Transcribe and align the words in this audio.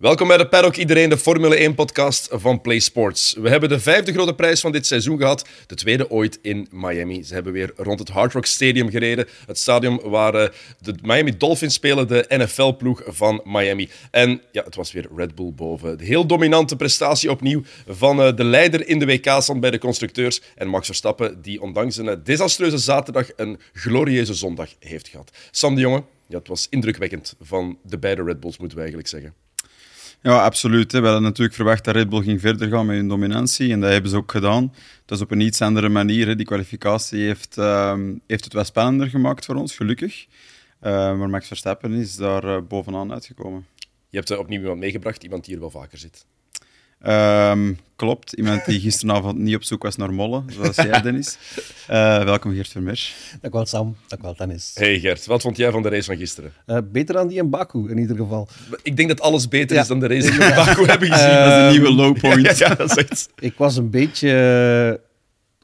Welkom 0.00 0.28
bij 0.28 0.36
de 0.36 0.48
Paddock 0.48 0.76
Iedereen, 0.76 1.08
de 1.08 1.18
Formule 1.18 1.70
1-podcast 1.70 2.28
van 2.32 2.60
Play 2.60 2.78
Sports. 2.78 3.34
We 3.40 3.48
hebben 3.48 3.68
de 3.68 3.80
vijfde 3.80 4.12
grote 4.12 4.34
prijs 4.34 4.60
van 4.60 4.72
dit 4.72 4.86
seizoen 4.86 5.18
gehad, 5.18 5.48
de 5.66 5.74
tweede 5.74 6.10
ooit 6.10 6.38
in 6.42 6.68
Miami. 6.70 7.22
Ze 7.24 7.34
hebben 7.34 7.52
weer 7.52 7.72
rond 7.76 7.98
het 7.98 8.08
Hard 8.08 8.32
Rock 8.32 8.46
Stadium 8.46 8.90
gereden, 8.90 9.26
het 9.46 9.58
stadion 9.58 10.00
waar 10.04 10.34
eh, 10.34 10.48
de 10.78 10.94
Miami 11.02 11.36
Dolphins 11.36 11.74
spelen, 11.74 12.08
de 12.08 12.24
NFL-ploeg 12.28 13.02
van 13.06 13.40
Miami. 13.44 13.88
En 14.10 14.42
ja, 14.52 14.64
het 14.64 14.74
was 14.74 14.92
weer 14.92 15.08
Red 15.16 15.34
Bull 15.34 15.52
boven. 15.52 15.98
De 15.98 16.04
heel 16.04 16.26
dominante 16.26 16.76
prestatie 16.76 17.30
opnieuw 17.30 17.62
van 17.86 18.22
eh, 18.22 18.36
de 18.36 18.44
leider 18.44 18.88
in 18.88 18.98
de 18.98 19.06
WK-stand 19.06 19.60
bij 19.60 19.70
de 19.70 19.78
constructeurs 19.78 20.40
en 20.54 20.68
Max 20.68 20.86
Verstappen, 20.86 21.42
die 21.42 21.62
ondanks 21.62 21.96
een 21.96 22.08
eh, 22.08 22.16
desastreuze 22.24 22.78
zaterdag 22.78 23.28
een 23.36 23.58
glorieuze 23.72 24.34
zondag 24.34 24.68
heeft 24.78 25.08
gehad. 25.08 25.30
Sam 25.50 25.74
de 25.74 25.80
Jonge, 25.80 26.04
ja, 26.28 26.38
het 26.38 26.48
was 26.48 26.66
indrukwekkend 26.70 27.34
van 27.40 27.78
de 27.82 27.98
beide 27.98 28.22
Red 28.22 28.40
Bulls, 28.40 28.58
moeten 28.58 28.76
we 28.76 28.82
eigenlijk 28.82 29.12
zeggen. 29.12 29.34
Ja, 30.22 30.44
absoluut. 30.44 30.92
We 30.92 30.98
hadden 30.98 31.22
natuurlijk 31.22 31.56
verwacht 31.56 31.84
dat 31.84 31.94
Red 31.94 32.08
Bull 32.08 32.22
ging 32.22 32.40
verder 32.40 32.68
gaan 32.68 32.86
met 32.86 32.96
hun 32.96 33.08
dominantie. 33.08 33.72
En 33.72 33.80
dat 33.80 33.90
hebben 33.90 34.10
ze 34.10 34.16
ook 34.16 34.30
gedaan. 34.30 34.74
Dat 35.04 35.18
is 35.18 35.24
op 35.24 35.30
een 35.30 35.40
iets 35.40 35.62
andere 35.62 35.88
manier. 35.88 36.36
Die 36.36 36.46
kwalificatie 36.46 37.20
heeft, 37.20 37.58
ehm, 37.58 38.14
heeft 38.26 38.44
het 38.44 38.52
wat 38.52 38.66
spannender 38.66 39.08
gemaakt 39.08 39.44
voor 39.44 39.54
ons, 39.54 39.76
gelukkig. 39.76 40.26
Uh, 40.82 40.90
maar 41.18 41.30
Max 41.30 41.46
Verstappen 41.46 41.92
is 41.92 42.16
daar 42.16 42.44
uh, 42.44 42.58
bovenaan 42.68 43.12
uitgekomen. 43.12 43.66
Je 44.08 44.16
hebt 44.16 44.30
er 44.30 44.38
opnieuw 44.38 44.60
iemand 44.60 44.78
meegebracht, 44.78 45.22
iemand 45.22 45.44
die 45.44 45.52
hier 45.52 45.62
wel 45.62 45.70
vaker 45.70 45.98
zit. 45.98 46.26
Um, 47.06 47.78
klopt, 47.96 48.32
iemand 48.32 48.64
die 48.64 48.80
gisteravond 48.80 49.38
niet 49.38 49.54
op 49.54 49.62
zoek 49.62 49.82
was 49.82 49.96
naar 49.96 50.12
mollen, 50.12 50.44
zoals 50.52 50.76
jij, 50.76 51.00
Dennis. 51.02 51.38
Uh, 51.90 52.24
welkom, 52.24 52.54
Gert 52.54 52.68
Vermeer. 52.68 53.14
Dank 53.40 53.54
wel, 53.54 53.66
Sam. 53.66 53.96
Dank 54.06 54.22
wel, 54.22 54.34
Dennis. 54.36 54.70
Hey 54.74 54.98
Gert, 54.98 55.26
wat 55.26 55.42
vond 55.42 55.56
jij 55.56 55.70
van 55.70 55.82
de 55.82 55.88
race 55.88 56.04
van 56.04 56.16
gisteren? 56.16 56.52
Uh, 56.66 56.78
beter 56.92 57.14
dan 57.14 57.28
die 57.28 57.38
in 57.38 57.50
Baku, 57.50 57.90
in 57.90 57.98
ieder 57.98 58.16
geval. 58.16 58.48
Ik 58.82 58.96
denk 58.96 59.08
dat 59.08 59.20
alles 59.20 59.48
beter 59.48 59.76
is 59.76 59.86
dan 59.86 60.00
de 60.00 60.06
race 60.06 60.30
in 60.32 60.38
Baku 60.38 60.84
hebben 60.84 61.12
gezien. 61.12 61.30
Uh, 61.30 61.44
dat 61.44 61.52
is 61.52 61.58
een 61.58 61.70
nieuwe 61.70 61.92
low 61.92 62.18
point. 62.18 62.46
ja, 62.58 62.68
ja, 62.68 62.74
dat 62.74 62.90
is 62.90 62.96
echt... 62.96 63.28
Ik 63.38 63.54
was 63.56 63.76
een 63.76 63.90
beetje 63.90 65.00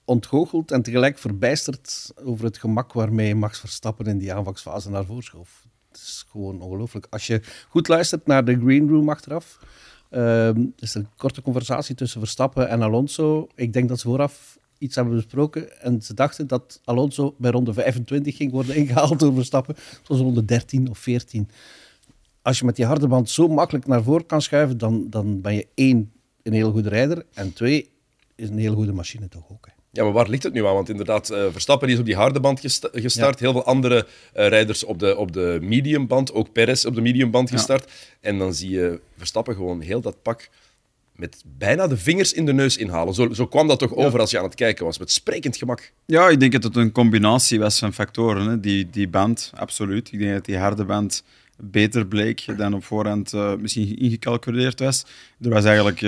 ontgoocheld 0.05 0.71
en 0.71 0.83
tegelijk 0.83 1.19
verbijsterd 1.19 2.13
over 2.25 2.45
het 2.45 2.59
gemak 2.59 2.93
waarmee 2.93 3.35
Max 3.35 3.61
Verstappen 3.61 4.07
in 4.07 4.19
die 4.19 4.35
aanvangsfase 4.35 4.91
naar 4.91 5.05
voren 5.05 5.23
schoof. 5.23 5.67
Het 5.89 6.01
is 6.01 6.25
gewoon 6.31 6.61
ongelooflijk. 6.61 7.07
Als 7.11 7.27
je 7.27 7.41
goed 7.69 7.89
luistert 7.89 8.27
naar 8.27 8.45
de 8.45 8.59
green 8.59 8.89
room 8.89 9.09
achteraf 9.09 9.59
Um, 10.11 10.21
er 10.77 10.83
is 10.83 10.95
een 10.95 11.09
korte 11.17 11.43
conversatie 11.43 11.95
tussen 11.95 12.21
Verstappen 12.21 12.69
en 12.69 12.83
Alonso. 12.83 13.49
Ik 13.55 13.73
denk 13.73 13.89
dat 13.89 14.01
ze 14.01 14.09
vooraf 14.09 14.59
iets 14.79 14.95
hebben 14.95 15.15
besproken 15.15 15.81
en 15.81 16.03
ze 16.03 16.15
dachten 16.15 16.47
dat 16.47 16.81
Alonso 16.85 17.35
bij 17.39 17.51
ronde 17.51 17.73
25 17.73 18.37
ging 18.37 18.53
worden 18.53 18.77
ingehaald 18.77 19.19
door 19.19 19.35
Verstappen. 19.35 19.75
Het 19.75 20.09
was 20.09 20.19
ronde 20.19 20.45
13 20.45 20.91
of 20.91 20.99
14. 20.99 21.49
Als 22.43 22.59
je 22.59 22.65
met 22.65 22.77
die 22.77 22.85
harde 22.85 23.09
band 23.09 23.31
zo 23.31 23.49
makkelijk 23.49 23.87
naar 23.87 24.03
voren 24.03 24.27
kan 24.27 24.43
schuiven, 24.43 24.79
dan, 24.79 25.07
dan 25.11 25.41
ben 25.41 25.55
je 25.55 25.67
één, 25.75 26.13
een 26.43 26.53
heel 26.53 26.73
goede 26.73 26.89
rijder 26.89 27.27
en 27.35 27.53
twee, 27.53 27.91
is 28.35 28.49
een 28.49 28.59
heel 28.59 28.75
goede 28.75 28.93
machine 28.93 29.29
toch 29.29 29.51
ook. 29.51 29.69
Ja, 29.97 30.05
maar 30.05 30.13
waar 30.13 30.29
ligt 30.29 30.43
het 30.43 30.53
nu 30.53 30.67
aan? 30.67 30.75
Want 30.75 30.89
inderdaad, 30.89 31.31
uh, 31.31 31.45
Verstappen 31.51 31.89
is 31.89 31.99
op 31.99 32.05
die 32.05 32.15
harde 32.15 32.41
band 32.41 32.61
gestart. 32.93 33.41
Heel 33.41 33.53
veel 33.53 33.65
andere 33.65 34.07
uh, 34.37 34.49
rijders 34.49 34.85
op 34.85 34.99
de, 34.99 35.17
op 35.17 35.33
de 35.33 35.59
mediumband. 35.63 36.33
Ook 36.33 36.53
Perez 36.53 36.85
op 36.85 36.95
de 36.95 37.01
mediumband 37.01 37.51
gestart. 37.51 37.85
Ja. 37.85 38.29
En 38.29 38.39
dan 38.39 38.55
zie 38.55 38.71
je 38.71 39.01
Verstappen 39.17 39.55
gewoon 39.55 39.81
heel 39.81 40.01
dat 40.01 40.23
pak 40.23 40.49
met 41.13 41.43
bijna 41.59 41.87
de 41.87 41.97
vingers 41.97 42.33
in 42.33 42.47
de 42.47 42.53
neus 42.53 42.77
inhalen. 42.77 43.15
Zo, 43.15 43.33
zo 43.33 43.47
kwam 43.47 43.69
dat 43.69 43.79
toch 43.79 43.95
over 43.95 44.13
ja. 44.13 44.19
als 44.19 44.31
je 44.31 44.39
aan 44.39 44.45
het 44.45 44.55
kijken 44.55 44.85
was, 44.85 44.99
met 44.99 45.11
sprekend 45.11 45.57
gemak. 45.57 45.93
Ja, 46.07 46.29
ik 46.29 46.41
denk 46.41 46.53
dat 46.53 46.63
het 46.63 46.77
een 46.77 46.93
combinatie 46.93 47.59
was 47.59 47.79
van 47.79 47.93
factoren. 47.93 48.49
Hè. 48.49 48.61
Die, 48.61 48.91
die 48.91 49.09
band, 49.09 49.53
absoluut. 49.55 50.13
Ik 50.13 50.19
denk 50.19 50.33
dat 50.33 50.45
die 50.45 50.57
harde 50.57 50.85
band 50.85 51.25
beter 51.57 52.07
bleek 52.07 52.45
dan 52.59 52.75
op 52.75 52.85
voorhand 52.85 53.33
uh, 53.33 53.55
misschien 53.55 53.99
ingecalculeerd 53.99 54.81
was. 54.81 55.05
Er 55.41 55.51
was 55.51 55.65
eigenlijk 55.65 56.01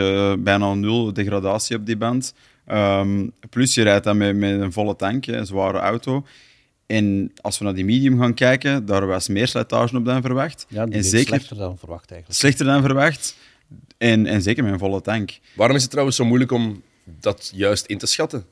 bijna 0.45 0.75
nul 0.75 1.13
degradatie 1.13 1.77
op 1.77 1.87
die 1.87 1.97
band. 1.97 2.35
Um, 2.73 3.33
plus 3.51 3.75
je 3.75 3.83
rijdt 3.83 4.05
dan 4.05 4.17
met, 4.17 4.37
met 4.37 4.61
een 4.61 4.73
volle 4.73 4.97
tank, 4.97 5.27
een 5.27 5.47
zware 5.47 5.79
auto. 5.79 6.27
En 6.87 7.33
als 7.41 7.59
we 7.59 7.65
naar 7.65 7.75
die 7.75 7.85
medium 7.85 8.19
gaan 8.19 8.35
kijken, 8.35 8.87
daar 8.87 9.07
was 9.07 9.29
meer 9.29 9.49
slijtage 9.49 9.97
op 9.97 10.05
dan 10.05 10.23
verwacht. 10.23 10.67
Ja, 10.69 10.87
en 10.87 11.05
zeker, 11.05 11.27
slechter 11.27 11.57
dan 11.57 11.79
verwacht 11.79 12.11
eigenlijk. 12.11 12.41
Slechter 12.41 12.67
dan 12.67 12.83
verwacht. 12.83 13.37
En, 13.99 14.27
en 14.27 14.43
zeker 14.43 14.65
met 14.65 14.73
een 14.73 14.79
volle 14.79 15.01
tank. 15.01 15.39
Waarom 15.55 15.77
is 15.77 15.83
het 15.83 15.91
trouwens 15.91 16.17
zo 16.17 16.25
moeilijk 16.25 16.53
om 16.53 16.83
dat 17.21 17.51
juist 17.55 17.87
in 17.87 17.99
te 17.99 18.07
schatten? 18.07 18.45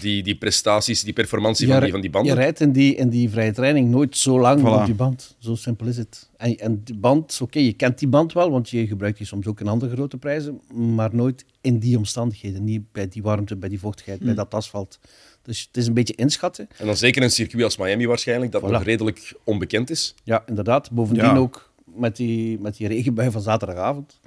Die, 0.00 0.22
die 0.22 0.36
prestaties, 0.36 1.02
die 1.02 1.12
performantie 1.12 1.68
van, 1.68 1.80
die, 1.80 1.90
van 1.90 2.00
die 2.00 2.10
banden. 2.10 2.34
Je 2.34 2.40
rijdt 2.40 2.60
in 2.60 2.72
die, 2.72 2.94
in 2.94 3.08
die 3.08 3.30
vrije 3.30 3.52
training 3.52 3.90
nooit 3.90 4.16
zo 4.16 4.40
lang 4.40 4.60
voilà. 4.60 4.80
op 4.80 4.84
die 4.84 4.94
band. 4.94 5.36
Zo 5.38 5.54
simpel 5.54 5.86
is 5.86 5.96
het. 5.96 6.28
En, 6.36 6.58
en 6.58 6.80
die 6.84 6.96
band, 6.96 7.32
oké, 7.34 7.42
okay, 7.42 7.62
je 7.62 7.72
kent 7.72 7.98
die 7.98 8.08
band 8.08 8.32
wel, 8.32 8.50
want 8.50 8.70
je 8.70 8.86
gebruikt 8.86 9.18
die 9.18 9.26
soms 9.26 9.46
ook 9.46 9.60
in 9.60 9.68
andere 9.68 9.94
grote 9.94 10.16
prijzen, 10.16 10.60
maar 10.74 11.14
nooit 11.14 11.44
in 11.60 11.78
die 11.78 11.96
omstandigheden. 11.96 12.64
Niet 12.64 12.92
bij 12.92 13.08
die 13.08 13.22
warmte, 13.22 13.56
bij 13.56 13.68
die 13.68 13.80
vochtigheid, 13.80 14.18
hmm. 14.18 14.26
bij 14.26 14.36
dat 14.36 14.54
asfalt. 14.54 14.98
Dus 15.42 15.66
het 15.66 15.76
is 15.76 15.86
een 15.86 15.94
beetje 15.94 16.14
inschatten. 16.14 16.68
En 16.76 16.86
dan 16.86 16.96
zeker 16.96 17.22
een 17.22 17.30
circuit 17.30 17.64
als 17.64 17.76
Miami 17.76 18.06
waarschijnlijk, 18.06 18.52
dat 18.52 18.62
voilà. 18.62 18.70
nog 18.70 18.82
redelijk 18.82 19.34
onbekend 19.44 19.90
is. 19.90 20.14
Ja, 20.24 20.42
inderdaad. 20.46 20.90
Bovendien 20.90 21.24
ja. 21.24 21.36
ook 21.36 21.72
met 21.84 22.16
die, 22.16 22.58
met 22.60 22.76
die 22.76 22.88
regenbui 22.88 23.30
van 23.30 23.42
zaterdagavond 23.42 24.18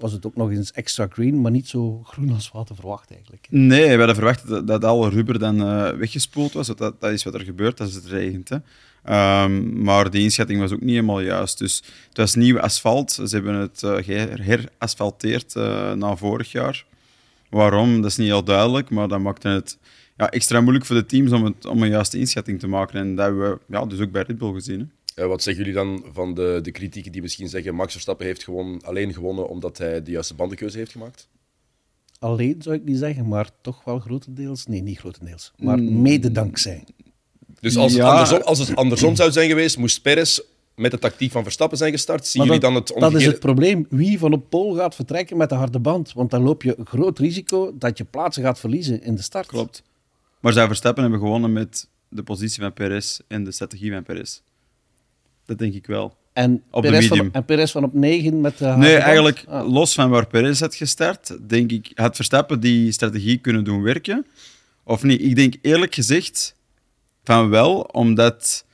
was 0.00 0.12
het 0.12 0.26
ook 0.26 0.36
nog 0.36 0.50
eens 0.50 0.72
extra 0.72 1.06
green, 1.10 1.40
maar 1.40 1.50
niet 1.50 1.68
zo 1.68 2.02
groen 2.04 2.32
als 2.32 2.50
we 2.50 2.56
hadden 2.56 2.76
verwacht 2.76 3.10
eigenlijk. 3.10 3.46
Nee, 3.50 3.90
we 3.90 3.96
hadden 3.96 4.14
verwacht 4.14 4.66
dat, 4.66 4.84
alle 4.84 5.08
rubber 5.08 5.38
dan 5.38 5.60
uh, 5.60 5.90
weggespoeld 5.90 6.52
was. 6.52 6.66
Dat, 6.66 6.78
dat 6.78 7.04
is 7.12 7.24
wat 7.24 7.34
er 7.34 7.40
gebeurt 7.40 7.80
als 7.80 7.94
het 7.94 8.06
regent. 8.06 8.48
Hè. 8.48 8.56
Um, 9.44 9.82
maar 9.82 10.10
die 10.10 10.22
inschatting 10.22 10.60
was 10.60 10.72
ook 10.72 10.80
niet 10.80 10.90
helemaal 10.90 11.20
juist. 11.20 11.58
Dus 11.58 11.82
het 12.08 12.16
was 12.16 12.34
nieuw 12.34 12.60
asfalt. 12.60 13.12
Ze 13.12 13.28
hebben 13.28 13.54
het 13.54 13.82
uh, 13.82 13.96
herasfalteerd 14.40 15.54
uh, 15.54 15.92
na 15.92 16.16
vorig 16.16 16.52
jaar. 16.52 16.84
Waarom? 17.50 18.00
Dat 18.00 18.10
is 18.10 18.16
niet 18.16 18.28
heel 18.28 18.44
duidelijk, 18.44 18.90
maar 18.90 19.08
dat 19.08 19.20
maakte 19.20 19.48
het 19.48 19.78
ja, 20.16 20.30
extra 20.30 20.60
moeilijk 20.60 20.86
voor 20.86 20.96
de 20.96 21.06
teams 21.06 21.32
om, 21.32 21.54
om 21.68 21.82
een 21.82 21.88
juiste 21.88 22.18
inschatting 22.18 22.60
te 22.60 22.66
maken. 22.66 22.98
En 23.00 23.14
dat 23.14 23.24
hebben 23.24 23.50
we 23.50 23.58
ja, 23.66 23.86
dus 23.86 24.00
ook 24.00 24.10
bij 24.10 24.22
Red 24.22 24.38
Bull 24.38 24.52
gezien. 24.52 24.90
Uh, 25.20 25.26
wat 25.26 25.42
zeggen 25.42 25.64
jullie 25.64 25.78
dan 25.78 26.04
van 26.12 26.34
de, 26.34 26.58
de 26.62 26.70
kritieken 26.70 27.12
die 27.12 27.22
misschien 27.22 27.48
zeggen 27.48 27.74
Max 27.74 27.92
Verstappen 27.92 28.26
heeft 28.26 28.44
gewoon 28.44 28.82
alleen 28.84 29.12
gewonnen 29.12 29.48
omdat 29.48 29.78
hij 29.78 30.02
de 30.02 30.10
juiste 30.10 30.34
bandenkeuze 30.34 30.78
heeft 30.78 30.92
gemaakt? 30.92 31.28
Alleen 32.18 32.62
zou 32.62 32.76
ik 32.76 32.84
niet 32.84 32.98
zeggen, 32.98 33.28
maar 33.28 33.50
toch 33.60 33.84
wel 33.84 33.98
grotendeels. 33.98 34.66
Nee, 34.66 34.82
niet 34.82 34.98
grotendeels, 34.98 35.52
maar 35.56 35.78
mm. 35.78 36.02
mede 36.02 36.32
dankzij. 36.32 36.84
Dus 37.60 37.76
als, 37.76 37.92
ja. 37.92 37.98
het 37.98 38.10
andersom, 38.12 38.40
als 38.40 38.58
het 38.58 38.76
andersom 38.76 39.16
zou 39.16 39.30
zijn 39.32 39.48
geweest, 39.48 39.76
moest 39.76 40.02
Perez 40.02 40.40
met 40.74 40.90
de 40.90 40.98
tactiek 40.98 41.32
van 41.32 41.42
Verstappen 41.42 41.78
zijn 41.78 41.92
gestart. 41.92 42.26
Zien 42.26 42.44
jullie 42.44 42.60
dan 42.60 42.74
het 42.74 42.92
omgekeerde? 42.92 43.12
Dat 43.12 43.20
is 43.20 43.26
het 43.26 43.40
probleem. 43.40 43.86
Wie 43.88 44.18
van 44.18 44.32
op 44.32 44.50
pol 44.50 44.74
gaat 44.74 44.94
vertrekken 44.94 45.36
met 45.36 45.48
de 45.48 45.54
harde 45.54 45.78
band? 45.78 46.12
Want 46.12 46.30
dan 46.30 46.42
loop 46.42 46.62
je 46.62 46.76
groot 46.84 47.18
risico 47.18 47.72
dat 47.78 47.98
je 47.98 48.04
plaatsen 48.04 48.42
gaat 48.42 48.60
verliezen 48.60 49.02
in 49.02 49.14
de 49.14 49.22
start. 49.22 49.46
Klopt. 49.46 49.82
Maar 50.40 50.52
zij 50.52 50.66
Verstappen 50.66 51.02
hebben 51.02 51.20
gewonnen 51.20 51.52
met 51.52 51.88
de 52.08 52.22
positie 52.22 52.62
van 52.62 52.72
Perez 52.72 53.18
en 53.28 53.44
de 53.44 53.52
strategie 53.52 53.92
van 53.92 54.02
Perez. 54.02 54.40
Dat 55.50 55.58
denk 55.58 55.74
ik 55.74 55.86
wel. 55.86 56.16
En 56.32 56.62
op 56.70 56.82
Perez, 56.82 57.02
de 57.02 57.08
medium. 57.08 57.30
Van, 57.32 57.40
en 57.40 57.44
Perez 57.44 57.72
van 57.72 57.84
op 57.84 57.94
9 57.94 58.40
met 58.40 58.58
de 58.58 58.66
Nee, 58.66 58.96
eigenlijk 58.96 59.44
ah. 59.48 59.72
los 59.72 59.94
van 59.94 60.10
waar 60.10 60.26
Perez 60.26 60.60
had 60.60 60.74
gestart, 60.74 61.36
denk 61.48 61.70
ik, 61.70 61.90
had 61.94 62.16
Verstappen 62.16 62.60
die 62.60 62.92
strategie 62.92 63.38
kunnen 63.38 63.64
doen 63.64 63.82
werken. 63.82 64.26
Of 64.84 65.02
niet? 65.02 65.22
Ik 65.22 65.36
denk 65.36 65.54
eerlijk 65.62 65.94
gezegd 65.94 66.54
van 67.24 67.48
wel, 67.48 67.80
omdat 67.80 68.64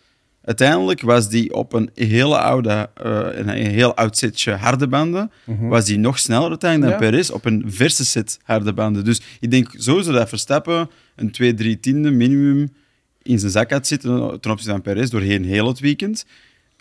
uiteindelijk 0.45 1.01
was 1.01 1.29
die 1.29 1.55
op 1.55 1.73
een 1.73 1.91
hele 1.95 2.39
oude, 2.39 2.91
uh, 3.05 3.27
een 3.33 3.49
heel 3.49 3.95
oud 3.95 4.17
setje 4.17 4.53
harde 4.53 4.89
banden, 4.89 5.31
mm 5.45 5.59
-hmm. 5.59 5.69
was 5.69 5.85
die 5.85 5.99
nog 5.99 6.19
sneller 6.19 6.49
uiteindelijk 6.49 6.93
dan 6.93 7.03
ja. 7.03 7.11
Perez 7.11 7.31
op 7.31 7.45
een 7.45 7.65
verse 7.67 8.05
set 8.05 8.39
harde 8.43 8.73
banden. 8.73 9.05
Dus 9.05 9.21
ik 9.41 9.51
denk 9.51 9.75
sowieso 9.77 10.13
dat 10.13 10.29
Verstappen 10.29 10.91
een 11.15 11.31
2, 11.31 11.55
3 11.55 11.81
tiende 11.81 12.11
minimum 12.11 12.73
in 13.23 13.39
zijn 13.39 13.53
zak 13.53 13.71
had 13.71 13.87
zitten 13.87 14.41
ten 14.41 14.51
opzichte 14.51 14.71
van 14.71 14.83
Perez 14.83 15.09
doorheen 15.09 15.45
heel 15.45 15.67
het 15.67 15.81
weekend. 15.81 16.25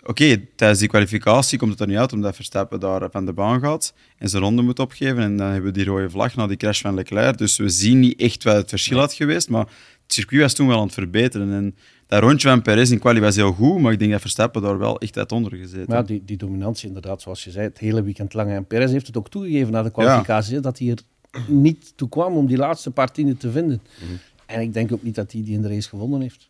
Oké, 0.08 0.22
okay, 0.22 0.48
tijdens 0.56 0.80
die 0.80 0.88
kwalificatie 0.88 1.58
komt 1.58 1.70
het 1.70 1.80
er 1.80 1.86
niet 1.86 1.96
uit 1.96 2.12
omdat 2.12 2.34
Verstappen 2.34 2.80
daar 2.80 3.10
van 3.10 3.26
de 3.26 3.32
baan 3.32 3.60
gaat 3.60 3.94
en 4.18 4.28
zijn 4.28 4.42
ronde 4.42 4.62
moet 4.62 4.78
opgeven. 4.78 5.22
En 5.22 5.36
dan 5.36 5.46
hebben 5.46 5.72
we 5.72 5.78
die 5.78 5.84
rode 5.84 6.10
vlag 6.10 6.34
na 6.34 6.46
die 6.46 6.56
crash 6.56 6.80
van 6.80 6.94
Leclerc. 6.94 7.38
Dus 7.38 7.56
we 7.56 7.68
zien 7.68 8.00
niet 8.00 8.20
echt 8.20 8.44
wat 8.44 8.56
het 8.56 8.68
verschil 8.68 8.98
had 8.98 9.12
geweest. 9.12 9.48
Maar 9.48 9.66
het 10.02 10.12
circuit 10.12 10.40
was 10.40 10.54
toen 10.54 10.66
wel 10.66 10.76
aan 10.78 10.84
het 10.84 10.94
verbeteren. 10.94 11.52
En 11.52 11.74
dat 12.06 12.22
rondje 12.22 12.48
van 12.48 12.62
Perez 12.62 12.90
in 12.90 12.98
quali 12.98 13.20
was 13.20 13.36
heel 13.36 13.52
goed, 13.52 13.80
maar 13.80 13.92
ik 13.92 13.98
denk 13.98 14.10
dat 14.10 14.20
Verstappen 14.20 14.62
daar 14.62 14.78
wel 14.78 15.00
echt 15.00 15.18
uit 15.18 15.32
onder 15.32 15.56
gezeten. 15.56 15.84
Maar 15.86 15.96
ja, 15.96 16.02
die, 16.02 16.22
die 16.24 16.36
dominantie 16.36 16.88
inderdaad, 16.88 17.22
zoals 17.22 17.44
je 17.44 17.50
zei, 17.50 17.64
het 17.66 17.78
hele 17.78 18.02
weekend 18.02 18.34
lang. 18.34 18.50
En 18.50 18.66
Perez 18.66 18.92
heeft 18.92 19.06
het 19.06 19.16
ook 19.16 19.28
toegegeven 19.28 19.72
na 19.72 19.82
de 19.82 19.90
kwalificatie, 19.90 20.54
ja. 20.54 20.60
dat 20.60 20.78
hij 20.78 20.88
er 20.88 20.98
niet 21.46 21.92
toe 21.96 22.08
kwam 22.08 22.36
om 22.36 22.46
die 22.46 22.56
laatste 22.56 22.90
paar 22.90 23.12
tienden 23.12 23.36
te 23.36 23.50
vinden. 23.50 23.80
Mm 24.00 24.08
-hmm. 24.08 24.18
En 24.46 24.60
ik 24.60 24.72
denk 24.72 24.92
ook 24.92 25.02
niet 25.02 25.14
dat 25.14 25.32
hij 25.32 25.42
die 25.42 25.54
in 25.54 25.62
de 25.62 25.68
race 25.68 25.88
gewonnen 25.88 26.20
heeft. 26.20 26.48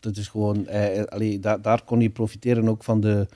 Dat 0.00 0.16
is 0.16 0.28
gewoon, 0.28 0.66
eh, 0.66 1.04
allee, 1.04 1.38
daar, 1.38 1.62
daar 1.62 1.84
kon 1.84 1.98
hij 1.98 2.10
profiteren 2.10 2.68
ook 2.68 2.84
van 2.84 3.00
de, 3.00 3.26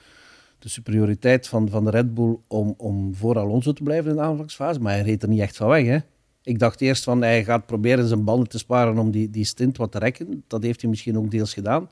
de 0.59 0.69
superioriteit 0.69 1.47
van, 1.47 1.69
van 1.69 1.83
de 1.83 1.89
Red 1.89 2.13
Bull 2.13 2.37
om, 2.47 2.73
om 2.77 3.15
voor 3.15 3.37
Alonso 3.37 3.73
te 3.73 3.83
blijven 3.83 4.09
in 4.09 4.15
de 4.15 4.21
aanvangsfase. 4.21 4.79
Maar 4.79 4.93
hij 4.93 5.01
reed 5.01 5.23
er 5.23 5.29
niet 5.29 5.39
echt 5.39 5.57
van 5.57 5.67
weg. 5.67 5.85
Hè? 5.85 5.97
Ik 6.43 6.59
dacht 6.59 6.81
eerst 6.81 7.03
van 7.03 7.21
hij 7.21 7.43
gaat 7.43 7.65
proberen 7.65 8.07
zijn 8.07 8.23
banden 8.23 8.47
te 8.47 8.57
sparen 8.57 8.97
om 8.97 9.11
die, 9.11 9.29
die 9.29 9.45
stint 9.45 9.77
wat 9.77 9.91
te 9.91 9.99
rekken. 9.99 10.43
Dat 10.47 10.63
heeft 10.63 10.81
hij 10.81 10.89
misschien 10.89 11.17
ook 11.17 11.31
deels 11.31 11.53
gedaan. 11.53 11.89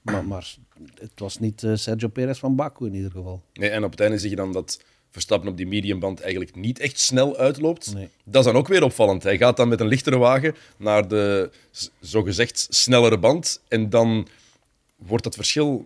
Maar, 0.00 0.24
maar 0.24 0.56
het 0.94 1.12
was 1.20 1.38
niet 1.38 1.62
uh, 1.62 1.74
Sergio 1.74 2.08
Perez 2.08 2.38
van 2.38 2.56
Baku 2.56 2.86
in 2.86 2.94
ieder 2.94 3.10
geval. 3.10 3.42
Nee, 3.52 3.70
en 3.70 3.84
op 3.84 3.90
het 3.90 4.00
einde 4.00 4.18
zie 4.18 4.30
je 4.30 4.36
dan 4.36 4.52
dat 4.52 4.84
Verstappen 5.10 5.48
op 5.48 5.56
die 5.56 5.66
mediumband 5.66 6.20
eigenlijk 6.20 6.54
niet 6.56 6.78
echt 6.78 7.00
snel 7.00 7.36
uitloopt. 7.36 7.94
Nee. 7.94 8.08
Dat 8.24 8.44
is 8.44 8.52
dan 8.52 8.60
ook 8.60 8.68
weer 8.68 8.82
opvallend. 8.82 9.22
Hij 9.22 9.36
gaat 9.38 9.56
dan 9.56 9.68
met 9.68 9.80
een 9.80 9.86
lichtere 9.86 10.18
wagen 10.18 10.54
naar 10.76 11.08
de 11.08 11.50
zogezegd 12.00 12.66
snellere 12.70 13.18
band. 13.18 13.60
En 13.68 13.90
dan 13.90 14.28
wordt 14.96 15.24
dat 15.24 15.34
verschil 15.34 15.84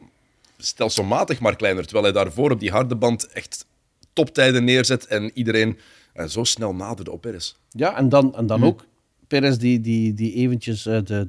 stelselmatig 0.59 1.41
maar 1.41 1.56
kleiner. 1.56 1.85
Terwijl 1.85 2.05
hij 2.05 2.23
daarvoor 2.23 2.50
op 2.50 2.61
die 2.61 2.71
harde 2.71 2.97
band 2.97 3.26
echt 3.26 3.67
toptijden 4.12 4.65
neerzet 4.65 5.06
en 5.06 5.31
iedereen 5.35 5.79
eh, 6.12 6.27
zo 6.27 6.44
snel 6.44 6.75
naderde 6.75 7.11
op 7.11 7.20
Perez. 7.20 7.55
Ja, 7.70 7.97
en 7.97 8.09
dan, 8.09 8.37
en 8.37 8.47
dan 8.47 8.61
Hm. 8.61 8.67
ook 8.67 8.85
Perez 9.27 9.56
die, 9.56 9.81
die, 9.81 10.15
die 10.15 10.35
eventjes 10.35 10.87
eh, 10.87 10.99
de, 11.05 11.29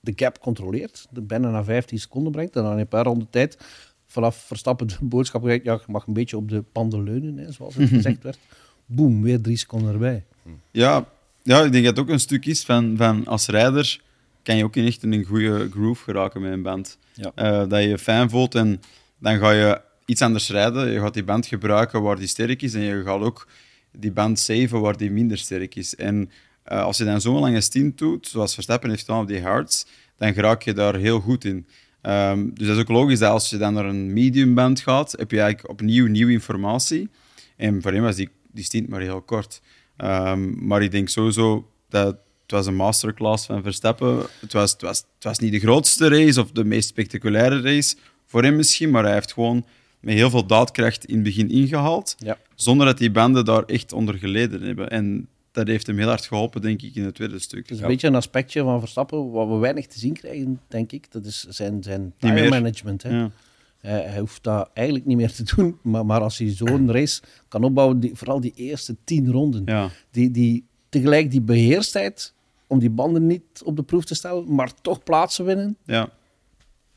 de 0.00 0.12
gap 0.16 0.40
controleert, 0.40 1.06
de 1.10 1.20
bijna 1.20 1.50
naar 1.50 1.64
15 1.64 1.98
seconden 1.98 2.32
brengt, 2.32 2.56
en 2.56 2.62
dan 2.62 2.78
een 2.78 2.88
paar 2.88 3.04
ronden 3.04 3.30
tijd 3.30 3.58
vanaf 4.08 4.36
Verstappen 4.46 4.86
de 4.86 4.96
boodschap 5.00 5.42
krijgt, 5.42 5.64
ja, 5.64 5.72
je 5.72 5.92
mag 5.92 6.06
een 6.06 6.12
beetje 6.12 6.36
op 6.36 6.48
de 6.48 6.62
panden 6.72 7.02
leunen, 7.02 7.36
hè, 7.36 7.52
zoals 7.52 7.74
het 7.74 7.88
gezegd 7.98 8.22
werd. 8.22 8.38
Boom, 8.86 9.22
weer 9.22 9.40
drie 9.40 9.56
seconden 9.56 9.92
erbij. 9.92 10.24
Ja, 10.70 11.06
ja, 11.42 11.62
ik 11.62 11.72
denk 11.72 11.84
dat 11.84 11.96
het 11.96 12.06
ook 12.06 12.12
een 12.12 12.20
stuk 12.20 12.46
is 12.46 12.64
van, 12.64 12.96
van 12.96 13.26
als 13.26 13.46
rijder 13.46 14.00
kan 14.42 14.56
je 14.56 14.64
ook 14.64 14.76
in 14.76 14.86
echt 14.86 15.02
in 15.02 15.12
een 15.12 15.24
goede 15.24 15.68
groove 15.70 16.02
geraken 16.02 16.40
met 16.40 16.52
een 16.52 16.62
band. 16.62 16.98
Ja. 17.12 17.32
Eh, 17.34 17.68
dat 17.68 17.82
je 17.82 17.88
je 17.88 17.98
fijn 17.98 18.30
voelt 18.30 18.54
en 18.54 18.82
dan 19.18 19.38
ga 19.38 19.50
je 19.50 19.80
iets 20.04 20.22
anders 20.22 20.48
rijden. 20.48 20.90
Je 20.90 21.00
gaat 21.00 21.14
die 21.14 21.24
band 21.24 21.46
gebruiken 21.46 22.02
waar 22.02 22.16
die 22.16 22.26
sterk 22.26 22.62
is 22.62 22.74
en 22.74 22.80
je 22.80 23.02
gaat 23.02 23.20
ook 23.20 23.48
die 23.92 24.12
band 24.12 24.38
saven 24.38 24.80
waar 24.80 24.96
die 24.96 25.10
minder 25.10 25.38
sterk 25.38 25.74
is. 25.74 25.96
En 25.96 26.30
eh, 26.62 26.82
als 26.82 26.98
je 26.98 27.04
dan 27.04 27.20
zo'n 27.20 27.38
lange 27.38 27.60
stint 27.60 27.98
doet, 27.98 28.28
zoals 28.28 28.54
Verstappen 28.54 28.90
heeft 28.90 29.04
gedaan 29.04 29.20
op 29.20 29.28
die 29.28 29.42
hards, 29.42 29.86
dan 30.16 30.32
raak 30.32 30.62
je 30.62 30.72
daar 30.72 30.94
heel 30.94 31.20
goed 31.20 31.44
in. 31.44 31.66
Ehm, 32.08 32.48
dus 32.54 32.66
dat 32.66 32.76
is 32.76 32.82
ook 32.82 32.88
logisch 32.88 33.18
dat 33.18 33.30
als 33.30 33.50
je 33.50 33.56
dan 33.56 33.74
naar 33.74 33.84
een 33.84 34.12
medium 34.12 34.54
band 34.54 34.80
gaat, 34.80 35.14
heb 35.18 35.30
je 35.30 35.40
eigenlijk 35.40 35.70
opnieuw 35.70 36.06
nieuwe 36.06 36.32
informatie. 36.32 37.08
En 37.56 37.82
voor 37.82 37.92
hem 37.92 38.02
was 38.02 38.16
die, 38.16 38.28
die 38.52 38.64
stint 38.64 38.88
maar 38.88 39.00
heel 39.00 39.20
kort. 39.22 39.60
Ehm, 39.96 40.66
maar 40.66 40.82
ik 40.82 40.90
denk 40.90 41.08
sowieso 41.08 41.70
dat 41.88 42.06
het 42.42 42.50
was 42.56 42.66
een 42.66 42.74
masterclass 42.76 43.46
van 43.46 43.62
Verstappen. 43.62 44.22
Het 44.40 44.52
was, 44.52 44.72
het, 44.72 44.82
was, 44.82 44.98
het 44.98 45.24
was 45.24 45.38
niet 45.38 45.52
de 45.52 45.58
grootste 45.60 46.08
race 46.08 46.40
of 46.40 46.50
de 46.50 46.64
meest 46.64 46.88
spectaculaire 46.88 47.60
race 47.60 47.96
voor 48.26 48.42
hem 48.42 48.56
misschien, 48.56 48.90
maar 48.90 49.04
hij 49.04 49.12
heeft 49.12 49.32
gewoon 49.32 49.64
met 50.00 50.14
heel 50.14 50.30
veel 50.30 50.46
daadkracht 50.46 51.04
in 51.04 51.14
het 51.14 51.24
begin 51.24 51.50
ingehaald, 51.50 52.14
Ja. 52.18 52.36
zonder 52.54 52.86
dat 52.86 52.98
die 52.98 53.10
banden 53.10 53.44
daar 53.44 53.62
echt 53.64 53.92
onder 53.92 54.14
geleden 54.14 54.62
hebben. 54.62 54.90
En 54.90 55.28
dat 55.58 55.66
heeft 55.66 55.86
hem 55.86 55.98
heel 55.98 56.08
hard 56.08 56.26
geholpen, 56.26 56.60
denk 56.60 56.82
ik, 56.82 56.94
in 56.94 57.04
het 57.04 57.14
tweede 57.14 57.38
stuk. 57.38 57.58
Het 57.62 57.70
is 57.70 57.76
Ja. 57.76 57.82
een 57.82 57.90
beetje 57.90 58.06
een 58.06 58.14
aspectje 58.14 58.62
van 58.62 58.80
Verstappen 58.80 59.30
wat 59.30 59.48
we 59.48 59.54
weinig 59.56 59.86
te 59.86 59.98
zien 59.98 60.12
krijgen, 60.12 60.60
denk 60.68 60.92
ik. 60.92 61.12
Dat 61.12 61.24
is 61.24 61.46
zijn, 61.48 61.82
zijn 61.82 62.14
meer. 62.20 62.48
management. 62.50 63.02
Hè. 63.02 63.10
Ja. 63.10 63.30
Hij, 63.78 64.00
hij 64.02 64.18
hoeft 64.18 64.42
dat 64.42 64.70
eigenlijk 64.74 65.06
niet 65.06 65.16
meer 65.16 65.32
te 65.32 65.54
doen, 65.54 65.78
maar, 65.82 66.06
maar 66.06 66.20
als 66.20 66.38
hij 66.38 66.48
zo'n 66.50 66.90
race 66.96 67.22
kan 67.48 67.64
opbouwen, 67.64 68.00
die, 68.00 68.10
vooral 68.14 68.40
die 68.40 68.52
eerste 68.54 68.96
tien 69.04 69.30
ronden, 69.30 69.62
Ja. 69.64 69.90
die, 70.10 70.30
die, 70.30 70.66
tegelijk 70.88 71.30
die 71.30 71.40
beheerstheid 71.40 72.34
om 72.66 72.78
die 72.78 72.90
banden 72.90 73.26
niet 73.26 73.42
op 73.64 73.76
de 73.76 73.82
proef 73.82 74.04
te 74.04 74.14
stellen, 74.14 74.54
maar 74.54 74.72
toch 74.80 75.02
plaatsen 75.02 75.44
winnen, 75.44 75.76
Ja. 75.84 76.08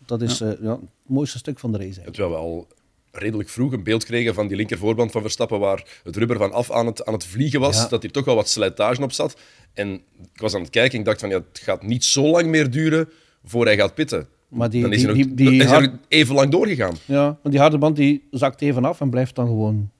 dat 0.05 0.21
is 0.21 0.41
eh, 0.41 0.51
ja, 0.61 0.71
het 0.71 0.89
mooiste 1.05 1.37
stuk 1.37 1.59
van 1.59 1.71
de 1.71 1.77
race. 1.77 2.01
eigenlijk. 2.01 2.15
Terwijl 2.17 2.35
we 2.35 2.49
al 2.49 2.67
redelijk 3.11 3.49
vroeg 3.49 3.71
een 3.73 3.83
beeld 3.83 4.05
kregen 4.05 4.33
van 4.33 4.47
die 4.47 4.57
linkervoorband 4.57 5.11
van 5.11 5.21
Verstappen, 5.21 5.59
waar 5.59 5.83
het 6.03 6.15
rubber 6.15 6.37
van 6.37 6.51
af 6.51 6.71
aan 6.71 6.85
het, 6.85 7.05
aan 7.05 7.13
het 7.13 7.25
vliegen 7.25 7.59
was, 7.59 7.75
Ja. 7.77 7.87
dat 7.87 8.01
hier 8.01 8.11
toch 8.11 8.25
wel 8.25 8.35
wat 8.35 8.49
slijtage 8.49 9.01
op 9.01 9.11
zat. 9.11 9.39
En 9.73 9.93
ik 10.33 10.41
was 10.41 10.53
aan 10.55 10.61
het 10.61 10.69
kijken 10.69 10.93
en 10.93 10.99
ik 10.99 11.05
dacht 11.05 11.19
van, 11.19 11.29
ja, 11.29 11.35
het 11.51 11.59
gaat 11.63 11.83
niet 11.83 12.03
zo 12.03 12.27
lang 12.27 12.47
meer 12.47 12.71
duren 12.71 13.09
voor 13.43 13.65
hij 13.65 13.75
gaat 13.77 13.93
pitten. 13.95 14.27
Maar 14.47 14.69
die, 14.69 14.81
Dan 14.81 14.91
is 14.91 14.97
die, 14.97 15.07
hij 15.07 15.15
nog, 15.17 15.25
die, 15.25 15.35
die 15.35 15.51
is 15.57 15.63
hij 15.63 15.73
hard- 15.73 15.91
nog 15.91 15.99
even 16.07 16.35
lang 16.35 16.51
doorgegaan. 16.51 16.95
ja, 17.05 17.23
maar 17.43 17.51
die 17.51 17.59
harde 17.59 17.77
band 17.77 17.95
die 17.95 18.27
zakt 18.31 18.61
even 18.61 18.85
af 18.85 19.01
en 19.01 19.09
blijft 19.09 19.35
dan 19.35 19.45
gewoon, 19.47 19.91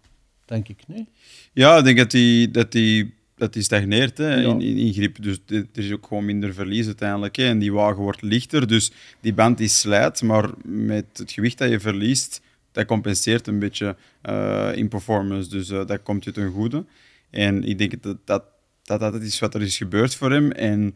denk 0.46 0.68
ik. 0.68 0.78
Nee? 0.88 1.08
Ja, 1.54 1.78
ik 1.78 1.84
denk 1.84 1.98
dat 1.98 2.12
die, 2.12 2.52
dat 2.52 2.72
die, 2.72 3.14
dat 3.36 3.54
die 3.54 3.62
stagneert 3.64 4.18
hè, 4.18 4.36
Ja. 4.36 4.50
in, 4.50 4.62
in, 4.62 4.78
in 4.78 4.94
grip. 4.94 5.22
Dus 5.24 5.38
er 5.48 5.66
is 5.74 5.92
ook 5.92 6.06
gewoon 6.08 6.26
minder 6.26 6.54
verlies 6.54 6.86
uiteindelijk. 6.86 7.36
Hè. 7.36 7.46
En 7.48 7.60
die 7.60 7.74
wagen 7.74 8.02
wordt 8.02 8.22
lichter, 8.22 8.68
dus 8.68 8.92
die 9.22 9.34
band 9.34 9.58
die 9.58 9.68
slijt. 9.68 10.22
Maar 10.22 10.50
met 10.66 11.06
het 11.14 11.32
gewicht 11.32 11.58
dat 11.58 11.70
je 11.70 11.80
verliest, 11.80 12.42
dat 12.72 12.86
compenseert 12.86 13.48
een 13.48 13.60
beetje 13.60 13.96
eh, 14.22 14.72
in 14.76 14.88
performance. 14.88 15.50
Dus 15.50 15.70
eh, 15.70 15.86
dat 15.86 16.04
komt 16.04 16.24
je 16.24 16.32
ten 16.32 16.52
goede. 16.52 16.86
En 17.30 17.64
ik 17.64 17.78
denk 17.78 18.04
dat 18.04 18.18
dat, 18.26 18.44
dat, 18.84 19.00
dat 19.00 19.22
is 19.22 19.40
wat 19.40 19.56
er 19.56 19.62
is 19.62 19.78
gebeurd 19.78 20.16
voor 20.16 20.32
hem. 20.32 20.52
En 20.52 20.96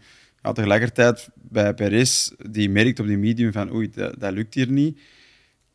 tegelijkertijd 0.53 1.29
bij 1.35 1.73
Perez, 1.73 2.31
die 2.49 2.69
merkt 2.69 2.99
op 2.99 3.07
die 3.07 3.17
medium 3.17 3.51
van 3.51 3.73
oei, 3.73 3.89
dat, 4.17 4.33
lukt 4.33 4.53
hier 4.53 4.71
niet 4.71 4.99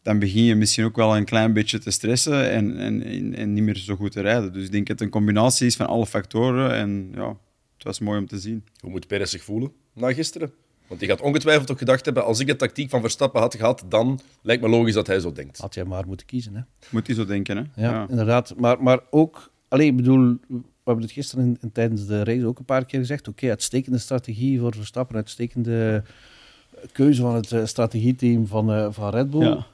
dan 0.02 0.19
begin 0.19 0.44
je 0.44 0.55
misschien 0.55 0.85
ook 0.85 0.97
wel 0.97 1.17
een 1.17 1.25
klein 1.25 1.52
beetje 1.52 1.79
te 1.79 1.91
stressen 1.91 2.50
en, 2.50 2.76
en, 2.76 3.03
en, 3.03 3.35
en 3.35 3.53
niet 3.53 3.62
meer 3.62 3.76
zo 3.76 3.96
goed 3.96 4.12
te 4.12 4.20
rijden. 4.20 4.53
Dus 4.53 4.64
ik 4.64 4.73
denk 4.73 4.87
dat 4.87 4.99
het 4.99 5.06
een 5.06 5.12
combinatie 5.12 5.67
is 5.67 5.76
van 5.76 5.87
alle 5.87 6.06
factoren. 6.06 6.75
En 6.75 7.11
ja, 7.14 7.29
het 7.75 7.85
was 7.85 7.99
mooi 7.99 8.19
om 8.19 8.26
te 8.26 8.38
zien. 8.38 8.64
Hoe 8.81 8.91
moet 8.91 9.06
Perez 9.06 9.31
zich 9.31 9.44
voelen 9.44 9.73
na 9.94 10.12
gisteren? 10.12 10.53
Want 10.91 11.03
die 11.03 11.11
gaat 11.11 11.21
ongetwijfeld 11.21 11.71
ook 11.71 11.79
gedacht 11.79 12.05
hebben, 12.05 12.25
als 12.25 12.41
ik 12.41 12.47
de 12.47 12.57
tactiek 12.57 12.91
van 12.91 13.01
Verstappen 13.01 13.41
had 13.41 13.55
gehad, 13.55 13.85
dan 13.89 14.21
lijkt 14.43 14.63
me 14.63 14.69
logisch 14.69 14.95
dat 14.95 15.07
hij 15.07 15.21
zo 15.21 15.33
denkt. 15.33 15.59
Had 15.59 15.75
jij 15.75 15.85
maar 15.85 16.07
moeten 16.07 16.27
kiezen. 16.27 16.55
Hè? 16.55 16.61
Moet 16.89 17.07
hij 17.07 17.17
zo 17.17 17.25
denken, 17.25 17.57
hè? 17.57 17.83
Ja, 17.83 18.07
inderdaad. 18.09 18.55
Maar, 18.57 18.83
maar 18.83 19.01
ook, 19.11 19.51
alleen, 19.69 19.87
ik 19.89 19.97
bedoel, 19.97 20.37
we 20.49 20.61
hebben 20.85 21.05
het 21.05 21.13
gisteren 21.13 21.45
in, 21.45 21.59
in- 21.61 21.73
tijdens 21.73 22.07
de 22.07 22.25
race 22.25 22.47
ook 22.47 22.59
een 22.59 22.65
paar 22.65 22.85
keer 22.85 23.01
gezegd. 23.01 23.29
Oké, 23.29 23.49
uitstekende 23.49 23.99
strategie 23.99 24.61
voor 24.61 24.75
Verstappen, 24.75 25.17
uitstekende 25.17 26.03
keuze 26.93 27.21
van 27.23 27.35
het 27.35 27.53
eh, 27.53 27.65
strategieteam 27.65 28.47
van, 28.47 28.73
eh, 28.73 28.87
van 28.91 29.11
Red 29.11 29.31
Bull. 29.31 29.43
Ja. 29.47 29.67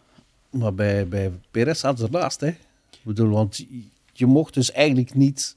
Maar 0.51 0.75
bij, 0.75 1.09
bij 1.09 1.31
Perez 1.51 1.81
zaten 1.81 1.99
ze 1.99 2.05
ernaast. 2.05 2.41
Hè? 2.41 2.49
Ik 2.49 3.03
bedoel, 3.03 3.29
want 3.31 3.57
je- 3.57 3.83
je 4.13 4.27
mocht 4.27 4.55
dus 4.55 4.73
eigenlijk 4.73 5.15
niet 5.15 5.57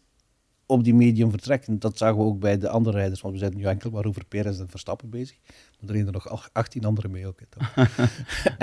op 0.70 0.84
die 0.84 0.94
medium 0.94 1.30
vertrekken. 1.30 1.80
Dat 1.80 1.98
zagen 1.98 2.18
we 2.18 2.24
ook 2.24 2.40
bij 2.40 2.58
de 2.58 2.70
andere 2.70 2.98
rijders, 2.98 3.22
want 3.22 3.34
we 3.34 3.40
zijn 3.40 3.56
nu 3.56 3.64
enkel 3.64 3.90
maar 3.90 4.06
over 4.06 4.26
Perez 4.26 4.60
en 4.60 4.68
Verstappen 4.70 5.10
bezig. 5.10 5.38
Maar 5.80 5.90
er 5.90 5.96
reden 5.96 6.08
er 6.08 6.14
nog 6.14 6.30
ach- 6.30 6.50
18 6.54 6.86
anderen 6.86 7.12
mee 7.12 7.28
ook. 7.28 7.40
Hè, 7.40 7.46
toch? 7.50 7.88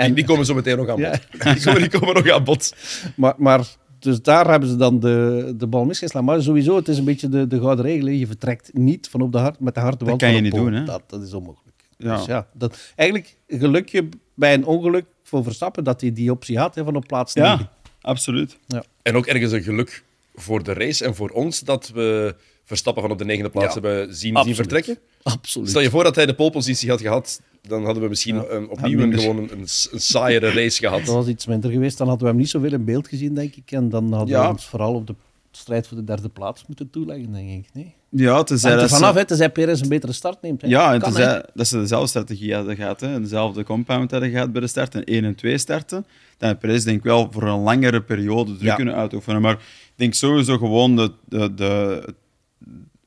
Die, 0.15 0.25
komen 0.25 0.45
zo 0.45 0.53
meteen 0.53 0.77
nog 0.77 0.89
aan 0.89 0.97
Ja. 0.97 1.09
bod. 1.09 1.43
Die, 1.53 1.63
komen, 1.63 1.81
die 1.81 1.99
komen 1.99 2.13
nog 2.15 2.29
aan 2.29 2.43
bod. 2.43 2.75
Maar, 3.15 3.33
maar 3.37 3.67
dus 3.99 4.21
daar 4.21 4.49
hebben 4.49 4.69
ze 4.69 4.75
dan 4.75 4.99
de, 4.99 5.53
de 5.57 5.67
bal 5.67 5.85
misgeslagen. 5.85 6.29
Maar 6.29 6.41
sowieso, 6.41 6.75
het 6.75 6.87
is 6.87 6.97
een 6.97 7.03
beetje 7.05 7.29
de, 7.29 7.47
de 7.47 7.59
gouden 7.59 7.85
regel. 7.85 8.07
Je 8.07 8.27
vertrekt 8.27 8.73
niet 8.73 9.09
van 9.09 9.21
op 9.21 9.31
de 9.31 9.37
hart, 9.37 9.59
met 9.59 9.73
de 9.73 9.79
harde 9.79 10.05
wand 10.05 10.19
kan 10.21 10.33
je 10.33 10.41
niet 10.41 10.53
doen, 10.53 10.73
hè? 10.73 10.83
Dat, 10.83 11.03
dat 11.07 11.21
is 11.21 11.33
onmogelijk. 11.33 11.75
Ja. 11.97 12.15
Dus 12.15 12.25
ja, 12.25 12.47
dat, 12.53 12.77
eigenlijk 12.95 13.37
gelukje 13.47 14.09
bij 14.33 14.53
een 14.53 14.65
ongeluk 14.65 15.05
voor 15.23 15.43
Verstappen 15.43 15.83
dat 15.83 16.01
hij 16.01 16.13
die 16.13 16.31
optie 16.31 16.57
had 16.57 16.75
hè, 16.75 16.83
van 16.83 16.95
op 16.95 17.05
plaats 17.07 17.33
9. 17.33 17.51
Ja, 17.59 17.71
absoluut. 18.01 18.57
En 19.01 19.15
ook 19.15 19.25
ergens 19.25 19.51
een 19.51 19.63
geluk 19.63 20.03
voor 20.41 20.63
de 20.63 20.73
race 20.73 21.05
en 21.05 21.15
voor 21.15 21.29
ons 21.29 21.59
dat 21.59 21.91
we 21.93 22.35
Verstappen 22.63 23.01
van 23.03 23.11
op 23.11 23.17
de 23.17 23.25
negende 23.25 23.49
plaats 23.49 23.75
Ja, 23.75 23.81
hebben 23.81 24.15
zien, 24.15 24.37
zien 24.43 24.55
vertrekken. 24.55 24.97
Absoluut. 25.23 25.69
Stel 25.69 25.81
je 25.81 25.89
voor 25.89 26.03
dat 26.03 26.15
hij 26.15 26.25
de 26.25 26.33
polepositie 26.35 26.89
had 26.89 27.01
gehad, 27.01 27.41
dan 27.61 27.85
hadden 27.85 28.03
we 28.03 28.09
misschien 28.09 28.35
Ja. 28.35 28.43
een, 28.49 28.69
opnieuw 28.69 28.99
een, 28.99 29.19
gewoon 29.19 29.37
een, 29.37 29.51
een, 29.51 29.59
een 29.91 29.99
saaiere 29.99 30.45
race 30.51 30.81
dat 30.81 30.91
gehad. 30.91 31.05
was 31.07 31.27
iets 31.27 31.45
minder 31.45 31.71
geweest. 31.71 31.97
Dan 31.97 32.07
hadden 32.07 32.25
we 32.25 32.31
hem 32.31 32.41
niet 32.41 32.49
zoveel 32.51 32.73
in 32.73 32.85
beeld 32.85 33.07
gezien, 33.07 33.33
denk 33.33 33.55
ik. 33.55 33.71
En 33.71 33.89
dan 33.89 34.11
hadden 34.13 34.35
Ja. 34.35 34.41
we 34.43 34.49
ons 34.49 34.65
vooral 34.65 34.93
op 34.93 35.07
de 35.07 35.15
strijd 35.51 35.87
voor 35.87 35.97
de 35.97 36.03
derde 36.03 36.29
plaats 36.29 36.63
moeten 36.67 36.89
toeleggen, 36.89 37.31
denk 37.33 37.49
ik. 37.49 37.65
Nee? 37.73 37.93
Ja, 38.09 38.43
tenzij 38.43 38.75
dat 38.75 38.89
ze- 38.89 38.95
vanaf, 38.95 39.15
hè, 39.15 39.25
tenzij 39.25 39.49
Perez 39.51 39.81
een 39.81 39.89
betere 39.89 40.13
start 40.13 40.41
neemt. 40.41 40.61
Hè. 40.61 40.67
Ja, 40.67 40.93
en 40.93 40.99
Kan, 40.99 41.11
tenzij 41.13 41.43
dat 41.53 41.67
ze 41.67 41.77
dezelfde 41.79 42.07
strategie 42.07 42.53
hadden 42.55 42.75
gehad, 42.75 42.99
hè, 42.99 43.21
dezelfde 43.21 43.63
compound 43.63 44.11
hadden 44.11 44.29
gehad 44.29 44.51
bij 44.51 44.61
de 44.61 44.67
start, 44.67 44.95
en 44.95 45.01
1 45.05 45.23
en 45.25 45.35
2 45.35 45.57
starten, 45.57 46.05
dan 46.37 46.49
had 46.49 46.59
Perez 46.59 46.83
denk 46.83 46.97
ik 46.97 47.03
wel 47.03 47.27
voor 47.31 47.43
een 47.43 47.59
langere 47.59 48.01
periode 48.01 48.51
druk 48.51 48.67
Ja. 48.67 48.75
kunnen 48.75 48.95
uitoefenen. 48.95 49.41
Maar 49.41 49.57
denk 49.97 50.13
sowieso 50.13 50.57
gewoon 50.57 50.95
de, 50.95 51.11
de, 51.25 51.53
de, 51.53 52.03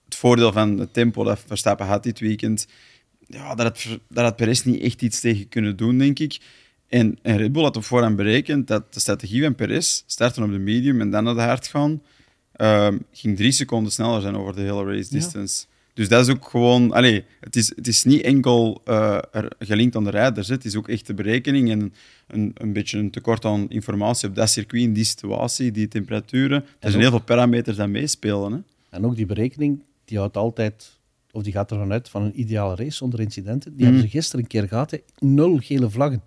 het 0.05 0.15
voordeel 0.15 0.53
van 0.53 0.79
het 0.79 0.93
tempo 0.93 1.25
dat 1.25 1.43
Verstappen 1.47 1.87
had 1.87 2.03
dit 2.03 2.21
weekend, 2.21 2.67
ja, 3.27 3.55
dat 3.55 3.67
had, 3.67 3.99
dat 4.09 4.25
had 4.25 4.37
Perez 4.37 4.63
niet 4.63 4.83
echt 4.83 5.03
iets 5.03 5.21
tegen 5.21 5.49
kunnen 5.49 5.77
doen, 5.77 5.99
denk 5.99 6.19
ik. 6.19 6.41
En, 6.89 7.19
en 7.23 7.37
Red 7.37 7.53
Bull 7.53 7.63
had 7.63 7.77
op 7.77 7.85
voorhand 7.85 8.17
berekend 8.17 8.67
dat 8.67 8.95
de 8.95 9.01
strategie 9.01 9.43
van 9.43 9.55
Perez, 9.55 10.03
starten 10.07 10.43
op 10.43 10.51
de 10.51 10.59
medium 10.59 11.01
en 11.01 11.11
dan 11.11 11.25
naar 11.25 11.35
de 11.35 11.41
hard 11.41 11.67
gaan, 11.67 12.03
ehm, 12.53 12.99
ging 13.13 13.37
drie 13.37 13.53
seconden 13.53 13.93
sneller 13.93 14.21
zijn 14.21 14.37
over 14.37 14.55
de 14.55 14.61
hele 14.61 14.85
race 14.85 15.19
Ja. 15.19 15.69
Dus 15.95 16.09
dat 16.09 16.27
is 16.27 16.35
ook 16.35 16.49
gewoon... 16.49 16.93
Allee, 16.93 17.25
het, 17.41 17.57
is, 17.57 17.73
het 17.77 17.87
is 17.87 18.05
niet 18.05 18.23
enkel 18.23 18.81
eh, 18.85 19.19
er, 19.33 19.53
gelinkt 19.59 19.97
aan 19.97 20.05
de 20.05 20.11
rijders. 20.11 20.49
hè. 20.49 20.55
Het 20.55 20.65
is 20.65 20.77
ook 20.77 20.89
echt 20.89 21.07
de 21.07 21.15
berekening 21.15 21.71
en 21.71 21.93
een, 22.27 22.51
een 22.55 22.73
beetje 22.73 22.99
een 22.99 23.11
tekort 23.11 23.45
aan 23.45 23.69
informatie 23.69 24.29
op 24.29 24.35
dat 24.35 24.51
circuit, 24.51 24.83
in 24.83 24.93
die 24.93 25.05
situatie, 25.05 25.71
die 25.71 25.89
temperaturen. 25.89 26.59
Er 26.63 26.67
zijn 26.81 26.95
ook- 26.95 27.01
heel 27.01 27.11
veel 27.11 27.21
parameters 27.21 27.77
die 27.77 27.87
meespelen. 27.87 28.53
Hè. 28.53 28.59
En 28.91 29.05
ook 29.07 29.17
die 29.17 29.27
berekening, 29.27 29.83
die 30.05 30.19
houdt 30.19 30.37
altijd, 30.37 30.99
of 31.33 31.43
die 31.43 31.53
gaat 31.53 31.71
ervan 31.71 31.93
uit 31.93 32.09
van 32.09 32.23
een 32.23 32.41
ideale 32.41 32.75
race 32.75 32.97
zonder 32.97 33.21
incidenten. 33.21 33.71
Die 33.71 33.81
Mhm. 33.81 33.85
hebben 33.93 34.03
ze 34.11 34.17
gisteren 34.17 34.41
een 34.41 34.47
keer 34.51 34.69
gehad. 34.69 34.91
hè. 34.91 34.99
Nul 35.19 35.59
gele 35.63 35.91
vlaggen. 35.91 36.23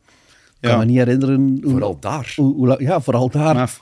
Ik 0.60 0.70
Ja. 0.70 0.70
kan 0.70 0.80
me 0.80 0.86
niet 0.86 0.98
herinneren. 0.98 1.60
Hoe, 1.62 1.72
Vooral 1.72 2.00
daar. 2.00 2.34
hoe, 2.36 2.54
hoe 2.54 2.68
la- 2.68 2.80
ja, 2.80 3.02
vooral 3.02 3.30
daar. 3.30 3.56
Maar, 3.56 3.78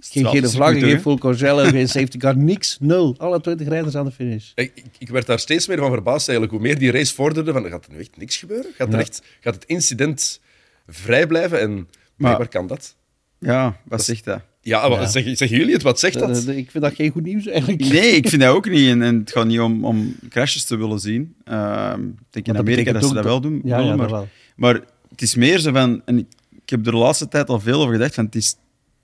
geen 0.00 0.26
gele 0.26 0.48
vlaggen, 0.48 0.80
geen 0.80 1.00
full 1.00 1.18
congel, 1.18 1.58
geen 1.64 1.88
safety 1.98 2.18
car, 2.18 2.36
niks. 2.36 2.76
Nul. 2.80 3.14
Alle 3.18 3.40
20 3.40 3.68
rijders 3.68 3.94
aan 3.94 4.04
de 4.04 4.10
finish. 4.12 4.50
Ik, 4.54 4.72
ik- 4.74 4.84
ik 4.98 5.08
werd 5.08 5.26
daar 5.26 5.38
steeds 5.38 5.66
meer 5.66 5.78
van 5.78 5.90
verbaasd 5.90 6.28
eigenlijk. 6.28 6.58
Hoe 6.58 6.66
meer 6.68 6.78
die 6.78 6.90
race 6.90 7.14
vorderde, 7.14 7.52
van, 7.52 7.64
gaat 7.68 7.86
er 7.86 7.92
nu 7.92 7.98
echt 7.98 8.16
niks 8.16 8.36
gebeuren? 8.36 8.70
Gaat, 8.76 8.92
er 8.92 8.98
echt, 8.98 9.22
gaat 9.40 9.54
het 9.54 9.64
incident 9.64 10.40
vrij 10.88 11.26
blijven? 11.26 11.60
En 11.60 11.88
blijkbaar 12.16 12.48
kan 12.48 12.66
dat. 12.66 12.94
ja, 13.38 13.80
wat 13.84 14.04
zegt 14.04 14.24
dat? 14.24 14.40
Ja, 14.62 14.88
maar 14.88 15.00
Ja. 15.00 15.06
Zeggen, 15.06 15.36
zeggen 15.36 15.58
jullie 15.58 15.72
het? 15.72 15.82
Wat 15.82 15.98
zegt 16.00 16.18
dat? 16.18 16.44
Eh, 16.46 16.56
ik 16.56 16.70
vind 16.70 16.84
dat 16.84 16.94
geen 16.94 17.10
goed 17.10 17.22
nieuws 17.22 17.46
eigenlijk. 17.46 17.80
Nee, 17.92 18.10
ik 18.10 18.28
vind 18.28 18.42
dat 18.42 18.54
ook 18.54 18.68
niet. 18.68 18.88
En, 18.88 19.02
en 19.02 19.18
het 19.18 19.32
gaat 19.32 19.46
niet 19.46 19.60
om, 19.60 19.84
om 19.84 20.16
crashes 20.28 20.64
te 20.64 20.76
willen 20.76 20.98
zien. 21.00 21.34
Ehm, 21.44 22.00
ik 22.06 22.14
denk 22.30 22.46
in 22.46 22.52
dat 22.52 22.62
Amerika 22.62 22.92
dat 22.92 23.04
ze 23.06 23.14
dat 23.14 23.24
wel 23.24 23.40
doen. 23.40 23.60
Ja, 23.64 23.76
willen, 23.76 23.84
ja 23.90 23.96
maar, 23.96 24.08
dat 24.08 24.16
wel. 24.18 24.28
maar 24.56 24.80
het 25.10 25.22
is 25.22 25.34
meer 25.34 25.58
zo 25.58 25.72
van... 25.72 26.02
En 26.04 26.18
ik, 26.18 26.26
ik 26.62 26.70
heb 26.70 26.86
er 26.86 26.92
de 26.92 26.98
laatste 26.98 27.28
tijd 27.28 27.48
al 27.48 27.60
veel 27.60 27.80
over 27.80 27.92
gedacht, 27.94 28.14
van 28.14 28.24
het 28.24 28.34
is, 28.34 28.54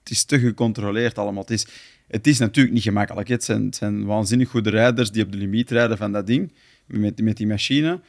het 0.07 0.15
is 0.17 0.23
te 0.23 0.39
gecontroleerd 0.39 1.17
allemaal. 1.17 1.41
Het 1.41 1.51
is, 1.51 1.67
het 2.07 2.27
is 2.27 2.37
natuurlijk 2.39 2.73
niet 2.75 2.83
gemakkelijk. 2.83 3.27
Het 3.27 3.43
zijn, 3.43 3.65
het 3.65 3.75
zijn 3.75 4.05
waanzinnig 4.05 4.49
goede 4.49 4.69
rijders 4.69 5.11
die 5.11 5.23
op 5.23 5.31
de 5.31 5.37
limiet 5.37 5.71
rijden 5.71 5.97
van 5.97 6.11
dat 6.11 6.27
ding, 6.27 6.51
met, 6.85 7.21
met 7.21 7.37
die 7.37 7.47
machine. 7.47 7.99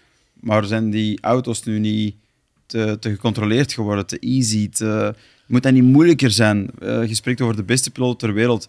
Maar 0.40 0.64
zijn 0.64 0.90
die 0.90 1.20
auto's 1.20 1.62
nu 1.64 1.78
niet 1.78 2.14
te, 2.66 2.96
te 3.00 3.10
gecontroleerd 3.10 3.72
geworden, 3.72 4.06
te 4.06 4.18
easy? 4.18 4.68
Te, 4.68 5.14
moet 5.46 5.62
dat 5.62 5.72
niet 5.72 5.82
moeilijker 5.82 6.30
zijn? 6.30 6.70
Eh, 6.80 7.06
je 7.06 7.14
spreekt 7.14 7.40
over 7.40 7.56
de 7.56 7.64
beste 7.64 7.90
piloot 7.90 8.18
ter 8.18 8.32
wereld. 8.32 8.68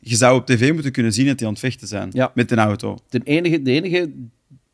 Je 0.00 0.16
zou 0.16 0.38
op 0.38 0.46
tv 0.46 0.72
moeten 0.72 0.92
kunnen 0.92 1.12
zien 1.12 1.26
dat 1.26 1.38
die 1.38 1.46
aan 1.46 1.52
het 1.52 1.62
vechten 1.62 1.88
zijn 1.88 2.10
Ja. 2.12 2.30
met 2.34 2.50
een 2.50 2.58
auto. 2.58 2.98
De 3.08 3.20
enige, 3.24 3.62
de 3.62 3.70
enige 3.70 4.10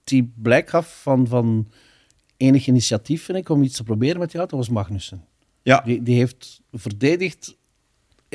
die 0.04 0.32
blijk 0.42 0.68
gaf 0.70 1.00
van, 1.02 1.26
van 1.26 1.68
enig 2.36 2.66
initiatief, 2.66 3.24
vind 3.24 3.38
ik, 3.38 3.48
om 3.48 3.62
iets 3.62 3.76
te 3.76 3.82
proberen 3.84 4.18
met 4.18 4.30
die 4.30 4.38
auto, 4.40 4.56
was 4.56 4.68
Magnussen. 4.68 5.24
Ja, 5.62 5.80
Die, 5.84 6.02
die 6.02 6.16
heeft 6.16 6.60
verdedigd 6.72 7.56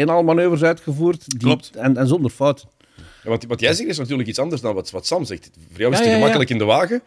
en 0.02 0.10
al 0.10 0.24
manoeuvres 0.24 0.64
uitgevoerd 0.64 1.30
die, 1.30 1.40
Klopt. 1.40 1.72
En, 1.76 1.98
en 1.98 2.08
zonder 2.08 2.32
fouten. 2.32 2.68
Ja, 3.24 3.30
want 3.30 3.46
wat 3.48 3.60
jij 3.60 3.74
zegt 3.74 3.90
is 3.90 3.98
natuurlijk 3.98 4.30
iets 4.30 4.40
anders 4.40 4.62
dan 4.62 4.74
wat, 4.76 4.92
wat 4.92 5.06
Sam 5.08 5.26
zegt. 5.26 5.50
Voor 5.70 5.80
jou 5.80 5.92
is 5.92 5.98
het 5.98 5.98
te 5.98 6.04
ja, 6.04 6.10
ja. 6.10 6.16
gemakkelijk 6.16 6.50
in 6.50 6.58
de 6.58 6.64
wagen. 6.64 7.02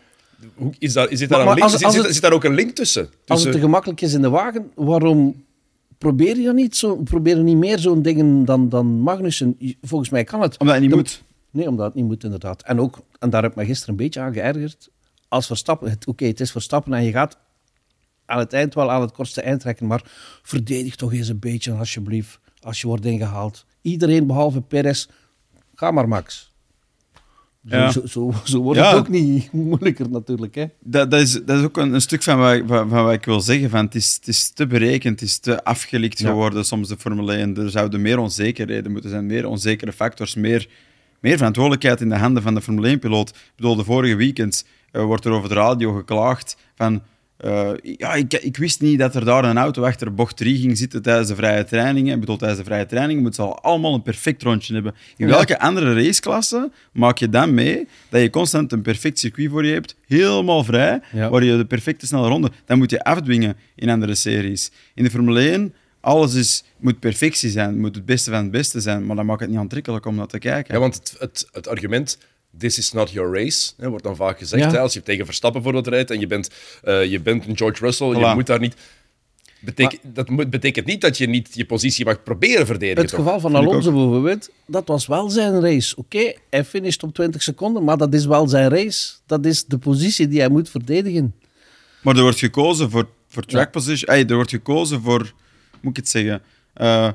Hoe, 0.55 0.73
is 0.79 0.93
daar, 0.93 1.11
is 1.11 1.19
dit 1.19 1.29
daar 1.29 1.39
Maar- 1.45 1.47
een 1.55 1.59
maar 1.61 1.69
link, 1.71 1.71
als- 1.71 1.73
zit, 1.73 1.85
als 1.85 1.95
zit- 1.95 2.03
het- 2.05 2.13
zit 2.13 2.23
daar 2.23 2.33
ook 2.33 2.45
een 2.45 2.55
link 2.55 2.71
tussen? 2.75 3.09
Als 3.27 3.43
het 3.45 3.53
te 3.53 3.59
gemakkelijk 3.59 4.01
is 4.01 4.13
in 4.15 4.23
de 4.23 4.29
wagen, 4.31 4.71
waarom 4.75 5.45
probeer 5.99 6.37
je 6.37 6.45
dan 6.45 6.55
niet 6.55 6.77
zo? 6.77 6.97
Probeer 6.97 7.37
je 7.37 7.43
niet 7.43 7.57
meer 7.57 7.79
zo'n 7.79 8.03
dingen 8.03 8.45
dan, 8.45 8.69
dan 8.69 8.87
Magnussen? 8.87 9.57
Volgens 9.83 10.11
mij 10.11 10.25
kan 10.25 10.41
het. 10.41 10.59
omdat 10.59 10.75
het 10.75 10.83
niet 10.83 10.93
Dan- 10.93 11.01
moet. 11.01 11.23
Nee, 11.51 11.69
omdat 11.69 11.87
het 11.87 11.95
niet 11.95 12.05
moet, 12.05 12.25
inderdaad. 12.25 12.63
En 12.63 12.81
ook, 12.81 12.99
en 13.19 13.31
daar 13.31 13.43
heb 13.43 13.51
ik 13.51 13.57
me 13.57 13.65
gisteren 13.65 13.91
een 13.95 14.01
beetje 14.05 14.21
aan 14.21 14.33
geërgerd. 14.33 14.89
Als 15.29 15.47
Verstappen, 15.47 15.91
het- 15.91 16.07
oké, 16.07 16.25
het 16.27 16.41
is 16.41 16.51
Verstappen 16.51 16.93
en 16.93 17.05
je 17.05 17.11
gaat 17.13 17.39
aan 18.27 18.39
het 18.39 18.53
eind 18.53 18.75
wel 18.75 18.91
aan 18.91 19.01
het 19.01 19.13
kortste 19.13 19.41
eind 19.41 19.61
trekken, 19.61 19.87
maar 19.87 20.03
verdedig 20.43 20.97
toch 20.97 21.13
eens 21.13 21.29
een 21.29 21.39
beetje, 21.39 21.73
alsjeblieft, 21.73 22.39
als 22.65 22.81
je 22.81 22.87
wordt 22.87 23.05
ingehaald. 23.05 23.65
Iedereen 23.83 24.27
behalve 24.27 24.61
Perez, 24.61 25.07
ga 25.75 25.91
maar, 25.91 26.09
Max. 26.09 26.53
Zo, 27.69 27.77
Ja. 27.77 27.91
zo, 27.91 28.07
zo, 28.07 28.33
zo 28.45 28.59
wordt 28.63 28.79
Ja. 28.81 28.89
het 28.89 28.99
ook 28.99 29.09
niet 29.09 29.53
moeilijker, 29.69 30.11
natuurlijk. 30.11 30.55
Hè? 30.55 30.65
Dat, 30.81 31.11
dat, 31.11 31.21
is, 31.21 31.33
dat 31.45 31.59
is 31.59 31.65
ook 31.65 31.77
een, 31.77 31.93
een 31.95 32.01
stuk 32.01 32.23
van 32.23 32.39
wat, 32.39 32.53
ik- 32.55 32.65
van, 32.67 32.89
van 32.89 33.05
wat 33.05 33.13
ik 33.13 33.25
wil 33.25 33.41
zeggen. 33.41 33.71
Van 33.71 33.85
het, 33.85 33.95
is, 33.95 34.15
het 34.15 34.29
is 34.29 34.51
te 34.51 34.67
berekend, 34.67 35.21
het 35.21 35.29
is 35.29 35.39
te 35.39 35.65
afgelikt 35.65 36.19
Ja. 36.19 36.29
geworden, 36.29 36.65
soms 36.65 36.89
de 36.89 36.97
Formule 36.99 37.35
1. 37.37 37.57
Er 37.57 37.71
zouden 37.71 38.03
meer 38.03 38.19
onzekerheden 38.19 38.93
moeten 38.93 39.11
zijn, 39.11 39.27
meer 39.27 39.47
onzekere 39.47 39.93
factors, 39.93 40.35
meer, 40.35 40.69
meer 41.21 41.37
verantwoordelijkheid 41.37 42.01
in 42.01 42.09
de 42.09 42.17
handen 42.19 42.43
van 42.43 42.55
de 42.55 42.63
Formule 42.63 42.97
1-piloot. 42.97 43.29
Ik 43.29 43.37
bedoel, 43.57 43.77
de 43.77 43.85
vorige 43.85 44.15
weekend 44.17 44.65
eh, 44.91 45.05
wordt 45.05 45.25
er 45.25 45.33
over 45.33 45.49
de 45.49 45.55
radio 45.55 45.93
geklaagd 45.95 46.57
van... 46.75 47.03
eh, 47.45 47.71
ja, 47.97 48.15
ik, 48.15 48.33
ik 48.35 48.57
wist 48.57 48.81
niet 48.81 48.99
dat 48.99 49.15
er 49.15 49.25
daar 49.25 49.45
een 49.45 49.57
auto 49.59 49.83
achter 49.85 50.15
bocht 50.15 50.37
3 50.37 50.59
ging 50.61 50.79
zitten 50.79 51.03
tijdens 51.03 51.29
de 51.29 51.35
vrije 51.35 51.65
trainingen. 51.65 52.15
Ik 52.15 52.21
bedoel, 52.21 52.37
tijdens 52.37 52.61
de 52.61 52.67
vrije 52.67 52.87
training 52.87 53.21
moeten 53.21 53.45
ze 53.45 53.51
al 53.51 53.61
allemaal 53.61 53.95
een 53.95 54.03
perfect 54.03 54.43
rondje 54.43 54.75
hebben. 54.75 54.95
In 55.17 55.27
Ja. 55.27 55.33
welke 55.33 55.59
andere 55.59 55.95
raceklasse 55.95 56.71
maak 56.93 57.19
je 57.19 57.29
dan 57.29 57.55
mee 57.55 57.87
dat 58.09 58.21
je 58.21 58.31
constant 58.31 58.73
een 58.73 58.83
perfect 58.83 59.19
circuit 59.19 59.51
voor 59.51 59.65
je 59.67 59.73
hebt, 59.73 59.95
helemaal 60.07 60.65
vrij, 60.65 61.01
Ja. 61.13 61.29
waar 61.31 61.45
je 61.45 61.57
de 61.57 61.65
perfecte 61.65 62.07
snelle 62.07 62.29
ronde... 62.29 62.51
Dan 62.67 62.79
moet 62.79 62.91
je 62.91 63.05
afdwingen 63.05 63.57
in 63.75 63.89
andere 63.91 64.15
series. 64.15 64.71
In 64.95 65.05
de 65.05 65.11
Formule 65.11 65.41
1, 65.51 65.75
alles 66.01 66.35
is, 66.35 66.65
moet 66.79 66.99
perfectie 67.01 67.51
zijn, 67.51 67.79
moet 67.81 67.95
het 67.95 68.05
beste 68.07 68.31
van 68.31 68.43
het 68.43 68.51
beste 68.51 68.81
zijn, 68.81 69.07
maar 69.07 69.17
dan 69.17 69.27
maakt 69.27 69.41
het 69.41 69.49
niet 69.51 69.59
aantrekkelijk 69.59 70.07
om 70.07 70.15
naar 70.15 70.27
te 70.27 70.39
kijken. 70.39 70.75
Ja, 70.75 70.81
want 70.81 70.95
het, 70.95 71.15
het, 71.19 71.49
het 71.53 71.69
argument, 71.69 72.19
this 72.59 72.79
is 72.79 72.93
not 72.93 73.11
your 73.11 73.35
race, 73.39 73.73
hè, 73.77 73.89
wordt 73.89 74.05
dan 74.05 74.17
vaak 74.17 74.39
gezegd. 74.39 74.63
Ja. 74.65 74.71
Hè, 74.71 74.79
als 74.79 74.93
je 74.93 75.03
tegen 75.03 75.25
Verstappen 75.25 75.63
bijvoorbeeld 75.63 75.95
rijdt 75.95 76.11
en 76.11 76.21
je 76.21 76.27
bent, 76.27 76.51
eh, 76.83 77.05
je 77.05 77.21
bent 77.21 77.47
een 77.47 77.57
George 77.57 77.85
Russell, 77.85 78.07
je 78.09 78.33
moet 78.35 78.47
daar 78.47 78.61
niet... 78.61 78.75
Beteken, 79.61 79.99
dat 80.03 80.29
moet- 80.29 80.51
betekent 80.51 80.87
niet 80.87 81.01
dat 81.01 81.19
je 81.19 81.27
niet 81.27 81.49
je 81.53 81.65
positie 81.67 82.05
mag 82.05 82.23
proberen 82.23 82.67
verdedigen. 82.67 83.01
Het 83.03 83.11
toch? 83.11 83.19
geval 83.21 83.41
van 83.41 83.55
Alonso 83.55 83.93
bijvoorbeeld, 83.93 84.51
dat 84.67 84.89
was 84.89 85.07
wel 85.07 85.31
zijn 85.31 85.61
race. 85.61 85.97
Oké, 85.97 86.33
hij 86.51 86.65
finisht 86.65 87.03
op 87.03 87.15
20 87.15 87.43
seconden, 87.43 87.85
maar 87.85 87.97
dat 87.97 88.15
is 88.15 88.27
wel 88.27 88.49
zijn 88.49 88.69
race. 88.69 89.13
Dat 89.27 89.45
is 89.47 89.65
de 89.65 89.79
positie 89.79 90.29
die 90.29 90.39
hij 90.41 90.49
moet 90.49 90.69
verdedigen. 90.71 91.35
Maar 92.03 92.17
er 92.17 92.23
wordt 92.23 92.39
gekozen 92.39 92.91
voor, 92.91 93.09
voor 93.29 93.45
track 93.45 93.65
Ja. 93.65 93.71
position. 93.71 94.15
Ey, 94.15 94.27
er 94.27 94.35
wordt 94.35 94.51
gekozen 94.51 95.01
voor, 95.03 95.21
hoe 95.21 95.79
moet 95.81 95.91
ik 95.91 95.97
het 95.97 96.09
zeggen? 96.09 96.43
Eh, 96.75 97.09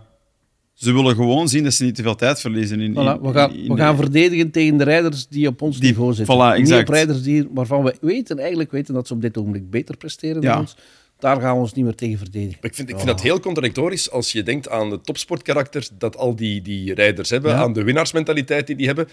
ze 0.79 0.93
willen 0.93 1.15
gewoon 1.15 1.47
zien 1.49 1.63
dat 1.63 1.73
ze 1.73 1.83
niet 1.83 1.95
te 1.95 2.01
veel 2.01 2.15
tijd 2.15 2.39
verliezen. 2.39 2.79
In, 2.81 2.91
Voilà, 2.91 3.21
we 3.21 3.31
gaan, 3.33 3.53
in- 3.55 3.67
we 3.73 3.77
gaan 3.77 3.95
verdedigen 3.95 4.51
tegen 4.51 4.77
de 4.77 4.83
rijders 4.83 5.27
die 5.27 5.47
op 5.47 5.61
ons 5.61 5.79
Die- 5.79 5.89
niveau 5.89 6.13
zitten. 6.13 6.35
voilà, 6.35 6.61
Niet 6.61 6.73
op 6.73 6.87
rijders 6.89 7.21
die, 7.21 7.47
waarvan 7.53 7.83
we 7.83 7.95
weten, 8.01 8.39
eigenlijk 8.39 8.71
weten 8.71 8.93
dat 8.93 9.07
ze 9.07 9.13
op 9.13 9.21
dit 9.21 9.37
ogenblik 9.37 9.69
beter 9.69 9.97
presteren 9.97 10.41
Ja. 10.41 10.51
dan 10.51 10.59
ons. 10.59 10.75
Daar 11.19 11.41
gaan 11.41 11.55
we 11.55 11.61
ons 11.61 11.73
niet 11.73 11.85
meer 11.85 11.95
tegen 11.95 12.17
verdedigen. 12.17 12.57
Ik 12.61 12.75
vind, 12.75 12.89
ik 12.89 12.95
vind 12.95 13.07
dat 13.07 13.21
heel 13.21 13.39
contradictorisch 13.39 14.11
als 14.11 14.31
je 14.31 14.43
denkt 14.43 14.69
aan 14.69 14.89
de 14.89 15.01
topsportkarakters 15.01 15.89
dat 15.97 16.17
al 16.17 16.35
die, 16.35 16.61
die 16.61 16.93
rijders 16.93 17.29
hebben, 17.29 17.51
Ja. 17.51 17.57
aan 17.57 17.73
de 17.73 17.83
winnaarsmentaliteit 17.83 18.67
die 18.67 18.75
die 18.75 18.85
hebben. 18.87 19.07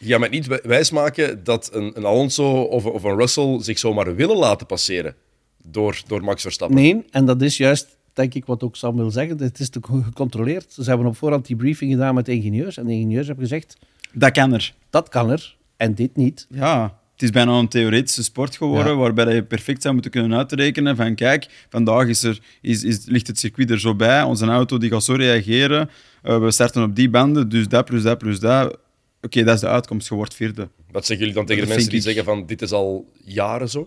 Je 0.00 0.08
gaat 0.08 0.20
mij 0.20 0.28
niet 0.28 0.46
wij- 0.46 0.60
wijsmaken 0.62 1.44
dat 1.44 1.70
een, 1.72 1.92
een 1.96 2.04
Alonso 2.04 2.60
of, 2.62 2.84
of 2.84 3.02
een 3.04 3.16
Russell 3.16 3.58
zich 3.62 3.78
zomaar 3.78 4.14
willen 4.14 4.36
laten 4.36 4.66
passeren 4.66 5.14
door, 5.70 6.00
door 6.06 6.24
Max 6.24 6.42
Verstappen. 6.42 6.76
Nee, 6.76 7.04
en 7.10 7.24
dat 7.24 7.42
is 7.42 7.56
juist, 7.56 7.96
denk 8.18 8.34
ik, 8.34 8.44
wat 8.46 8.62
ook 8.62 8.76
Sam 8.76 8.96
wil 8.96 9.10
zeggen. 9.10 9.38
Het 9.42 9.58
is 9.60 9.68
te 9.68 9.78
gecontroleerd. 9.82 10.72
Ze 10.72 10.82
hebben 10.82 11.06
op 11.06 11.16
voorhand 11.16 11.46
die 11.46 11.56
briefing 11.56 11.90
gedaan 11.92 12.14
met 12.14 12.26
de 12.26 12.32
ingenieurs. 12.32 12.76
En 12.76 12.86
de 12.86 12.92
ingenieurs 12.92 13.26
hebben 13.26 13.44
gezegd, 13.46 13.76
Dat 14.12 14.30
kan 14.30 14.52
er. 14.54 14.74
dat 14.90 15.08
kan 15.08 15.30
er 15.30 15.56
en 15.76 15.94
dit 15.94 16.16
niet. 16.16 16.46
Ja, 16.50 16.98
het 17.12 17.22
is 17.22 17.30
bijna 17.30 17.52
een 17.58 17.68
theoretische 17.68 18.22
sport 18.22 18.56
geworden, 18.56 18.92
Ja. 18.92 18.98
waarbij 18.98 19.34
je 19.34 19.42
perfect 19.42 19.82
zou 19.82 19.94
moeten 19.94 20.10
kunnen 20.12 20.38
uitrekenen 20.38 20.96
van 20.96 21.14
kijk, 21.14 21.66
vandaag 21.68 22.06
is 22.06 22.22
er, 22.22 22.40
is, 22.60 22.82
is, 22.84 23.04
ligt 23.06 23.26
het 23.26 23.38
circuit 23.38 23.70
er 23.70 23.80
zo 23.80 23.94
bij, 23.94 24.22
onze 24.22 24.46
auto 24.46 24.78
die 24.78 24.90
gaat 24.90 25.04
zo 25.04 25.12
reageren, 25.14 25.90
eh, 26.22 26.38
we 26.40 26.50
starten 26.50 26.82
op 26.82 26.96
die 26.96 27.10
banden, 27.10 27.48
dus 27.48 27.68
dat 27.68 27.84
plus 27.84 28.02
dat 28.02 28.18
plus 28.18 28.40
dat. 28.40 28.78
Oké, 29.22 29.44
dat 29.44 29.54
is 29.54 29.60
de 29.60 29.68
uitkomst, 29.68 30.08
je 30.08 30.14
wordt 30.14 30.34
vierde. 30.34 30.68
Wat 30.90 31.06
zeggen 31.06 31.18
jullie 31.26 31.34
dan 31.40 31.46
tegen 31.46 31.62
de 31.62 31.68
mensen 31.68 31.88
die 31.88 31.98
ik- 31.98 32.04
zeggen 32.04 32.24
van 32.24 32.46
dit 32.46 32.62
is 32.62 32.72
al 32.72 33.06
jaren 33.24 33.68
zo? 33.68 33.80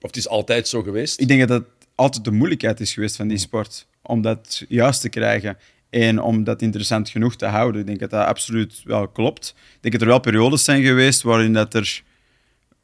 Of 0.00 0.08
het 0.10 0.16
is 0.16 0.28
altijd 0.28 0.68
zo 0.68 0.82
geweest? 0.82 1.20
Ik 1.20 1.28
denk 1.28 1.48
dat 1.48 1.62
altijd 1.94 2.24
de 2.24 2.30
moeilijkheid 2.30 2.80
is 2.80 2.92
geweest 2.92 3.16
van 3.16 3.28
die 3.28 3.38
sport, 3.38 3.86
om 4.02 4.22
dat 4.22 4.64
juist 4.68 5.00
te 5.00 5.08
krijgen 5.08 5.56
en 5.90 6.20
om 6.22 6.44
dat 6.44 6.62
interessant 6.62 7.08
genoeg 7.08 7.36
te 7.36 7.46
houden. 7.46 7.80
Ik 7.80 7.86
denk 7.86 7.98
dat 7.98 8.10
dat 8.10 8.26
absoluut 8.26 8.80
wel 8.84 9.08
klopt. 9.08 9.54
Ik 9.56 9.78
denk 9.80 9.92
dat 9.94 10.02
er 10.02 10.08
wel 10.08 10.20
periodes 10.20 10.64
zijn 10.64 10.82
geweest 10.82 11.22
waarin 11.22 11.52
dat 11.52 11.74
er 11.74 12.02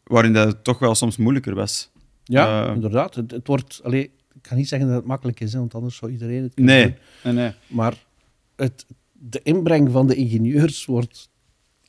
waarin 0.04 0.32
dat 0.32 0.46
het 0.46 0.64
toch 0.64 0.78
wel 0.78 0.94
soms 0.94 1.16
moeilijker 1.16 1.54
was. 1.54 1.90
Ja, 2.24 2.66
Eh, 2.68 2.74
inderdaad. 2.74 3.14
Het, 3.14 3.30
het 3.30 3.46
wordt, 3.46 3.80
allee, 3.84 4.02
ik 4.34 4.42
kan 4.42 4.56
niet 4.56 4.68
zeggen 4.68 4.88
dat 4.88 4.96
het 4.96 5.06
makkelijk 5.06 5.40
is, 5.40 5.52
hè, 5.52 5.58
want 5.58 5.74
anders 5.74 5.96
zou 5.96 6.10
iedereen 6.12 6.42
het 6.42 6.54
kunnen 6.54 6.74
Nee, 6.74 6.84
doen. 6.84 7.34
nee, 7.34 7.44
nee. 7.44 7.52
Maar 7.66 8.04
het, 8.56 8.86
de 9.12 9.40
inbreng 9.42 9.90
van 9.90 10.06
de 10.06 10.14
ingenieurs 10.14 10.84
wordt 10.84 11.28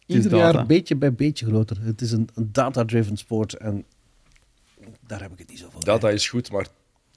is 0.06 0.16
ieder 0.16 0.32
data. 0.32 0.52
jaar 0.58 0.66
beetje 0.66 0.96
bij 0.96 1.14
beetje 1.14 1.46
groter. 1.46 1.78
Het 1.82 2.02
is 2.02 2.12
een, 2.12 2.30
een 2.36 2.50
data-driven 2.52 3.18
sport 3.18 3.54
en 3.54 3.86
daar 5.08 5.22
heb 5.22 5.32
ik 5.32 5.40
het 5.40 5.50
niet 5.50 5.60
zo 5.60 5.68
voor. 5.72 5.84
Data 5.84 6.10
is 6.10 6.30
goed, 6.30 6.52
maar 6.52 6.68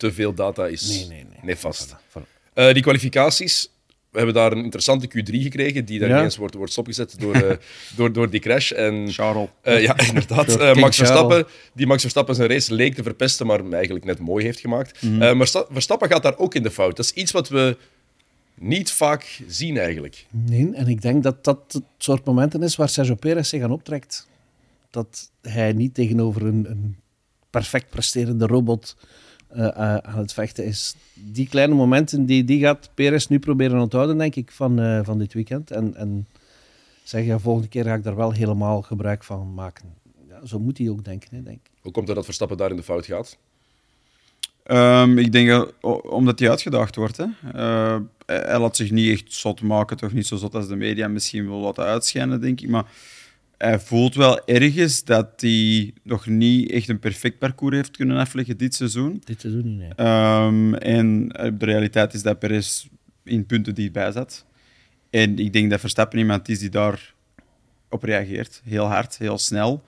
te 0.09 0.13
veel 0.13 0.35
data 0.35 0.67
is 0.67 0.89
Nee, 0.89 1.07
nee, 1.07 1.25
nee. 1.25 1.39
nefast. 1.43 1.95
Voilà, 1.95 2.19
voilà. 2.19 2.53
Eh, 2.55 2.73
die 2.73 2.83
kwalificaties, 2.83 3.71
we 4.11 4.17
hebben 4.17 4.35
daar 4.35 4.53
een 4.53 4.65
interessante 4.65 5.07
Q3 5.09 5.43
gekregen, 5.43 5.85
die 5.85 5.99
daar 5.99 6.09
Ja. 6.09 6.19
ineens 6.19 6.37
wordt, 6.37 6.55
wordt 6.55 6.73
stopgezet 6.73 7.21
door, 7.21 7.35
eh, 7.35 7.57
door, 7.97 8.13
door 8.13 8.31
die 8.31 8.41
crash. 8.41 8.71
En, 8.73 9.09
Charles. 9.13 9.49
eh, 9.63 9.83
ja, 9.83 9.99
inderdaad. 10.09 10.49
Eh, 10.49 10.57
Max 10.59 10.75
Charles. 10.79 10.97
Verstappen, 10.97 11.47
die 11.75 11.87
Max 11.87 12.01
Verstappen 12.01 12.35
zijn 12.35 12.49
race 12.49 12.75
leek 12.75 12.95
te 12.95 13.03
verpesten, 13.03 13.47
maar 13.47 13.59
hem 13.59 13.75
eigenlijk 13.75 14.05
net 14.05 14.19
mooi 14.19 14.45
heeft 14.45 14.61
gemaakt. 14.61 15.03
Mhm. 15.03 15.23
Eh, 15.23 15.33
maar 15.35 15.47
Sta- 15.47 15.67
Verstappen 15.71 16.09
gaat 16.09 16.23
daar 16.23 16.39
ook 16.39 16.55
in 16.55 16.63
de 16.63 16.71
fout. 16.71 16.97
Dat 16.97 17.05
is 17.05 17.13
iets 17.13 17.33
wat 17.33 17.49
we 17.49 17.77
niet 18.55 18.91
vaak 18.91 19.41
zien 19.49 19.77
eigenlijk. 19.79 20.27
Nee, 20.31 20.71
en 20.75 20.89
ik 20.89 21.03
denk 21.03 21.23
dat 21.23 21.45
dat 21.45 21.59
het 21.69 21.83
soort 21.99 22.25
momenten 22.25 22.63
is 22.63 22.77
waar 22.77 22.89
Sergio 22.89 23.15
Perez 23.15 23.49
zich 23.49 23.63
aan 23.63 23.71
optrekt. 23.73 24.29
Dat 24.91 25.31
hij 25.43 25.73
niet 25.73 25.95
tegenover 25.95 26.43
een, 26.47 26.67
een 26.71 26.97
perfect 27.51 27.91
presterende 27.91 28.47
robot 28.47 28.97
eh, 29.53 29.67
eh, 29.67 29.97
aan 29.97 30.19
het 30.19 30.33
vechten 30.33 30.65
is. 30.65 30.95
Die 31.15 31.49
kleine 31.49 31.75
momenten, 31.75 32.27
die, 32.27 32.45
die 32.45 32.61
gaat 32.61 32.91
Perez 32.95 33.27
nu 33.27 33.39
proberen 33.39 33.81
onthouden, 33.81 34.19
denk 34.19 34.35
ik, 34.35 34.51
van, 34.51 34.81
eh, 34.81 35.01
van 35.03 35.19
dit 35.19 35.33
weekend. 35.33 35.71
En, 35.71 35.95
en 35.95 36.27
zeg, 37.03 37.25
ja, 37.25 37.39
volgende 37.39 37.69
keer 37.69 37.85
ga 37.85 37.95
ik 37.95 38.03
daar 38.03 38.17
wel 38.17 38.33
helemaal 38.33 38.83
gebruik 38.83 39.25
van 39.25 39.55
maken. 39.55 39.95
Ja, 40.29 40.47
zo 40.47 40.59
moet 40.59 40.79
hij 40.79 40.89
ook 40.89 41.05
denken, 41.05 41.29
hè, 41.37 41.43
denk 41.43 41.59
ik. 41.65 41.71
Hoe 41.81 41.93
komt 41.93 42.07
het 42.07 42.17
dat 42.17 42.25
Verstappen 42.25 42.57
daar 42.57 42.71
in 42.71 42.77
de 42.77 42.83
fout 42.83 43.07
gaat? 43.07 43.39
Ehm, 44.63 45.19
ik 45.19 45.33
denk 45.33 45.49
dat, 45.49 45.73
omdat 46.03 46.39
hij 46.39 46.51
uitgedaagd 46.51 46.97
wordt. 46.97 47.17
Hè. 47.17 47.27
Eh, 47.53 47.99
hij 48.27 48.59
laat 48.59 48.77
zich 48.77 48.91
niet 48.91 49.11
echt 49.11 49.33
zot 49.33 49.63
maken, 49.63 49.97
toch 49.97 50.13
niet 50.13 50.27
zo 50.27 50.37
zot 50.37 50.55
als 50.55 50.69
de 50.69 50.77
media 50.77 51.09
misschien 51.09 51.49
wil 51.49 51.59
laten 51.59 51.85
uitschijnen, 51.85 52.41
denk 52.41 52.61
ik. 52.61 52.69
Maar 52.69 52.85
hij 53.63 53.79
voelt 53.79 54.15
wel 54.15 54.47
ergens 54.47 55.05
dat 55.05 55.29
hij 55.37 55.93
nog 56.03 56.27
niet 56.27 56.71
echt 56.71 56.89
een 56.89 56.99
perfect 56.99 57.39
parcours 57.39 57.77
heeft 57.77 57.97
kunnen 57.97 58.17
afleggen 58.17 58.57
dit 58.57 58.75
seizoen. 58.75 59.23
Dit 59.25 59.41
seizoen 59.41 59.65
niet, 59.65 59.79
nee. 59.79 59.95
Ehm, 59.95 60.75
en 60.75 61.29
eh, 61.29 61.51
de 61.59 61.65
realiteit 61.65 62.15
is 62.15 62.23
dat 62.23 62.39
Perez 62.39 62.87
in 63.25 63.47
punten 63.47 63.75
dichtbij 63.75 64.13
zat. 64.13 64.47
En 65.11 65.39
ik 65.39 65.53
denk 65.53 65.71
dat 65.71 65.81
Verstappen 65.81 66.19
iemand 66.19 66.49
is 66.49 66.59
die 66.59 66.69
daar 66.69 67.15
op 67.89 68.03
reageert. 68.03 68.63
Heel 68.65 68.87
hard, 68.87 69.19
heel 69.19 69.39
snel. 69.39 69.85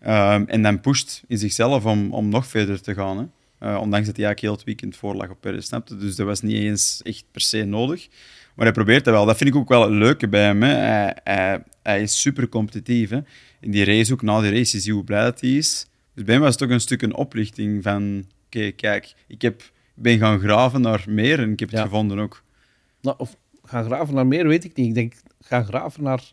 Ehm, 0.00 0.44
en 0.46 0.62
dan 0.62 0.80
pusht 0.80 1.22
in 1.26 1.38
zichzelf 1.38 1.84
om, 1.84 2.12
om 2.12 2.28
nog 2.28 2.46
verder 2.46 2.80
te 2.80 2.94
gaan. 2.94 3.18
Hè. 3.18 3.24
Uh, 3.62 3.78
ondanks 3.80 4.06
dat 4.06 4.16
hij 4.16 4.24
eigenlijk 4.24 4.40
heel 4.40 4.52
het 4.52 4.64
weekend 4.64 4.96
voorlag 4.96 5.30
op 5.30 5.40
Perez, 5.40 5.66
snapte. 5.66 5.96
Dus 5.96 6.16
dat 6.16 6.26
was 6.26 6.40
niet 6.40 6.54
eens 6.54 7.00
echt 7.02 7.24
per 7.30 7.40
se 7.40 7.64
nodig. 7.64 8.08
Maar 8.54 8.64
hij 8.64 8.74
probeert 8.74 9.04
dat 9.04 9.14
wel. 9.14 9.26
Dat 9.26 9.36
vind 9.36 9.50
ik 9.50 9.56
ook 9.56 9.68
wel 9.68 9.82
het 9.82 9.90
leuke 9.90 10.28
bij 10.28 10.42
hem. 10.42 10.62
Hè. 10.62 10.74
Hij, 10.74 11.16
hij, 11.24 11.62
hij, 11.82 12.02
is 12.02 12.20
super 12.20 12.48
competitief. 12.48 13.10
Hè. 13.10 13.20
In 13.60 13.70
die 13.70 13.84
race 13.84 14.12
ook, 14.12 14.22
na 14.22 14.40
die 14.40 14.50
race, 14.50 14.76
is 14.76 14.84
hij 14.84 14.94
hoe 14.94 15.04
blij 15.04 15.22
dat 15.22 15.40
hij 15.40 15.50
is. 15.50 15.86
Dus 16.14 16.24
bij 16.24 16.34
hem 16.34 16.42
was 16.42 16.50
het 16.50 16.60
toch 16.60 16.70
een 16.70 16.80
stuk 16.80 17.02
een 17.02 17.14
oplichting 17.14 17.82
van... 17.82 18.24
Oké, 18.46 18.70
kijk, 18.70 19.14
ik 19.26 19.42
heb, 19.42 19.62
ben 19.94 20.18
gaan 20.18 20.40
graven 20.40 20.80
naar 20.80 21.04
meer 21.08 21.38
en 21.40 21.52
ik 21.52 21.60
heb 21.60 21.70
het 21.70 21.80
gevonden 21.80 22.18
ook. 22.18 22.44
Nou, 23.00 23.16
of 23.18 23.36
gaan 23.64 23.84
graven 23.84 24.14
naar 24.14 24.26
meer, 24.26 24.46
weet 24.46 24.64
ik 24.64 24.76
niet. 24.76 24.86
Ik 24.86 24.94
denk, 24.94 25.14
gaan 25.40 25.64
graven 25.64 26.02
naar 26.02 26.32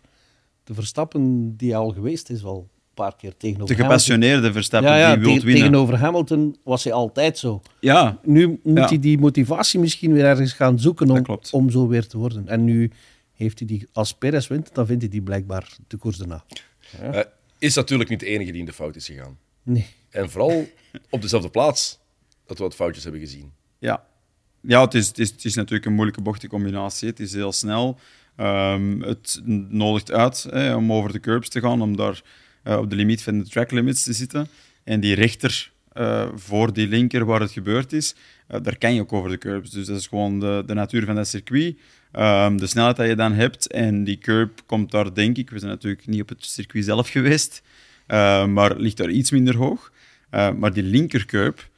de 0.63 0.74
Verstappen 0.74 1.55
die 1.57 1.75
al 1.75 1.89
geweest 1.89 2.29
is 2.29 2.41
wel 2.41 2.69
paar 3.04 3.16
keer 3.16 3.38
tegenover 3.38 3.75
De 3.75 3.82
gepassioneerde 3.82 4.51
Verstappen 4.51 4.92
ja, 4.92 4.98
ja, 4.98 5.16
die 5.16 5.24
wil 5.24 5.34
winnen. 5.34 5.56
Tegenover 5.56 5.98
Hamilton 5.98 6.58
was 6.63 6.84
hij 6.84 6.94
altijd 6.94 7.38
zo. 7.38 7.62
Ja. 7.80 8.20
Nu 8.24 8.60
moet 8.63 8.89
hij 8.89 9.00
die 9.00 9.18
motivatie 9.18 9.80
misschien 9.80 10.13
weer 10.13 10.25
ergens 10.25 10.54
gaan 10.54 10.80
zoeken 10.80 11.10
om, 11.10 11.39
om 11.51 11.70
zo 11.70 11.88
weer 11.88 12.08
te 12.08 12.18
worden. 12.18 12.48
En 12.48 12.63
nu 12.63 12.92
heeft 13.34 13.60
hij 13.60 13.68
die, 13.68 13.88
als 13.94 14.13
Perez 14.13 14.48
wint, 14.48 14.70
dan 14.74 14.86
vindt 14.86 15.01
hij 15.01 15.12
die 15.12 15.22
blijkbaar 15.22 15.77
de 15.88 15.98
koers 15.98 16.18
daarna. 16.18 16.44
Ja. 17.01 17.16
Uh, 17.16 17.22
is 17.58 17.75
natuurlijk 17.75 18.10
niet 18.10 18.20
de 18.20 18.25
enige 18.25 18.51
die 18.51 18.60
in 18.60 18.66
de 18.66 18.74
fout 18.74 18.96
is 18.96 19.06
gegaan. 19.06 19.38
Nee. 19.63 19.88
En 20.10 20.30
vooral 20.30 20.68
op 21.10 21.22
dezelfde 21.22 21.50
plaats 21.50 22.00
dat 22.46 22.58
we 22.58 22.63
wat 22.63 22.75
foutjes 22.75 23.04
hebben 23.04 23.22
gezien. 23.22 23.51
Ja, 23.80 24.04
ja 24.62 24.82
het, 24.82 24.94
is, 24.94 25.08
het, 25.08 25.20
is, 25.20 25.30
het 25.30 25.46
is 25.46 25.56
natuurlijk 25.56 25.86
een 25.86 25.94
moeilijke 25.94 26.22
bochtencombinatie. 26.22 27.10
Het 27.10 27.20
is 27.20 27.34
heel 27.34 27.51
snel. 27.51 28.00
Um, 28.39 29.01
het 29.01 29.42
nodigt 29.68 30.12
uit 30.12 30.48
hè, 30.50 30.75
om 30.75 30.94
over 30.94 31.12
de 31.12 31.20
curbs 31.20 31.50
te 31.50 31.60
gaan, 31.60 31.82
om 31.82 31.96
daar 31.96 32.22
uh, 32.67 32.77
op 32.77 32.89
de 32.89 32.95
limiet 32.95 33.24
van 33.24 33.39
de 33.39 33.50
track 33.50 33.71
limits 33.71 34.03
te 34.03 34.13
zitten. 34.13 34.47
En 34.83 35.00
die 35.00 35.15
rechter 35.15 35.71
uh, 35.93 36.27
voor 36.36 36.74
die 36.74 36.88
linker 36.88 37.25
waar 37.25 37.39
het 37.39 37.51
gebeurd 37.51 37.93
is, 37.93 38.15
uh, 38.51 38.57
daar 38.62 38.77
kan 38.77 38.93
je 38.93 39.01
ook 39.01 39.13
over 39.13 39.29
de 39.29 39.38
curbs. 39.38 39.69
Dus 39.69 39.86
dat 39.88 39.97
is 39.97 40.07
gewoon 40.07 40.39
de, 40.39 40.63
de 40.65 40.74
natuur 40.74 41.05
van 41.05 41.15
dat 41.15 41.27
circuit. 41.27 41.77
Um, 42.13 42.57
de 42.57 42.67
snelheid 42.67 42.95
die 42.95 43.05
je 43.05 43.15
dan 43.15 43.33
hebt. 43.33 43.71
En 43.71 44.03
die 44.03 44.17
curb 44.17 44.62
komt 44.65 44.91
daar, 44.91 45.13
denk 45.13 45.38
ik, 45.38 45.50
we 45.50 45.59
zijn 45.59 45.71
natuurlijk 45.71 46.07
niet 46.07 46.21
op 46.21 46.29
het 46.29 46.45
circuit 46.45 46.86
zelf 46.86 47.09
geweest, 47.09 47.62
maar 48.47 48.75
ligt 48.75 48.97
daar 48.97 49.09
iets 49.09 49.31
minder 49.31 49.55
hoog. 49.55 49.91
maar 50.29 50.74
die 50.74 50.83
linker 50.83 51.25
curb, 51.25 51.69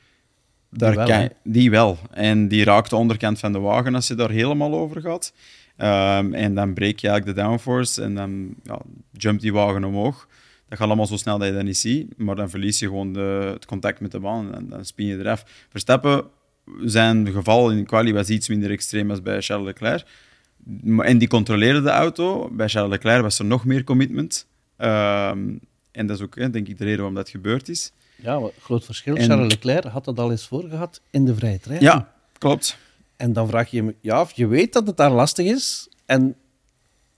daar 0.69 0.89
die 0.89 1.00
wel, 1.00 1.08
kan, 1.08 1.29
die 1.43 1.69
wel. 1.69 1.98
En 2.12 2.48
die 2.48 2.63
raakt 2.63 2.89
de 2.89 2.96
onderkant 2.96 3.39
van 3.39 3.51
de 3.51 3.60
wagen 3.60 3.96
als 3.96 4.08
je 4.08 4.15
daar 4.15 4.29
helemaal 4.29 4.74
over 4.74 5.01
gaat. 5.01 5.34
Um, 5.77 6.34
en 6.34 6.55
dan 6.55 6.74
breek 6.74 7.00
je 7.00 7.08
eigenlijk 7.08 7.38
de 7.38 7.43
downforce 7.43 8.01
en 8.01 8.15
dan 8.15 8.55
ja, 8.63 8.79
jumpt 9.12 9.41
die 9.41 9.53
wagen 9.53 9.84
omhoog. 9.84 10.27
Dat 10.70 10.78
gaat 10.78 10.88
allemaal 10.88 11.06
zo 11.06 11.18
snel 11.18 11.38
dat 11.38 11.48
je 11.48 11.54
dat 11.54 11.64
niet 11.64 11.78
ziet, 11.78 12.18
maar 12.18 12.36
dan 12.36 12.50
verlies 12.50 12.80
je 12.80 12.86
gewoon 12.86 13.14
de, 13.14 13.50
het 13.54 13.66
contact 13.66 14.00
met 14.00 14.12
de 14.12 14.20
baan 14.20 14.56
en 14.56 14.70
dan 14.70 14.86
spin 14.86 15.06
je 15.06 15.18
eraf. 15.18 15.44
Verstappen, 15.70 16.26
zijn 16.82 17.32
geval 17.32 17.72
in 17.72 17.86
quali 17.86 18.14
was 18.14 18.30
iets 18.30 18.48
minder 18.48 18.72
extreem 18.72 19.10
als 19.10 19.22
bij 19.22 19.42
Charles 19.42 19.66
Leclerc. 19.66 20.06
En 20.98 21.18
die 21.18 21.28
controleerde 21.28 21.82
de 21.82 21.90
auto. 21.90 22.50
Bij 22.52 22.68
Charles 22.68 22.92
Leclerc 22.92 23.22
was 23.22 23.40
er 23.40 23.46
nog 23.46 23.66
meer 23.66 23.84
commitment. 23.84 24.48
Um, 24.78 25.60
en 25.92 26.08
dat 26.08 26.18
is 26.18 26.24
ook 26.24 26.36
denk 26.36 26.68
ik 26.68 26.78
de 26.78 26.84
reden 26.84 26.98
waarom 26.98 27.16
dat 27.16 27.30
gebeurd 27.30 27.70
is. 27.70 27.92
Ja, 28.16 28.50
groot 28.62 28.86
verschil. 28.86 29.16
Charles 29.16 29.52
Leclerc 29.52 29.84
had 29.84 30.06
dat 30.06 30.20
al 30.20 30.32
eens 30.32 30.48
voorgehad 30.48 31.02
in 31.10 31.26
de 31.26 31.36
vrije 31.36 31.60
trein. 31.60 31.82
Ja, 31.82 32.14
klopt. 32.38 32.78
En 33.16 33.34
dan 33.34 33.48
vraag 33.48 33.72
je 33.72 33.84
je 33.84 33.96
ja, 34.01 34.22
of 34.22 34.32
je 34.32 34.48
weet 34.48 34.74
dat 34.74 34.88
het 34.88 34.98
daar 34.98 35.12
lastig 35.12 35.46
is. 35.46 35.90
En 36.05 36.36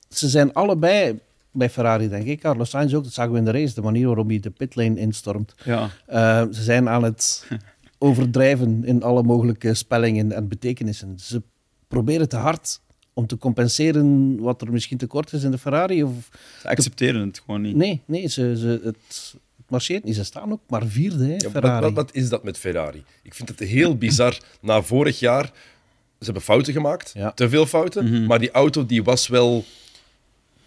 ze 0.09 0.29
zijn 0.29 0.53
allebei 0.53 1.19
bij 1.51 1.69
Ferrari, 1.69 2.09
denk 2.09 2.25
ik. 2.25 2.39
Carlos 2.39 2.69
Sainz 2.69 2.93
ook, 2.93 3.03
dat 3.03 3.13
zagen 3.13 3.31
we 3.31 3.37
in 3.37 3.45
de 3.45 3.51
race, 3.51 3.73
de 3.73 3.81
manier 3.81 4.05
waarop 4.05 4.27
hij 4.27 4.39
de 4.39 4.49
pitlane 4.49 4.99
instormt. 4.99 5.55
Ja. 5.63 5.89
Uh, 6.09 6.53
ze 6.53 6.63
zijn 6.63 6.89
aan 6.89 7.03
het 7.03 7.47
overdrijven 7.97 8.83
in 8.85 9.03
alle 9.03 9.23
mogelijke 9.23 9.73
spellingen 9.73 10.31
en 10.31 10.47
betekenissen. 10.47 11.19
Ze 11.19 11.41
proberen 11.87 12.29
te 12.29 12.37
hard 12.37 12.81
om 13.13 13.27
te 13.27 13.37
compenseren 13.37 14.39
wat 14.39 14.61
er 14.61 14.71
misschien 14.71 14.97
tekort 14.97 15.33
is 15.33 15.43
in 15.43 15.51
de 15.51 15.57
Ferrari. 15.57 16.03
Of 16.03 16.29
ze 16.61 16.67
accepteren 16.67 17.27
het 17.27 17.41
gewoon 17.45 17.61
niet. 17.61 17.75
Nee, 17.75 18.01
nee 18.05 18.27
ze, 18.27 18.57
ze, 18.57 18.81
het, 18.83 19.35
marcheert 19.67 20.03
niet. 20.03 20.15
Ze 20.15 20.23
staan 20.23 20.51
ook 20.51 20.61
maar 20.67 20.85
vierde, 20.85 21.25
hè, 21.25 21.49
Ferrari. 21.49 21.81
Wat, 21.85 21.93
wat, 21.93 22.15
is 22.15 22.29
dat 22.29 22.43
met 22.43 22.57
Ferrari? 22.57 23.03
Ik 23.23 23.33
vind 23.33 23.49
het 23.49 23.59
heel 23.59 23.97
bizar. 23.97 24.39
Na 24.61 24.81
vorig 24.81 25.19
jaar, 25.19 25.45
ze 25.45 26.25
hebben 26.25 26.41
fouten 26.41 26.73
gemaakt, 26.73 27.11
ja. 27.13 27.31
te 27.31 27.49
veel 27.49 27.65
fouten, 27.65 28.05
mm 28.05 28.11
-hmm. 28.11 28.25
maar 28.25 28.39
die 28.39 28.51
auto 28.51 28.85
die 28.85 29.03
was 29.03 29.27
wel 29.27 29.65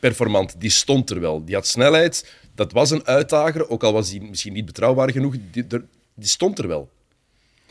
performant. 0.09 0.55
Die 0.59 0.71
stond 0.71 1.11
er 1.11 1.21
wel. 1.21 1.45
Die 1.45 1.55
had 1.55 1.67
snelheid. 1.67 2.35
Dat 2.55 2.73
was 2.73 2.91
een 2.91 3.07
uitdager, 3.07 3.69
ook 3.69 3.83
al 3.83 3.93
was 3.93 4.11
hij 4.11 4.21
misschien 4.21 4.53
niet 4.53 4.65
betrouwbaar 4.65 5.11
genoeg. 5.11 5.35
Die, 5.51 5.67
die 6.15 6.29
stond 6.29 6.59
er 6.59 6.69
wel. 6.69 6.91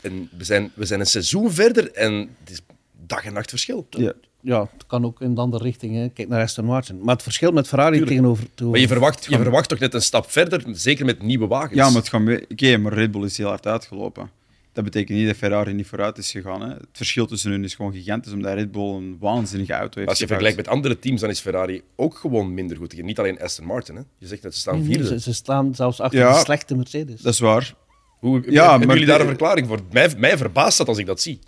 En 0.00 0.28
we 0.36 0.44
zijn, 0.44 0.72
we 0.74 0.84
zijn 0.84 1.00
een 1.00 1.06
seizoen 1.06 1.52
verder 1.52 1.92
en 1.92 2.12
het 2.12 2.50
is 2.50 2.60
dag 3.06 3.24
en 3.24 3.32
nacht 3.32 3.50
verschil. 3.50 3.86
Ja, 3.90 4.12
ja 4.40 4.60
het 4.72 4.86
kan 4.86 5.04
ook 5.04 5.20
in 5.20 5.34
de 5.34 5.40
andere 5.40 5.64
richting. 5.64 5.94
Hè. 5.94 6.08
Kijk 6.08 6.28
naar 6.28 6.42
Aston 6.42 6.64
Martin. 6.64 6.98
Maar 7.02 7.14
het 7.14 7.22
verschil 7.22 7.52
met 7.52 7.68
Ferrari 7.68 7.90
Tuurlijk. 7.90 8.10
tegenover... 8.10 8.70
Maar 8.70 8.80
je 8.80 8.88
verwacht, 8.88 9.24
je 9.24 9.36
verwacht 9.36 9.68
toch 9.68 9.78
net 9.78 9.94
een 9.94 10.02
stap 10.02 10.30
verder, 10.30 10.62
zeker 10.72 11.04
met 11.04 11.22
nieuwe 11.22 11.46
wagens? 11.46 11.74
Ja, 11.74 11.86
maar 11.86 12.00
het 12.00 12.08
gaat... 12.08 12.20
Oké, 12.20 12.44
okay, 12.48 12.76
maar 12.76 12.92
Red 12.92 13.10
Bull 13.10 13.24
is 13.24 13.36
heel 13.36 13.48
hard 13.48 13.66
uitgelopen 13.66 14.30
dat 14.74 14.84
betekent 14.84 15.18
niet 15.18 15.26
dat 15.26 15.36
Ferrari 15.36 15.72
niet 15.72 15.86
vooruit 15.86 16.18
is 16.18 16.30
gegaan. 16.30 16.60
Hè. 16.60 16.68
Het 16.68 16.86
verschil 16.92 17.26
tussen 17.26 17.50
hun 17.50 17.64
is 17.64 17.74
gewoon 17.74 17.92
gigantisch, 17.92 18.32
omdat 18.32 18.54
Red 18.54 18.72
Bull 18.72 18.94
een 18.94 19.16
waanzinnige 19.20 19.72
auto 19.72 19.98
heeft. 19.98 20.08
Als 20.08 20.18
je 20.18 20.26
vergelijkt 20.26 20.56
met 20.56 20.68
andere 20.68 20.98
teams, 20.98 21.20
dan 21.20 21.30
is 21.30 21.40
Ferrari 21.40 21.82
ook 21.96 22.16
gewoon 22.16 22.54
minder 22.54 22.76
goed. 22.76 23.02
Niet 23.02 23.18
alleen 23.18 23.40
Aston 23.40 23.66
Martin. 23.66 23.96
Hè. 23.96 24.02
Je 24.18 24.26
zegt 24.26 24.42
dat 24.42 24.54
ze 24.54 24.60
staan 24.60 24.84
vierde. 24.84 25.06
Ze, 25.06 25.20
ze, 25.20 25.32
staan 25.32 25.74
zelfs 25.74 26.00
achter 26.00 26.18
ja, 26.18 26.32
de 26.32 26.38
slechte 26.38 26.76
Mercedes. 26.76 27.20
Dat 27.20 27.32
is 27.32 27.38
waar. 27.38 27.74
Hoe, 28.18 28.42
ja, 28.50 28.70
hebben 28.70 28.88
jullie 28.88 29.06
daar 29.06 29.20
een 29.20 29.26
verklaring 29.26 29.66
voor? 29.66 29.80
Mij, 29.92 30.10
mij 30.16 30.36
verbaast 30.36 30.78
dat 30.78 30.88
als 30.88 30.98
ik 30.98 31.06
dat 31.06 31.20
zie. 31.20 31.38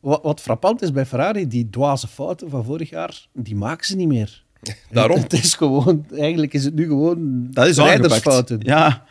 Wat, 0.00 0.22
wat 0.22 0.40
frappant 0.40 0.82
is 0.82 0.92
bij 0.92 1.06
Ferrari, 1.06 1.46
die 1.46 1.70
dwaze 1.70 2.08
fouten 2.08 2.50
van 2.50 2.64
vorig 2.64 2.90
jaar, 2.90 3.26
die 3.32 3.56
maken 3.56 3.86
ze 3.86 3.96
niet 3.96 4.08
meer. 4.08 4.44
Daarom. 4.90 5.20
Het 5.20 5.32
is 5.32 5.54
gewoon, 5.54 6.06
eigenlijk 6.10 6.52
is 6.54 6.64
het 6.64 6.74
nu 6.74 6.86
gewoon 6.86 7.46
dat 7.50 7.66
is 7.66 7.76
rijdersfouten. 7.76 8.60
Ja, 8.62 9.04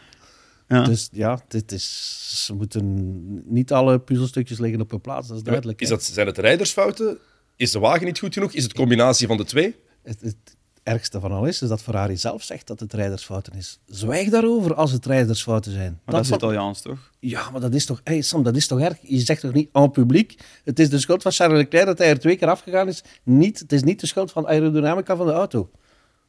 ja. 0.70 0.84
Dus 0.84 1.10
ja, 1.12 1.42
dit 1.48 1.72
is, 1.72 2.46
ze 2.46 2.54
moeten 2.54 3.54
niet 3.54 3.72
alle 3.72 4.00
puzzelstukjes 4.00 4.60
liggen 4.60 4.82
op 4.82 4.92
hun 4.92 5.02
plaats, 5.02 5.28
dat 5.28 5.38
is 5.38 5.44
duidelijk. 5.44 5.82
Is 5.82 5.90
dat, 5.90 6.04
zijn 6.04 6.28
het 6.28 6.38
rijdersfouten? 6.38 7.18
Is 7.56 7.72
de 7.72 7.80
wagen 7.80 8.06
niet 8.06 8.20
goed 8.20 8.34
genoeg? 8.34 8.54
Is 8.54 8.64
het 8.64 8.74
combinatie 8.74 9.28
van 9.28 9.38
de 9.38 9.46
twee? 9.46 9.76
Het, 10.04 10.22
het 10.22 10.58
ergste 10.84 11.20
van 11.20 11.32
al 11.32 11.46
is, 11.46 11.62
is 11.62 11.70
dat 11.70 11.82
Ferrari 11.82 12.18
zelf 12.18 12.44
zegt 12.44 12.68
dat 12.68 12.80
het 12.80 12.94
rijdersfouten 12.94 13.54
is. 13.54 13.80
Zwijg 13.86 14.30
daarover 14.30 14.74
als 14.74 14.92
het 14.92 15.06
rijdersfouten 15.06 15.72
zijn. 15.72 16.00
Maar 16.06 16.16
dat, 16.16 16.26
is 16.26 16.32
Italiaans, 16.32 16.82
toch? 16.82 17.12
Ja, 17.20 17.50
maar 17.50 17.62
dat 17.62 17.74
is 17.74 17.86
toch... 17.86 18.02
Hey 18.04 18.22
Sam, 18.22 18.44
dat 18.44 18.56
is 18.56 18.68
toch 18.68 18.80
erg? 18.80 18.98
Je 19.02 19.20
zegt 19.20 19.42
toch 19.42 19.54
niet 19.54 19.70
aan 19.72 19.92
publiek, 19.92 20.40
het 20.64 20.80
is 20.80 20.90
de 20.90 21.00
schuld 21.00 21.22
van 21.22 21.32
Charles 21.32 21.58
Leclerc 21.58 21.86
dat 21.86 21.98
hij 21.98 22.10
er 22.10 22.20
twee 22.20 22.36
keer 22.36 22.48
afgegaan 22.48 22.88
is. 22.88 23.04
Niet, 23.24 23.60
het 23.60 23.72
is 23.72 23.84
niet 23.84 24.00
de 24.00 24.08
schuld 24.08 24.32
van 24.32 24.48
aerodynamica 24.48 25.16
van 25.16 25.26
de 25.26 25.32
auto. 25.32 25.70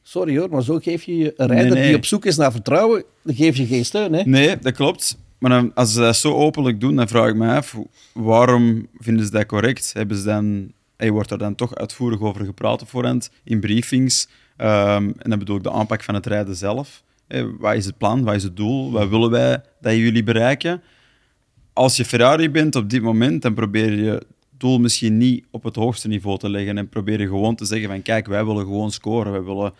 Sorry 0.02 0.38
hoor, 0.38 0.50
maar 0.50 0.62
zo 0.62 0.78
geef 0.78 1.02
je 1.02 1.32
een 1.36 1.46
rijder 1.46 1.74
die 1.74 1.96
op 1.96 2.04
zoek 2.04 2.24
is 2.24 2.36
naar 2.36 2.52
vertrouwen, 2.52 3.04
dan 3.22 3.34
geef 3.34 3.56
je 3.56 3.66
geen 3.66 3.84
steun. 3.84 4.12
Hè? 4.12 4.22
Nee, 4.22 4.58
dat 4.58 4.74
klopt. 4.74 5.18
Maar 5.38 5.72
als 5.74 5.92
ze 5.92 6.00
dat 6.00 6.16
zo 6.16 6.34
openlijk 6.34 6.80
doen, 6.80 6.96
dan 6.96 7.08
vraag 7.08 7.28
ik 7.28 7.34
me 7.34 7.54
af, 7.54 7.78
waarom 8.12 8.86
vinden 8.98 9.24
ze 9.24 9.30
dat 9.30 9.46
correct? 9.46 9.92
Hebben 9.92 10.16
ze 10.16 10.24
dan, 10.24 10.72
hey, 10.96 11.10
wordt 11.10 11.30
er 11.30 11.38
dan 11.38 11.54
toch 11.54 11.74
uitvoerig 11.74 12.20
over 12.20 12.44
gepraat 12.44 12.82
op 12.82 12.88
voorhand, 12.88 13.30
in 13.44 13.60
briefings? 13.60 14.28
Um, 14.56 14.66
en 15.18 15.30
dan 15.30 15.38
bedoel 15.38 15.56
ik 15.56 15.62
de 15.62 15.72
aanpak 15.72 16.02
van 16.02 16.14
het 16.14 16.26
rijden 16.26 16.56
zelf. 16.56 17.02
Hey, 17.28 17.46
wat 17.58 17.74
is 17.74 17.86
het 17.86 17.98
plan? 17.98 18.24
Wat 18.24 18.34
is 18.34 18.42
het 18.42 18.56
doel? 18.56 18.90
Wat 18.90 19.08
willen 19.08 19.30
wij 19.30 19.62
dat 19.80 19.94
jullie 19.94 20.22
bereiken? 20.22 20.82
Als 21.72 21.96
je 21.96 22.04
Ferrari 22.04 22.50
bent 22.50 22.76
op 22.76 22.90
dit 22.90 23.02
moment, 23.02 23.42
dan 23.42 23.54
probeer 23.54 23.92
je 23.92 24.10
het 24.10 24.26
doel 24.58 24.78
misschien 24.78 25.16
niet 25.16 25.44
op 25.50 25.62
het 25.62 25.76
hoogste 25.76 26.08
niveau 26.08 26.38
te 26.38 26.50
leggen 26.50 26.78
en 26.78 26.88
probeer 26.88 27.20
je 27.20 27.26
gewoon 27.26 27.54
te 27.54 27.64
zeggen 27.64 27.88
van 27.88 28.02
kijk, 28.02 28.26
wij 28.26 28.44
willen 28.44 28.64
gewoon 28.64 28.90
scoren, 28.90 29.32
wij 29.32 29.42
willen 29.42 29.72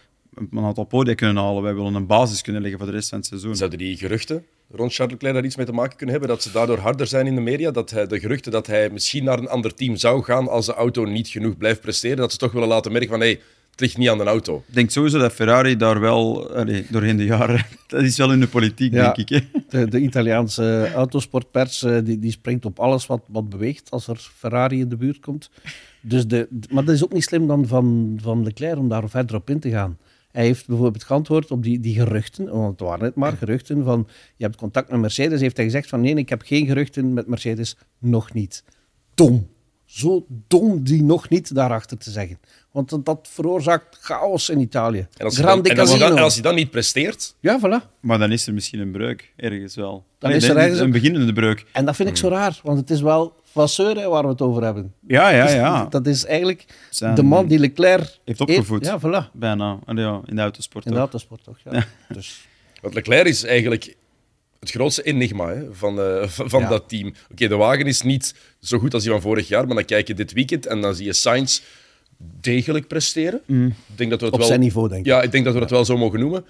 een 0.50 0.64
aantal 0.64 0.84
podia 0.84 1.14
kunnen 1.14 1.42
halen. 1.42 1.62
Wij 1.62 1.74
willen 1.74 1.94
een 1.94 2.06
basis 2.06 2.42
kunnen 2.42 2.62
leggen 2.62 2.80
voor 2.80 2.90
de 2.90 2.96
rest 2.96 3.08
van 3.08 3.18
het 3.18 3.26
seizoen. 3.26 3.56
Zouden 3.56 3.78
die 3.78 3.96
geruchten 3.96 4.44
rond 4.70 4.94
Charles 4.94 5.12
Leclerc 5.12 5.34
daar 5.34 5.44
iets 5.44 5.56
mee 5.56 5.66
te 5.66 5.72
maken 5.72 5.96
kunnen 5.96 6.14
hebben? 6.14 6.34
Dat 6.34 6.42
ze 6.42 6.52
daardoor 6.52 6.78
harder 6.78 7.06
zijn 7.06 7.26
in 7.26 7.34
de 7.34 7.40
media? 7.40 7.70
Dat 7.70 7.90
hij, 7.90 8.06
de 8.06 8.20
geruchten 8.20 8.52
dat 8.52 8.66
hij 8.66 8.90
misschien 8.90 9.24
naar 9.24 9.38
een 9.38 9.48
ander 9.48 9.74
team 9.74 9.96
zou 9.96 10.22
gaan 10.22 10.48
als 10.48 10.66
de 10.66 10.74
auto 10.74 11.04
niet 11.04 11.28
genoeg 11.28 11.56
blijft 11.56 11.80
presteren? 11.80 12.16
Dat 12.16 12.32
ze 12.32 12.38
toch 12.38 12.52
willen 12.52 12.68
laten 12.68 12.92
merken 12.92 13.10
van... 13.10 13.20
Hey, 13.20 13.40
het 13.70 13.80
ligt 13.80 13.96
niet 13.96 14.08
aan 14.08 14.18
de 14.18 14.24
auto. 14.24 14.62
Ik 14.68 14.74
denk 14.74 14.90
sowieso 14.90 15.18
dat 15.18 15.32
Ferrari 15.32 15.76
daar 15.76 16.00
wel, 16.00 16.50
allee, 16.54 16.86
doorheen 16.90 17.16
de 17.16 17.24
jaren, 17.24 17.66
dat 17.86 18.02
is 18.02 18.16
wel 18.16 18.32
in 18.32 18.40
de 18.40 18.48
politiek, 18.48 18.92
denk 18.92 19.16
ik. 19.16 19.28
Hè? 19.28 19.38
De, 19.68 19.88
de, 19.88 20.00
Italiaanse 20.00 20.92
autosportpers 20.94 21.82
eh, 21.82 21.98
die, 22.04 22.18
die 22.18 22.30
springt 22.30 22.64
op 22.64 22.78
alles 22.78 23.06
wat, 23.06 23.20
wat 23.26 23.48
beweegt 23.48 23.90
als 23.90 24.08
er 24.08 24.30
Ferrari 24.36 24.80
in 24.80 24.88
de 24.88 24.96
buurt 24.96 25.20
komt. 25.20 25.50
Dus 26.00 26.26
de, 26.26 26.48
maar 26.70 26.84
dat 26.84 26.94
is 26.94 27.04
ook 27.04 27.12
niet 27.12 27.24
slim 27.24 27.46
dan 27.46 27.66
van, 27.66 28.18
van 28.22 28.44
Leclerc 28.44 28.78
om 28.78 28.88
daar 28.88 29.08
verder 29.08 29.36
op 29.36 29.50
in 29.50 29.60
te 29.60 29.70
gaan. 29.70 29.98
Hij 30.32 30.44
heeft 30.44 30.66
bijvoorbeeld 30.66 31.04
geantwoord 31.04 31.50
op 31.50 31.62
die, 31.62 31.80
die 31.80 31.94
geruchten, 31.94 32.50
want 32.50 32.70
het 32.70 32.88
waren 32.88 33.04
het 33.04 33.14
maar 33.14 33.36
geruchten 33.36 33.84
van 33.84 34.08
je 34.36 34.44
hebt 34.44 34.56
contact 34.56 34.90
met 34.90 35.00
Mercedes. 35.00 35.40
Heeft 35.40 35.56
hij 35.56 35.64
gezegd 35.64 35.88
van 35.88 36.00
nee, 36.00 36.14
ik 36.14 36.28
heb 36.28 36.42
geen 36.42 36.66
geruchten 36.66 37.12
met 37.12 37.26
Mercedes, 37.26 37.76
nog 37.98 38.32
niet. 38.32 38.64
Tom. 39.14 39.48
zo 39.84 40.26
dom 40.48 40.82
die 40.82 41.02
nog 41.02 41.28
niet 41.28 41.54
daarachter 41.54 41.98
te 41.98 42.10
zeggen. 42.10 42.38
Want 42.72 43.04
dat, 43.04 43.28
veroorzaakt 43.30 43.96
chaos 44.00 44.48
in 44.48 44.60
Italië. 44.60 45.06
En 45.16 45.24
als, 45.24 45.36
je 45.36 45.42
Grande 45.42 45.62
dan, 45.68 45.72
en, 45.76 45.80
als 45.80 45.92
je 45.92 45.98
dan, 45.98 46.00
Casino. 46.00 46.16
en 46.18 46.24
als 46.24 46.36
je 46.36 46.42
dan 46.42 46.54
niet 46.54 46.70
presteert, 46.70 47.34
Ja, 47.40 47.58
voilà. 47.58 47.98
Maar 48.00 48.18
dan 48.18 48.32
is 48.32 48.46
er 48.46 48.54
misschien 48.54 48.80
een 48.80 48.90
breuk, 48.90 49.32
ergens 49.36 49.74
wel. 49.74 50.04
Dan 50.18 50.30
Nee, 50.30 50.38
is 50.38 50.48
er 50.48 50.56
ergens 50.56 50.78
een 50.78 50.84
een- 50.84 50.90
beginnende 50.90 51.32
breuk. 51.32 51.64
En 51.72 51.84
dat 51.84 51.96
vind 51.96 52.08
ik 52.08 52.16
zo 52.16 52.28
raar, 52.28 52.60
want 52.62 52.78
het 52.78 52.90
is 52.90 53.00
wel 53.00 53.34
Vasseur 53.52 53.96
hè, 53.96 54.08
waar 54.08 54.22
we 54.22 54.28
het 54.28 54.40
over 54.42 54.62
hebben. 54.62 54.94
Ja, 55.06 55.28
ja, 55.30 55.44
Dus 55.44 55.52
ja. 55.54 55.84
Dat 55.86 56.06
is 56.06 56.24
eigenlijk 56.24 56.64
Zijn- 56.90 57.14
de 57.14 57.22
man 57.22 57.46
die 57.46 57.58
Leclerc 57.58 58.18
Heeft 58.24 58.40
opgevoed. 58.40 58.84
Ja, 58.84 58.98
voilà. 59.00 59.32
Bijna. 59.32 59.78
Allee, 59.84 60.04
ja, 60.04 60.20
in 60.26 60.36
de 60.36 60.42
autosport. 60.42 60.86
In 60.86 60.92
de 60.92 60.98
autosport 60.98 61.44
toch? 61.44 61.58
Ja. 61.70 61.84
Dus, 62.08 62.46
Want 62.82 62.94
Leclerc 62.94 63.26
is 63.26 63.44
eigenlijk 63.44 63.96
het 64.60 64.70
grootste 64.70 65.02
enigma 65.02 65.48
hè, 65.48 65.64
van, 65.72 66.00
eh, 66.00 66.22
van 66.28 66.60
Ja. 66.60 66.68
dat 66.68 66.88
team. 66.88 67.14
Oké, 67.30 67.48
de 67.48 67.56
wagen 67.56 67.86
is 67.86 68.02
niet 68.02 68.34
zo 68.60 68.78
goed 68.78 68.94
als 68.94 69.02
die 69.02 69.12
van 69.12 69.20
vorig 69.20 69.48
jaar, 69.48 69.66
maar 69.66 69.74
dan 69.76 69.84
kijk 69.84 70.06
je 70.06 70.14
dit 70.14 70.32
weekend 70.32 70.66
en 70.66 70.80
dan 70.80 70.94
zie 70.94 71.06
je 71.06 71.12
Sainz 71.12 71.60
degelijk 72.40 72.86
presteren. 72.86 73.40
Ik 73.46 73.74
denk 73.94 74.10
dat 74.10 74.20
we 74.20 74.24
het 74.26 74.34
op 74.34 74.38
wel, 74.38 74.48
zijn 74.48 74.60
niveau, 74.60 74.88
denk 74.88 75.00
ik. 75.00 75.06
Ja, 75.06 75.22
ik 75.22 75.32
denk 75.32 75.44
dat 75.44 75.54
we 75.54 75.60
dat 75.60 75.70
wel 75.70 75.84
zo 75.84 75.96
mogen 75.96 76.20
noemen. 76.20 76.44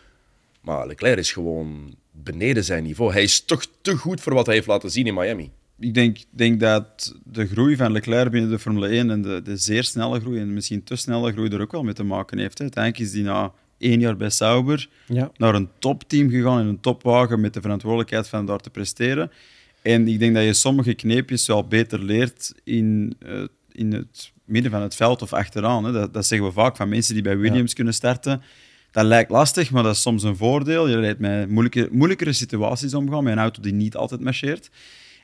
Maar 0.60 0.86
Leclerc 0.86 1.18
is 1.18 1.32
gewoon 1.32 1.94
beneden 2.10 2.64
zijn 2.64 2.82
niveau. 2.82 3.12
Hij 3.12 3.22
is 3.22 3.40
toch 3.44 3.64
te 3.82 3.96
goed 3.96 4.20
voor 4.20 4.34
wat 4.34 4.46
hij 4.46 4.54
heeft 4.54 4.66
laten 4.66 4.90
zien 4.90 5.06
in 5.06 5.14
Miami. 5.14 5.50
Ik 5.80 5.94
denk, 5.94 6.18
denk 6.30 6.60
dat 6.60 7.14
de 7.24 7.46
groei 7.46 7.76
van 7.76 7.92
Leclerc 7.92 8.30
binnen 8.30 8.50
de 8.50 8.58
Formule 8.58 8.88
1 8.88 9.10
en 9.10 9.22
de, 9.22 9.42
de 9.42 9.56
zeer 9.56 9.84
snelle 9.84 10.20
groei, 10.20 10.40
en 10.40 10.54
misschien 10.54 10.84
te 10.84 10.96
snelle 10.96 11.32
groei, 11.32 11.48
er 11.50 11.60
ook 11.60 11.72
wel 11.72 11.82
mee 11.82 11.94
te 11.94 12.02
maken 12.02 12.38
heeft. 12.38 12.58
Hè. 12.58 12.64
Uiteindelijk 12.64 13.04
is 13.04 13.12
hij 13.12 13.22
na 13.22 13.52
één 13.78 14.00
jaar 14.00 14.16
bij 14.16 14.30
Sauber 14.30 14.88
Ja. 15.06 15.30
naar 15.36 15.54
een 15.54 15.68
topteam 15.78 16.30
gegaan 16.30 16.60
in 16.60 16.66
een 16.66 16.80
topwagen 16.80 17.40
met 17.40 17.54
de 17.54 17.60
verantwoordelijkheid 17.60 18.28
van 18.28 18.46
daar 18.46 18.58
te 18.58 18.70
presteren. 18.70 19.30
En 19.82 20.08
ik 20.08 20.18
denk 20.18 20.34
dat 20.34 20.44
je 20.44 20.52
sommige 20.52 20.94
kneepjes 20.94 21.46
wel 21.46 21.66
beter 21.66 22.04
leert 22.04 22.54
in, 22.64 23.14
eh, 23.18 23.42
in 23.72 23.92
het 23.92 24.32
midden 24.44 24.70
van 24.70 24.82
het 24.82 24.94
veld 24.94 25.22
of 25.22 25.32
achteraan. 25.32 25.84
Hè. 25.84 25.92
Dat, 25.92 26.14
dat 26.14 26.26
zeggen 26.26 26.48
we 26.48 26.52
vaak 26.54 26.76
van 26.76 26.88
mensen 26.88 27.14
die 27.14 27.22
bij 27.22 27.38
Williams 27.38 27.74
kunnen 27.74 27.94
starten. 27.94 28.42
Dat 28.90 29.04
lijkt 29.04 29.30
lastig, 29.30 29.70
maar 29.70 29.82
dat 29.82 29.94
is 29.94 30.02
soms 30.02 30.22
een 30.22 30.36
voordeel. 30.36 30.88
Je 30.88 30.96
leert 30.96 31.18
met 31.18 31.48
moeilijke, 31.48 31.88
moeilijkere 31.90 32.32
situaties 32.32 32.94
omgaan, 32.94 33.24
met 33.24 33.32
een 33.32 33.38
auto 33.38 33.62
die 33.62 33.72
niet 33.72 33.96
altijd 33.96 34.20
marcheert. 34.20 34.70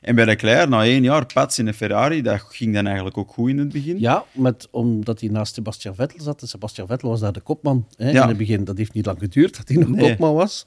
En 0.01 0.15
bij 0.15 0.25
Leclerc, 0.25 0.69
na 0.69 0.83
één 0.83 1.03
jaar 1.03 1.25
pats 1.33 1.59
in 1.59 1.67
een 1.67 1.73
Ferrari, 1.73 2.21
dat 2.21 2.41
ging 2.41 2.73
dan 2.73 2.85
eigenlijk 2.85 3.17
ook 3.17 3.31
goed 3.31 3.49
in 3.49 3.57
het 3.57 3.71
begin. 3.71 3.99
Ja, 3.99 4.25
met, 4.31 4.67
omdat 4.71 5.19
hij 5.19 5.29
naast 5.29 5.53
Sebastian 5.53 5.95
Vettel 5.95 6.21
zat. 6.21 6.41
En 6.41 6.47
Sebastian 6.47 6.87
Vettel 6.87 7.09
was 7.09 7.19
daar 7.19 7.31
de 7.33 7.39
kopman 7.39 7.87
hè, 7.95 8.09
Ja. 8.11 8.21
in 8.21 8.27
het 8.27 8.37
begin. 8.37 8.63
Dat 8.63 8.77
heeft 8.77 8.93
niet 8.93 9.05
lang 9.05 9.19
geduurd 9.19 9.57
dat 9.57 9.67
hij 9.67 9.77
nog 9.77 9.89
Nee. 9.89 10.09
kopman 10.09 10.33
was. 10.33 10.63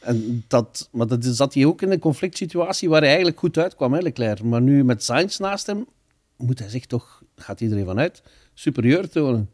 En 0.00 0.44
dat, 0.48 0.88
maar 0.92 1.06
dat 1.06 1.24
zat 1.24 1.54
hij 1.54 1.64
ook 1.64 1.82
in 1.82 1.90
een 1.90 1.98
conflict 1.98 2.36
situatie 2.36 2.88
waar 2.88 2.98
hij 3.00 3.08
eigenlijk 3.08 3.38
goed 3.38 3.58
uitkwam, 3.58 3.92
hè, 3.92 4.00
Leclerc. 4.00 4.42
Maar 4.42 4.62
nu 4.62 4.84
met 4.84 5.02
Sainz 5.04 5.38
naast 5.38 5.66
hem, 5.66 5.86
moet 6.36 6.58
hij 6.58 6.68
zich 6.68 6.86
toch, 6.86 7.22
gaat 7.36 7.60
iedereen 7.60 7.84
vanuit, 7.86 8.22
superieur 8.54 9.08
tonen. 9.08 9.50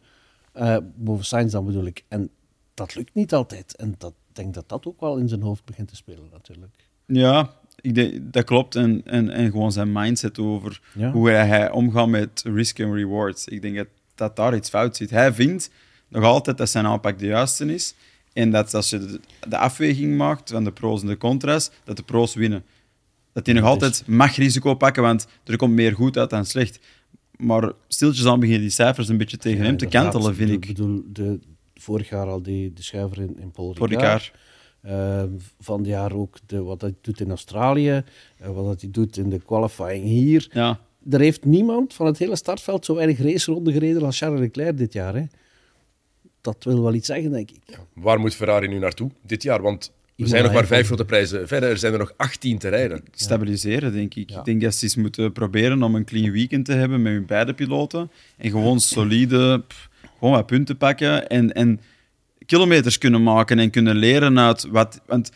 Eh, 0.53 0.77
boven 0.95 1.25
Sainz 1.25 1.53
dan 1.53 1.65
bedoel 1.65 1.85
ik. 1.87 2.05
En 2.09 2.31
dat 2.75 2.95
lukt 2.95 3.15
niet 3.15 3.35
altijd. 3.35 3.77
En 3.77 3.95
dat, 3.99 4.11
ik 4.29 4.35
denk 4.37 4.55
dat 4.55 4.69
dat 4.69 4.87
ook 4.87 5.01
wel 5.01 5.17
in 5.17 5.29
zijn 5.29 5.43
hoofd 5.43 5.65
begint 5.65 5.89
te 5.89 5.97
spelen 5.97 6.29
natuurlijk. 6.33 6.89
Ja, 7.07 7.51
ik 7.81 7.95
denk, 7.95 8.15
dat 8.33 8.45
klopt. 8.45 8.75
En, 8.77 9.03
en, 9.05 9.31
en 9.31 9.51
gewoon 9.51 9.73
zijn 9.73 9.93
mindset 9.93 10.39
over 10.39 10.81
Ja. 10.95 11.11
hoe 11.11 11.31
hij, 11.31 11.71
omgaat 11.71 12.09
met 12.09 12.43
risk 12.45 12.79
en 12.79 12.95
rewards. 12.95 13.47
Ik 13.49 13.63
denk 13.63 13.77
dat, 13.77 13.87
dat 14.15 14.37
daar 14.37 14.55
iets 14.57 14.69
fout 14.69 14.97
zit. 14.97 15.11
Hij 15.11 15.33
vindt 15.33 15.71
nog 16.09 16.25
altijd 16.25 16.59
dat 16.59 16.71
zijn 16.71 16.87
aanpak 16.87 17.19
de 17.19 17.27
juiste 17.27 17.75
is. 17.75 17.95
En 18.33 18.51
dat 18.51 18.75
als 18.75 18.91
je 18.91 18.99
de, 18.99 19.21
de 19.49 19.57
afweging 19.57 20.17
maakt 20.17 20.51
van 20.51 20.65
de 20.65 20.73
pro's 20.73 21.01
en 21.01 21.07
de 21.07 21.17
contra's, 21.17 21.71
dat 21.85 21.97
de 21.97 22.03
pro's 22.03 22.35
winnen. 22.35 22.65
Dat 23.33 23.47
hij 23.47 23.55
nog 23.55 23.65
Dat 23.65 23.73
altijd 23.73 24.07
mag 24.07 24.37
risico 24.37 24.75
pakken, 24.75 25.03
want 25.03 25.27
er 25.45 25.57
komt 25.57 25.75
meer 25.75 25.95
goed 25.95 26.17
uit 26.19 26.31
dan 26.31 26.45
slecht. 26.47 26.79
Maar 27.37 27.73
stiltjes 27.89 28.27
aan 28.27 28.41
beginnen 28.41 28.63
die 28.63 28.71
cijfers 28.71 29.09
een 29.09 29.17
beetje 29.17 29.37
tegen 29.37 29.59
Ja, 29.59 29.65
hem 29.65 29.77
te 29.77 29.87
kantelen, 29.87 30.35
vind 30.35 30.51
Ik 30.51 30.55
ik. 30.55 30.67
bedoel, 30.67 31.03
de, 31.13 31.39
vorig 31.75 32.09
jaar 32.09 32.27
al 32.27 32.43
die, 32.43 32.73
de 32.73 32.83
schuiver 32.83 33.19
in, 33.19 33.37
in 33.41 33.51
Paul 33.51 33.75
Vorig 33.75 33.91
Ricard. 33.99 34.33
Jaar. 34.83 35.23
Eh, 35.23 35.25
van 35.61 35.79
het 35.79 35.87
jaar 35.89 36.13
ook 36.13 36.39
de, 36.47 36.63
wat 36.63 36.81
hij 36.81 36.95
doet 37.01 37.21
in 37.21 37.29
Australië, 37.29 38.05
eh, 38.39 38.51
wat 38.51 38.81
hij 38.81 38.91
doet 38.91 39.17
in 39.17 39.31
de 39.31 39.39
qualifying 39.39 40.05
hier. 40.05 40.49
Ja. 40.53 40.81
Er 41.11 41.21
heeft 41.21 41.45
niemand 41.45 41.95
van 41.95 42.07
het 42.07 42.19
hele 42.19 42.37
startveld 42.37 42.85
zo 42.85 42.95
weinig 42.95 43.19
raceronden 43.19 43.73
gereden 43.73 44.03
als 44.03 44.19
Charles 44.19 44.41
Leclerc 44.41 44.79
dit 44.79 44.93
jaar. 44.93 45.15
Hè. 45.15 45.25
Dat 46.41 46.65
wil 46.65 46.83
wel 46.83 46.95
iets 46.95 47.07
zeggen, 47.07 47.31
denk 47.31 47.51
ik. 47.51 47.79
Waar 47.93 48.21
moet 48.21 48.35
Ferrari 48.35 48.69
nu 48.69 48.79
naartoe 48.79 49.11
dit 49.27 49.43
jaar? 49.43 49.63
Want 49.63 49.93
we 50.21 50.27
Imola, 50.27 50.29
zijn 50.29 50.43
nog 50.45 50.53
maar 50.53 50.67
vijf 50.67 50.87
grote 50.87 51.05
prijzen 51.05 51.49
verder. 51.49 51.71
Er 51.71 51.79
zijn 51.79 51.93
er 51.93 51.99
nog 51.99 52.13
18 52.17 52.59
te 52.59 52.69
rijden. 52.69 53.03
stabiliseren, 53.11 53.93
denk 53.93 54.15
ik. 54.15 54.31
Ja. 54.31 54.39
Ik 54.39 54.45
denk 54.45 54.61
dat 54.61 54.75
ze 54.75 54.85
eens 54.85 54.97
moeten 54.97 55.33
proberen 55.33 55.83
om 55.83 55.95
een 55.95 56.05
clean 56.05 56.33
weekend 56.33 56.65
te 56.65 56.73
hebben 56.73 57.03
met 57.03 57.13
hun 57.13 57.27
beide 57.27 57.55
piloten. 57.55 58.11
En 58.37 58.51
gewoon 58.51 58.81
solide, 58.81 59.61
pff, 59.61 59.89
gewoon 60.19 60.35
wat 60.35 60.47
punten 60.47 60.77
pakken. 60.77 61.29
En, 61.29 61.53
en 61.53 61.81
kilometers 62.51 62.99
kunnen 62.99 63.23
maken 63.23 63.59
en 63.59 63.71
kunnen 63.71 63.97
leren 63.97 64.39
uit 64.39 64.67
wat... 64.71 65.01
Want 65.07 65.31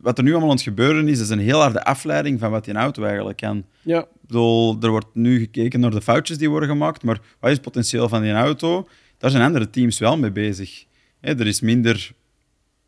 wat 0.00 0.18
er 0.18 0.24
nu 0.24 0.30
allemaal 0.30 0.48
aan 0.48 0.56
het 0.56 0.64
gebeuren 0.64 1.08
is, 1.08 1.20
is 1.20 1.28
een 1.28 1.38
heel 1.38 1.60
harde 1.60 1.84
afleiding 1.84 2.40
van 2.40 2.50
wat 2.50 2.64
die 2.64 2.74
auto 2.74 3.02
eigenlijk 3.04 3.36
kan. 3.36 3.64
Ja, 3.82 4.00
Ik 4.00 4.06
bedoel, 4.26 4.76
er 4.80 4.90
wordt 4.90 5.14
nu 5.14 5.38
gekeken 5.38 5.80
naar 5.80 5.90
de 5.90 6.02
foutjes 6.02 6.38
die 6.38 6.50
worden 6.50 6.68
gemaakt, 6.68 7.02
maar 7.02 7.20
wat 7.40 7.50
is 7.50 7.56
het 7.56 7.64
potentieel 7.64 8.08
van 8.08 8.22
die 8.22 8.32
auto? 8.32 8.88
Daar 9.18 9.30
zijn 9.30 9.42
andere 9.42 9.70
teams 9.70 9.98
wel 9.98 10.18
mee 10.18 10.30
bezig. 10.30 10.84
Hè, 11.20 11.38
er 11.38 11.46
is 11.46 11.60
minder, 11.60 12.12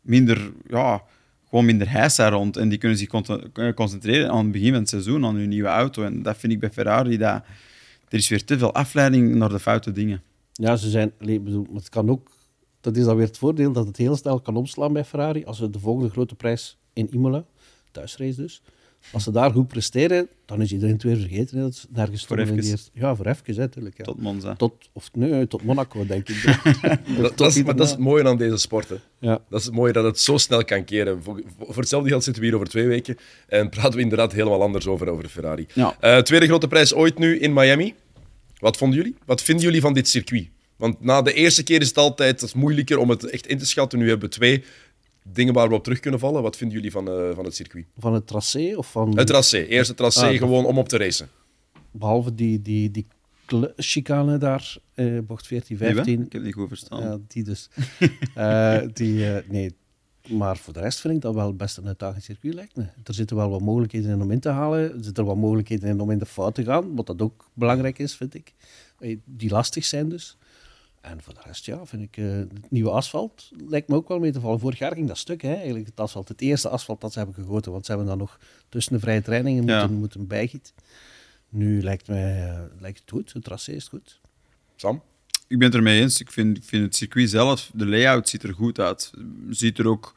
minder, 0.01 0.51
ja, 0.67 1.03
gewoon 1.49 1.65
minder 1.65 1.91
heisa 1.91 2.29
rond 2.29 2.57
en 2.57 2.69
die 2.69 2.77
kunnen 2.77 2.97
zich 2.97 3.09
eh, 3.09 3.73
concentreren 3.73 4.29
aan 4.29 4.43
het 4.43 4.51
begin 4.51 4.71
van 4.71 4.79
het 4.79 4.89
seizoen, 4.89 5.25
aan 5.25 5.35
hun 5.35 5.49
nieuwe 5.49 5.69
auto. 5.69 6.03
En 6.03 6.21
dat 6.21 6.37
vind 6.37 6.53
ik 6.53 6.59
bij 6.59 6.71
Ferrari, 6.71 7.17
dat 7.17 7.43
er 8.09 8.17
is 8.17 8.29
weer 8.29 8.45
te 8.45 8.57
veel 8.57 8.73
afleiding 8.73 9.35
naar 9.35 9.49
de 9.49 9.59
foute 9.59 9.91
dingen. 9.91 10.21
ja 10.53 10.75
ze 10.75 10.89
zijn... 10.89 11.11
bedoel, 11.17 11.65
maar 11.69 11.79
het 11.79 11.89
kan 11.89 12.09
ook... 12.09 12.36
Dat 12.87 12.97
is 12.97 13.03
dan 13.03 13.15
weer 13.15 13.25
het 13.25 13.37
voordeel 13.37 13.71
dat 13.71 13.87
het 13.87 13.97
heel 13.97 14.15
snel 14.15 14.39
kan 14.39 14.55
omslaan 14.55 14.93
bij 14.93 15.05
Ferrari. 15.05 15.45
Als 15.45 15.57
ze 15.57 15.69
de 15.69 15.79
volgende 15.79 16.09
grote 16.09 16.35
prijs 16.35 16.77
in 16.93 17.13
Imola, 17.13 17.45
thuisrace 17.91 18.41
dus, 18.41 18.61
als 19.11 19.23
ze 19.23 19.31
daar 19.31 19.51
goed 19.51 19.67
presteren, 19.67 20.27
dan 20.45 20.61
is 20.61 20.71
iedereen 20.71 20.93
het 20.93 21.03
weer 21.03 21.17
vergeten. 21.17 21.59
Dat 21.59 21.71
is 21.71 21.85
nergens 21.89 22.25
Voor 22.25 22.37
even. 22.37 22.77
Ja, 22.93 23.15
voor 23.15 23.25
even, 23.25 23.55
natuurlijk. 23.55 23.97
Ja. 23.97 24.03
Tot 24.03 24.21
Monza. 24.21 24.55
Tot, 24.55 24.89
of 24.93 25.09
nee, 25.13 25.47
tot 25.47 25.63
Monaco, 25.63 26.05
denk 26.05 26.29
ik. 26.29 26.59
Dat, 27.21 27.37
dat 27.37 27.55
is, 27.55 27.63
maar 27.63 27.75
dat 27.75 27.85
is 27.85 27.91
het 27.91 27.99
mooie 27.99 28.23
aan 28.23 28.37
deze 28.37 28.57
sport. 28.57 28.89
Hè. 28.89 28.95
Ja. 29.19 29.41
Dat 29.49 29.59
is 29.59 29.65
het 29.65 29.75
mooie 29.75 29.93
dat 29.93 30.03
het 30.03 30.19
zo 30.19 30.37
snel 30.37 30.65
kan 30.65 30.83
keren. 30.83 31.23
Voor, 31.23 31.41
voor 31.59 31.75
hetzelfde 31.75 32.09
geld 32.09 32.23
zitten 32.23 32.41
we 32.41 32.47
hier 32.47 32.57
over 32.57 32.69
twee 32.69 32.87
weken 32.87 33.17
en 33.47 33.69
praten 33.69 33.95
we 33.95 34.01
inderdaad 34.01 34.31
helemaal 34.31 34.61
anders 34.61 34.87
over, 34.87 35.09
over 35.09 35.27
Ferrari. 35.27 35.67
Ja. 35.73 35.97
Eh, 35.99 36.17
tweede 36.17 36.45
grote 36.45 36.67
prijs 36.67 36.93
ooit 36.93 37.17
nu 37.17 37.39
in 37.39 37.53
Miami. 37.53 37.95
Wat 38.59 38.77
vonden 38.77 38.97
jullie? 38.97 39.15
Wat 39.25 39.41
vinden 39.41 39.65
jullie 39.65 39.81
van 39.81 39.93
dit 39.93 40.07
circuit? 40.07 40.49
Want 40.77 41.01
na 41.01 41.21
de 41.21 41.33
eerste 41.33 41.63
keer 41.63 41.81
is 41.81 41.87
het 41.87 41.97
altijd 41.97 42.39
dat 42.39 42.49
is 42.49 42.55
moeilijker 42.55 42.97
om 42.97 43.09
het 43.09 43.29
echt 43.29 43.47
in 43.47 43.57
te 43.57 43.65
schatten. 43.65 43.99
Nu 43.99 44.09
hebben 44.09 44.29
we 44.29 44.35
twee 44.35 44.63
dingen 45.23 45.53
waar 45.53 45.69
we 45.69 45.75
op 45.75 45.83
terug 45.83 45.99
kunnen 45.99 46.19
vallen. 46.19 46.41
Wat 46.41 46.57
vinden 46.57 46.75
jullie 46.77 46.91
van, 46.91 47.07
eh, 47.07 47.35
van 47.35 47.45
het 47.45 47.55
circuit? 47.55 47.85
Van 47.97 48.13
het 48.13 48.27
tracé 48.27 48.73
of 48.75 48.91
van... 48.91 49.17
Het 49.17 49.27
tracé. 49.27 49.57
Eerst 49.57 49.87
het 49.87 49.97
tracé 49.97 50.27
Ah, 50.27 50.37
gewoon 50.37 50.65
om 50.65 50.77
op 50.77 50.89
te 50.89 50.97
racen. 50.97 51.29
Behalve 51.91 52.35
die, 52.35 52.61
die, 52.61 52.91
die 52.91 53.07
chicane 53.75 54.37
daar, 54.37 54.77
eh, 54.93 55.19
bocht 55.19 55.47
14, 55.47 55.77
Die, 55.77 55.87
hè? 55.87 55.93
15. 55.93 56.13
Ik 56.13 56.19
heb 56.19 56.31
het 56.31 56.43
niet 56.43 56.53
goed 56.53 56.67
verstaan. 56.67 57.01
Ja, 57.01 57.17
die 57.27 57.43
dus. 57.43 57.69
Eh, 58.35 58.79
die, 58.93 59.31
eh, 59.31 59.49
nee. 59.49 59.75
Maar 60.27 60.57
voor 60.57 60.73
de 60.73 60.79
rest 60.79 60.99
vind 60.99 61.13
ik 61.13 61.21
dat 61.21 61.33
wel 61.33 61.53
best 61.53 61.77
een 61.77 61.87
uitdagend 61.87 62.23
circuit 62.23 62.53
lijkt 62.53 62.75
me. 62.75 62.83
Er 63.03 63.13
zitten 63.13 63.35
wel 63.35 63.49
wat 63.49 63.61
mogelijkheden 63.61 64.11
in 64.11 64.21
om 64.21 64.31
in 64.31 64.39
te 64.39 64.49
halen. 64.49 64.79
Er 64.79 65.03
zitten 65.03 65.25
wat 65.25 65.35
mogelijkheden 65.35 65.89
in 65.89 65.99
om 65.99 66.11
in 66.11 66.17
de 66.17 66.25
fout 66.25 66.55
te 66.55 66.63
gaan. 66.63 66.95
Wat 66.95 67.07
dat 67.07 67.21
ook 67.21 67.49
belangrijk 67.53 67.99
is, 67.99 68.15
vind 68.15 68.33
ik. 68.33 68.53
Die 69.25 69.49
lastig 69.49 69.85
zijn 69.85 70.09
dus. 70.09 70.37
En 71.01 71.21
voor 71.21 71.33
de 71.33 71.39
rest, 71.45 71.65
ja, 71.65 71.85
vind 71.85 72.01
ik 72.01 72.17
eh, 72.17 72.25
het 72.31 72.71
nieuwe 72.71 72.89
asfalt 72.89 73.51
lijkt 73.67 73.87
me 73.87 73.95
ook 73.95 74.07
wel 74.07 74.19
mee 74.19 74.31
te 74.31 74.39
vallen. 74.39 74.59
Vorig 74.59 74.79
jaar 74.79 74.93
ging 74.93 75.07
dat 75.07 75.17
stuk, 75.17 75.41
hè, 75.41 75.53
eigenlijk 75.53 75.85
het 75.85 75.99
asfalt. 75.99 76.27
Het 76.27 76.41
eerste 76.41 76.69
asfalt 76.69 77.01
dat 77.01 77.11
ze 77.13 77.17
hebben 77.17 77.35
gegoten, 77.35 77.71
want 77.71 77.85
ze 77.85 77.91
hebben 77.91 78.09
dan 78.09 78.17
nog 78.17 78.39
tussen 78.69 78.93
de 78.93 78.99
vrije 78.99 79.21
trainingen 79.21 79.65
Ja. 79.65 79.79
moeten, 79.79 79.97
moeten 79.97 80.27
bijgieten. 80.27 80.73
Nu 81.49 81.81
lijkt, 81.81 82.07
mij, 82.07 82.47
eh, 82.49 82.61
lijkt 82.79 82.99
het 82.99 83.09
goed, 83.09 83.33
het 83.33 83.43
tracé 83.43 83.71
is 83.71 83.87
goed. 83.87 84.19
Sam? 84.75 85.01
Ik 85.47 85.57
ben 85.57 85.67
het 85.67 85.75
ermee 85.77 86.01
eens. 86.01 86.19
Ik 86.19 86.31
vind, 86.31 86.57
ik 86.57 86.63
vind 86.63 86.83
het 86.83 86.95
circuit 86.95 87.29
zelf, 87.29 87.71
de 87.73 87.85
layout 87.85 88.29
ziet 88.29 88.43
er 88.43 88.53
goed 88.53 88.79
uit. 88.79 89.11
Ziet 89.49 89.77
er 89.79 89.87
ook 89.87 90.15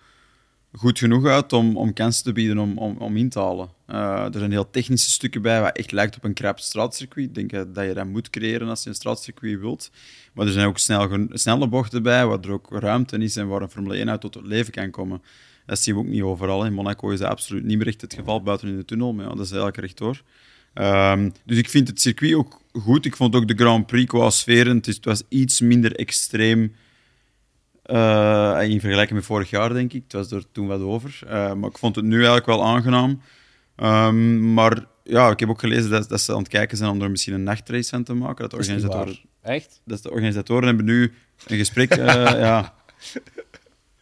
goed 0.72 0.98
genoeg 0.98 1.26
uit 1.26 1.52
om, 1.52 1.76
om 1.76 1.92
kansen 1.92 2.24
te 2.24 2.32
bieden 2.32 2.58
om, 2.58 2.78
om, 2.78 2.96
om 2.96 3.16
in 3.16 3.28
te 3.28 3.38
halen. 3.38 3.68
Eh, 3.86 4.24
er 4.24 4.38
zijn 4.38 4.50
heel 4.50 4.70
technische 4.70 5.10
stukken 5.10 5.42
bij, 5.42 5.60
wat 5.60 5.76
echt 5.76 5.92
lijkt 5.92 6.16
op 6.16 6.24
een 6.24 6.32
krap 6.32 6.58
straatcircuit. 6.58 7.26
Ik 7.26 7.34
denk 7.34 7.50
dat 7.50 7.74
dat 7.74 7.84
je 7.86 7.94
dat 7.94 8.06
moet 8.06 8.30
creëren 8.30 8.68
als 8.68 8.82
je 8.82 8.88
een 8.88 8.94
straatcircuit 8.94 9.60
wilt. 9.60 9.90
Maar 10.32 10.46
er 10.46 10.52
zijn 10.52 10.66
ook 10.66 10.78
snel, 10.78 11.26
snelle 11.32 11.68
bochten 11.68 12.02
bij, 12.02 12.26
waar 12.26 12.40
er 12.40 12.50
ook 12.50 12.66
ruimte 12.70 13.18
is 13.18 13.36
en 13.36 13.48
waar 13.48 13.62
een 13.62 13.70
Formule 13.70 14.04
1-auto 14.04 14.28
tot 14.28 14.46
leven 14.46 14.72
kan 14.72 14.90
komen. 14.90 15.22
Dat 15.66 15.78
zien 15.78 15.94
we 15.94 16.00
ook 16.00 16.06
niet 16.06 16.22
overal. 16.22 16.64
In 16.64 16.72
Monaco 16.72 17.10
is 17.10 17.18
dat 17.18 17.28
absoluut 17.28 17.64
niet 17.64 17.78
meer 17.78 17.86
echt 17.86 18.00
het 18.00 18.14
geval, 18.14 18.42
buiten 18.42 18.68
in 18.68 18.76
de 18.76 18.84
tunnel. 18.84 19.12
Maar 19.12 19.24
ja, 19.24 19.30
dat 19.30 19.44
is 19.44 19.50
eigenlijk 19.50 19.80
rechtdoor. 19.80 20.22
Ehm, 20.74 21.30
dus 21.44 21.58
ik 21.58 21.68
vind 21.68 21.88
het 21.88 22.00
circuit 22.00 22.34
ook 22.34 22.60
goed. 22.72 23.04
Ik 23.04 23.16
vond 23.16 23.34
ook 23.34 23.48
de 23.48 23.54
Grand 23.54 23.86
Prix 23.86 24.06
qua. 24.06 24.24
Het, 24.24 24.86
is, 24.86 24.96
het 24.96 25.04
was 25.04 25.22
iets 25.28 25.60
minder 25.60 25.96
extreem 25.96 26.74
eh, 27.90 28.68
in 28.70 28.80
vergelijking 28.80 29.18
met 29.18 29.24
vorig 29.28 29.50
jaar, 29.50 29.72
denk 29.72 29.92
ik. 29.92 30.02
Het 30.02 30.12
was 30.12 30.30
er 30.30 30.42
toen 30.52 30.66
wat 30.66 30.80
over. 30.80 31.18
Eh, 31.26 31.52
maar 31.54 31.70
ik 31.70 31.78
vond 31.78 31.96
het 31.96 32.04
nu 32.04 32.16
eigenlijk 32.16 32.46
wel 32.46 32.64
aangenaam. 32.64 33.20
Ehm, 33.76 34.52
maar 34.54 34.84
ja, 35.04 35.30
ik 35.30 35.40
heb 35.40 35.48
ook 35.48 35.60
gelezen 35.60 35.90
dat, 35.90 36.08
dat 36.08 36.20
ze 36.20 36.32
aan 36.32 36.38
het 36.38 36.48
kijken 36.48 36.76
zijn 36.76 36.90
om 36.90 37.02
er 37.02 37.10
misschien 37.10 37.34
een 37.34 37.42
nachtrace 37.42 37.88
van 37.88 38.02
te 38.02 38.14
maken. 38.14 38.36
Dat 38.48 38.50
de 38.50 38.56
Dat 38.56 38.66
is 38.66 38.72
niet 38.72 38.84
organisatoren. 38.84 39.28
Echt? 39.42 39.80
dat 39.84 40.02
de 40.02 40.10
organisatoren 40.10 40.66
hebben 40.66 40.84
nu 40.84 41.12
een 41.46 41.56
gesprek. 41.58 41.90
eh, 41.90 42.14
ja. 42.46 42.74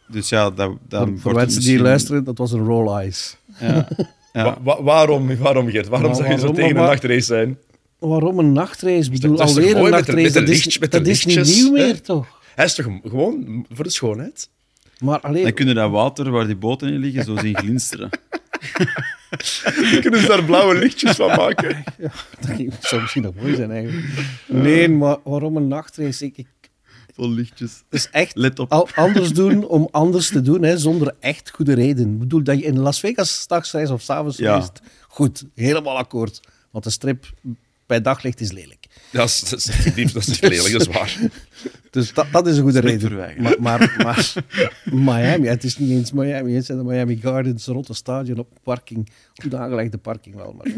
Dus 0.07 0.29
ja, 0.29 0.49
dat, 0.49 0.71
dat 0.87 1.07
Voor, 1.07 1.19
voor 1.19 1.33
mensen 1.33 1.61
die 1.61 1.79
luisteren, 1.81 2.23
dat 2.23 2.37
was 2.37 2.51
een 2.51 2.65
roll 2.65 2.97
eyes. 2.97 3.37
Ja. 3.59 3.87
Ja. 4.33 4.43
Wa- 4.43 4.57
wa- 4.63 4.83
waarom, 4.83 5.37
waarom, 5.37 5.69
Gert? 5.69 5.87
Waarom 5.87 6.15
zou 6.15 6.29
je 6.29 6.37
zo 6.39 6.51
tegen 6.51 6.69
een 6.69 6.75
nachtrace 6.83 7.21
zijn? 7.21 7.57
Waarom 7.99 8.39
een 8.39 8.51
nachtrace? 8.51 9.11
Ik 9.11 9.21
bedoel, 9.21 9.41
alweer 9.41 9.77
een 9.77 9.89
nachtrace. 9.89 10.31
Dat 10.39 10.47
is, 10.49 10.77
dat 10.89 11.07
is 11.07 11.25
niet 11.25 11.43
nieuw 11.45 11.71
meer, 11.71 12.01
toch? 12.01 12.38
Hij 12.59 12.67
is 12.67 12.75
toch 12.75 12.85
gewoon 13.03 13.65
voor 13.69 13.83
de 13.83 13.89
schoonheid? 13.89 14.49
Maar 14.99 15.19
alleen, 15.19 15.43
Dan 15.43 15.53
kunnen 15.53 15.75
dat 15.75 15.91
water 15.91 16.31
waar 16.31 16.45
die 16.45 16.55
boten 16.55 16.93
in 16.93 16.99
liggen 16.99 17.23
zo 17.23 17.37
zien 17.37 17.57
glinsteren. 17.57 18.09
Kunnen 20.01 20.19
ze 20.19 20.27
daar 20.27 20.43
blauwe 20.43 20.75
lichtjes 20.75 21.15
van 21.15 21.27
maken? 21.27 21.83
dat 22.47 22.75
zou 22.79 23.01
misschien 23.01 23.21
nog 23.21 23.35
mooi 23.35 23.55
zijn 23.55 23.71
eigenlijk. 23.71 24.07
Nee, 24.47 24.89
maar 24.89 25.17
waarom 25.23 25.55
een 25.57 25.67
nachtrace? 25.67 26.25
Ik, 26.25 26.37
ik, 26.37 26.47
Vol 27.13 27.29
lichtjes. 27.29 27.71
het 27.89 27.99
is 27.99 28.09
echt 28.11 28.35
Let 28.35 28.59
op. 28.59 28.71
al 28.71 28.87
anders 28.95 29.33
doen 29.33 29.67
om 29.67 29.87
anders 29.91 30.27
te 30.29 30.41
doen, 30.41 30.63
hè, 30.63 30.77
zonder 30.77 31.15
echt 31.19 31.49
goede 31.51 31.73
reden. 31.73 32.11
Ik 32.13 32.19
bedoel, 32.19 32.43
dat 32.43 32.59
je 32.59 32.65
in 32.65 32.79
Las 32.79 32.99
Vegas 32.99 33.39
straks 33.39 33.71
reist 33.71 33.91
of 33.91 34.01
s'avonds 34.01 34.37
Ja. 34.37 34.51
reist, 34.53 34.81
goed, 35.07 35.45
helemaal 35.55 35.97
akkoord. 35.97 36.39
Want 36.71 36.83
de 36.83 36.89
strip 36.89 37.33
bij 37.85 38.01
daglicht 38.01 38.39
is 38.41 38.51
lelijk. 38.51 38.85
Dat 39.11 39.27
is, 39.27 39.39
dat 39.39 39.59
is 39.95 40.13
dat 40.13 40.27
is 40.27 40.39
lelijk, 40.39 40.71
dat 40.71 40.81
is 40.81 40.87
waar. 40.87 41.17
Dus 41.91 42.13
dat, 42.13 42.25
dat 42.31 42.47
is 42.47 42.57
een 42.57 42.63
goede 42.63 42.79
reden. 42.79 43.41
Maar, 43.41 43.55
maar, 43.59 43.95
maar 44.03 44.33
Miami, 45.15 45.47
het 45.47 45.63
is 45.63 45.77
niet 45.77 45.89
eens 45.89 46.11
Miami, 46.11 46.53
het 46.53 46.65
zijn 46.65 46.77
de 46.77 46.83
Miami 46.83 47.17
Gardens, 47.17 47.65
rond 47.65 47.87
het 47.87 47.97
stadion 47.97 48.37
op 48.39 48.47
parking. 48.63 49.09
Goed 49.33 49.55
aangelegde 49.55 49.97
parking 49.97 50.35
wel, 50.35 50.55
maar. 50.57 50.67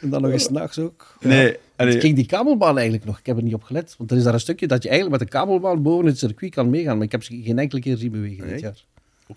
En 0.00 0.10
dan 0.10 0.22
nog 0.22 0.30
eens 0.30 0.44
s'nachts 0.44 0.78
ook. 0.78 1.16
Nee, 1.20 1.46
Het 1.46 1.58
allee, 1.76 2.00
ging 2.00 2.14
die 2.16 2.26
kabelbaan 2.26 2.74
eigenlijk 2.76 3.06
nog. 3.06 3.18
Ik 3.18 3.26
heb 3.26 3.36
er 3.36 3.42
niet 3.42 3.54
op 3.54 3.62
gelet. 3.62 3.94
Want 3.98 4.10
er 4.10 4.16
is 4.16 4.22
daar 4.22 4.34
een 4.34 4.40
stukje 4.40 4.66
dat 4.66 4.82
je 4.82 4.88
eigenlijk 4.88 5.20
met 5.20 5.30
de 5.30 5.36
kabelbaan 5.38 5.82
boven 5.82 6.06
het 6.06 6.18
circuit 6.18 6.54
kan 6.54 6.70
meegaan. 6.70 6.96
Maar 6.96 7.04
ik 7.06 7.12
heb 7.12 7.22
ze 7.22 7.40
geen 7.44 7.58
enkele 7.58 7.80
keer 7.80 7.96
zien 7.96 8.10
bewegen 8.10 8.44
Nee? 8.44 8.52
dit 8.52 8.60
jaar. 8.60 8.84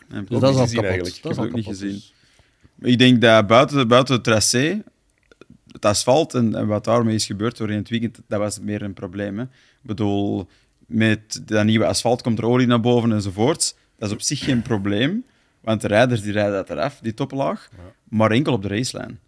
nee, 0.09 0.23
Dus 0.23 0.39
dat 0.39 0.49
is 0.51 0.55
al 0.57 0.61
gezien 0.61 0.75
kapot. 0.81 0.91
eigenlijk. 0.91 1.21
Dat 1.23 1.31
is 1.31 1.37
Ik 1.37 1.43
al 1.43 1.43
heb 1.43 1.55
het 1.55 1.65
ook 1.67 1.73
kapot. 1.73 1.81
niet 1.81 1.91
dus- 1.93 2.13
Maar 2.75 2.89
ik 2.89 2.97
denk 2.97 3.21
dat 3.21 3.47
buiten, 3.47 3.87
buiten 3.87 4.13
het 4.15 4.23
tracé, 4.23 4.83
het 5.83 5.91
asfalt 5.91 6.33
en, 6.33 6.55
en 6.55 6.67
wat 6.67 6.83
daarmee 6.83 7.15
is 7.15 7.25
gebeurd 7.25 7.57
door 7.57 7.69
in 7.69 7.77
het 7.77 7.89
weekend, 7.89 8.19
dat 8.27 8.39
was 8.39 8.59
meer 8.59 8.81
een 8.81 8.93
probleem. 8.93 9.37
Hè. 9.37 9.43
Ik 9.43 9.49
bedoel, 9.81 10.47
met 10.87 11.41
dat 11.45 11.65
nieuwe 11.65 11.85
asfalt 11.85 12.21
komt 12.21 12.37
er 12.37 12.45
olie 12.45 12.67
naar 12.67 12.79
boven 12.79 13.11
enzovoort. 13.11 13.75
Dat 13.97 14.07
is 14.09 14.13
op 14.13 14.21
zich 14.21 14.39
geen 14.39 14.61
probleem, 14.61 15.25
want 15.61 15.81
de 15.81 15.87
rijders 15.87 16.21
die 16.21 16.31
rijden 16.31 16.53
dat 16.53 16.69
eraf, 16.69 16.99
die 17.01 17.13
toplaag, 17.13 17.69
maar 18.03 18.31
enkel 18.31 18.53
op 18.53 18.61
de 18.61 18.67
racelijn. 18.67 19.19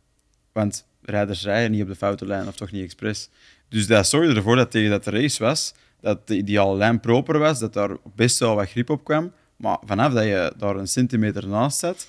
Want 0.52 0.86
rijders 1.02 1.44
rijden 1.44 1.72
niet 1.72 1.82
op 1.82 1.88
de 1.88 1.96
foute 1.96 2.26
lijn, 2.26 2.48
of 2.48 2.56
toch 2.56 2.72
niet 2.72 2.84
expres. 2.84 3.30
Dus 3.70 3.88
dat 3.88 4.08
zorgde 4.08 4.36
ervoor 4.36 4.56
dat 4.56 4.72
tegen 4.72 4.90
dat 4.90 5.04
de 5.04 5.12
race 5.12 5.44
was, 5.44 5.74
dat 6.02 6.28
de 6.28 6.38
ideale 6.38 6.78
lijn 6.78 7.00
proper 7.00 7.40
was, 7.40 7.60
dat 7.60 7.74
daar 7.74 7.98
best 8.16 8.40
wel 8.40 8.56
wat 8.56 8.70
grip 8.70 8.90
op 8.90 9.04
kwam. 9.04 9.32
Maar 9.56 9.78
vanaf 9.86 10.14
dat 10.14 10.24
je 10.24 10.54
daar 10.58 10.76
een 10.76 10.88
centimeter 10.88 11.48
naast 11.48 11.80
zat, 11.80 12.08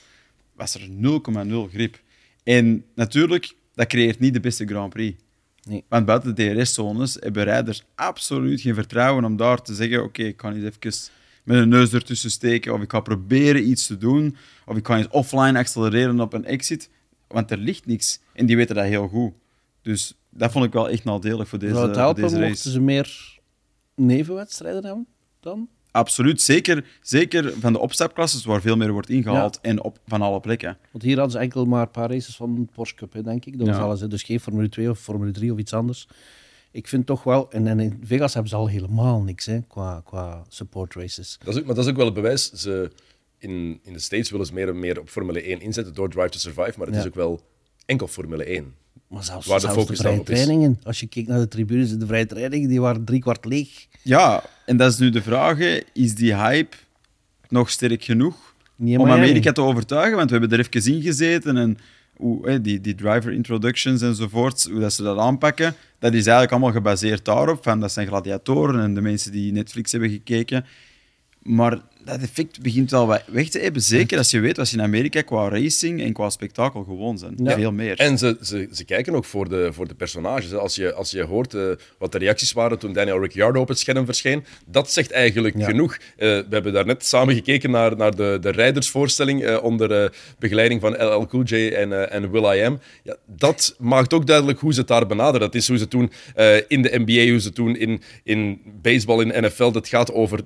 was 0.54 0.74
er 0.74 0.88
0,0 0.88 1.72
grip. 1.72 2.00
En 2.42 2.84
natuurlijk, 2.94 3.54
dat 3.76 3.86
creëert 3.86 4.18
niet 4.18 4.34
de 4.34 4.40
beste 4.40 4.66
Grand 4.66 4.92
Prix. 4.92 5.22
Nee. 5.62 5.84
Want 5.88 6.06
buiten 6.06 6.34
de 6.34 6.54
DRS-zones 6.54 7.16
hebben 7.20 7.44
rijders 7.44 7.84
absoluut 7.94 8.60
geen 8.60 8.74
vertrouwen 8.74 9.24
om 9.24 9.36
daar 9.36 9.62
te 9.62 9.74
zeggen: 9.74 10.02
Oké, 10.02 10.22
ik 10.22 10.36
kan 10.36 10.54
eens 10.54 10.64
even 10.64 11.12
met 11.44 11.56
een 11.56 11.68
neus 11.68 11.92
ertussen 11.92 12.30
steken, 12.30 12.74
of 12.74 12.82
ik 12.82 12.90
ga 12.90 13.00
proberen 13.00 13.68
iets 13.68 13.86
te 13.86 13.96
doen, 13.98 14.36
of 14.66 14.76
ik 14.76 14.86
ga 14.86 14.96
eens 14.96 15.08
offline 15.08 15.58
accelereren 15.58 16.20
op 16.20 16.32
een 16.32 16.44
exit. 16.44 16.90
Want 17.28 17.50
er 17.50 17.58
ligt 17.58 17.86
niks. 17.86 18.20
En 18.32 18.46
die 18.46 18.56
weten 18.56 18.74
dat 18.74 18.84
heel 18.84 19.08
goed. 19.08 19.32
Dus 19.82 20.14
dat 20.30 20.52
vond 20.52 20.64
ik 20.64 20.72
wel 20.72 20.88
echt 20.88 21.04
nadelig 21.04 21.48
voor 21.48 21.58
deze, 21.58 21.72
Zou 21.74 21.84
het 21.86 21.94
voor 21.94 22.04
helpen 22.04 22.22
deze 22.22 22.36
race. 22.36 22.48
mochten 22.48 22.70
ze 22.70 22.80
meer 22.80 23.38
nevenwedstrijden 23.94 24.84
hebben 24.84 25.06
dan? 25.40 25.68
Absoluut, 25.96 26.40
zeker, 26.42 26.84
zeker 27.02 27.52
van 27.60 27.72
de 27.72 27.78
opstapklasses 27.78 28.44
waar 28.44 28.60
veel 28.60 28.76
meer 28.76 28.92
wordt 28.92 29.08
ingehaald 29.08 29.58
en 29.62 29.82
op, 29.82 29.98
van 30.06 30.22
alle 30.22 30.40
plekken. 30.40 30.78
Want 30.90 31.04
hier 31.04 31.14
hadden 31.14 31.32
ze 31.32 31.38
enkel 31.38 31.64
maar 31.64 31.82
een 31.82 31.90
paar 31.90 32.10
races 32.10 32.36
van 32.36 32.54
de 32.54 32.66
Porsche 32.74 32.96
Cup, 32.96 33.12
hè, 33.12 33.22
denk 33.22 33.44
ik. 33.44 33.58
Dat 33.58 33.66
was 33.66 33.76
Ja. 33.76 33.82
alles, 33.82 34.00
hè. 34.00 34.08
dus 34.08 34.22
geen 34.22 34.40
Formule 34.40 34.68
2 34.68 34.90
of 34.90 34.98
Formule 34.98 35.30
3 35.32 35.52
of 35.52 35.58
iets 35.58 35.72
anders. 35.72 36.08
Ik 36.70 36.88
vind 36.88 37.06
toch 37.06 37.22
wel, 37.22 37.50
en, 37.50 37.66
en 37.66 37.80
in 37.80 38.00
Vegas 38.04 38.32
hebben 38.32 38.50
ze 38.50 38.56
al 38.56 38.68
helemaal 38.68 39.22
niks 39.22 39.46
hè, 39.46 39.60
qua, 39.68 40.00
qua 40.04 40.44
support 40.48 40.94
races. 40.94 41.38
Dat 41.44 41.54
is 41.54 41.60
ook, 41.60 41.66
maar 41.66 41.74
dat 41.74 41.84
is 41.84 41.90
ook 41.90 41.96
wel 41.96 42.04
het 42.06 42.14
bewijs. 42.14 42.52
Ze, 42.52 42.90
in, 43.38 43.80
in 43.82 43.92
de 43.92 43.98
States 43.98 44.30
willen 44.30 44.46
ze 44.46 44.52
meer 44.54 44.68
en 44.68 44.78
meer 44.78 45.00
op 45.00 45.08
Formule 45.08 45.42
1 45.42 45.60
inzetten 45.60 45.94
door 45.94 46.08
Drive 46.10 46.28
to 46.28 46.38
Survive, 46.38 46.78
maar 46.78 46.86
het 46.86 46.94
Ja. 46.96 47.00
is 47.00 47.06
ook 47.06 47.14
wel 47.14 47.40
enkel 47.86 48.06
Formule 48.08 48.44
1. 48.44 48.74
Maar 49.08 49.24
zelfs, 49.24 49.46
Waar 49.46 49.60
de 49.60 49.66
zelfs 49.66 49.78
focus 49.78 49.96
de 49.96 50.02
dan 50.02 50.12
vrije 50.12 50.24
trainingen, 50.24 50.80
als 50.82 51.00
je 51.00 51.06
kijkt 51.06 51.28
naar 51.28 51.38
de 51.38 51.48
tribunes, 51.48 51.98
de 51.98 52.06
vrije 52.06 52.26
trainingen, 52.26 52.68
die 52.68 52.80
waren 52.80 53.04
drie 53.04 53.20
kwart 53.20 53.44
leeg. 53.44 53.86
Ja, 54.02 54.42
en 54.64 54.76
dat 54.76 54.92
is 54.92 54.98
nu 54.98 55.10
de 55.10 55.22
vraag: 55.22 55.58
hè. 55.58 55.80
is 55.92 56.14
die 56.14 56.34
hype 56.34 56.76
nog 57.48 57.70
sterk 57.70 58.04
genoeg 58.04 58.54
om. 58.78 59.10
Amerika 59.10 59.52
te 59.52 59.60
overtuigen? 59.60 60.16
Want 60.16 60.30
we 60.30 60.38
hebben 60.38 60.58
er 60.58 60.66
even 60.66 60.94
in 60.94 61.02
gezeten 61.02 61.56
en 61.56 61.78
hoe, 62.16 62.48
hè, 62.48 62.60
die, 62.60 62.80
die 62.80 62.94
driver 62.94 63.32
introductions 63.32 64.02
enzovoort, 64.02 64.68
hoe 64.70 64.80
dat 64.80 64.92
ze 64.92 65.02
dat 65.02 65.18
aanpakken, 65.18 65.74
dat 65.98 66.12
is 66.12 66.26
eigenlijk 66.26 66.50
allemaal 66.50 66.72
gebaseerd 66.72 67.24
daarop. 67.24 67.62
Van, 67.62 67.80
dat 67.80 67.92
zijn 67.92 68.06
gladiatoren 68.06 68.80
en 68.80 68.94
de 68.94 69.00
mensen 69.00 69.32
die 69.32 69.52
Netflix 69.52 69.92
hebben 69.92 70.10
gekeken. 70.10 70.64
Maar 71.42 71.80
dat 72.06 72.20
effect 72.22 72.60
begint 72.62 72.90
wel 72.90 73.06
wat 73.06 73.22
weg 73.26 73.48
te 73.48 73.58
hebben. 73.58 73.82
Zeker 73.82 74.18
als 74.18 74.30
je 74.30 74.40
weet 74.40 74.56
wat 74.56 74.68
ze 74.68 74.76
in 74.76 74.82
Amerika 74.82 75.22
qua 75.22 75.48
racing 75.48 76.02
en 76.02 76.12
qua 76.12 76.30
spektakel 76.30 76.82
gewoon 76.84 77.18
zijn. 77.18 77.34
Ja. 77.42 77.54
Veel 77.54 77.72
meer. 77.72 77.98
En 77.98 78.18
ze, 78.18 78.36
ze, 78.42 78.68
ze 78.72 78.84
kijken 78.84 79.14
ook 79.14 79.24
voor 79.24 79.48
de, 79.48 79.68
voor 79.72 79.88
de 79.88 79.94
personages. 79.94 80.54
Als 80.54 80.74
je, 80.74 80.92
als 80.92 81.10
je 81.10 81.22
hoort 81.22 81.54
eh, 81.54 81.62
wat 81.98 82.12
de 82.12 82.18
reacties 82.18 82.52
waren 82.52 82.78
toen 82.78 82.92
Daniel 82.92 83.20
Ricciardo 83.20 83.60
op 83.60 83.68
het 83.68 83.78
scherm 83.78 84.04
verscheen, 84.04 84.44
dat 84.66 84.92
zegt 84.92 85.10
eigenlijk 85.10 85.56
Ja. 85.58 85.66
genoeg. 85.66 85.96
Eh, 85.96 86.00
we 86.16 86.46
hebben 86.50 86.72
daarnet 86.72 87.04
samen 87.06 87.34
gekeken 87.34 87.70
naar, 87.70 87.96
naar 87.96 88.16
de, 88.16 88.38
de 88.40 88.50
rijdersvoorstelling 88.50 89.42
eh, 89.44 89.62
onder 89.62 90.12
begeleiding 90.38 90.80
van 90.80 90.92
LL 90.92 91.26
Cool 91.26 91.42
J 91.42 91.54
en, 91.54 91.92
eh, 91.92 92.14
en 92.14 92.30
Will.i.am. 92.30 92.78
Ja, 93.02 93.16
dat 93.26 93.74
maakt 93.78 94.12
ook 94.12 94.26
duidelijk 94.26 94.58
hoe 94.60 94.72
ze 94.72 94.78
het 94.78 94.88
daar 94.88 95.06
benaderen. 95.06 95.40
Dat 95.40 95.54
is 95.54 95.68
hoe 95.68 95.78
ze 95.78 95.88
toen 95.88 96.10
eh, 96.34 96.56
in 96.68 96.82
de 96.82 97.02
NBA, 97.04 97.30
hoe 97.30 97.40
ze 97.40 97.52
toen 97.52 97.76
in, 97.76 98.02
in 98.24 98.60
baseball, 98.82 99.20
in 99.24 99.44
NFL, 99.44 99.70
dat 99.70 99.88
gaat 99.88 100.12
over 100.12 100.40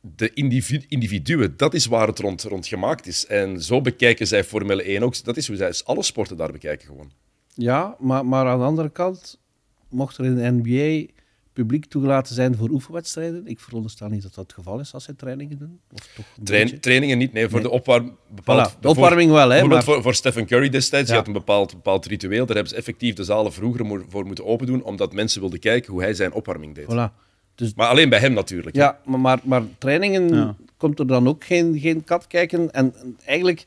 de 0.00 0.30
individu- 0.34 0.84
individuen, 0.88 1.54
dat 1.56 1.74
is 1.74 1.86
waar 1.86 2.06
het 2.06 2.18
rond, 2.18 2.42
rond 2.42 2.66
gemaakt 2.66 3.06
is. 3.06 3.26
En 3.26 3.62
zo 3.62 3.80
bekijken 3.80 4.26
zij 4.26 4.44
Formule 4.44 4.82
1 4.82 5.02
ook. 5.02 5.24
Dat 5.24 5.36
is 5.36 5.46
hoe 5.46 5.56
zij 5.56 5.72
alle 5.84 6.02
sporten 6.02 6.36
daar 6.36 6.52
bekijken 6.52 6.86
gewoon. 6.86 7.10
Ja, 7.54 7.96
maar, 7.98 8.26
maar 8.26 8.46
aan 8.46 8.58
de 8.58 8.64
andere 8.64 8.90
kant, 8.90 9.40
mocht 9.88 10.16
er 10.18 10.24
in 10.24 10.34
de 10.34 10.50
NBA 10.62 11.12
publiek 11.52 11.84
toegelaten 11.84 12.34
zijn 12.34 12.56
voor 12.56 12.68
oefenwedstrijden, 12.70 13.46
ik 13.46 13.60
veronderstel 13.60 14.08
niet 14.08 14.22
dat 14.22 14.34
dat 14.34 14.44
het 14.44 14.52
geval 14.54 14.80
is 14.80 14.94
als 14.94 15.04
zij 15.04 15.14
trainingen 15.14 15.58
doen. 15.58 15.80
Of 15.92 16.08
toch 16.16 16.26
Train- 16.44 16.80
trainingen 16.80 17.18
niet, 17.18 17.32
nee. 17.32 17.44
Voor 17.48 17.60
Nee. 17.60 17.68
de 17.68 17.74
opwarming... 17.74 18.14
Bepaald, 18.34 18.72
Voilà, 18.76 18.78
de 18.80 18.88
opwarming 18.88 19.30
wel, 19.30 19.40
hè, 19.40 19.48
Bijvoorbeeld 19.48 19.84
maar- 19.86 19.94
voor, 19.94 20.02
voor 20.02 20.14
Stephen 20.14 20.46
Curry 20.46 20.68
destijds, 20.68 21.04
die 21.06 21.12
Ja. 21.14 21.18
had 21.18 21.26
een 21.26 21.32
bepaald, 21.38 21.70
bepaald 21.74 22.06
ritueel. 22.06 22.46
Daar 22.46 22.54
hebben 22.54 22.72
ze 22.72 22.78
effectief 22.78 23.14
de 23.14 23.24
zalen 23.24 23.52
vroeger 23.52 24.04
voor 24.08 24.26
moeten 24.26 24.44
open 24.46 24.66
doen, 24.66 24.82
omdat 24.82 25.12
mensen 25.12 25.40
wilden 25.40 25.58
kijken 25.58 25.92
hoe 25.92 26.02
hij 26.02 26.14
zijn 26.14 26.32
opwarming 26.32 26.74
deed. 26.74 26.84
Voilà. 26.84 27.14
Dus 27.60 27.74
Maar 27.74 27.88
alleen 27.88 28.08
bij 28.08 28.18
hem 28.18 28.32
natuurlijk. 28.32 28.76
Ja, 28.76 28.98
maar, 29.04 29.20
maar, 29.20 29.40
maar 29.44 29.62
trainingen 29.78 30.28
Ja. 30.34 30.56
komt 30.76 30.98
er 30.98 31.06
dan 31.06 31.28
ook 31.28 31.44
geen, 31.44 31.78
geen 31.78 32.04
kat 32.04 32.26
kijken. 32.26 32.72
En 32.72 32.94
en 32.94 33.16
eigenlijk, 33.24 33.64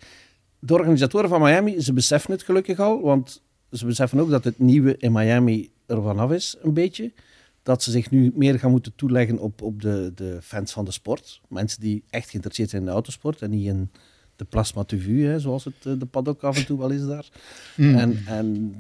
de 0.60 0.74
organisatoren 0.74 1.30
van 1.30 1.42
Miami, 1.42 1.82
ze 1.82 1.94
beseffen 1.94 2.32
het 2.32 2.44
gelukkig 2.44 2.80
al, 2.80 3.02
want 3.02 3.42
ze 3.72 3.86
beseffen 3.86 4.20
ook 4.20 4.30
dat 4.30 4.44
het 4.44 4.60
nieuwe 4.60 4.96
in 4.98 5.12
Miami 5.12 5.70
er 5.86 6.02
vanaf 6.02 6.32
is, 6.32 6.56
een 6.62 6.74
beetje. 6.74 7.12
Dat 7.64 7.84
ze 7.84 7.92
zich 7.92 8.10
nu 8.12 8.32
meer 8.36 8.60
gaan 8.60 8.72
moeten 8.72 8.94
toeleggen 8.96 9.40
op, 9.40 9.62
op 9.62 9.82
de, 9.82 10.12
de 10.16 10.38
fans 10.42 10.72
van 10.74 10.86
de 10.86 10.92
sport. 10.92 11.42
Mensen 11.50 11.82
die 11.82 12.04
echt 12.10 12.30
geïnteresseerd 12.30 12.70
zijn 12.70 12.82
in 12.82 12.88
de 12.88 12.94
autosport 12.94 13.42
en 13.42 13.50
niet 13.50 13.66
in 13.66 13.90
de 14.36 14.46
plasma 14.46 14.84
TV, 14.84 15.06
hè, 15.22 15.40
zoals 15.40 15.64
het 15.66 15.74
eh, 15.84 15.94
de 15.98 16.06
paddock 16.06 16.44
af 16.44 16.58
en 16.58 16.66
toe 16.66 16.80
wel 16.80 16.90
is 16.90 17.06
daar. 17.06 17.28
En, 17.78 18.24
en 18.28 18.76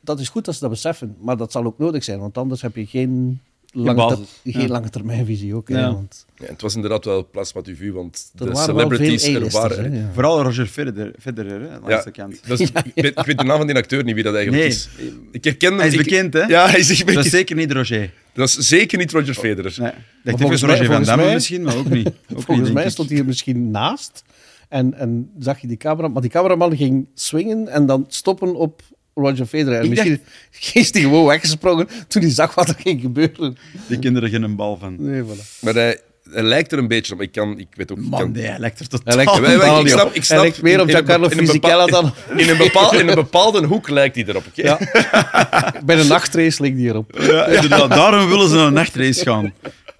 dat 0.00 0.20
is 0.20 0.28
goed 0.28 0.44
dat 0.44 0.54
ze 0.54 0.60
dat 0.60 0.70
beseffen, 0.70 1.16
maar 1.20 1.36
dat 1.36 1.52
zal 1.52 1.64
ook 1.64 1.78
nodig 1.78 2.04
zijn, 2.04 2.18
want 2.18 2.38
anders 2.38 2.62
heb 2.62 2.76
je 2.76 2.86
geen 2.86 3.40
lange, 3.74 3.94
basis. 3.94 4.18
ter- 4.42 4.52
geen 4.52 4.62
Ja. 4.62 4.68
lange 4.68 4.90
termijnvisie 4.90 5.54
ook. 5.54 5.68
hè, 5.68 5.78
Ja. 5.78 5.92
want 5.92 6.26
Ja, 6.38 6.46
het 6.46 6.60
was 6.60 6.74
inderdaad 6.74 7.04
wel 7.04 7.28
plasma 7.30 7.62
TV, 7.62 7.90
want 7.90 8.30
er 8.38 8.46
de 8.46 8.56
celebrities 8.56 9.24
er 9.24 9.50
waren. 9.50 9.92
hè, 9.92 9.98
ja. 9.98 10.10
Vooral 10.12 10.42
Roger 10.42 10.66
Federer, 10.66 11.14
Federer 11.20 11.60
hè, 11.60 11.68
langs 11.68 11.88
Ja, 11.88 12.02
de 12.02 12.10
kant. 12.10 12.40
dat 12.48 12.60
is- 12.60 12.70
ik, 12.70 12.92
weet, 12.94 13.18
ik 13.18 13.24
weet 13.24 13.38
de 13.38 13.44
naam 13.44 13.56
van 13.56 13.66
die 13.66 13.76
acteur 13.76 14.04
niet 14.04 14.14
wie 14.14 14.22
dat 14.24 14.34
eigenlijk 14.34 14.64
Nee, 14.64 14.72
is. 14.72 14.88
Ik 15.32 15.44
herken 15.44 15.68
hem. 15.68 15.78
hij 15.78 15.86
is 15.88 15.92
ik- 15.94 15.98
bekend, 15.98 16.32
hè? 16.32 16.40
Ja, 16.42 16.68
hij 16.68 16.78
is 16.78 16.90
echt 16.90 17.14
Dat 17.14 17.24
is 17.24 17.30
zeker 17.30 17.56
niet 17.56 17.72
Roger. 17.72 18.10
Dat 18.32 18.48
is 18.48 18.54
zeker 18.54 18.98
niet 18.98 19.12
Roger 19.12 19.34
Federer. 19.34 19.74
Nee. 19.78 19.88
Ik 19.90 19.94
dacht 20.22 20.38
volgens 20.40 20.60
mij- 20.62 20.70
Roger 20.70 20.84
van 20.86 20.94
volgens 20.94 21.08
Damme 21.08 21.24
mij- 21.24 21.34
misschien, 21.34 21.62
maar 21.62 21.76
ook 21.76 21.88
niet. 21.88 22.06
Ook 22.34 22.42
Volgens 22.42 22.66
niet, 22.66 22.76
mij 22.76 22.90
stond 22.90 23.08
hij 23.10 23.18
er 23.18 23.24
misschien 23.24 23.70
naast 23.70 24.22
en, 24.68 24.94
en 24.94 25.30
zag 25.38 25.60
je 25.60 25.66
die 25.66 25.76
camera, 25.76 26.08
maar 26.08 26.22
die 26.22 26.30
cameraman 26.30 26.76
ging 26.76 27.06
swingen 27.14 27.68
en 27.68 27.86
dan 27.86 28.04
stoppen 28.08 28.54
op 28.54 28.82
Roger 29.14 29.46
Federer. 29.46 29.80
En 29.80 29.88
misschien 29.88 30.20
is 30.82 30.92
hij 30.92 31.02
gewoon 31.02 31.26
weggesprongen 31.26 31.88
toen 32.08 32.22
hij 32.22 32.30
zag 32.30 32.54
wat 32.54 32.68
er 32.68 32.76
ging 32.78 33.00
gebeuren. 33.00 33.56
Die 33.86 33.98
kinderen 33.98 34.30
geen 34.30 34.56
bal 34.56 34.76
van. 34.80 34.96
Nee, 34.98 35.22
voilà. 35.22 35.60
Maar 35.60 35.74
hij, 35.74 35.98
hij 36.30 36.42
lijkt 36.42 36.72
er 36.72 36.78
een 36.78 36.88
beetje 36.88 37.14
op. 37.14 37.20
Ik, 37.20 37.32
kan, 37.32 37.58
ik 37.58 37.66
weet 37.74 37.92
ook... 37.92 37.98
ik 37.98 38.04
Man, 38.08 38.20
kan, 38.20 38.32
nee, 38.32 38.44
hij 38.46 38.58
lijkt 38.58 38.78
er 38.80 38.86
Hij 38.90 38.98
totaal 38.98 39.16
lijkt 39.16 39.34
er 39.36 39.40
wij- 39.42 39.54
totaal 39.54 39.76
ik 39.78 39.82
niet 39.84 39.92
snap- 39.92 40.02
op. 40.06 40.08
ik 40.10 40.14
Hij 40.16 40.24
snap- 40.24 40.38
lijkt 40.40 40.62
meer 40.62 40.80
op 40.80 40.88
in 40.88 40.94
een 40.96 41.04
Giancarlo 41.06 41.24
een 41.30 41.46
Fisichella 41.46 41.86
dan... 41.86 42.12
in, 42.36 42.48
een 42.48 42.56
bepaal, 42.56 42.94
in 42.98 43.08
een 43.08 43.14
bepaalde 43.14 43.66
hoek 43.66 43.88
lijkt 43.88 44.14
hij 44.14 44.24
erop. 44.28 44.44
oké? 44.48 44.62
Ja. 44.62 44.78
Bij 45.86 45.96
de 45.96 46.04
nachtrace 46.04 46.62
ligt 46.62 46.76
die 46.76 46.88
erop. 46.88 47.18
Ja, 47.20 47.46
inderdaad. 47.46 47.90
Daarom 47.90 48.28
willen 48.28 48.48
ze 48.48 48.54
naar 48.54 48.66
een 48.66 48.72
nachtrace 48.72 49.22
gaan. 49.24 49.52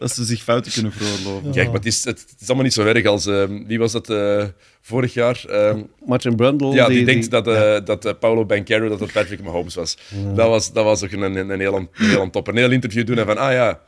Dat 0.05 0.14
ze 0.14 0.25
zich 0.25 0.43
fouten 0.43 0.73
kunnen 0.73 0.93
veroorloven. 0.93 1.53
Kijk, 1.53 1.67
maar 1.67 1.77
het 1.77 1.87
is, 1.87 2.05
het, 2.05 2.35
is 2.38 2.47
allemaal 2.47 2.64
niet 2.64 2.73
zo 2.73 2.85
erg 2.85 3.07
als... 3.07 3.27
ehm, 3.27 3.67
wie 3.67 3.79
was 3.79 3.93
dat 3.93 4.11
eh, 4.11 4.45
vorig 4.81 5.14
jaar? 5.14 5.45
Ehm, 5.49 5.83
Martin 6.07 6.37
Brundle. 6.37 6.73
ja, 6.73 6.88
die, 6.88 7.05
denkt 7.05 7.31
dat, 7.31 7.49
eh 7.49 7.77
dat 7.85 8.05
eh, 8.05 8.12
Paulo 8.21 8.45
Banchero 8.45 8.88
dat 8.88 9.01
het 9.01 9.12
Patrick 9.12 9.43
Mahomes 9.43 9.75
was. 9.75 9.99
Dat 10.35 10.49
was. 10.49 10.73
Dat 10.73 10.85
was 10.85 11.05
ook 11.05 11.12
een, 11.12 11.23
een, 11.23 11.51
een 11.51 11.61
heel, 11.61 11.77
een 11.77 11.88
heel 11.95 12.31
top. 12.31 12.49
Een 12.49 12.57
heel 12.57 12.71
interview 12.71 13.07
doen 13.07 13.19
en 13.19 13.27
van, 13.27 13.38
ah 13.38 13.53
ja, 13.53 13.81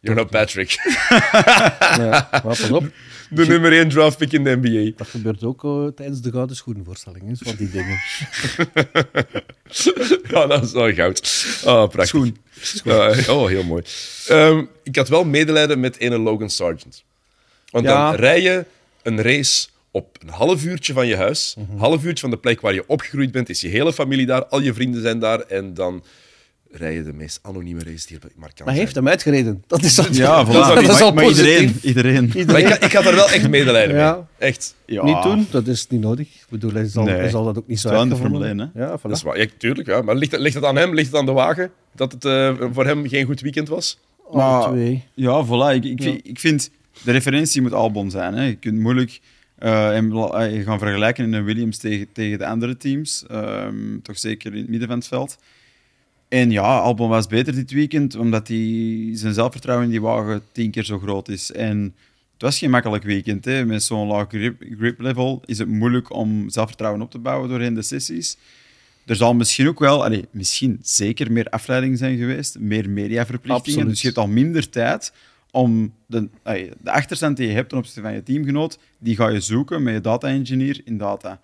you're 0.00 0.20
not 0.20 0.30
Patrick. 0.30 0.70
Ja, 1.96 2.28
maar 2.30 2.40
pas 2.42 2.70
op. 2.70 2.84
De 3.30 3.46
nummer 3.46 3.72
1 3.72 3.88
draft 3.88 4.18
pick 4.18 4.32
in 4.32 4.44
de 4.44 4.56
NBA. 4.62 4.92
Dat 4.96 5.06
gebeurt 5.08 5.44
ook 5.44 5.64
eh, 5.64 5.86
tijdens 5.86 6.20
de 6.20 6.30
Gouden 6.30 6.56
Schoenenvoorstelling. 6.56 7.38
Van 7.40 7.54
die 7.56 7.70
dingen. 7.70 7.98
Ja, 10.30 10.46
dat 10.46 10.62
is 10.62 10.72
wel 10.72 10.92
goud. 10.94 11.46
Oh, 11.64 11.88
prachtig. 11.88 12.06
Schoen. 12.08 12.36
Ja, 12.84 13.08
oh, 13.34 13.46
heel 13.46 13.64
mooi. 13.64 13.82
Ehm, 14.28 14.64
ik 14.82 14.96
had 14.96 15.08
wel 15.08 15.24
medelijden 15.24 15.80
met 15.80 15.98
ene 15.98 16.18
Logan 16.18 16.50
Sargent. 16.50 17.04
Want 17.70 17.84
Ja. 17.84 18.10
dan 18.10 18.20
rij 18.20 18.42
je 18.42 18.64
een 19.02 19.22
race 19.22 19.68
op 19.90 20.16
een 20.22 20.28
half 20.28 20.64
uurtje 20.64 20.92
van 20.92 21.06
je 21.06 21.16
huis. 21.16 21.54
Mhm. 21.58 21.72
Een 21.72 21.78
half 21.78 22.04
uurtje 22.04 22.20
van 22.20 22.30
de 22.30 22.38
plek 22.38 22.60
waar 22.60 22.74
je 22.74 22.88
opgegroeid 22.88 23.32
bent. 23.32 23.48
Is 23.48 23.60
je 23.60 23.68
hele 23.68 23.92
familie 23.92 24.26
daar, 24.26 24.44
al 24.46 24.60
je 24.60 24.74
vrienden 24.74 25.02
zijn 25.02 25.18
daar. 25.18 25.40
En 25.40 25.74
dan 25.74 26.04
rij 26.76 26.94
je 26.94 27.02
de 27.02 27.12
meest 27.12 27.38
anonieme 27.42 27.82
race 27.84 28.06
die 28.06 28.16
er 28.16 28.22
maar 28.36 28.48
kan 28.54 28.64
Maar 28.64 28.74
hij 28.74 28.82
heeft 28.82 28.92
zijn. 28.92 29.04
hem 29.04 29.12
uitgereden. 29.12 29.64
Dat 29.66 29.82
is 29.82 29.98
al, 29.98 30.04
Ja, 30.10 30.46
voilà. 30.46 30.50
Dat 30.74 30.82
is 30.82 30.86
maar, 30.88 31.02
al 31.02 31.12
maar 31.12 31.28
iedereen, 31.28 31.76
iedereen. 31.82 32.32
Maar 32.46 32.58
ik, 32.60 32.68
ik 32.84 32.92
had 32.92 33.04
er 33.04 33.14
wel 33.14 33.30
echt 33.30 33.48
medelijden 33.48 33.96
Ja. 33.96 34.14
mee. 34.14 34.48
Echt. 34.48 34.74
Ja. 34.86 35.04
Niet 35.04 35.22
doen, 35.22 35.46
dat 35.50 35.66
is 35.66 35.86
niet 35.88 36.00
nodig. 36.00 36.26
Ik 36.26 36.46
bedoel, 36.48 36.72
hij 36.72 36.84
zal, 36.86 37.04
Nee. 37.04 37.14
hij 37.14 37.28
zal 37.28 37.44
dat 37.44 37.58
ook 37.58 37.66
niet 37.68 37.80
zo 37.80 37.88
Het 37.88 37.96
is 37.96 38.00
wel 38.00 38.00
erg 38.00 38.02
in 38.02 38.08
de 38.08 38.14
gevonden 38.14 38.48
Formule 38.48 38.70
hebben. 38.74 38.90
Ja, 38.92 38.98
voilà. 38.98 39.02
Dat 39.02 39.16
is 39.16 39.22
waar. 39.22 39.38
Ja, 39.38 39.46
tuurlijk, 39.58 39.88
ja. 39.88 40.02
Maar 40.02 40.14
ligt, 40.14 40.32
het- 40.32 40.40
ligt 40.40 40.54
het 40.54 40.64
aan 40.64 40.76
hem? 40.76 40.94
Ligt 40.94 41.06
het 41.10 41.16
aan 41.16 41.26
de 41.26 41.32
wagen? 41.32 41.70
Dat 41.94 42.12
het 42.12 42.24
eh, 42.24 42.54
voor 42.72 42.86
hem 42.86 43.08
geen 43.08 43.26
goed 43.26 43.40
weekend 43.40 43.68
was? 43.68 43.98
Maar- 44.32 44.68
twee. 44.68 45.04
Ja, 45.14 45.44
voilà. 45.46 45.74
Ik, 45.74 45.84
ik, 45.84 45.98
Ja. 45.98 46.04
vind- 46.04 46.20
ik 46.28 46.38
vind, 46.40 46.70
de 47.04 47.12
referentie 47.12 47.62
moet 47.62 47.72
Albon 47.72 48.10
zijn. 48.10 48.34
Hè. 48.34 48.44
Je 48.44 48.54
kunt 48.56 48.78
moeilijk 48.80 49.20
eh, 49.58 49.84
hem 49.88 50.16
eh, 50.16 50.64
gaan 50.64 50.78
vergelijken 50.78 51.24
in 51.24 51.32
een 51.32 51.44
Williams 51.44 51.76
tegen, 51.78 52.06
tegen 52.12 52.38
de 52.38 52.46
andere 52.46 52.76
teams. 52.76 53.24
Ehm, 53.30 53.74
toch 54.02 54.18
zeker 54.18 54.52
in 54.52 54.58
het 54.60 54.68
midden 54.68 54.88
van 54.88 54.98
het 54.98 55.06
veld. 55.06 55.38
En 56.28 56.50
ja, 56.50 56.78
Albon 56.78 57.08
was 57.08 57.26
beter 57.26 57.54
dit 57.54 57.70
weekend, 57.70 58.14
omdat 58.14 58.48
hij 58.48 59.10
zijn 59.12 59.34
zelfvertrouwen 59.34 59.86
in 59.86 59.92
die 59.92 60.00
wagen 60.00 60.42
tien 60.52 60.70
keer 60.70 60.84
zo 60.84 60.98
groot 60.98 61.28
is. 61.28 61.52
En 61.52 61.94
het 62.32 62.42
was 62.42 62.58
geen 62.58 62.70
makkelijk 62.70 63.04
weekend. 63.04 63.44
Hè. 63.44 63.64
Met 63.64 63.82
zo'n 63.82 64.06
laag 64.06 64.28
grip, 64.28 64.62
grip 64.78 65.00
level 65.00 65.42
is 65.44 65.58
het 65.58 65.68
moeilijk 65.68 66.12
om 66.12 66.50
zelfvertrouwen 66.50 67.02
op 67.02 67.10
te 67.10 67.18
bouwen 67.18 67.48
doorheen 67.48 67.74
de 67.74 67.82
sessies. 67.82 68.36
Er 69.06 69.16
zal 69.16 69.34
misschien 69.34 69.68
ook 69.68 69.78
wel, 69.78 70.04
allee, 70.04 70.24
misschien 70.30 70.78
zeker 70.82 71.32
meer 71.32 71.48
afleiding 71.48 71.98
zijn 71.98 72.18
geweest, 72.18 72.58
meer 72.58 72.90
mediaverplichtingen. 72.90 73.60
Absoluut. 73.60 73.88
Dus 73.88 74.00
je 74.00 74.06
hebt 74.06 74.18
al 74.18 74.28
minder 74.28 74.68
tijd 74.68 75.12
om 75.50 75.94
de, 76.06 76.28
allee, 76.42 76.70
de 76.80 76.90
achterstand 76.90 77.36
die 77.36 77.48
je 77.48 77.54
hebt 77.54 77.68
ten 77.68 77.78
opzichte 77.78 78.00
van 78.00 78.12
je 78.12 78.22
teamgenoot, 78.22 78.78
die 78.98 79.16
ga 79.16 79.28
je 79.28 79.40
zoeken 79.40 79.82
met 79.82 79.94
je 79.94 80.00
data-engineer 80.00 80.80
in 80.84 80.98
data. 80.98 81.40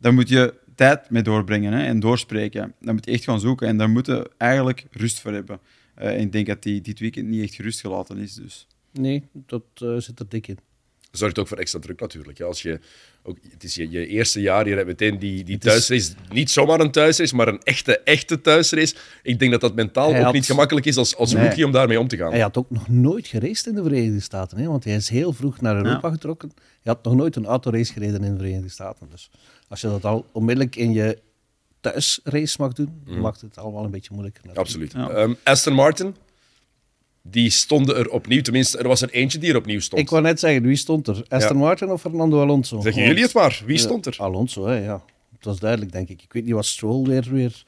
Daar 0.00 0.14
moet 0.14 0.28
je 0.28 0.54
tijd 0.74 1.10
mee 1.10 1.22
doorbrengen 1.22 1.72
hè, 1.72 1.84
en 1.84 2.00
doorspreken. 2.00 2.74
Dan 2.80 2.94
moet 2.94 3.04
je 3.04 3.10
echt 3.10 3.24
gaan 3.24 3.40
zoeken 3.40 3.68
en 3.68 3.76
daar 3.76 3.90
moeten 3.90 4.26
eigenlijk 4.36 4.84
rust 4.90 5.20
voor 5.20 5.32
hebben. 5.32 5.58
Eh, 5.94 6.08
en 6.14 6.20
ik 6.20 6.32
denk 6.32 6.46
dat 6.46 6.62
die 6.62 6.80
dit 6.80 6.98
weekend 6.98 7.28
niet 7.28 7.42
echt 7.42 7.54
gerust 7.54 7.80
gelaten 7.80 8.18
is. 8.18 8.34
Dus. 8.34 8.66
Nee, 8.92 9.22
dat 9.32 9.62
eh, 9.74 9.96
zit 9.96 10.18
er 10.20 10.28
dik 10.28 10.46
in. 10.48 10.58
zorgt 11.10 11.38
ook 11.38 11.48
voor 11.48 11.58
extra 11.58 11.78
druk 11.78 12.00
natuurlijk. 12.00 12.38
Ja, 12.38 12.44
als 12.46 12.62
je, 12.62 12.80
ook, 13.22 13.38
het 13.50 13.64
is 13.64 13.74
je, 13.74 13.90
je 13.90 14.06
eerste 14.06 14.40
jaar, 14.40 14.68
je 14.68 14.74
hebt 14.74 14.86
meteen 14.86 15.18
die, 15.18 15.44
die 15.44 15.58
thuisrace. 15.58 16.12
Niet 16.32 16.50
zomaar 16.50 16.80
een 16.80 16.90
thuisrace, 16.90 17.34
maar 17.34 17.48
een 17.48 17.62
echte, 17.62 17.98
echte 17.98 18.40
thuisrace. 18.40 18.94
Ik 19.22 19.38
denk 19.38 19.50
dat 19.50 19.60
dat 19.60 19.74
mentaal 19.74 20.08
Hij 20.10 20.18
ook 20.18 20.24
had- 20.24 20.34
niet 20.34 20.46
gemakkelijk 20.46 20.86
is 20.86 20.96
als, 20.96 21.16
als 21.16 21.32
Nee. 21.32 21.46
rookie 21.46 21.64
om 21.64 21.72
daarmee 21.72 22.00
om 22.00 22.08
te 22.08 22.16
gaan. 22.16 22.30
Hij 22.30 22.40
had 22.40 22.56
ook 22.56 22.70
nog 22.70 22.88
nooit 22.88 23.26
geraced 23.26 23.66
in 23.66 23.74
de 23.74 23.82
Verenigde 23.82 24.20
Staten, 24.20 24.58
hè, 24.58 24.66
want 24.66 24.84
hij 24.84 24.94
is 24.94 25.08
heel 25.08 25.32
vroeg 25.32 25.60
naar 25.60 25.76
Europa 25.76 26.06
Ja. 26.08 26.12
getrokken. 26.14 26.52
Hij 26.56 26.92
had 26.92 27.04
nog 27.04 27.14
nooit 27.14 27.36
een 27.36 27.46
autorace 27.46 27.92
gereden 27.92 28.24
in 28.24 28.32
de 28.32 28.38
Verenigde 28.38 28.68
Staten. 28.68 29.08
Dus 29.10 29.30
als 29.68 29.80
je 29.80 29.88
dat 29.88 30.04
al 30.04 30.26
onmiddellijk 30.32 30.76
in 30.76 30.92
je 30.92 31.18
thuisrace 31.80 32.56
mag 32.58 32.72
doen, 32.72 33.02
dan 33.04 33.20
maakt 33.20 33.40
het 33.40 33.58
allemaal 33.58 33.84
een 33.84 33.90
beetje 33.90 34.10
moeilijker. 34.12 34.42
natuurlijk. 34.46 34.66
Absoluut. 34.68 34.92
Ja. 34.92 35.08
Ehm, 35.08 35.34
Aston 35.42 35.74
Martin, 35.74 36.16
die 37.22 37.50
stonden 37.50 37.96
er 37.96 38.10
opnieuw. 38.10 38.42
Tenminste, 38.42 38.78
er 38.78 38.88
was 38.88 39.02
er 39.02 39.10
eentje 39.10 39.38
die 39.38 39.50
er 39.50 39.56
opnieuw 39.56 39.80
stond. 39.80 40.02
Ik 40.02 40.10
wou 40.10 40.22
net 40.22 40.40
zeggen, 40.40 40.62
wie 40.62 40.76
stond 40.76 41.08
er? 41.08 41.24
Aston 41.28 41.56
Martin 41.56 41.90
of 41.90 42.00
Fernando 42.00 42.40
Alonso? 42.40 42.80
Zeggen 42.80 42.94
Want- 42.94 43.06
jullie 43.06 43.22
het 43.22 43.34
maar. 43.34 43.62
Wie 43.66 43.78
stond 43.78 44.06
er? 44.06 44.14
Alonso, 44.18 44.66
hè, 44.66 44.84
ja. 44.84 45.04
Het 45.32 45.44
was 45.44 45.58
duidelijk, 45.58 45.92
denk 45.92 46.08
ik. 46.08 46.22
Ik 46.22 46.32
weet 46.32 46.44
niet 46.44 46.54
wat 46.54 46.66
Stroll 46.66 47.06
weer... 47.06 47.26
weer 47.30 47.64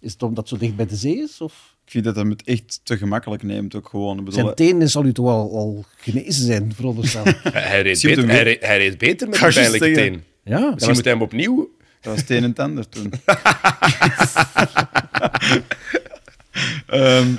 is 0.00 0.12
het 0.12 0.22
omdat 0.22 0.38
het 0.38 0.48
zo 0.48 0.64
dicht 0.64 0.76
bij 0.76 0.86
de 0.86 0.96
zee 0.96 1.16
is? 1.16 1.40
Of? 1.40 1.76
Ik 1.84 1.90
vind 1.90 2.04
dat 2.04 2.16
hij 2.16 2.24
het 2.24 2.42
echt 2.44 2.80
te 2.82 2.96
gemakkelijk 2.96 3.42
neemt. 3.42 3.74
Ook 3.74 3.88
gewoon. 3.88 4.18
Ik 4.18 4.24
bedoel, 4.24 4.40
Zijn 4.40 4.54
tenen 4.54 4.90
zal 4.90 5.04
u 5.04 5.12
toch 5.12 5.26
al, 5.26 5.56
al 5.56 5.84
genezen 5.96 6.46
zijn, 6.46 6.74
veronderstel. 6.74 7.24
Hij, 7.24 7.34
hij, 7.62 7.82
reed 7.82 8.02
beter, 8.02 8.28
hij, 8.28 8.42
reed, 8.42 8.66
hij 8.66 8.78
reed 8.78 8.98
beter 8.98 9.28
met 9.28 9.38
je 9.38 9.52
pijnlijke 9.52 9.92
teen. 9.92 10.22
Ja, 10.42 10.70
Misschien 10.70 10.94
moet 10.94 11.04
hij 11.04 11.12
hem 11.12 11.22
opnieuw... 11.22 11.78
Dat 12.00 12.12
was 12.12 12.20
het 12.20 12.30
een 12.30 12.44
en 12.44 12.54
ander 12.54 12.88
toen. 12.88 13.12
Ehm, 16.86 17.34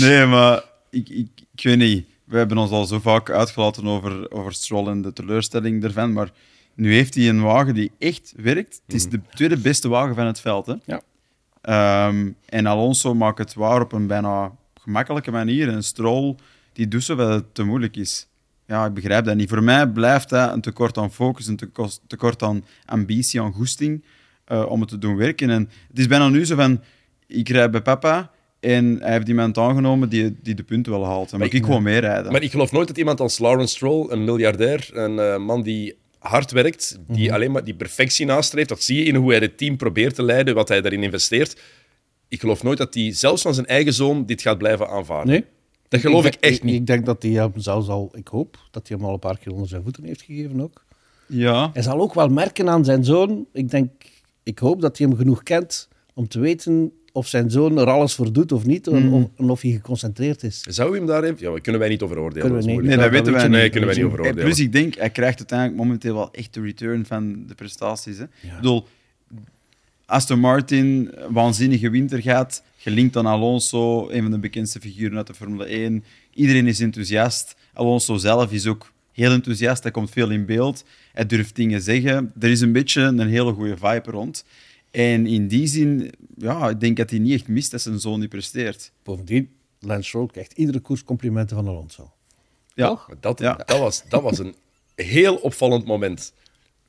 nee, 0.00 0.26
maar 0.26 0.62
ik, 0.90 1.08
ik, 1.08 1.28
ik 1.54 1.62
weet 1.62 1.78
niet. 1.78 2.06
We 2.24 2.36
hebben 2.36 2.58
ons 2.58 2.70
al 2.70 2.84
zo 2.84 2.98
vaak 2.98 3.30
uitgelaten 3.30 3.86
over, 3.86 4.30
over 4.30 4.52
Stroll 4.52 4.88
en 4.88 5.02
de 5.02 5.12
teleurstelling 5.12 5.84
ervan. 5.84 6.12
Maar 6.12 6.30
nu 6.74 6.92
heeft 6.92 7.14
hij 7.14 7.28
een 7.28 7.42
wagen 7.42 7.74
die 7.74 7.92
echt 7.98 8.32
werkt. 8.36 8.80
Het 8.86 8.94
is 8.94 9.08
de 9.08 9.20
tweede 9.30 9.56
beste 9.56 9.88
wagen 9.88 10.14
van 10.14 10.26
het 10.26 10.40
veld. 10.40 10.66
Hè? 10.66 10.74
Ja. 10.84 11.00
Ehm, 11.60 12.30
en 12.44 12.66
Alonso 12.66 13.14
maakt 13.14 13.38
het 13.38 13.54
waar 13.54 13.80
op 13.80 13.92
een 13.92 14.06
bijna 14.06 14.52
gemakkelijke 14.80 15.30
manier. 15.30 15.68
En 15.68 15.84
Stroll 15.84 16.34
die 16.72 16.88
doet 16.88 17.04
zo 17.04 17.14
dat 17.14 17.28
het 17.28 17.54
te 17.54 17.62
moeilijk 17.62 17.96
is. 17.96 18.26
Ja, 18.68 18.86
ik 18.86 18.94
begrijp 18.94 19.24
dat 19.24 19.36
niet. 19.36 19.48
Voor 19.48 19.62
mij 19.62 19.86
blijft 19.88 20.28
dat 20.28 20.52
een 20.52 20.60
tekort 20.60 20.98
aan 20.98 21.12
focus, 21.12 21.46
een 21.46 21.56
tekort- 21.56 22.00
tekort 22.06 22.42
aan 22.42 22.64
ambitie, 22.84 23.40
aan 23.40 23.52
goesting 23.52 24.04
eh, 24.44 24.64
om 24.70 24.80
het 24.80 24.88
te 24.88 24.98
doen 24.98 25.16
werken. 25.16 25.50
En 25.50 25.70
het 25.88 25.98
is 25.98 26.06
bijna 26.06 26.28
nu 26.28 26.44
zo 26.46 26.54
van, 26.56 26.80
ik 27.26 27.48
rijd 27.48 27.70
bij 27.70 27.82
papa 27.82 28.30
en 28.60 28.96
hij 29.00 29.12
heeft 29.12 29.28
iemand 29.28 29.58
aangenomen 29.58 30.08
die, 30.08 30.36
die 30.42 30.54
de 30.54 30.62
punten 30.62 30.92
wel 30.92 31.04
haalt. 31.06 31.30
Dan 31.30 31.40
moet 31.40 31.52
ik 31.52 31.64
gewoon 31.64 31.82
meerijden. 31.82 32.32
Maar 32.32 32.42
ik 32.42 32.50
geloof 32.50 32.72
nooit 32.72 32.88
dat 32.88 32.98
iemand 32.98 33.20
als 33.20 33.38
Lawrence 33.38 33.74
Stroll, 33.74 34.06
een 34.10 34.24
miljardair, 34.24 34.88
een 34.92 35.18
eh, 35.18 35.36
man 35.38 35.62
die 35.62 35.96
hard 36.18 36.50
werkt, 36.50 36.98
die 37.08 37.24
Mhm. 37.26 37.34
alleen 37.34 37.52
maar 37.52 37.64
die 37.64 37.74
perfectie 37.74 38.26
nastreeft, 38.26 38.68
dat 38.68 38.82
zie 38.82 38.96
je 38.98 39.04
in 39.04 39.14
hoe 39.14 39.30
hij 39.30 39.40
het 39.40 39.58
team 39.58 39.76
probeert 39.76 40.14
te 40.14 40.22
leiden, 40.22 40.54
wat 40.54 40.68
hij 40.68 40.80
daarin 40.80 41.02
investeert. 41.02 41.60
Ik 42.28 42.40
geloof 42.40 42.62
nooit 42.62 42.78
dat 42.78 42.94
hij, 42.94 43.12
zelfs 43.12 43.42
van 43.42 43.54
zijn 43.54 43.66
eigen 43.66 43.92
zoon, 43.92 44.26
dit 44.26 44.42
gaat 44.42 44.58
blijven 44.58 44.88
aanvaarden. 44.88 45.32
Nee? 45.32 45.44
Dat 45.88 46.00
geloof 46.00 46.24
ik, 46.26 46.32
denk- 46.32 46.44
echt 46.44 46.62
niet. 46.62 46.74
Ik 46.74 46.86
denk 46.86 47.06
dat 47.06 47.22
hij 47.22 47.32
hem 47.32 47.52
zelfs 47.56 47.88
al... 47.88 48.10
Ik 48.14 48.28
hoop 48.28 48.58
dat 48.70 48.88
hij 48.88 48.96
hem 48.96 49.06
al 49.06 49.12
een 49.12 49.18
paar 49.18 49.38
keer 49.38 49.52
onder 49.52 49.68
zijn 49.68 49.82
voeten 49.82 50.04
heeft 50.04 50.22
gegeven 50.22 50.60
ook. 50.60 50.84
Ja, 51.26 51.70
Hij 51.72 51.82
zal 51.82 52.00
ook 52.00 52.14
wel 52.14 52.28
merken 52.28 52.68
aan 52.68 52.84
zijn 52.84 53.04
zoon. 53.04 53.46
Ik 53.52 53.70
denk... 53.70 53.90
Ik 54.42 54.58
hoop 54.58 54.80
dat 54.80 54.98
hij 54.98 55.06
hem 55.06 55.16
genoeg 55.16 55.42
kent 55.42 55.88
om 56.14 56.28
te 56.28 56.38
weten 56.40 56.92
of 57.12 57.26
zijn 57.26 57.50
zoon 57.50 57.78
er 57.78 57.86
alles 57.90 58.14
voor 58.14 58.32
doet 58.32 58.52
of 58.52 58.66
niet. 58.66 58.86
En, 58.86 59.12
of, 59.12 59.24
en 59.36 59.50
of 59.50 59.60
hij 59.60 59.70
geconcentreerd 59.70 60.42
is. 60.42 60.60
Zou 60.60 60.88
hij 60.88 60.98
hem 60.98 61.06
daar 61.06 61.22
even... 61.22 61.36
Ja, 61.40 61.50
daar 61.50 61.60
kunnen 61.60 61.80
wij 61.80 61.90
niet 61.90 62.02
over 62.02 62.18
oordelen. 62.18 62.46
We 62.48 62.54
dat 62.54 62.66
niet. 62.66 62.82
Nee, 62.82 62.96
dat 62.96 63.10
weten 63.10 63.32
wij 63.32 63.48
Nee, 63.48 63.62
niet. 63.62 63.70
kunnen 63.70 63.88
wij 63.88 63.98
niet 63.98 64.06
over 64.06 64.18
En 64.18 64.24
oordelen. 64.24 64.44
Plus, 64.44 64.58
ik 64.60 64.72
denk, 64.72 64.94
hij 64.94 65.10
krijgt 65.10 65.38
uiteindelijk 65.38 65.78
momenteel 65.78 66.14
wel 66.14 66.32
echt 66.32 66.54
de 66.54 66.60
return 66.60 67.06
van 67.06 67.46
de 67.46 67.54
prestaties. 67.54 68.18
Hè. 68.18 68.24
Ik 68.24 68.54
bedoel, 68.56 68.86
Aston 70.06 70.38
Martin, 70.40 71.14
waanzinnige 71.30 71.90
winter 71.90 72.22
gaat, 72.22 72.62
gelinkt 72.88 73.16
aan 73.16 73.26
Alonso, 73.26 74.08
een 74.10 74.22
van 74.22 74.30
de 74.30 74.38
bekendste 74.38 74.80
figuren 74.80 75.16
uit 75.16 75.26
de 75.26 75.34
Formule 75.34 75.64
1. 75.64 76.04
Iedereen 76.34 76.66
is 76.66 76.80
enthousiast. 76.80 77.56
Alonso 77.72 78.16
zelf 78.16 78.52
is 78.52 78.66
ook 78.66 78.92
heel 79.12 79.30
enthousiast, 79.30 79.82
hij 79.82 79.92
komt 79.92 80.10
veel 80.10 80.30
in 80.30 80.46
beeld. 80.46 80.84
Hij 81.12 81.26
durft 81.26 81.56
dingen 81.56 81.82
zeggen. 81.82 82.32
Er 82.40 82.50
is 82.50 82.60
een 82.60 82.72
beetje 82.72 83.00
een 83.02 83.28
hele 83.28 83.52
goede 83.52 83.76
vibe 83.76 84.10
rond. 84.10 84.44
En 84.90 85.26
in 85.26 85.48
die 85.48 85.66
zin, 85.66 86.12
ja, 86.36 86.68
ik 86.68 86.80
denk 86.80 86.96
dat 86.96 87.10
hij 87.10 87.18
niet 87.18 87.32
echt 87.34 87.48
mist 87.48 87.70
dat 87.70 87.80
zijn 87.80 88.00
zoon 88.00 88.20
niet 88.20 88.28
presteert. 88.28 88.92
Bovendien, 89.02 89.48
Lance 89.80 90.08
Stroll 90.08 90.26
krijgt 90.26 90.52
iedere 90.52 90.78
koers 90.80 91.04
complimenten 91.04 91.56
van 91.56 91.68
Alonso. 91.68 92.12
Ja, 92.74 92.88
Toch? 92.88 93.08
Dat, 93.20 93.38
Ja. 93.40 93.54
dat, 93.66 93.78
was, 93.78 94.02
dat 94.08 94.22
was 94.22 94.38
een 94.38 94.54
heel 94.94 95.34
opvallend 95.36 95.84
moment. 95.86 96.32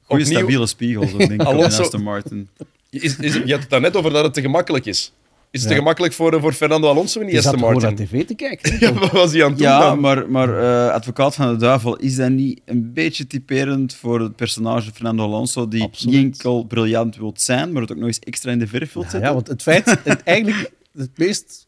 goede 0.01 0.23
Opnieuw- 0.23 0.38
stabiele 0.39 0.67
spiegels, 0.67 1.11
ook, 1.13 1.17
denk 1.19 1.32
ik, 1.32 1.41
Alonso- 1.47 1.82
Aston 1.82 2.03
Martin. 2.03 2.49
Is, 2.89 3.17
is, 3.17 3.34
je 3.34 3.51
had 3.51 3.59
het 3.61 3.69
daarnet 3.69 3.95
over 3.95 4.11
dat 4.11 4.23
het 4.23 4.34
te 4.34 4.41
gemakkelijk 4.41 4.86
is. 4.86 5.11
Is 5.51 5.59
het 5.61 5.69
Ja. 5.69 5.75
te 5.75 5.81
gemakkelijk 5.81 6.13
voor, 6.13 6.33
eh, 6.33 6.41
voor 6.41 6.53
Fernando 6.53 6.87
Alonso 6.89 7.19
in 7.19 7.25
die 7.27 7.35
zat 7.41 7.45
Aston 7.53 7.59
gewoon 7.67 7.81
naar 7.81 7.91
Martin? 7.91 8.07
tv 8.07 8.25
te 8.27 8.35
kijken. 8.35 8.77
Ja, 8.79 8.93
wat 8.93 9.11
was 9.11 9.31
hij 9.31 9.43
aan 9.43 9.49
het 9.49 9.57
doen 9.59 9.67
Ja, 9.67 9.95
maar, 9.95 10.29
maar 10.31 10.59
eh, 10.87 10.93
advocaat 10.93 11.35
van 11.35 11.51
de 11.51 11.55
duivel, 11.59 11.95
is 11.97 12.15
dat 12.15 12.29
niet 12.29 12.61
een 12.65 12.93
beetje 12.93 13.27
typerend 13.27 13.93
voor 13.95 14.19
het 14.21 14.35
personage 14.35 14.91
Fernando 14.93 15.23
Alonso, 15.23 15.67
die 15.67 15.83
Absoluut. 15.83 16.15
niet 16.15 16.23
enkel 16.33 16.63
briljant 16.63 17.15
wilt 17.17 17.41
zijn, 17.41 17.71
maar 17.71 17.81
het 17.81 17.91
ook 17.91 17.97
nog 17.97 18.07
eens 18.07 18.19
extra 18.19 18.51
in 18.51 18.59
de 18.59 18.67
verf 18.67 18.93
wilt 18.93 19.05
Ja, 19.05 19.11
zetten? 19.11 19.29
ja, 19.29 19.35
want 19.35 19.47
het 19.47 19.61
feit, 19.61 19.85
het, 20.03 20.23
eigenlijk 20.23 20.71
het 20.97 21.17
meest 21.17 21.67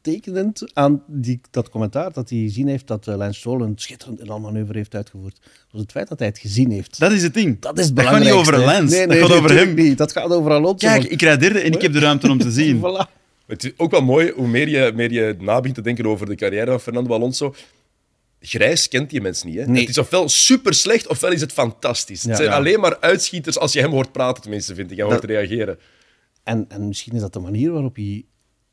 tekenend 0.00 0.70
aan 0.72 1.02
die, 1.06 1.40
dat 1.50 1.68
commentaar 1.68 2.12
dat 2.12 2.30
hij 2.30 2.38
gezien 2.38 2.68
heeft 2.68 2.86
dat 2.86 3.06
uh, 3.06 3.16
Lance 3.16 3.38
Stroll 3.38 3.60
een 3.62 3.72
schitterend 3.76 4.28
manoeuvre 4.28 4.76
heeft 4.76 4.94
uitgevoerd. 4.94 5.38
was 5.70 5.80
het 5.80 5.90
feit 5.90 6.08
dat 6.08 6.18
hij 6.18 6.28
het 6.28 6.38
gezien 6.38 6.70
heeft. 6.70 6.98
Dat 6.98 7.12
is 7.12 7.22
het 7.22 7.34
ding. 7.34 7.60
Dat 7.60 7.78
is 7.78 7.86
het 7.86 7.96
Dat 7.96 8.04
gaat 8.04 8.20
niet 8.20 8.30
over 8.30 8.58
Lance. 8.58 8.96
Nee, 8.96 9.06
dat 9.06 9.16
gaat 9.28 9.36
over 9.38 9.54
hem. 9.54 9.74
Niet. 9.74 9.98
Dat 9.98 10.12
gaat 10.12 10.30
over 10.32 10.50
Alonso. 10.52 10.86
Kijk, 10.88 11.04
ik 11.04 11.22
rijd 11.22 11.40
derde 11.40 11.58
en 11.60 11.72
ik 11.72 11.82
heb 11.82 11.92
de 11.92 11.98
ruimte 11.98 12.30
om 12.30 12.38
te 12.38 12.50
zien. 12.60 12.78
voilà. 12.78 13.20
Het 13.46 13.64
is 13.64 13.72
ook 13.76 13.90
wel 13.90 14.02
mooi 14.02 14.30
hoe 14.30 14.48
meer 14.48 14.68
je, 14.68 14.92
meer 14.94 15.12
je 15.12 15.36
na 15.40 15.56
begint 15.56 15.74
te 15.74 15.80
denken 15.82 16.06
over 16.06 16.26
de 16.26 16.34
carrière 16.34 16.70
van 16.70 16.80
Fernando 16.80 17.14
Alonso. 17.14 17.54
Grijs 18.40 18.88
kent 18.88 19.10
die 19.10 19.20
mens 19.20 19.42
niet. 19.42 19.56
Hè? 19.56 19.66
Nee. 19.66 19.80
Het 19.80 19.88
is 19.88 19.98
ofwel 19.98 20.28
super 20.28 20.74
slecht 20.74 21.06
ofwel 21.08 21.32
is 21.32 21.40
het 21.40 21.52
fantastisch. 21.52 22.22
Ja. 22.22 22.28
het 22.28 22.36
zijn 22.38 22.50
Ja. 22.50 22.56
alleen 22.56 22.80
maar 22.80 23.00
uitschieters 23.00 23.58
als 23.58 23.72
je 23.72 23.80
hem 23.80 23.90
hoort 23.90 24.12
praten, 24.12 24.42
tenminste, 24.42 24.74
vind 24.74 24.90
ik. 24.90 24.98
En 24.98 25.04
hoort 25.04 25.20
Dat- 25.20 25.30
reageren. 25.30 25.78
En, 26.42 26.64
en 26.68 26.88
misschien 26.88 27.12
is 27.14 27.20
dat 27.20 27.32
de 27.32 27.38
manier 27.38 27.72
waarop 27.72 27.94
hij 27.96 28.24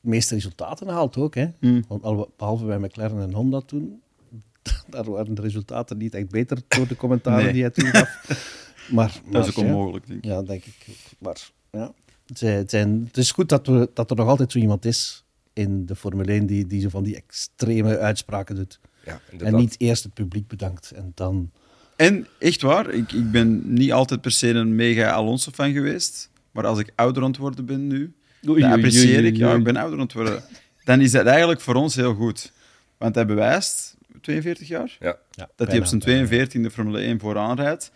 de 0.02 0.10
meeste 0.10 0.34
resultaten 0.34 0.88
haalt 0.88 1.18
ook. 1.18 1.36
Hè? 1.36 1.48
Hmm. 1.60 1.84
Want 1.88 2.04
al, 2.04 2.34
behalve 2.38 2.66
bij 2.66 2.78
McLaren 2.80 3.22
en 3.22 3.34
Honda 3.34 3.62
toen, 3.62 4.02
daar 4.90 5.12
waren 5.12 5.34
de 5.36 5.42
resultaten 5.42 5.98
niet 5.98 6.14
echt 6.14 6.30
beter 6.30 6.58
door 6.68 6.88
de 6.88 6.96
commentaren 6.96 7.44
Nee. 7.44 7.54
die 7.54 7.62
hij 7.62 7.72
toen 7.72 7.86
gaf. 7.88 8.18
Maar, 8.90 9.14
Dat 9.32 9.44
is 9.48 9.50
ook 9.50 9.56
maar, 9.56 9.66
ja. 9.66 9.72
onmogelijk, 9.72 10.08
denk 10.08 10.20
ik. 10.24 10.26
Ja, 10.30 10.42
denk 10.42 10.66
ik. 10.66 10.76
ook. 10.90 10.96
Maar 11.20 11.50
ja, 11.72 11.94
het, 12.38 12.70
zijn- 12.70 13.04
het, 13.08 13.18
is 13.18 13.32
goed 13.32 13.50
dat, 13.50 13.68
we, 13.68 13.90
dat 13.94 14.10
er 14.10 14.16
nog 14.16 14.28
altijd 14.28 14.52
zo 14.52 14.58
iemand 14.60 14.86
is 14.86 15.24
in 15.54 15.86
de 15.86 15.96
Formule 15.96 16.32
1 16.32 16.46
die, 16.46 16.68
die 16.68 16.82
zo 16.82 16.90
van 16.90 17.04
die 17.04 17.16
extreme 17.16 17.98
uitspraken 17.98 18.56
doet. 18.56 18.80
Ja, 19.06 19.20
En 19.38 19.56
niet 19.56 19.76
eerst 19.78 20.04
het 20.04 20.14
publiek 20.14 20.48
bedankt 20.48 20.92
en 20.92 21.12
dan... 21.16 21.52
En 21.96 22.28
echt 22.40 22.62
waar, 22.62 22.90
ik, 22.90 23.12
ik 23.12 23.32
ben 23.32 23.74
niet 23.74 23.92
altijd 23.92 24.22
per 24.22 24.32
se 24.32 24.50
een 24.50 24.76
mega 24.76 25.10
Alonso-fan 25.12 25.72
geweest. 25.74 26.30
Maar 26.52 26.66
als 26.66 26.80
ik 26.80 26.92
ouder 26.96 27.24
aan 27.24 27.30
het 27.30 27.38
worden 27.40 27.66
ben 27.66 27.88
nu, 27.88 27.98
Oei, 27.98 28.14
dan 28.42 28.50
oei, 28.50 28.64
apprecieer 28.64 29.18
oei, 29.18 29.28
ik. 29.28 29.36
Ja, 29.38 29.54
ik 29.54 29.64
ben 29.64 29.76
ouder 29.76 29.98
aan 30.00 30.04
het 30.04 30.14
worden. 30.14 30.44
Dan 30.84 31.02
is 31.02 31.12
dat 31.12 31.26
eigenlijk 31.26 31.62
voor 31.62 31.76
ons 31.76 31.96
heel 31.96 32.14
goed. 32.14 32.52
Want 32.98 33.16
hij 33.16 33.26
bewijst, 33.26 33.96
42 34.22 34.68
jaar, 34.68 34.98
Ja. 35.00 35.18
Ja, 35.32 35.50
dat 35.56 35.68
hij 35.68 35.80
op 35.80 35.86
zijn 35.86 36.00
42 36.02 36.62
de 36.62 36.72
Formule 36.72 37.00
1 37.00 37.20
vooraan 37.20 37.56
rijdt. 37.60 37.92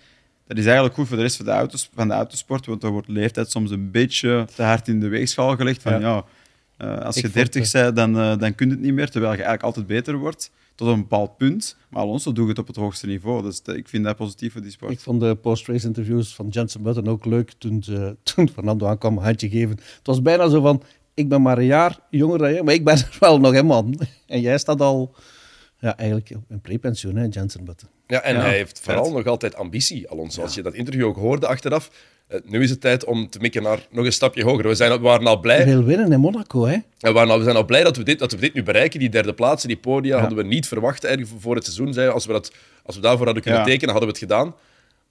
Dat 0.48 0.58
is 0.58 0.66
eigenlijk 0.66 0.96
goed 0.96 1.08
voor 1.08 1.18
de 1.18 1.24
rest 1.24 1.36
van 1.36 1.46
de, 1.46 1.52
auto's, 1.52 1.90
van 1.94 2.08
de 2.08 2.14
autosport, 2.14 2.66
want 2.66 2.82
daar 2.82 2.92
wordt 2.92 3.08
leeftijd 3.08 3.52
soms 3.52 3.72
een 3.72 3.92
beetje 3.92 4.48
te 4.56 4.64
hard 4.64 4.88
in 4.88 5.00
de 5.00 5.08
weegschaal 5.08 5.56
gelegd. 5.56 5.82
Van, 5.82 5.92
Ja. 5.92 6.00
ja. 6.00 6.26
eh, 6.78 7.06
als 7.06 7.16
Ik 7.16 7.22
je 7.22 7.30
vond, 7.30 7.54
30 7.54 7.72
bent, 7.72 7.96
dan, 7.96 8.18
eh, 8.20 8.38
dan 8.38 8.56
kun 8.56 8.68
je 8.68 8.74
het 8.74 8.82
niet 8.82 8.94
meer, 8.94 9.10
terwijl 9.10 9.32
je 9.34 9.38
eigenlijk 9.44 9.64
altijd 9.64 9.88
beter 9.88 10.18
wordt, 10.18 10.52
tot 10.76 10.88
een 10.88 11.00
bepaald 11.00 11.38
punt. 11.38 11.78
Maar 11.90 12.02
Alonso 12.02 12.32
doet 12.32 12.48
het 12.48 12.60
op 12.60 12.68
het 12.68 12.76
hoogste 12.76 13.08
niveau, 13.08 13.42
dus 13.42 13.62
ik 13.62 13.88
vind 13.88 14.04
dat 14.04 14.16
positief 14.16 14.52
voor 14.52 14.62
die 14.62 14.72
sport. 14.72 14.92
Ik 14.92 15.00
vond 15.00 15.20
de 15.20 15.36
post-race 15.36 15.88
interviews 15.88 16.36
van 16.36 16.48
Jensen 16.48 16.82
Button 16.82 17.08
ook 17.08 17.26
leuk 17.26 17.52
toen, 17.58 17.84
ze, 17.84 18.16
toen 18.34 18.50
Fernando 18.50 18.88
aankwam, 18.88 19.18
een 19.18 19.24
handje 19.24 19.50
geven. 19.50 19.76
Het 19.76 20.00
was 20.08 20.22
bijna 20.22 20.50
zo 20.50 20.62
van, 20.62 20.84
ik 21.14 21.30
ben 21.30 21.42
maar 21.42 21.58
een 21.58 21.66
jaar 21.66 22.00
jonger 22.10 22.38
dan 22.38 22.54
jij, 22.54 22.64
maar 22.64 22.74
ik 22.74 22.84
ben 22.84 22.96
er 22.98 23.18
wel 23.20 23.40
nog 23.40 23.54
een 23.54 23.66
man. 23.66 24.00
En 24.28 24.42
jij 24.42 24.58
staat 24.58 24.82
al 24.82 25.16
ja, 25.80 25.98
eigenlijk 25.98 26.30
in 26.50 26.62
prepensioen, 26.62 27.16
hè, 27.16 27.28
Jensen 27.30 27.64
Button. 27.64 27.90
Ja, 28.14 28.22
en 28.22 28.36
Ja, 28.36 28.42
hij 28.42 28.56
heeft 28.56 28.80
vet. 28.80 28.94
vooral 28.96 29.12
nog 29.12 29.26
altijd 29.26 29.56
ambitie, 29.56 30.10
Alonso. 30.10 30.42
Als 30.42 30.56
je 30.56 30.62
dat 30.62 30.74
interview 30.74 31.06
ook 31.06 31.16
hoorde 31.16 31.48
achteraf, 31.48 31.90
eh, 32.28 32.40
nu 32.46 32.62
is 32.64 32.70
het 32.70 32.82
tijd 32.82 33.06
om 33.06 33.30
te 33.30 33.40
mikken 33.40 33.64
naar 33.64 33.80
nog 33.92 34.06
een 34.06 34.14
stapje 34.14 34.44
hoger. 34.44 34.68
We, 34.68 34.76
zijn, 34.76 34.92
we 34.92 34.98
waren 35.00 35.28
al 35.28 35.40
blij 35.40 35.66
wil 35.66 35.84
winnen 35.84 36.12
in 36.12 36.20
Monaco, 36.20 36.66
hè. 36.66 36.78
We, 37.00 37.12
waren 37.12 37.30
al- 37.32 37.38
we 37.38 37.44
zijn 37.44 37.56
al 37.56 37.66
blij 37.66 37.84
dat 37.84 37.98
we, 37.98 38.04
dit, 38.04 38.20
dat 38.20 38.32
we 38.32 38.38
dit 38.38 38.54
nu 38.54 38.64
bereiken. 38.64 39.00
Die 39.00 39.10
derde 39.10 39.34
plaatsen, 39.34 39.68
die 39.68 39.78
podia, 39.78 40.14
Ja. 40.16 40.20
hadden 40.20 40.38
we 40.38 40.44
niet 40.44 40.68
verwacht 40.68 41.04
eigenlijk 41.04 41.36
voor 41.42 41.56
het 41.56 41.64
seizoen. 41.64 41.94
Zei, 41.94 42.10
als, 42.10 42.26
we 42.26 42.32
dat, 42.32 42.52
als 42.84 42.96
we 42.96 43.02
daarvoor 43.02 43.26
hadden 43.26 43.44
kunnen 43.44 43.62
Ja. 43.62 43.66
tekenen, 43.68 43.90
hadden 43.96 44.14
we 44.14 44.20
het 44.20 44.30
gedaan. 44.30 44.56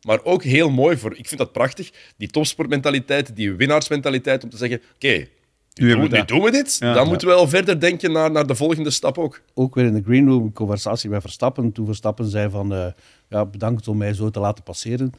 Maar 0.03 0.21
ook 0.25 0.43
heel 0.43 0.71
mooi, 0.71 0.97
voor, 0.97 1.17
ik 1.17 1.27
vind 1.29 1.41
dat 1.41 1.53
prachtig, 1.53 1.91
die 2.17 2.29
topsportmentaliteit, 2.29 3.37
die 3.37 3.53
winnaarsmentaliteit, 3.53 4.45
om 4.45 4.51
te 4.51 4.57
zeggen, 4.57 4.81
oké, 4.95 5.09
Nu 5.09 5.29
nu, 5.75 5.89
hebben 5.89 6.09
doen- 6.11 6.19
we 6.19 6.19
nu 6.19 6.25
doen 6.39 6.43
we 6.45 6.51
dit. 6.51 6.77
Ja. 6.81 6.93
Dan 6.95 7.03
Ja. 7.03 7.09
moeten 7.09 7.29
we 7.29 7.35
wel 7.35 7.49
verder 7.49 7.81
denken 7.81 8.13
naar, 8.13 8.31
naar 8.31 8.47
de 8.47 8.55
volgende 8.55 8.91
stap 8.91 9.19
ook. 9.19 9.43
Ook 9.55 9.75
weer 9.75 9.85
in 9.85 9.95
de 9.95 10.03
green 10.03 10.29
room, 10.29 10.43
een 10.45 10.53
conversatie 10.53 11.11
met 11.11 11.21
Verstappen. 11.21 11.73
Toen 11.73 11.87
Verstappen 11.87 12.27
zei 12.27 12.51
van, 12.51 12.73
eh, 12.75 12.87
ja, 13.29 13.45
bedankt 13.47 13.89
om 13.89 13.97
mij 13.97 14.15
zo 14.15 14.31
te 14.31 14.41
laten 14.41 14.65
passeren. 14.65 15.13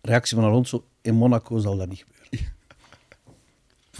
Reactie 0.00 0.36
van 0.36 0.46
Alonso, 0.46 0.84
in 1.02 1.14
Monaco 1.14 1.58
zal 1.58 1.76
dat 1.76 1.88
niet 1.88 1.98
gebeuren. 1.98 2.11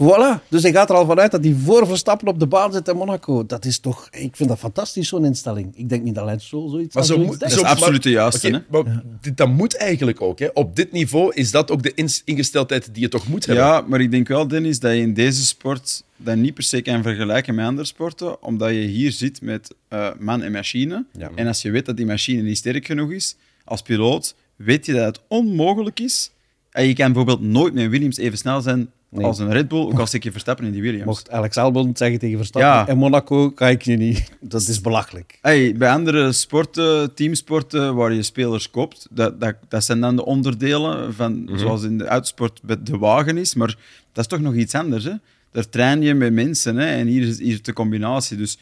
Voilà, 0.01 0.41
dus 0.49 0.63
hij 0.63 0.71
gaat 0.71 0.89
er 0.89 0.95
al 0.95 1.05
vanuit 1.05 1.31
dat 1.31 1.43
hij 1.43 1.55
voor 1.63 1.87
Verstappen 1.87 2.27
op 2.27 2.39
de 2.39 2.47
baan 2.47 2.73
zit 2.73 2.87
in 2.87 2.95
Monaco. 2.95 3.45
Dat 3.45 3.65
is 3.65 3.79
toch, 3.79 4.07
ik 4.11 4.35
vind 4.35 4.49
dat 4.49 4.59
fantastisch, 4.59 5.07
zo'n 5.07 5.25
instelling. 5.25 5.71
Ik 5.75 5.89
denk 5.89 6.03
niet 6.03 6.15
dat 6.15 6.25
Lance 6.25 6.45
Stroll 6.45 6.69
zoiets 6.69 6.93
Maar 6.93 7.03
aan 7.03 7.09
zo 7.09 7.17
moet-. 7.17 7.39
Dat 7.39 7.51
is 7.51 7.57
Zo, 7.57 7.63
absoluut 7.63 8.03
de 8.03 8.09
juiste. 8.09 8.47
Oké, 8.47 8.55
hè? 8.55 8.83
maar 8.83 9.03
dit, 9.21 9.37
dat 9.37 9.47
moet 9.47 9.77
eigenlijk 9.77 10.21
ook. 10.21 10.39
Hè. 10.39 10.47
Op 10.53 10.75
dit 10.75 10.91
niveau 10.91 11.33
is 11.33 11.51
dat 11.51 11.71
ook 11.71 11.83
de 11.83 12.21
ingesteldheid 12.25 12.93
die 12.93 13.01
je 13.01 13.09
toch 13.09 13.27
moet 13.27 13.45
hebben. 13.45 13.65
Ja, 13.65 13.81
maar 13.81 14.01
ik 14.01 14.11
denk 14.11 14.27
wel, 14.27 14.47
Dennis, 14.47 14.79
dat 14.79 14.91
je 14.91 14.99
in 14.99 15.13
deze 15.13 15.45
sport 15.45 16.03
dat 16.17 16.35
niet 16.35 16.53
per 16.53 16.63
se 16.63 16.81
kan 16.81 17.03
vergelijken 17.03 17.55
met 17.55 17.65
andere 17.65 17.87
sporten, 17.87 18.43
omdat 18.43 18.69
je 18.69 18.81
hier 18.81 19.11
zit 19.11 19.41
met 19.41 19.73
eh, 19.87 20.09
man 20.19 20.41
en 20.41 20.51
machine. 20.51 21.05
Ja. 21.17 21.31
En 21.35 21.47
als 21.47 21.61
je 21.61 21.71
weet 21.71 21.85
dat 21.85 21.97
die 21.97 22.05
machine 22.05 22.41
niet 22.41 22.57
sterk 22.57 22.85
genoeg 22.85 23.11
is, 23.11 23.35
als 23.63 23.81
piloot, 23.81 24.35
weet 24.55 24.85
je 24.85 24.93
dat 24.93 25.05
het 25.05 25.19
onmogelijk 25.27 25.99
is. 25.99 26.31
En 26.71 26.87
je 26.87 26.93
kan 26.93 27.05
bijvoorbeeld 27.13 27.41
nooit 27.41 27.73
met 27.73 27.89
Williams 27.89 28.17
even 28.17 28.37
snel 28.37 28.61
zijn 28.61 28.89
Nee. 29.13 29.25
als 29.25 29.39
een 29.39 29.51
Red 29.51 29.67
Bull, 29.67 29.79
ook 29.79 29.99
al 29.99 30.05
steek 30.07 30.23
je 30.23 30.31
Verstappen 30.31 30.65
in 30.65 30.71
die 30.71 30.81
Williams. 30.81 31.05
Mocht 31.05 31.31
Alex 31.31 31.57
Albon 31.57 31.91
zeggen 31.95 32.19
tegen 32.19 32.37
Verstappen, 32.37 32.71
Ja. 32.71 32.87
in 32.87 32.97
Monaco 32.97 33.49
kan 33.51 33.69
ik 33.69 33.81
je 33.81 33.95
niet. 33.97 34.31
Dat 34.39 34.61
is 34.61 34.81
belachelijk. 34.81 35.37
Hey, 35.41 35.73
bij 35.77 35.89
andere 35.91 36.31
sporten, 36.31 37.13
teamsporten, 37.13 37.95
waar 37.95 38.13
je 38.13 38.23
spelers 38.23 38.69
koopt, 38.69 39.07
dat, 39.09 39.39
dat, 39.39 39.55
dat 39.67 39.83
zijn 39.83 39.99
dan 39.99 40.15
de 40.15 40.25
onderdelen 40.25 41.13
van, 41.13 41.49
zoals 41.55 41.83
in 41.83 41.97
de 41.97 42.07
uitsport 42.07 42.59
de 42.83 42.97
wagen 42.97 43.37
is, 43.37 43.53
maar 43.55 43.77
dat 44.11 44.23
is 44.23 44.27
toch 44.27 44.39
nog 44.39 44.55
iets 44.55 44.75
anders. 44.75 45.03
Hè? 45.03 45.13
Daar 45.51 45.69
train 45.69 46.01
je 46.01 46.13
met 46.13 46.33
mensen 46.33 46.75
hè? 46.75 46.85
en 46.85 47.07
hier 47.07 47.27
is, 47.27 47.39
hier 47.39 47.59
de 47.61 47.73
combinatie. 47.73 48.37
Dus 48.37 48.57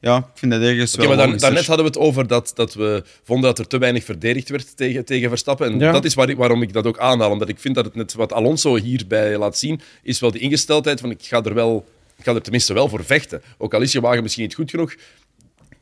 ja, 0.00 0.16
ik 0.16 0.24
vind 0.34 0.52
dat 0.52 0.60
ergens 0.60 0.90
Oké, 0.94 0.98
wel 1.00 1.08
maar 1.08 1.16
dan, 1.16 1.26
logischer. 1.26 1.48
daarnet 1.50 1.66
hadden 1.68 1.86
we 1.86 1.92
het 1.98 2.00
over 2.08 2.26
dat, 2.26 2.52
dat 2.54 2.74
we 2.74 3.02
vonden 3.22 3.44
dat 3.48 3.58
er 3.58 3.66
te 3.66 3.78
weinig 3.78 4.04
verdedigd 4.04 4.48
werd 4.48 4.76
tegen, 4.76 5.04
tegen 5.04 5.28
Verstappen. 5.28 5.72
En 5.72 5.78
Ja. 5.78 5.92
dat 5.92 6.04
is 6.04 6.14
waar, 6.14 6.28
ik- 6.28 6.36
waarom 6.36 6.62
ik 6.62 6.72
dat 6.72 6.86
ook 6.86 6.98
aanhaal. 6.98 7.30
Omdat 7.30 7.48
ik 7.48 7.58
vind 7.58 7.74
dat 7.74 7.84
het 7.84 7.94
net 7.94 8.14
wat 8.14 8.32
Alonso 8.32 8.76
hierbij 8.76 9.38
laat 9.38 9.58
zien, 9.58 9.80
is 10.02 10.20
wel 10.20 10.30
die 10.30 10.40
ingesteldheid 10.40 11.00
van 11.00 11.10
ik 11.10 11.22
ga 11.22 11.42
er 11.42 11.54
wel, 11.54 11.86
ik 12.18 12.24
ga 12.24 12.34
er 12.34 12.42
tenminste 12.42 12.72
wel 12.72 12.88
voor 12.88 13.04
vechten. 13.04 13.42
Ook 13.58 13.74
al 13.74 13.80
is 13.80 13.92
je 13.92 14.00
wagen 14.00 14.22
misschien 14.22 14.44
niet 14.44 14.54
goed 14.54 14.70
genoeg. 14.70 14.94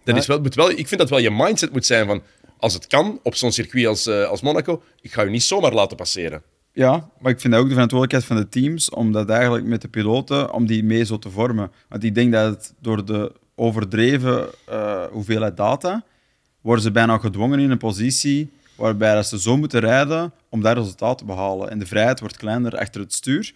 Dat 0.04 0.16
is 0.16 0.26
wel, 0.26 0.40
moet 0.40 0.54
wel, 0.54 0.70
ik 0.70 0.88
vind 0.88 1.00
dat 1.00 1.10
wel 1.10 1.18
je 1.18 1.30
mindset 1.30 1.72
moet 1.72 1.86
zijn 1.86 2.06
van 2.06 2.22
als 2.58 2.74
het 2.74 2.86
kan 2.86 3.20
op 3.22 3.34
zo'n 3.34 3.52
circuit 3.52 3.86
als, 3.86 4.06
eh, 4.06 4.24
als 4.28 4.40
Monaco, 4.40 4.82
ik 5.00 5.12
ga 5.12 5.22
je 5.22 5.30
niet 5.30 5.42
zomaar 5.42 5.72
laten 5.72 5.96
passeren. 5.96 6.42
Ja, 6.72 7.10
maar 7.20 7.32
ik 7.32 7.40
vind 7.40 7.52
dat 7.52 7.62
ook 7.62 7.68
de 7.68 7.72
verantwoordelijkheid 7.74 8.24
van 8.24 8.36
de 8.36 8.60
teams 8.60 8.90
om 8.90 9.12
dat 9.12 9.28
eigenlijk 9.30 9.64
met 9.66 9.82
de 9.82 9.88
piloten, 9.88 10.52
om 10.52 10.66
die 10.66 10.84
mee 10.84 11.04
zo 11.04 11.18
te 11.18 11.30
vormen. 11.30 11.70
Want 11.88 12.04
ik 12.04 12.14
denk 12.14 12.32
dat 12.32 12.50
het 12.50 12.74
door 12.80 13.04
de 13.04 13.32
overdreven 13.58 14.48
eh, 14.64 15.04
hoeveelheid 15.04 15.56
data, 15.56 16.04
worden 16.60 16.82
ze 16.82 16.90
bijna 16.90 17.18
gedwongen 17.18 17.58
in 17.58 17.70
een 17.70 17.78
positie 17.78 18.50
waarbij 18.74 19.14
dat 19.14 19.26
ze 19.26 19.40
zo 19.40 19.56
moeten 19.56 19.80
rijden 19.80 20.32
om 20.48 20.62
dat 20.62 20.76
resultaat 20.76 21.18
te 21.18 21.24
behalen. 21.24 21.70
En 21.70 21.78
de 21.78 21.86
vrijheid 21.86 22.20
wordt 22.20 22.36
kleiner 22.36 22.78
achter 22.78 23.00
het 23.00 23.14
stuur, 23.14 23.52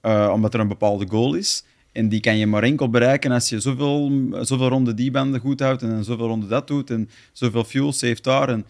eh, 0.00 0.30
omdat 0.34 0.54
er 0.54 0.60
een 0.60 0.68
bepaalde 0.68 1.06
goal 1.08 1.34
is. 1.34 1.64
En 1.92 2.08
die 2.08 2.20
kan 2.20 2.36
je 2.36 2.46
maar 2.46 2.62
enkel 2.62 2.90
bereiken 2.90 3.30
als 3.30 3.48
je 3.48 3.60
zoveel, 3.60 4.10
zoveel 4.40 4.68
ronden 4.68 4.96
die 4.96 5.10
banden 5.10 5.40
goed 5.40 5.60
houdt 5.60 5.82
en 5.82 6.04
zoveel 6.04 6.26
ronden 6.26 6.48
dat 6.48 6.66
doet 6.66 6.90
en 6.90 7.08
zoveel 7.32 7.64
fuel 7.64 7.92
saved 7.92 8.24
daar. 8.24 8.48
En 8.48 8.66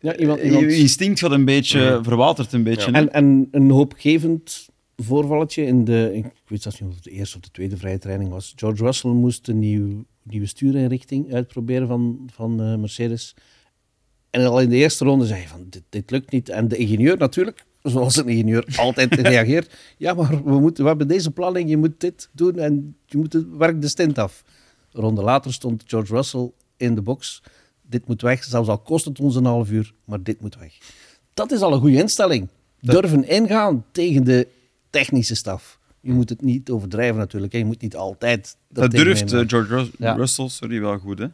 Ja, 0.00 0.16
iemand, 0.16 0.40
je 0.40 0.76
instinct 0.76 1.20
gaat 1.20 1.30
een 1.30 1.44
beetje, 1.44 2.00
verwatert 2.02 2.52
een 2.52 2.62
beetje. 2.62 2.92
En, 2.92 3.12
en 3.12 3.48
een 3.50 3.70
hoopgevend 3.70 4.68
voorvalletje 4.96 5.64
in 5.64 5.84
de, 5.84 6.10
ik 6.14 6.26
weet 6.46 6.62
zelfs 6.62 6.80
niet 6.80 6.88
of 6.88 6.94
het 6.94 7.04
de 7.04 7.10
eerste 7.10 7.36
of 7.36 7.42
de 7.42 7.50
tweede 7.50 7.76
vrije 7.76 7.98
training 7.98 8.30
was. 8.30 8.52
George 8.56 8.84
Russell 8.84 9.10
moest 9.10 9.48
een 9.48 9.58
nieuw, 9.58 10.04
nieuwe 10.22 10.46
stuurinrichting 10.46 11.32
uitproberen 11.32 11.88
van, 11.88 12.28
van 12.32 12.60
eh, 12.62 12.76
Mercedes. 12.76 13.34
En 14.30 14.46
al 14.46 14.60
in 14.60 14.68
de 14.68 14.76
eerste 14.76 15.04
ronde 15.04 15.26
zei 15.26 15.40
hij 15.40 15.48
van, 15.48 15.66
dit, 15.70 15.82
dit 15.88 16.10
lukt 16.10 16.30
niet. 16.30 16.48
En 16.48 16.68
de 16.68 16.76
ingenieur 16.76 17.18
natuurlijk, 17.18 17.64
zoals 17.82 18.16
een 18.16 18.28
ingenieur 18.28 18.74
altijd 18.76 19.14
reageert. 19.14 19.74
Ja, 19.96 20.14
maar 20.14 20.44
we, 20.44 20.60
moeten, 20.60 20.82
we 20.82 20.88
hebben 20.88 21.08
deze 21.08 21.30
planning, 21.30 21.68
je 21.68 21.76
moet 21.76 22.00
dit 22.00 22.28
doen 22.32 22.58
en 22.58 22.96
je 23.06 23.18
moet 23.18 23.32
het 23.32 23.56
werk 23.56 23.80
de 23.80 23.88
stint 23.88 24.18
af. 24.18 24.44
Een 24.92 25.00
ronde 25.00 25.22
later 25.22 25.52
stond 25.52 25.82
George 25.86 26.14
Russell 26.14 26.50
in 26.76 26.94
de 26.94 27.02
box. 27.02 27.42
Dit 27.82 28.06
moet 28.06 28.22
weg, 28.22 28.44
zelfs 28.44 28.68
al 28.68 28.78
kost 28.78 29.04
het 29.04 29.20
ons 29.20 29.36
een 29.36 29.44
half 29.44 29.70
uur, 29.70 29.94
maar 30.04 30.22
dit 30.22 30.40
moet 30.40 30.56
weg. 30.56 30.78
Dat 31.34 31.52
is 31.52 31.60
al 31.60 31.72
een 31.72 31.80
goede 31.80 31.96
instelling. 31.96 32.48
Durven 32.80 33.28
ingaan 33.28 33.84
tegen 33.92 34.24
de 34.24 34.48
technische 34.98 35.34
staf. 35.34 35.78
Je 36.00 36.12
moet 36.12 36.28
het 36.28 36.40
niet 36.42 36.70
overdrijven 36.70 37.16
natuurlijk. 37.16 37.52
Hè. 37.52 37.58
Je 37.58 37.64
moet 37.64 37.80
niet 37.80 37.96
altijd... 37.96 38.56
Dat 38.68 38.90
durft 38.90 39.24
nemen. 39.24 39.42
eh, 39.44 39.48
George 39.48 39.74
Rus- 39.74 39.90
Ja. 39.98 40.12
Russell 40.14 40.48
sorry, 40.48 40.80
wel 40.80 40.98
goed. 40.98 41.18
Hè? 41.18 41.26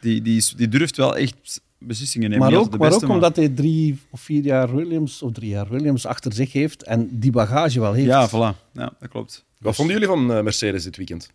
Die, 0.00 0.22
die, 0.22 0.36
is- 0.36 0.54
die 0.56 0.68
durft 0.68 0.96
wel 0.96 1.16
echt 1.16 1.60
beslissingen 1.78 2.30
nemen. 2.30 2.50
Maar 2.50 2.58
ook, 2.60 2.70
de 2.72 2.78
maar 2.78 2.88
beste, 2.88 3.04
ook 3.04 3.10
omdat 3.12 3.36
hij 3.36 3.48
drie 3.48 3.98
of 4.10 4.20
vier 4.20 4.42
jaar 4.44 4.74
Williams, 4.74 5.22
of 5.22 5.32
drie 5.32 5.48
jaar 5.50 5.68
Williams 5.68 6.06
achter 6.06 6.32
zich 6.32 6.52
heeft 6.52 6.82
en 6.82 7.08
die 7.20 7.30
bagage 7.30 7.80
wel 7.80 7.92
heeft. 7.92 8.06
Ja, 8.06 8.28
voilà. 8.28 8.56
Ja, 8.72 8.92
dat 9.00 9.08
klopt. 9.08 9.44
Wat 9.58 9.74
vonden 9.74 9.94
jullie 9.94 10.08
van 10.10 10.32
eh, 10.32 10.42
Mercedes 10.42 10.82
dit 10.84 10.96
weekend? 10.96 11.30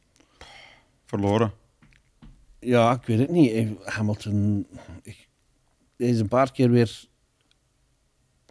Verloren. 1.05 1.51
Ja, 2.59 2.91
ik 2.93 3.05
weet 3.05 3.19
het 3.19 3.29
niet. 3.31 3.67
Hamilton 3.83 4.65
ik- 5.03 5.27
hij 5.97 6.07
is 6.07 6.19
een 6.19 6.27
paar 6.27 6.51
keer 6.51 6.69
weer 6.69 7.03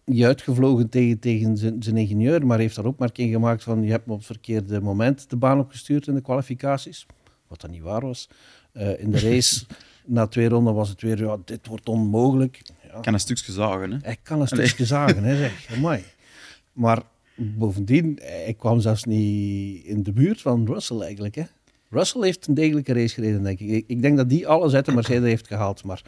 niet 0.05 0.25
uitgevlogen 0.25 0.89
tegen, 0.89 1.19
tegen 1.19 1.57
zijn, 1.57 1.83
zijn 1.83 1.97
ingenieur, 1.97 2.47
maar 2.47 2.59
heeft 2.59 2.77
daar 2.77 2.85
opmerking 2.85 3.33
gemaakt 3.33 3.63
van 3.63 3.83
je 3.83 3.91
hebt 3.91 4.07
me 4.07 4.13
op 4.13 4.19
het 4.19 4.27
verkeerde 4.27 4.81
moment 4.81 5.31
de 5.31 5.37
baan 5.37 5.59
opgestuurd 5.59 6.07
in 6.07 6.15
de 6.15 6.21
kwalificaties. 6.21 7.07
wat 7.49 7.61
dat 7.61 7.71
niet 7.71 7.83
waar 7.83 8.01
was. 8.01 8.29
Eh, 8.73 9.01
in 9.01 9.11
de 9.11 9.21
race, 9.21 9.65
na 10.07 10.27
twee 10.27 10.49
ronden 10.49 10.75
was 10.75 10.89
het 10.89 11.03
weer, 11.03 11.19
ja, 11.19 11.37
dit 11.45 11.67
wordt 11.67 11.89
onmogelijk. 11.89 12.61
Ja, 12.83 12.97
Ik 12.97 13.03
kan 13.03 13.15
een 13.15 13.21
stukje 13.21 13.53
zagen, 13.53 13.91
hè. 13.91 13.99
hij 14.03 14.17
kan 14.23 14.41
een 14.41 14.47
stukje 14.47 14.85
zagen, 14.85 15.25
hè, 15.25 15.37
zeg. 15.37 15.67
Amai. 15.77 16.05
Maar 16.73 17.03
bovendien, 17.37 18.19
hij 18.23 18.55
kwam 18.59 18.81
zelfs 18.81 19.05
niet 19.05 19.85
in 19.85 20.03
de 20.03 20.13
buurt 20.13 20.41
van 20.41 20.67
Russell 20.67 21.01
eigenlijk. 21.01 21.35
Hè. 21.35 21.43
Russell 21.91 22.23
heeft 22.23 22.47
een 22.47 22.55
degelijke 22.55 22.93
race 22.93 23.15
gereden, 23.15 23.43
denk 23.43 23.61
ik. 23.61 23.69
Ik, 23.69 23.85
ik 23.87 24.03
denk 24.03 24.17
dat 24.17 24.29
die 24.29 24.47
alles 24.47 24.75
uit 24.75 24.85
de 24.85 24.93
Mercedes 24.93 25.29
heeft 25.29 25.47
gehaald. 25.47 25.85
Maar 25.85 26.03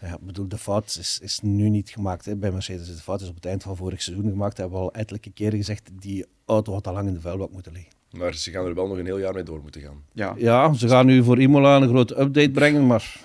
ja, 0.00 0.12
ik 0.14 0.20
bedoel, 0.26 0.48
de 0.48 0.58
fout 0.58 0.96
is, 1.00 1.18
is 1.22 1.40
nu 1.42 1.68
niet 1.68 1.90
gemaakt 1.90 2.24
hè, 2.24 2.36
bij 2.36 2.50
Mercedes. 2.52 2.86
De 2.86 3.02
fout 3.02 3.20
is 3.20 3.28
op 3.28 3.34
het 3.34 3.46
eind 3.46 3.62
van 3.62 3.76
vorig 3.76 4.02
seizoen 4.02 4.30
gemaakt. 4.30 4.56
Dat 4.56 4.58
hebben 4.58 4.78
we 4.78 4.84
al 4.84 4.92
ettelijke 5.00 5.30
keren 5.32 5.58
gezegd. 5.58 5.90
Die 6.00 6.24
auto 6.46 6.72
had 6.72 6.86
al 6.86 6.92
lang 6.92 7.08
in 7.08 7.14
de 7.14 7.20
vuilbak 7.20 7.50
moeten 7.50 7.72
liggen. 7.72 7.92
Maar 8.10 8.34
ze 8.34 8.50
gaan 8.50 8.66
er 8.66 8.74
wel 8.74 8.88
nog 8.88 8.98
een 8.98 9.04
heel 9.04 9.18
jaar 9.18 9.34
mee 9.34 9.42
door 9.42 9.60
moeten 9.62 9.80
gaan. 9.80 10.02
Ja. 10.12 10.34
Ja, 10.36 10.72
ze 10.72 10.88
gaan 10.88 11.06
nu 11.06 11.22
voor 11.24 11.40
Imola 11.40 11.76
een 11.76 11.88
grote 11.88 12.20
update 12.20 12.50
brengen, 12.50 12.86
maar 12.86 13.20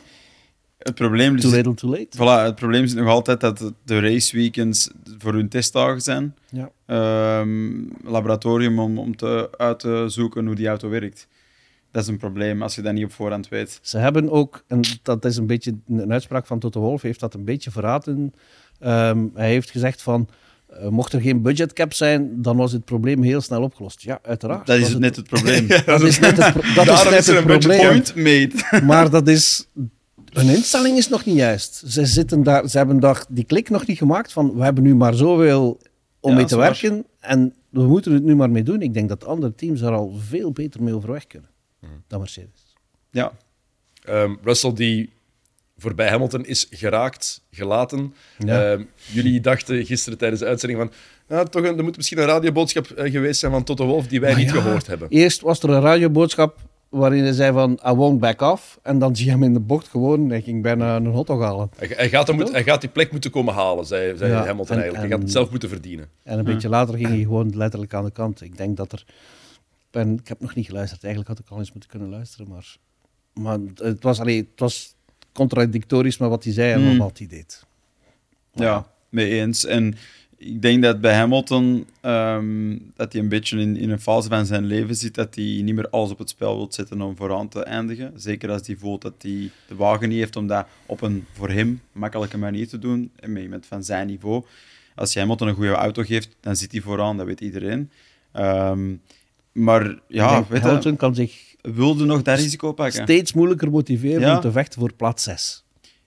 Het 0.78 0.96
probleem, 0.96 1.40
too 1.40 1.50
is, 1.50 1.56
little 1.56 1.74
too 1.74 1.90
late. 1.90 2.18
voilà, 2.18 2.46
het 2.46 2.56
probleem 2.56 2.84
is 2.84 2.94
nog 2.94 3.08
altijd 3.08 3.40
dat 3.40 3.74
de 3.86 4.00
raceweekends 4.00 4.90
voor 5.18 5.34
hun 5.34 5.50
testdagen 5.50 6.02
zijn. 6.02 6.36
Ja. 6.50 6.72
Ehm, 6.86 7.84
laboratorium 8.04 8.80
om, 8.80 8.98
om 9.00 9.16
te, 9.16 9.50
uit 9.58 9.80
te 9.80 10.06
zoeken 10.08 10.46
hoe 10.46 10.56
die 10.56 10.68
auto 10.68 10.90
werkt. 10.90 11.28
Dat 11.96 12.04
is 12.04 12.10
een 12.10 12.18
probleem 12.18 12.62
als 12.62 12.76
je 12.76 12.82
dat 12.82 12.94
niet 12.94 13.04
op 13.04 13.12
voorhand 13.12 13.48
weet. 13.48 13.80
Ze 13.82 13.98
hebben 13.98 14.32
ook, 14.32 14.64
en 14.68 14.82
dat 15.02 15.26
is 15.26 15.38
een 15.38 15.48
beetje 15.48 15.76
een 15.88 16.12
uitspraak 16.12 16.46
van 16.46 16.60
Toto 16.60 16.80
Wolff, 16.80 17.04
heeft 17.04 17.20
dat 17.20 17.34
een 17.34 17.44
beetje 17.44 17.72
verraten. 17.72 18.34
Ehm, 18.80 19.26
hij 19.34 19.50
heeft 19.50 19.72
gezegd 19.72 20.02
van, 20.02 20.28
eh, 20.68 20.88
mocht 20.88 21.14
er 21.14 21.22
geen 21.22 21.42
budgetcap 21.42 21.94
zijn, 21.94 22.42
dan 22.42 22.58
was 22.58 22.72
het 22.72 22.86
probleem 22.86 23.22
heel 23.22 23.42
snel 23.42 23.62
opgelost. 23.62 24.02
Ja, 24.02 24.20
uiteraard. 24.22 24.66
Dat 24.66 24.78
is 24.78 24.90
het 24.90 25.00
net 25.00 25.16
het 25.16 25.28
probleem. 25.28 25.68
Dat 25.86 26.02
is 26.02 26.20
net 26.20 26.38
het, 26.38 26.54
pro- 26.54 26.74
dat 26.84 26.88
is 26.88 27.04
net 27.04 27.20
is 27.20 27.28
het 27.28 27.38
een 27.38 27.46
budget 27.46 28.14
probleem. 28.14 28.50
Point. 28.50 28.84
Maar 28.92 29.10
dat 29.10 29.28
is... 29.28 29.68
Hun 30.34 30.50
instelling 30.50 30.98
is 30.98 31.10
nog 31.10 31.26
niet 31.26 31.36
juist. 31.36 31.84
Ze, 31.88 32.06
zitten 32.06 32.44
daar, 32.44 32.68
ze 32.68 32.78
hebben 32.78 33.00
daar 33.00 33.26
die 33.30 33.44
klik 33.44 33.70
nog 33.70 33.88
niet 33.88 33.98
gemaakt 33.98 34.34
van 34.34 34.56
we 34.56 34.64
hebben 34.64 34.84
nu 34.84 34.96
maar 34.96 35.14
zoveel 35.14 35.80
om 36.20 36.30
Ja, 36.30 36.36
mee 36.36 36.46
te 36.46 36.58
werken 36.58 37.06
en 37.20 37.54
we 37.70 37.84
moeten 37.84 38.14
het 38.14 38.24
nu 38.24 38.36
maar 38.36 38.50
mee 38.50 38.64
doen. 38.64 38.82
Ik 38.82 38.94
denk 38.94 39.10
dat 39.10 39.26
andere 39.26 39.56
teams 39.56 39.80
daar 39.80 39.94
al 39.94 40.16
veel 40.28 40.52
beter 40.52 40.84
mee 40.84 40.94
overweg 40.94 41.28
kunnen 41.28 41.54
dan 42.08 42.20
Mercedes. 42.20 42.74
Ja, 43.12 43.32
Ehm, 44.04 44.36
Russell 44.44 44.74
die 44.74 45.10
voorbij 45.78 46.10
Hamilton 46.10 46.46
is 46.46 46.68
geraakt, 46.70 47.42
gelaten. 47.52 48.14
Ja. 48.38 48.72
Ehm, 48.72 48.84
jullie 49.12 49.42
dachten 49.42 49.86
gisteren 49.86 50.18
tijdens 50.18 50.42
de 50.42 50.48
uitzending 50.48 50.80
van... 50.80 50.92
Nou, 51.28 51.48
toch 51.50 51.64
een, 51.64 51.78
er 51.78 51.84
moet 51.84 51.96
misschien 51.98 52.18
een 52.20 52.26
radioboodschap 52.26 52.86
eh, 52.90 53.12
geweest 53.12 53.40
zijn 53.40 53.52
van 53.52 53.64
Toto 53.64 53.86
Wolff 53.86 54.08
die 54.08 54.20
wij 54.20 54.32
Maar 54.32 54.40
niet 54.40 54.50
ja, 54.52 54.62
gehoord 54.62 54.88
hebben. 54.88 55.10
Eerst 55.10 55.42
was 55.42 55.64
er 55.64 55.70
een 55.70 55.82
radioboodschap 55.82 56.58
waarin 56.90 57.24
hij 57.24 57.34
zei 57.34 57.52
van 57.54 57.80
I 57.88 57.90
won't 57.92 58.20
back 58.20 58.42
off. 58.42 58.80
En 58.84 59.00
dan 59.00 59.16
zie 59.16 59.26
je 59.26 59.32
hem 59.32 59.44
in 59.44 59.54
de 59.54 59.60
bocht 59.60 59.88
gewoon. 59.88 60.30
Hij 60.30 60.42
ging 60.42 60.62
bijna 60.62 60.96
een 60.96 61.06
hotdog 61.06 61.42
halen. 61.42 61.70
Hij, 61.78 61.92
hij 61.96 62.10
gaat 62.10 62.32
moet, 62.34 62.52
hij 62.52 62.64
gaat 62.64 62.82
die 62.82 62.90
plek 62.90 63.12
moeten 63.12 63.32
komen 63.32 63.54
halen, 63.54 63.86
zei, 63.86 64.18
zei 64.18 64.32
Ja, 64.32 64.46
Hamilton 64.46 64.76
en- 64.76 64.82
eigenlijk. 64.82 64.96
Hij 64.96 65.04
en- 65.06 65.12
gaat 65.12 65.22
het 65.22 65.32
zelf 65.32 65.50
moeten 65.50 65.70
verdienen. 65.70 66.10
En 66.24 66.40
een 66.40 66.46
beetje 66.46 66.70
later 66.70 66.96
ging 66.96 67.08
hij 67.08 67.20
gewoon 67.20 67.52
letterlijk 67.56 67.94
aan 67.94 68.06
de 68.06 68.12
kant. 68.12 68.42
Ik 68.42 68.58
denk 68.58 68.78
dat 68.78 68.92
er... 68.92 69.06
Ben, 69.96 70.14
ik 70.14 70.28
heb 70.28 70.40
nog 70.40 70.56
niet 70.56 70.66
geluisterd. 70.66 71.04
Eigenlijk 71.04 71.34
had 71.38 71.46
ik 71.46 71.52
al 71.52 71.60
eens 71.60 71.72
moeten 71.72 71.90
kunnen 71.90 72.10
luisteren. 72.10 72.48
Maar, 72.50 72.76
maar 73.34 73.60
het, 73.76 74.04
was, 74.04 74.20
allee, 74.20 74.38
het 74.38 74.60
was 74.60 74.96
contradictorisch 75.34 76.18
met 76.18 76.30
wat 76.30 76.44
hij 76.44 76.54
zei 76.54 76.72
en 76.74 76.82
Hmm. 76.82 76.98
wat 76.98 77.18
hij 77.18 77.28
deed. 77.28 77.66
ja, 78.54 78.88
mee 79.10 79.40
eens. 79.42 79.66
En 79.66 79.96
ik 80.38 80.62
denk 80.62 80.84
dat 80.84 81.02
bij 81.02 81.16
Hamilton 81.16 81.88
ehm, 82.02 82.78
dat 82.96 83.14
hij 83.14 83.22
een 83.22 83.30
beetje 83.30 83.60
in, 83.60 83.78
in 83.78 83.90
een 83.90 84.00
fase 84.00 84.30
van 84.30 84.46
zijn 84.46 84.66
leven 84.66 84.96
zit 84.96 85.16
dat 85.16 85.36
hij 85.36 85.44
niet 85.64 85.76
meer 85.76 85.90
alles 85.90 86.12
op 86.12 86.18
het 86.18 86.30
spel 86.30 86.56
wil 86.56 86.68
zetten 86.70 87.02
om 87.02 87.16
vooraan 87.16 87.48
te 87.50 87.64
eindigen. 87.64 88.14
Zeker 88.16 88.52
als 88.52 88.68
hij 88.68 88.76
voelt 88.76 89.02
dat 89.02 89.14
hij 89.22 89.52
de 89.68 89.76
wagen 89.76 90.10
niet 90.10 90.18
heeft 90.18 90.36
om 90.36 90.48
dat 90.48 90.68
op 90.86 91.02
een 91.02 91.26
voor 91.34 91.50
hem 91.50 91.82
makkelijke 91.92 92.38
manier 92.38 92.68
te 92.68 92.80
doen. 92.80 93.12
En 93.16 93.34
met 93.34 93.44
iemand 93.44 93.66
van 93.66 93.84
zijn 93.84 94.08
niveau. 94.08 94.46
Als 94.96 95.14
je 95.14 95.20
Hamilton 95.20 95.48
een 95.48 95.56
goede 95.56 95.72
auto 95.72 96.04
geeft, 96.04 96.36
dan 96.40 96.56
zit 96.56 96.72
hij 96.72 96.82
vooraan, 96.82 97.18
dat 97.18 97.26
weet 97.26 97.42
iedereen. 97.42 97.90
Ehm, 98.32 98.94
maar 99.56 100.00
ja, 100.08 100.30
denk, 100.34 100.50
weet 100.50 100.62
je, 100.62 100.66
Hamilton 100.68 100.96
kan 100.96 101.16
zich 101.16 101.56
wilde 101.62 102.06
nog 102.06 102.22
dat 102.22 102.40
risico 102.40 102.72
pakken. 102.74 103.04
steeds 103.04 103.34
moeilijker 103.34 103.72
motiveren 103.72 104.20
Ja. 104.20 104.36
om 104.36 104.42
te 104.42 104.52
vechten 104.52 104.80
voor 104.80 104.94
plaats 104.94 105.24
6. 105.24 105.64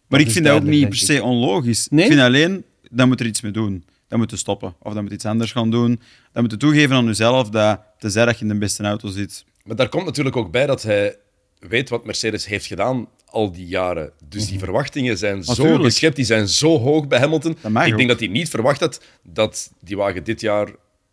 Maar 0.07 0.21
ik 0.21 0.31
vind 0.31 0.45
dat 0.45 0.55
ook 0.57 0.63
niet 0.63 0.89
per 0.89 0.99
se 0.99 1.23
onlogisch. 1.23 1.89
Nee? 1.91 2.05
Ik 2.05 2.11
vind 2.11 2.23
alleen, 2.23 2.65
dan 2.91 3.09
moet 3.09 3.21
er 3.21 3.27
iets 3.27 3.41
mee 3.41 3.53
doen. 3.53 3.85
Dan 4.09 4.19
moet 4.19 4.31
je 4.31 4.37
stoppen. 4.37 4.75
Of 4.79 4.93
dan 4.93 5.01
moet 5.03 5.11
je 5.11 5.17
iets 5.17 5.25
anders 5.27 5.53
gaan 5.53 5.71
doen. 5.71 6.01
Dan 6.33 6.43
moet 6.43 6.51
je 6.51 6.57
toegeven 6.57 6.97
aan 6.97 7.05
jezelf 7.05 7.51
dat, 7.51 7.81
tenzij 7.99 8.25
dat 8.25 8.39
je 8.39 8.43
in 8.45 8.49
de 8.51 8.59
beste 8.59 8.83
auto 8.83 9.09
zit. 9.09 9.45
Maar 9.65 9.77
daar 9.77 9.89
komt 9.89 10.05
natuurlijk 10.05 10.37
ook 10.37 10.51
bij 10.51 10.67
dat 10.67 10.83
hij 10.83 11.17
weet 11.59 11.89
wat 11.89 12.05
Mercedes 12.05 12.47
heeft 12.47 12.67
gedaan 12.67 13.09
al 13.27 13.53
die 13.53 13.67
jaren. 13.67 14.13
Dus 14.29 14.49
die 14.49 14.59
verwachtingen 14.59 15.19
zijn 15.19 15.45
zo 15.45 15.77
geschept, 15.79 16.17
die 16.17 16.25
zijn 16.25 16.49
zo 16.49 16.79
hoog 16.79 17.07
bij 17.07 17.19
Hamilton. 17.19 17.57
Dat 17.63 17.73
Ik 17.73 17.79
denk 17.85 18.01
ook. 18.01 18.09
dat 18.09 18.19
hij 18.19 18.29
niet 18.29 18.49
verwacht 18.49 18.81
had 18.81 19.01
dat 19.23 19.73
die 19.81 19.97
wagen 19.97 20.25
dit 20.25 20.41
jaar 20.41 20.69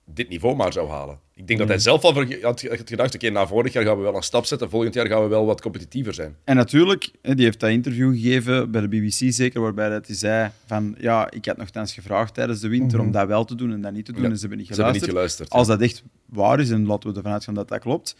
dit 0.05 0.29
niveau 0.29 0.55
maar 0.55 0.73
zou 0.73 0.89
halen. 0.89 1.19
Ik 1.37 1.47
denk 1.47 1.59
dat 1.59 1.67
hij 1.67 1.79
zelf 1.79 2.03
al 2.03 2.13
had 2.41 2.61
had 2.61 2.81
gedacht, 2.85 3.15
oké, 3.15 3.29
na 3.29 3.47
vorig 3.47 3.73
jaar 3.73 3.83
gaan 3.83 3.97
we 3.97 4.03
wel 4.03 4.15
een 4.15 4.23
stap 4.23 4.45
zetten, 4.45 4.69
volgend 4.69 4.93
jaar 4.93 5.07
gaan 5.07 5.21
we 5.21 5.27
wel 5.27 5.45
wat 5.45 5.61
competitiever 5.61 6.13
zijn. 6.13 6.35
En 6.43 6.55
natuurlijk, 6.55 7.11
hè, 7.21 7.35
die 7.35 7.45
heeft 7.45 7.59
dat 7.59 7.69
interview 7.69 8.13
gegeven 8.13 8.71
bij 8.71 8.81
de 8.81 8.87
BBC 8.87 9.33
zeker, 9.33 9.61
waarbij 9.61 9.89
dat 9.89 10.07
hij 10.07 10.15
zei 10.15 10.51
van 10.65 10.95
ja, 10.99 11.31
ik 11.31 11.45
had 11.45 11.57
nogthans 11.57 11.93
gevraagd 11.93 12.33
tijdens 12.33 12.59
de 12.59 12.67
winter 12.67 12.99
om 12.99 13.11
dat 13.11 13.27
wel 13.27 13.45
te 13.45 13.55
doen 13.55 13.71
en 13.71 13.81
dat 13.81 13.91
niet 13.91 14.05
te 14.05 14.11
doen. 14.11 14.21
Ja, 14.21 14.29
en 14.29 14.35
ze 14.35 14.39
hebben 14.39 14.57
niet 14.57 14.67
ze 14.67 14.73
hebben 14.81 15.01
geluisterd. 15.01 15.11
niet 15.11 15.49
geluisterd, 15.49 15.49
Als 15.49 15.67
dat 15.67 15.81
echt 15.81 16.03
waar 16.25 16.59
is, 16.59 16.69
en 16.69 16.85
laten 16.85 17.09
we 17.09 17.15
ervan 17.15 17.31
uitgaan 17.31 17.53
dat 17.53 17.67
dat 17.67 17.79
klopt, 17.79 18.15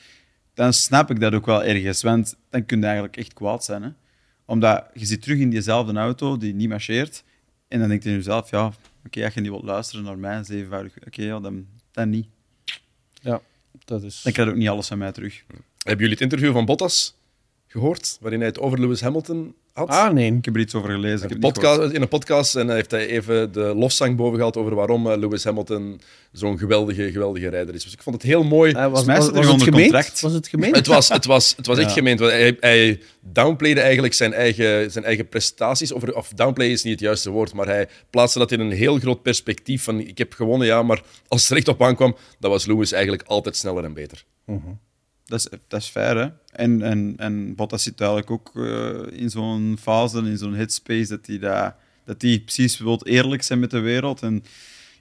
dan 0.53 0.73
snap 0.73 1.11
ik 1.11 1.19
dat 1.19 1.33
ook 1.33 1.45
wel 1.45 1.63
ergens. 1.63 2.01
Want 2.01 2.35
dan 2.49 2.65
kun 2.65 2.79
je 2.79 2.83
eigenlijk 2.85 3.17
echt 3.17 3.33
kwaad 3.33 3.63
zijn. 3.63 3.83
Hè? 3.83 3.89
Omdat 4.45 4.85
je 4.93 5.05
zit 5.05 5.21
terug 5.21 5.39
in 5.39 5.49
diezelfde 5.49 5.99
auto 5.99 6.37
die 6.37 6.53
niet 6.53 6.69
marcheert. 6.69 7.23
En 7.67 7.79
dan 7.79 7.89
denk 7.89 8.03
je 8.03 8.09
in 8.09 8.15
jezelf, 8.15 8.49
ja, 8.49 8.71
oké, 9.05 9.23
als 9.23 9.33
je 9.33 9.41
niet 9.41 9.49
wilt 9.49 9.63
luisteren 9.63 10.05
naar 10.05 10.17
mij, 10.17 10.43
zevenvoudig, 10.43 10.93
oké, 11.07 11.21
ja, 11.21 11.39
dan, 11.39 11.65
dan 11.91 12.09
niet. 12.09 12.27
Ja, 13.25 13.41
dat 13.85 14.03
is... 14.03 14.21
Dan 14.21 14.33
krijg 14.33 14.47
je 14.47 14.53
ook 14.53 14.59
niet 14.59 14.69
alles 14.69 14.87
van 14.87 14.97
mij 14.97 15.11
terug. 15.11 15.43
Hebben 15.47 16.05
jullie 16.05 16.09
het 16.09 16.21
interview 16.21 16.51
van 16.51 16.65
Bottas 16.65 17.15
gehoord, 17.67 18.17
waarin 18.21 18.39
hij 18.39 18.49
het 18.49 18.59
over 18.59 18.79
Lewis 18.79 19.01
Hamilton 19.01 19.55
had? 19.75 19.89
Ah, 19.89 20.13
nee. 20.13 20.33
Ik 20.33 20.45
heb 20.45 20.55
er 20.55 20.61
iets 20.61 20.75
over 20.75 20.89
gelezen. 20.89 21.31
Een 21.31 21.39
podcast, 21.39 21.91
in 21.91 22.01
een 22.01 22.07
podcast 22.07 22.55
en 22.55 22.67
hij 22.67 22.75
heeft 22.75 22.91
hij 22.91 23.07
even 23.07 23.51
de 23.51 23.73
lofzang 23.75 24.15
boven 24.15 24.35
gehaald 24.35 24.57
over 24.57 24.75
waarom 24.75 25.11
eh, 25.11 25.17
Lewis 25.17 25.43
Hamilton 25.43 26.01
zo'n 26.31 26.57
geweldige, 26.57 27.11
geweldige 27.11 27.49
rijder 27.49 27.75
is. 27.75 27.83
Dus 27.83 27.93
ik 27.93 28.03
vond 28.03 28.15
het 28.15 28.25
heel 28.25 28.43
mooi. 28.43 28.71
Eh, 28.71 28.91
was, 28.91 29.05
was, 29.05 29.25
het 29.25 29.63
gemeend? 29.63 30.19
Was 30.21 30.33
het 30.33 30.47
gemeend? 30.47 30.75
Het 30.75 30.87
was, 30.87 31.09
het 31.09 31.25
was, 31.25 31.53
het 31.57 31.65
was 31.65 31.77
echt 31.77 31.91
gemeend. 31.91 32.19
want 32.19 32.31
Hij, 32.31 32.57
hij 32.59 33.01
downplayde 33.19 33.81
eigenlijk 33.81 34.13
zijn 34.13 34.33
eigen, 34.33 34.91
zijn 34.91 35.05
eigen 35.05 35.27
prestaties. 35.27 35.91
Of, 35.91 36.03
of 36.03 36.29
downplay 36.29 36.67
is 36.67 36.83
niet 36.83 36.93
het 36.93 37.01
juiste 37.01 37.29
woord, 37.29 37.53
maar 37.53 37.67
hij 37.67 37.87
plaatste 38.09 38.39
dat 38.39 38.51
in 38.51 38.59
een 38.59 38.71
heel 38.71 38.99
groot 38.99 39.21
perspectief. 39.21 39.83
Van 39.83 39.99
ik 39.99 40.17
heb 40.17 40.33
gewonnen, 40.33 40.67
ja, 40.67 40.83
maar 40.83 41.01
als 41.27 41.41
het 41.41 41.51
er 41.51 41.57
echt 41.57 41.67
op 41.67 41.81
aankwam, 41.81 42.15
dan 42.39 42.51
was 42.51 42.65
Lewis 42.65 42.91
eigenlijk 42.91 43.23
altijd 43.27 43.55
sneller 43.55 43.83
en 43.83 43.93
beter. 43.93 44.25
Dat 45.25 45.39
is, 45.39 45.47
dat 45.67 45.81
is 45.81 45.87
fair, 45.87 46.17
hè. 46.17 46.27
En, 46.51 46.81
en, 46.81 47.13
en 47.17 47.55
Bottas 47.55 47.83
zit 47.83 47.99
eigenlijk 48.01 48.31
ook 48.31 48.51
eh, 48.55 49.19
in 49.21 49.29
zo'n 49.29 49.77
fase, 49.81 50.17
in 50.17 50.37
zo'n 50.37 50.53
headspace, 50.53 51.07
dat 51.07 51.25
hij 51.25 51.39
dat, 51.39 51.73
dat 52.05 52.21
hij 52.21 52.39
precies 52.39 52.77
wil 52.79 53.01
eerlijk 53.03 53.43
zijn 53.43 53.59
met 53.59 53.71
de 53.71 53.79
wereld. 53.79 54.21
En 54.21 54.43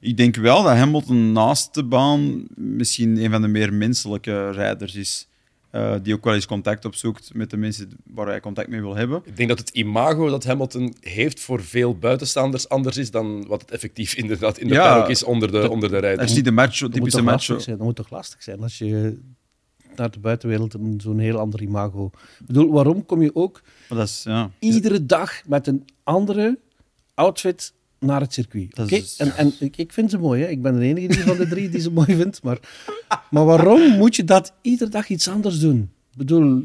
ik 0.00 0.16
denk 0.16 0.36
wel 0.36 0.62
dat 0.62 0.76
Hamilton 0.76 1.32
naast 1.32 1.74
de 1.74 1.84
baan 1.84 2.44
misschien 2.54 3.24
een 3.24 3.30
van 3.30 3.42
de 3.42 3.48
meer 3.48 3.72
menselijke 3.74 4.50
rijders 4.50 4.94
is. 4.94 5.28
eh, 5.70 5.94
die 6.02 6.14
ook 6.14 6.24
wel 6.24 6.34
eens 6.34 6.46
contact 6.46 6.84
opzoekt 6.84 7.34
met 7.34 7.50
de 7.50 7.56
mensen 7.56 7.90
waar 8.04 8.26
hij 8.26 8.40
contact 8.40 8.68
mee 8.68 8.80
wil 8.80 8.96
hebben. 8.96 9.22
Ik 9.24 9.36
denk 9.36 9.48
dat 9.48 9.58
het 9.58 9.68
imago 9.70 10.28
dat 10.30 10.44
Hamilton 10.44 10.94
heeft 11.00 11.40
voor 11.40 11.62
veel 11.62 11.98
buitenstaanders 11.98 12.68
anders 12.68 12.96
is 12.96 13.10
dan 13.10 13.46
wat 13.46 13.60
het 13.60 13.70
effectief 13.70 14.14
inderdaad 14.22 14.58
in 14.58 14.68
de 14.68 14.74
Ja, 14.74 14.92
paddock 14.92 15.10
is 15.10 15.22
onder 15.22 15.50
de, 15.52 15.70
onder 15.70 15.88
de 15.88 15.94
Dat 15.94 16.04
rijders. 16.04 16.30
is 16.30 16.36
niet 16.36 16.44
de 16.44 16.50
macho, 16.50 16.86
Dat 16.86 16.94
typische 16.94 17.22
macho. 17.22 17.56
dat 17.64 17.78
moet 17.78 17.96
toch 17.96 18.10
lastig 18.10 18.42
zijn 18.42 18.62
als 18.62 18.78
je 18.78 19.18
naar 19.96 20.10
de 20.10 20.18
buitenwereld 20.18 20.74
een- 20.74 21.00
zo'n 21.02 21.18
heel 21.18 21.38
ander 21.38 21.62
imago... 21.62 22.10
Ik 22.40 22.46
bedoel, 22.46 22.72
waarom 22.72 23.06
kom 23.06 23.22
je 23.22 23.34
ook 23.34 23.62
dat 23.88 23.98
is, 24.08 24.22
ja. 24.26 24.50
iedere 24.58 25.06
dag 25.06 25.42
met 25.46 25.66
een 25.66 25.84
andere 26.02 26.58
outfit 27.14 27.72
naar 27.98 28.20
het 28.20 28.32
circuit? 28.32 28.74
Dat 28.76 28.86
Oké, 28.86 28.94
is- 28.94 29.16
En, 29.16 29.36
en 29.36 29.52
ik, 29.60 29.76
ik 29.76 29.92
vind 29.92 30.10
ze 30.10 30.18
mooi, 30.18 30.42
hè. 30.42 30.48
ik 30.48 30.62
ben 30.62 30.78
de 30.78 30.84
enige 30.84 31.06
die 31.06 31.22
van 31.22 31.36
de 31.36 31.48
drie 31.48 31.68
die 31.68 31.80
ze 31.80 31.90
mooi 32.00 32.14
vindt. 32.16 32.42
Maar, 32.42 32.58
maar 33.30 33.44
waarom 33.44 33.96
moet 33.96 34.16
je 34.16 34.24
dat 34.24 34.52
iedere 34.60 34.90
dag 34.90 35.08
iets 35.08 35.28
anders 35.28 35.58
doen? 35.60 35.90
Ik 36.10 36.16
bedoel, 36.16 36.64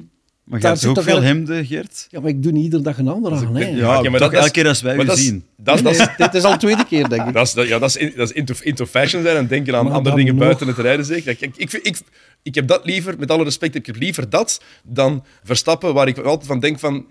Maar 0.49 0.59
gaat 0.61 0.85
ook 0.85 0.95
toch 0.95 1.03
veel 1.03 1.21
hemden, 1.21 1.65
Geert? 1.65 2.07
ja, 2.09 2.19
maar 2.19 2.29
ik 2.29 2.43
doe 2.43 2.51
niet 2.51 2.63
iedere 2.63 2.83
dag 2.83 2.97
een 2.97 3.07
ander 3.07 3.31
aan. 3.31 3.55
hè. 3.55 3.65
Ja, 3.67 3.85
maar 3.87 4.03
dat- 4.03 4.11
toch 4.11 4.19
dat 4.19 4.31
is- 4.33 4.37
elke 4.39 4.51
keer 4.51 4.67
als 4.67 4.81
wij 4.81 4.95
u 4.97 5.05
dat 5.05 5.17
is- 5.17 5.25
zien. 5.25 5.43
Dat, 5.57 5.79
dat, 5.83 6.11
dit 6.17 6.33
is 6.33 6.43
al 6.43 6.51
de 6.51 6.57
tweede 6.57 6.85
keer, 6.85 7.09
denk 7.09 7.27
ik. 7.27 7.33
Dat 7.33 7.47
is, 7.47 7.53
dat, 7.53 7.67
ja, 7.67 7.79
dat 7.79 7.89
is, 7.89 7.95
in- 7.95 8.13
dat 8.15 8.29
is 8.29 8.35
into, 8.35 8.53
into 8.61 8.85
fashion 8.85 9.21
zijn 9.23 9.37
en 9.37 9.47
denken 9.47 9.75
aan 9.75 9.85
Maar 9.85 9.93
andere 9.93 10.15
dingen 10.15 10.35
nog. 10.35 10.43
buiten 10.43 10.67
het 10.67 10.77
rijden. 10.77 11.05
Zeker. 11.05 11.31
Ik, 11.31 11.41
ik, 11.41 11.55
ik, 11.57 11.73
ik, 11.83 11.97
ik 12.43 12.55
heb 12.55 12.67
dat 12.67 12.85
liever, 12.85 13.15
met 13.19 13.31
alle 13.31 13.43
respect, 13.43 13.75
ik 13.75 13.85
heb 13.85 13.95
liever 13.95 14.29
dat 14.29 14.61
dan 14.83 15.23
Verstappen, 15.43 15.93
waar 15.93 16.07
ik 16.07 16.17
altijd 16.17 16.47
van 16.47 16.59
denk 16.59 16.79
van, 16.79 17.05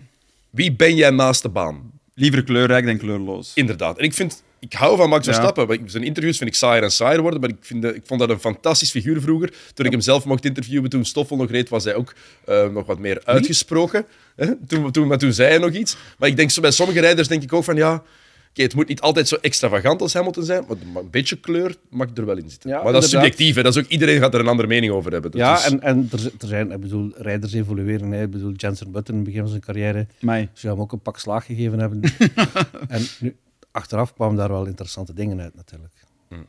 wie 0.50 0.72
ben 0.72 0.94
jij 0.96 1.10
naast 1.10 1.42
de 1.42 1.48
baan? 1.48 1.90
Liever 2.14 2.44
kleurrijk 2.44 2.84
dan 2.86 2.98
kleurloos. 2.98 3.52
Inderdaad. 3.54 3.98
En 3.98 4.04
ik 4.04 4.14
vind 4.14 4.42
ik 4.60 4.72
hou 4.72 4.96
van 4.96 5.08
Max 5.08 5.26
Ja. 5.26 5.32
Verstappen. 5.32 5.74
ik- 5.74 5.90
Zijn 5.90 6.02
interviews 6.04 6.36
vind 6.38 6.50
ik 6.50 6.56
saaier 6.56 6.82
en 6.82 6.90
saaier 6.90 7.20
worden, 7.22 7.40
maar 7.40 7.50
ik, 7.50 7.56
vind, 7.60 7.84
ik 7.84 8.02
vond 8.04 8.20
dat 8.20 8.30
een 8.30 8.38
fantastisch 8.40 8.90
figuur 8.90 9.20
vroeger. 9.20 9.52
Toen 9.74 9.86
ik 9.86 9.92
hem 9.92 10.00
zelf 10.00 10.24
mocht 10.24 10.44
interviewen, 10.44 10.90
toen 10.90 11.04
Stoffel 11.04 11.36
nog 11.36 11.50
reed, 11.50 11.68
was 11.68 11.84
hij 11.84 11.94
ook 11.94 12.14
eh, 12.44 12.68
nog 12.68 12.86
wat 12.86 12.98
meer 12.98 13.20
uitgesproken. 13.24 14.04
Hè? 14.36 14.46
Toen, 14.66 14.90
toen, 14.90 15.06
maar 15.08 15.18
toen 15.18 15.32
zei 15.32 15.48
hij 15.48 15.58
nog 15.58 15.72
iets. 15.72 15.96
Maar 16.18 16.28
ik 16.28 16.36
denk, 16.36 16.50
zo 16.50 16.60
bij 16.60 16.70
sommige 16.70 17.00
rijders 17.00 17.28
denk 17.28 17.42
ik 17.42 17.52
ook 17.52 17.64
van, 17.64 17.76
ja... 17.76 18.02
Oké, 18.50 18.62
het 18.62 18.74
moet 18.74 18.88
niet 18.88 19.00
altijd 19.00 19.28
zo 19.28 19.36
extravagant 19.40 20.00
als 20.00 20.12
Hamilton 20.14 20.44
zijn, 20.44 20.64
maar 20.92 21.02
een 21.02 21.10
beetje 21.10 21.36
kleur 21.36 21.74
mag 21.90 22.08
er 22.14 22.26
wel 22.26 22.36
in 22.36 22.50
zitten. 22.50 22.70
Ja, 22.70 22.82
maar 22.82 22.92
dat 22.92 23.02
is 23.04 23.10
subjectief, 23.10 23.54
hè. 23.54 23.62
Dat 23.62 23.76
is 23.76 23.82
ook, 23.82 23.88
iedereen 23.88 24.18
gaat 24.20 24.34
er 24.34 24.40
een 24.40 24.46
andere 24.48 24.68
mening 24.68 24.92
over 24.92 25.12
hebben. 25.12 25.30
Dat 25.30 25.40
Ja, 25.40 25.56
is- 25.58 25.64
en, 25.64 25.80
en 25.82 26.08
er, 26.12 26.18
er 26.38 26.48
zijn, 26.48 26.70
ik 26.72 26.80
bedoel, 26.80 27.12
rijders 27.16 27.52
evolueren. 27.52 28.10
Hè. 28.10 28.22
Ik 28.22 28.30
bedoel, 28.30 28.52
Jensen 28.52 28.90
Button 28.92 29.14
in 29.14 29.20
het 29.20 29.24
begin 29.24 29.40
van 29.40 29.50
zijn 29.50 29.62
carrière 29.62 30.06
Mij. 30.20 30.48
zou 30.52 30.72
hem 30.72 30.82
ook 30.82 30.92
een 30.92 31.00
pak 31.00 31.18
slaag 31.18 31.44
gegeven 31.46 31.78
hebben. 31.78 32.00
en 32.88 33.02
nu, 33.20 33.36
achteraf 33.70 34.14
kwamen 34.14 34.36
daar 34.36 34.48
wel 34.48 34.66
interessante 34.66 35.14
dingen 35.14 35.40
uit, 35.40 35.54
natuurlijk. 35.54 35.94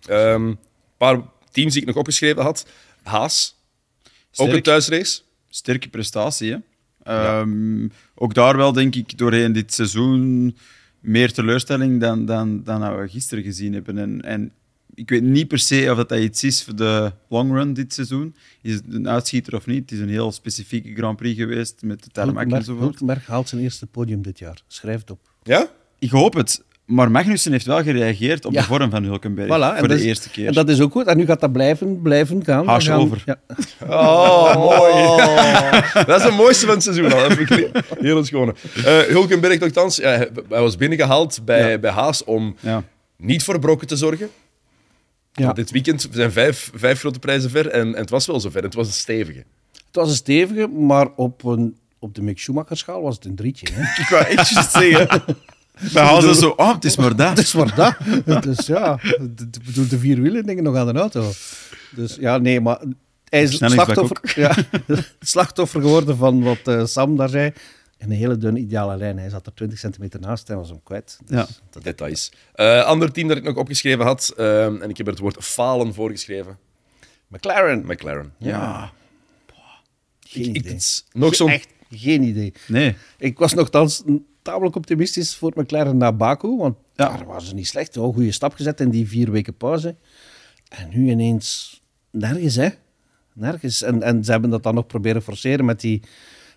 Ehm, 0.06 0.46
een 0.46 0.58
paar 0.98 1.22
teams 1.52 1.74
die 1.74 1.82
ik 1.82 1.88
nog 1.88 1.96
opgeschreven 1.96 2.44
had. 2.44 2.66
Haas, 3.04 3.56
ook 4.36 4.50
een 4.50 4.62
thuisrace. 4.62 5.22
sterke 5.50 5.90
prestatie. 5.90 6.52
Hè? 6.52 6.58
Ehm, 7.04 7.88
ook 8.16 8.34
daar 8.34 8.58
wel, 8.58 8.74
denk 8.74 8.96
ik, 8.96 9.18
doorheen 9.18 9.52
dit 9.52 9.74
seizoen 9.74 10.58
meer 11.00 11.34
teleurstelling 11.34 12.00
dan, 12.00 12.26
dan, 12.26 12.64
dan 12.64 12.82
dat 12.82 12.98
we 12.98 13.08
gisteren 13.10 13.44
gezien 13.44 13.74
hebben. 13.74 13.98
En, 13.98 14.22
en 14.22 14.52
ik 14.94 15.10
weet 15.10 15.22
niet 15.22 15.48
per 15.48 15.60
se 15.60 15.88
of 15.92 15.98
dat, 15.98 16.10
dat 16.10 16.20
iets 16.20 16.44
is 16.44 16.64
voor 16.64 16.76
de 16.76 17.12
long 17.30 17.52
run 17.52 17.74
dit 17.74 17.94
seizoen. 17.94 18.36
Is 18.62 18.74
het 18.74 18.84
een 18.90 19.10
uitschieter 19.10 19.56
of 19.56 19.66
niet? 19.66 19.90
Het 19.90 19.92
is 19.92 20.00
een 20.00 20.10
heel 20.10 20.32
specifieke 20.32 20.94
Grand 20.94 21.18
Prix 21.18 21.38
geweest 21.38 21.82
met 21.82 22.04
de 22.04 22.22
Hulkenberg, 22.22 22.60
enzovoort. 22.60 22.84
Hulkenberg 22.84 23.28
haalt 23.28 23.50
zijn 23.50 23.62
eerste 23.62 23.86
podium 23.86 24.22
dit 24.22 24.40
jaar. 24.40 24.62
Schrijf 24.68 25.00
het 25.00 25.12
op. 25.12 25.20
Ja? 25.44 25.72
Ik 26.00 26.10
hoop 26.10 26.34
het. 26.34 26.64
Maar 26.90 27.12
Magnussen 27.12 27.52
heeft 27.52 27.66
wel 27.66 27.84
gereageerd 27.84 28.46
op 28.46 28.54
Ja. 28.54 28.60
de 28.62 28.66
vorm 28.68 28.90
van 28.90 29.04
Hulkenberg. 29.04 29.48
Voilà, 29.48 29.78
voor 29.80 29.88
dat 29.88 29.98
de 29.98 30.04
is- 30.04 30.04
eerste 30.04 30.30
keer. 30.30 30.48
En 30.48 30.54
dat 30.54 30.70
is 30.70 30.82
ook 30.82 30.92
goed. 30.92 31.06
En 31.06 31.18
nu 31.18 31.26
gaat 31.26 31.40
dat 31.40 31.52
blijven, 31.52 32.02
blijven 32.02 32.44
gaan. 32.46 32.82
Gaan- 32.82 33.00
over. 33.00 33.24
Ja. 33.26 33.40
Oh, 33.90 34.56
mooi. 34.56 34.94
dat 36.06 36.18
is 36.20 36.24
het 36.24 36.34
mooiste 36.36 36.66
van 36.66 36.74
het 36.76 36.84
seizoen 36.84 37.14
al. 37.14 37.30
Heel 38.00 38.26
schone. 38.26 38.56
Eh 38.86 39.00
Hulkenberg 39.00 39.60
nogthans, 39.60 39.96
ja, 39.96 40.10
hij 40.10 40.30
was 40.62 40.76
binnengehaald 40.76 41.40
bij, 41.46 41.72
Ja. 41.72 41.78
bij 41.78 41.92
Haas 41.92 42.24
om 42.24 42.56
Ja. 42.60 42.84
niet 43.18 43.44
voor 43.44 43.60
brokken 43.60 43.88
te 43.88 43.96
zorgen. 43.96 44.30
Dit 45.54 45.72
weekend 45.72 46.08
zijn 46.12 46.32
vijf, 46.32 46.72
vijf 46.76 47.00
grote 47.00 47.20
prijzen 47.20 47.50
ver 47.50 47.68
en, 47.68 47.82
en 47.96 48.02
het 48.02 48.10
was 48.10 48.26
wel 48.26 48.40
zover. 48.40 48.64
Het 48.64 48.74
was 48.74 48.88
een 48.88 48.94
stevige. 48.94 49.44
Het 49.74 49.96
was 49.96 50.10
een 50.10 50.16
stevige, 50.16 50.68
maar 50.68 51.08
op, 51.16 51.44
een, 51.44 51.78
op 52.00 52.16
de 52.16 52.22
Mick 52.22 52.40
Schumacher-schaal 52.40 53.02
was 53.02 53.16
het 53.16 53.26
een 53.26 53.36
drietje. 53.36 53.68
Hè? 53.74 53.82
Ik 54.04 54.08
wou 54.10 54.24
echt 54.26 54.50
juist 54.50 54.72
zeggen. 54.72 55.24
Bij 55.94 56.04
Haas 56.04 56.24
is 56.24 56.40
zo, 56.40 56.50
oh, 56.50 56.74
het 56.74 56.86
is 56.86 56.96
maar 56.98 57.16
dat. 57.16 57.30
Het 57.38 57.38
is 57.38 57.54
maar 57.54 57.76
dat. 57.76 58.44
Dus 58.44 58.66
ja, 58.68 58.96
de, 59.20 59.50
de, 59.50 59.60
bedoel, 59.66 59.88
de 59.88 60.00
vier 60.00 60.22
wielen 60.22 60.46
dingen 60.46 60.64
nog 60.64 60.76
aan 60.76 60.94
de 60.94 61.00
auto. 61.00 61.32
Dus 61.92 62.16
ja, 62.16 62.38
nee, 62.38 62.62
maar 62.62 62.82
hij 63.30 63.42
is 63.44 63.60
het 63.60 63.72
slachtoffer, 63.72 64.34
ja, 64.36 64.56
slachtoffer 65.20 65.82
geworden 65.82 66.18
van 66.18 66.44
wat 66.44 66.58
eh, 66.68 66.86
Sam 66.86 67.18
daar 67.18 67.30
zei. 67.30 67.54
Een 67.98 68.12
hele 68.12 68.38
dunne 68.38 68.60
ideale 68.60 68.98
lijn. 68.98 69.18
Hij 69.18 69.30
zat 69.30 69.46
er 69.46 69.54
20 69.54 69.80
centimeter 69.80 70.20
naast 70.20 70.50
en 70.50 70.56
was 70.58 70.70
hem 70.70 70.84
kwijt. 70.84 71.20
Dus 71.26 71.38
Ja. 71.38 71.48
Dat 71.70 71.84
details. 71.84 72.32
Eh 72.54 72.84
ander 72.86 73.12
team 73.12 73.28
dat 73.28 73.38
ik 73.38 73.44
nog 73.44 73.56
opgeschreven 73.56 74.06
had, 74.06 74.34
eh, 74.38 74.66
en 74.66 74.90
ik 74.90 74.98
heb 74.98 75.06
er 75.06 75.12
het 75.14 75.22
woord 75.22 75.38
falen 75.44 75.94
voorgeschreven. 75.94 76.58
McLaren. 77.28 77.84
McLaren. 77.86 78.34
Ja. 78.38 78.92
Geen 80.28 80.44
Ik- 80.44 80.56
ik- 80.56 80.66
idee. 80.66 80.80
nog 81.12 81.36
zo'n... 81.36 81.50
Echt 81.50 81.68
geen 81.92 82.24
idee. 82.24 82.54
Nee. 82.68 82.96
Ik 83.18 83.38
was 83.40 83.54
nogthans 83.54 84.04
tamelijk 84.50 84.76
optimistisch 84.76 85.36
voor 85.36 85.52
McLaren 85.56 85.98
na 85.98 86.12
Baku, 86.12 86.58
want 86.58 86.78
Ja. 86.94 87.08
daar 87.10 87.26
waren 87.26 87.42
ze 87.42 87.54
niet 87.54 87.68
slecht. 87.68 87.96
Een 87.96 88.14
goede 88.14 88.32
stap 88.32 88.54
gezet 88.54 88.80
in 88.80 88.90
die 88.90 89.08
vier 89.08 89.32
weken 89.32 89.54
pauze. 89.58 89.96
En 90.70 90.90
nu 90.90 91.10
ineens 91.10 91.82
nergens, 92.12 92.56
hè. 92.56 92.70
Nergens. 93.34 93.82
En, 93.82 94.04
en 94.04 94.24
ze 94.24 94.32
hebben 94.32 94.50
dat 94.50 94.64
dan 94.64 94.76
nog 94.76 94.86
proberen 94.88 95.22
forceren 95.22 95.66
met, 95.66 95.80
die, 95.80 96.02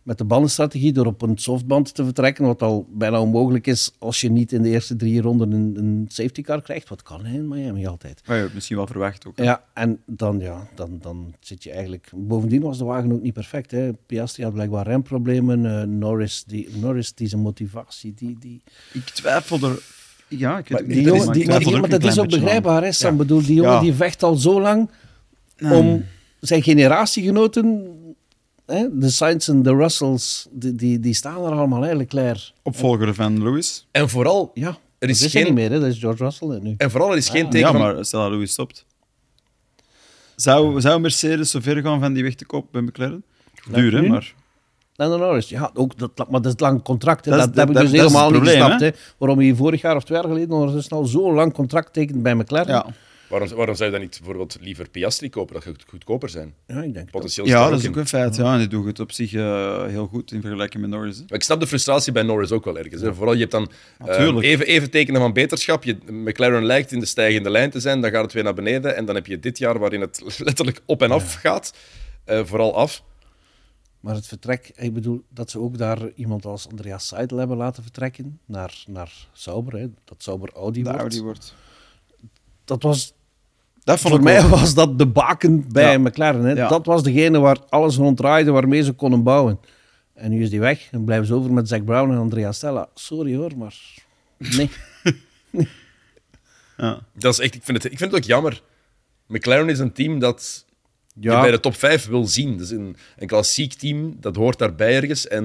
met 0.03 0.19
de 0.19 0.25
bandenstrategie 0.25 0.93
door 0.93 1.07
op 1.07 1.23
een 1.23 1.39
softband 1.39 1.95
te 1.95 2.05
vertrekken, 2.05 2.45
wat 2.45 2.63
al 2.63 2.87
bijna 2.91 3.21
onmogelijk 3.21 3.67
is 3.67 3.93
als 3.99 4.21
je 4.21 4.31
niet 4.31 4.53
in 4.53 4.63
de 4.63 4.69
eerste 4.69 4.97
drie 4.97 5.21
ronden 5.21 5.53
een, 5.53 5.75
een 5.79 6.07
safety 6.09 6.43
car 6.43 6.63
krijgt. 6.63 6.89
Wat 6.89 7.03
kan 7.03 7.25
hè, 7.25 7.35
in 7.35 7.49
Miami 7.49 7.87
altijd. 7.87 8.23
Maar 8.27 8.37
je 8.37 8.43
hebt 8.43 8.55
misschien 8.55 8.77
wel 8.77 8.87
verwacht 8.87 9.27
ook. 9.27 9.39
Ja, 9.39 9.65
en 9.75 10.01
dan, 10.07 10.39
ja, 10.39 10.69
dan, 10.75 10.99
dan 11.01 11.35
zit 11.41 11.63
je 11.63 11.71
eigenlijk... 11.71 12.11
Bovendien 12.15 12.63
was 12.63 12.79
de 12.79 12.85
wagen 12.85 13.13
ook 13.13 13.23
niet 13.23 13.33
perfect. 13.33 13.71
Hè. 13.71 13.93
Piastri 13.93 14.43
had 14.45 14.53
blijkbaar 14.53 14.87
remproblemen. 14.87 15.81
eh, 15.81 15.87
Norris, 15.87 16.45
die, 16.47 16.69
Norris, 16.81 17.15
die 17.15 17.29
zijn 17.29 17.41
motivatie... 17.43 18.15
Die, 18.15 18.37
die, 18.41 18.63
Ik 18.93 19.05
twijfel 19.05 19.69
er... 19.69 19.83
Ja, 20.29 20.59
ik 20.59 20.71
maar 20.71 20.85
die 20.87 21.03
jongen, 21.03 21.33
die, 21.33 21.47
maar, 21.47 21.89
dat 21.89 22.05
is 22.05 22.19
ook 22.19 22.31
begrijpbaar, 22.31 22.83
hè, 22.83 22.93
Sam? 22.93 23.11
Ja. 23.11 23.17
bedoel, 23.17 23.43
die 23.43 23.55
jongen 23.55 23.73
Ja. 23.73 23.81
die 23.81 23.95
vecht 23.95 24.23
al 24.23 24.35
zo 24.37 24.61
lang 24.61 24.91
om 25.61 26.05
zijn 26.41 26.63
generatiegenoten... 26.63 27.97
Hè, 28.67 28.87
de 28.99 29.11
Sainz 29.11 29.49
en 29.49 29.63
de 29.63 29.75
Russells, 29.75 30.47
die, 30.51 30.75
die, 30.75 31.01
die 31.01 31.15
staan 31.15 31.45
er 31.45 31.51
allemaal 31.53 31.79
eigenlijk 31.79 32.09
klaar. 32.09 32.53
Opvolger 32.63 33.15
van 33.15 33.43
Lewis. 33.43 33.87
En 33.91 34.09
vooral, 34.09 34.51
Ja, 34.55 34.69
Er 34.69 34.77
dat 34.99 35.09
is 35.09 35.27
geen- 35.27 35.45
niet 35.45 35.55
meer. 35.55 35.71
Hè. 35.71 35.81
Dat 35.81 35.89
is 35.89 35.99
George 35.99 36.25
Russell 36.25 36.49
hè, 36.49 36.59
nu. 36.61 36.75
en 36.77 36.91
vooral 36.91 37.11
er 37.11 37.17
is 37.17 37.29
geen 37.29 37.51
teken 37.51 37.73
Ja, 37.73 37.79
maar 37.79 38.05
stel 38.05 38.21
dat 38.23 38.31
Lewis 38.31 38.53
stopt. 38.53 38.85
Zou, 40.37 40.81
zou 40.81 41.01
Mercedes 41.01 41.51
zo 41.51 41.61
ver 41.61 41.83
gaan 41.83 42.01
van 42.01 42.13
die 42.13 42.23
weg 42.23 42.35
te 42.35 42.45
kopen 42.47 42.69
bij 42.73 42.81
McLaren? 42.83 43.25
Duur, 43.73 43.93
hè? 43.93 44.09
Maar 44.09 44.35
Lando 44.97 45.17
Norris, 45.19 45.49
ja, 45.49 45.71
ook 45.75 45.99
dat, 45.99 46.17
maar 46.17 46.27
dat 46.31 46.45
is 46.45 46.51
het 46.51 46.61
lang 46.61 46.83
contract. 46.83 47.25
Hè. 47.25 47.31
Dat 47.31 47.41
Dat, 47.41 47.49
is- 47.49 47.55
dat, 47.57 47.67
heb 47.67 47.75
dat- 47.77 47.85
ik 47.85 47.91
dus 47.91 48.01
helemaal 48.01 48.31
niet 48.31 48.41
probleem, 48.41 48.61
gesnapt. 48.61 48.81
Hè. 48.81 48.91
Waarom 49.19 49.39
hij 49.39 49.55
vorig 49.55 49.81
jaar 49.81 49.97
of 49.97 50.05
twee 50.05 50.19
jaar 50.19 50.29
geleden 50.29 50.83
al 50.89 51.05
zo'n 51.07 51.35
lang 51.35 51.53
contract 51.53 51.93
tekent 51.93 52.23
bij 52.23 52.35
McLaren. 52.35 52.75
ja, 52.75 52.87
Waarom, 53.33 53.49
waarom 53.49 53.75
zou 53.75 53.91
je 53.91 53.97
dan 53.97 54.05
niet 54.05 54.17
bijvoorbeeld 54.19 54.57
liever 54.61 54.89
Piastri 54.89 55.31
kopen? 55.31 55.55
Dat 55.55 55.63
gaat 55.63 55.85
goedkoper 55.89 56.29
zijn. 56.29 56.55
Ja, 56.67 56.83
ik 56.83 56.95
denk. 56.95 57.11
Potentieel 57.11 57.47
ja 57.47 57.61
daar 57.61 57.71
dat 57.71 57.79
is 57.79 57.85
in. 57.85 57.91
ook 57.91 57.97
een 57.97 58.07
feit. 58.07 58.37
Ja, 58.37 58.53
en 58.53 58.59
die 58.59 58.69
doet 58.69 58.85
het 58.87 59.01
op 59.01 59.13
zich 59.13 59.33
eh, 59.33 59.87
heel 59.87 60.07
goed 60.07 60.33
in 60.33 60.41
vergelijking 60.41 60.83
met 60.83 60.93
Norris. 60.93 61.19
hè. 61.19 61.35
Ik 61.35 61.43
snap 61.43 61.61
de 61.61 61.67
frustratie 61.67 62.13
bij 62.13 62.23
Norris 62.23 62.51
ook 62.51 62.65
wel 62.65 62.79
ergens. 62.79 63.03
Hè. 63.03 63.15
Vooral, 63.15 63.33
je 63.35 63.41
hebt 63.41 63.51
dan 63.53 63.71
eh, 63.99 64.37
even, 64.41 64.67
even 64.67 64.91
tekenen 64.91 65.21
van 65.21 65.33
beterschap. 65.33 65.85
Je, 65.85 65.97
McLaren 66.07 66.65
lijkt 66.65 66.93
in 66.93 67.01
de 67.01 67.07
stijgende 67.07 67.51
lijn 67.51 67.71
te 67.71 67.81
zijn, 67.81 68.01
dan 68.01 68.11
gaat 68.11 68.23
het 68.23 68.33
weer 68.33 68.45
naar 68.45 68.55
beneden. 68.55 68.97
En 68.97 69.05
dan 69.05 69.15
heb 69.15 69.27
je 69.27 69.39
dit 69.39 69.59
jaar 69.59 69.79
waarin 69.79 70.01
het 70.01 70.23
letterlijk 70.39 70.81
op 70.87 71.03
en 71.03 71.11
af 71.11 71.35
gaat. 71.35 71.75
Eh, 72.25 72.45
vooral 72.45 72.77
af. 72.77 73.03
Maar 74.01 74.15
het 74.15 74.27
vertrek, 74.27 74.73
ik 74.77 74.93
bedoel 74.93 75.23
dat 75.29 75.51
ze 75.51 75.59
ook 75.59 75.79
daar 75.79 76.11
iemand 76.15 76.45
als 76.45 76.69
Andreas 76.69 77.07
Seidel 77.07 77.39
hebben 77.39 77.57
laten 77.57 77.83
vertrekken 77.83 78.41
naar, 78.45 78.85
naar 78.87 79.29
Sauber, 79.33 79.79
hè, 79.79 79.87
dat 80.05 80.23
Sauber 80.23 80.53
Audi 80.53 80.83
wordt. 80.83 80.99
Audi 80.99 81.23
wordt. 81.23 81.55
Dat 82.65 82.83
was, 82.83 83.15
Dat 83.85 84.01
vond 84.01 84.09
voor 84.15 84.19
ik 84.19 84.25
mij 84.25 84.45
ook. 84.45 84.51
was 84.51 84.75
dat 84.75 84.99
de 84.99 85.07
baken 85.07 85.65
bij 85.73 85.93
Ja. 85.93 85.99
McLaren. 85.99 86.45
Hè. 86.45 86.53
Ja. 86.53 86.69
Dat 86.69 86.87
was 86.87 87.03
degene 87.03 87.39
waar 87.39 87.59
alles 87.69 87.97
rond 87.97 88.17
draaide, 88.17 88.51
waarmee 88.51 88.83
ze 88.83 88.93
konden 88.93 89.23
bouwen. 89.23 89.61
En 90.15 90.31
nu 90.31 90.43
is 90.43 90.51
die 90.51 90.61
weg 90.61 90.89
en 90.91 91.05
blijven 91.05 91.27
ze 91.27 91.35
over 91.35 91.53
met 91.53 91.69
Zack 91.69 91.85
Brown 91.85 92.11
en 92.11 92.19
Andreas 92.19 92.57
Stella. 92.57 92.89
Sorry 92.95 93.37
hoor, 93.37 93.51
maar 93.57 93.75
nee. 94.39 94.71
Ja. 96.77 96.99
Dat 97.19 97.33
is 97.33 97.39
echt, 97.39 97.55
ik, 97.55 97.61
vind 97.65 97.83
het, 97.83 97.93
ik 97.93 97.99
vind 97.99 98.11
het 98.13 98.21
ook 98.21 98.27
jammer. 98.27 98.63
McLaren 99.27 99.69
is 99.69 99.79
een 99.79 99.93
team 99.93 100.19
dat 100.19 100.65
je 101.15 101.31
Ja. 101.31 101.41
bij 101.41 101.51
de 101.51 101.61
top 101.61 101.75
5 101.75 102.07
wil 102.07 102.27
zien. 102.27 102.53
Dat 102.53 102.61
is 102.67 102.71
een, 102.71 102.97
een 103.17 103.27
klassiek 103.27 103.73
team, 103.73 104.17
dat 104.21 104.37
hoort 104.37 104.59
daarbij 104.59 104.95
ergens. 104.97 105.29
En 105.29 105.45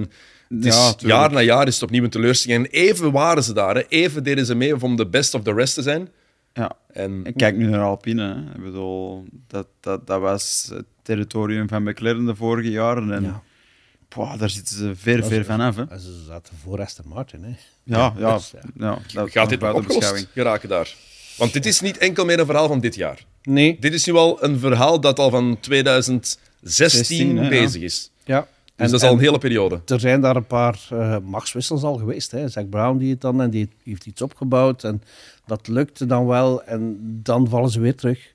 het 0.49 0.63
Ja, 0.63 0.93
jaar 0.97 1.31
na 1.31 1.41
jaar 1.41 1.67
is 1.67 1.73
het 1.73 1.83
opnieuw 1.83 2.03
een 2.03 2.09
teleurstelling. 2.09 2.65
En 2.65 2.71
even 2.71 3.11
waren 3.11 3.43
ze 3.43 3.53
daar. 3.53 3.75
Hè. 3.75 3.83
Even 3.88 4.23
deden 4.23 4.45
ze 4.45 4.55
mee 4.55 4.81
om 4.81 4.95
de 4.95 5.07
best 5.07 5.33
of 5.33 5.41
the 5.43 5.53
rest 5.53 5.73
te 5.73 5.81
zijn. 5.81 6.09
Ja. 6.57 6.71
En 6.93 7.21
En 7.23 7.33
kijk 7.35 7.55
nu 7.57 7.65
naar 7.65 7.81
Alpine. 7.81 8.23
Hè. 8.33 8.39
Ik 8.55 8.63
bedoel, 8.63 9.25
dat, 9.47 9.67
dat, 9.79 10.07
dat 10.07 10.21
was 10.21 10.69
het 10.73 10.85
territorium 11.01 11.67
van 11.67 11.83
McLaren 11.83 12.25
de 12.25 12.35
vorige 12.35 12.69
jaren. 12.69 13.11
En 13.11 13.23
Ja. 13.23 13.41
Pwah, 14.07 14.39
daar 14.39 14.49
zitten 14.49 14.75
ze 14.77 14.95
ver, 14.95 15.25
ver 15.25 15.45
vanaf. 15.45 15.75
Hè. 15.75 15.99
Ze 15.99 16.23
zaten 16.27 16.53
voor 16.63 16.81
Aston 16.81 17.05
Martin. 17.07 17.43
Hè. 17.43 17.55
Ja, 17.83 18.13
ja, 18.17 18.35
dus, 18.35 18.51
ja. 18.51 18.59
ja. 18.87 18.97
dat 19.13 19.31
gaat 19.31 19.49
dit 19.49 19.63
opgelost 19.63 19.87
beschouwing. 19.87 20.27
geraken 20.33 20.69
daar? 20.69 20.95
Want 21.37 21.53
dit 21.53 21.65
is 21.65 21.81
niet 21.81 21.97
enkel 21.97 22.25
meer 22.25 22.39
een 22.39 22.45
verhaal 22.45 22.67
van 22.67 22.79
dit 22.79 22.95
jaar. 22.95 23.25
Nee. 23.43 23.77
Dit 23.79 23.93
is 23.93 24.05
nu 24.05 24.13
al 24.13 24.43
een 24.43 24.59
verhaal 24.59 24.99
dat 24.99 25.19
al 25.19 25.29
van 25.29 25.57
2016 25.59 26.39
16, 26.61 27.37
hè, 27.37 27.43
ja. 27.43 27.49
bezig 27.49 27.81
is. 27.81 28.11
Ja. 28.25 28.39
Dus 28.39 28.49
En- 28.75 28.91
dat 28.91 29.01
is 29.01 29.07
al 29.07 29.13
een 29.13 29.19
en 29.19 29.23
hele 29.25 29.37
periode. 29.37 29.81
Er 29.85 29.99
zijn 29.99 30.21
daar 30.21 30.35
een 30.35 30.47
paar 30.47 30.79
eh 30.89 31.17
machtswissels 31.23 31.83
al 31.83 31.95
geweest. 31.95 32.31
Hè. 32.31 32.47
Zack 32.47 32.69
Brown 32.69 32.97
die 32.97 33.11
het 33.11 33.21
dan 33.21 33.41
en 33.41 33.49
die 33.49 33.69
heeft 33.83 34.05
iets 34.05 34.21
opgebouwd. 34.21 34.83
En 34.83 35.01
dat 35.47 35.67
lukte 35.67 36.05
dan 36.05 36.25
wel. 36.25 36.63
En 36.63 36.97
dan 37.23 37.49
vallen 37.49 37.69
ze 37.69 37.79
weer 37.79 37.95
terug. 37.95 38.33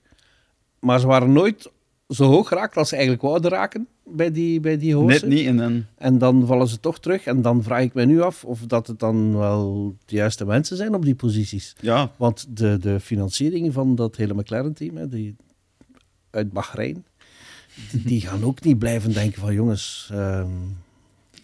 Maar 0.78 1.00
ze 1.00 1.06
waren 1.06 1.32
nooit 1.32 1.70
zo 2.08 2.24
hoog 2.24 2.48
geraakt 2.48 2.76
als 2.76 2.88
ze 2.88 2.94
eigenlijk 2.94 3.24
wouden 3.24 3.50
raken 3.50 3.86
bij 4.04 4.32
die, 4.32 4.60
bij 4.60 4.78
die. 4.78 4.96
Net 4.96 5.26
niet. 5.26 5.46
En 5.46 5.56
dan, 5.56 5.84
En 5.96 6.18
dan 6.18 6.46
vallen 6.46 6.68
ze 6.68 6.80
toch 6.80 7.00
terug. 7.00 7.24
En 7.24 7.42
dan 7.42 7.62
vraag 7.62 7.82
ik 7.82 7.94
me 7.94 8.04
nu 8.04 8.20
af 8.20 8.44
of 8.44 8.60
dat 8.60 8.86
het 8.86 8.98
dan 8.98 9.36
wel 9.36 9.94
de 10.04 10.16
juiste 10.16 10.44
mensen 10.44 10.76
zijn 10.76 10.94
op 10.94 11.04
die 11.04 11.14
posities. 11.14 11.76
ja, 11.80 12.10
Want 12.16 12.46
de, 12.56 12.78
de 12.78 13.00
financiering 13.00 13.72
van 13.72 13.94
dat 13.94 14.16
hele 14.16 14.34
McLaren-team, 14.34 15.08
die, 15.08 15.36
uit 16.30 16.52
Bahrein, 16.52 17.04
die, 17.90 18.02
die 18.02 18.20
gaan 18.26 18.44
ook 18.44 18.62
niet 18.62 18.78
blijven 18.78 19.12
denken 19.12 19.40
van 19.40 19.54
jongens, 19.54 20.08
ehm, 20.12 20.50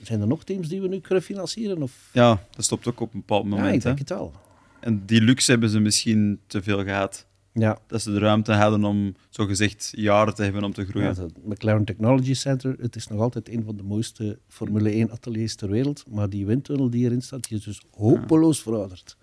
zijn 0.02 0.20
er 0.20 0.26
nog 0.26 0.44
teams 0.44 0.68
die 0.68 0.80
we 0.80 0.88
nu 0.88 1.00
kunnen 1.00 1.24
financieren? 1.24 1.82
Of... 1.82 2.10
ja, 2.12 2.42
dat 2.50 2.64
stopt 2.64 2.86
ook 2.88 3.00
op 3.00 3.14
een 3.14 3.18
bepaald 3.20 3.44
Ja, 3.44 3.48
moment. 3.50 3.74
ik 3.74 3.82
denk 3.82 3.94
hè. 3.94 4.00
het 4.00 4.08
wel. 4.08 4.32
En 4.80 5.06
die 5.06 5.20
luxe 5.20 5.50
hebben 5.50 5.70
ze 5.70 5.78
misschien 5.80 6.40
te 6.46 6.62
veel 6.62 6.84
gehad. 6.84 7.26
Ja, 7.52 7.78
Dat 7.86 8.02
ze 8.02 8.10
de 8.12 8.18
ruimte 8.18 8.52
hadden 8.52 8.84
om 8.84 9.14
zogezegd 9.28 9.92
jaren 9.96 10.34
te 10.34 10.42
hebben 10.42 10.64
om 10.64 10.72
te 10.72 10.84
groeien. 10.86 11.14
Ja, 11.14 11.22
het 11.22 11.44
McLaren 11.46 11.84
Technology 11.84 12.34
Center, 12.34 12.76
het 12.80 12.96
is 12.96 13.06
nog 13.06 13.20
altijd 13.20 13.48
een 13.48 13.64
van 13.64 13.76
de 13.76 13.82
mooiste 13.82 14.38
Formule 14.48 14.90
1 14.90 15.10
ateliers 15.10 15.54
ter 15.54 15.70
wereld, 15.70 16.04
maar 16.08 16.28
die 16.30 16.46
windtunnel 16.46 16.90
die 16.90 17.04
erin 17.04 17.22
staat, 17.22 17.48
die 17.48 17.58
is 17.58 17.64
dus 17.64 17.82
hopeloos 17.90 18.62
verouderd. 18.62 19.16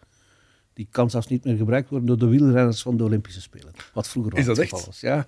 Die 0.74 0.88
kan 0.92 1.10
zelfs 1.10 1.28
niet 1.28 1.44
meer 1.44 1.56
gebruikt 1.56 1.90
worden 1.90 2.08
door 2.08 2.18
de 2.18 2.28
wielrenners 2.28 2.82
van 2.82 2.98
de 2.98 3.04
Olympische 3.04 3.42
Spelen. 3.42 3.72
Wat 3.94 4.08
vroeger 4.10 4.32
wel 4.32 4.42
Is 4.42 4.46
dat 4.48 4.56
het 4.58 4.66
echt? 4.66 4.74
geval 4.76 4.88
was. 4.92 5.00
Ja. 5.00 5.28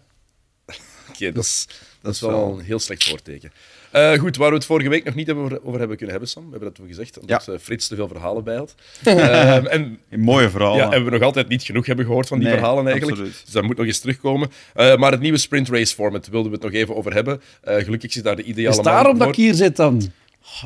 Oké, 1.09 1.31
dat 1.31 1.43
is, 1.43 1.67
dat 2.07 2.15
is 2.15 2.21
wel 2.21 2.29
wel- 2.31 2.59
een 2.59 2.65
heel 2.65 2.79
slecht 2.79 3.03
voorteken. 3.09 3.51
Eh, 3.91 4.13
goed, 4.13 4.37
waar 4.37 4.49
we 4.49 4.55
het 4.55 4.65
vorige 4.65 4.89
week 4.89 5.03
nog 5.03 5.15
niet 5.15 5.31
over, 5.31 5.59
over 5.63 5.79
hebben 5.79 5.95
kunnen 5.97 6.09
hebben, 6.09 6.29
Sam. 6.29 6.43
We 6.43 6.49
hebben 6.49 6.67
dat 6.69 6.77
toen 6.77 6.87
gezegd, 6.87 7.19
omdat 7.19 7.47
eh, 7.47 7.55
Frits 7.61 7.87
te 7.87 7.95
veel 7.95 8.07
verhalen 8.07 8.43
bij 8.43 8.55
had. 8.55 8.75
Ehm, 9.03 9.65
en, 9.65 9.99
Een 10.09 10.19
mooie 10.19 10.49
verhaal. 10.49 10.75
ja, 10.75 10.91
en 10.91 11.03
we 11.05 11.09
nog 11.11 11.21
altijd 11.21 11.47
niet 11.47 11.63
genoeg 11.63 11.85
hebben 11.85 12.05
gehoord 12.05 12.27
van 12.27 12.39
die 12.39 12.47
Nee, 12.47 12.57
verhalen 12.57 12.85
eigenlijk. 12.87 13.17
absoluut. 13.17 13.41
Dus 13.45 13.53
dat 13.53 13.63
moet 13.63 13.77
nog 13.77 13.85
eens 13.85 13.99
terugkomen. 13.99 14.49
Eh, 14.73 14.95
maar 14.97 15.11
het 15.11 15.21
nieuwe 15.21 15.37
sprint 15.37 15.69
race 15.69 15.95
format 15.95 16.27
wilden 16.27 16.51
we 16.51 16.57
het 16.57 16.65
nog 16.65 16.73
even 16.81 16.95
over 16.95 17.13
hebben. 17.13 17.41
Eh, 17.61 17.75
gelukkig 17.83 18.11
zit 18.11 18.23
daar 18.23 18.35
de 18.35 18.43
ideale 18.43 18.69
Is 18.69 18.75
man 18.75 18.85
daarom 18.93 19.17
dat 19.17 19.27
ik 19.27 19.35
hier 19.35 19.53
zit 19.53 19.75
dan? 19.75 20.11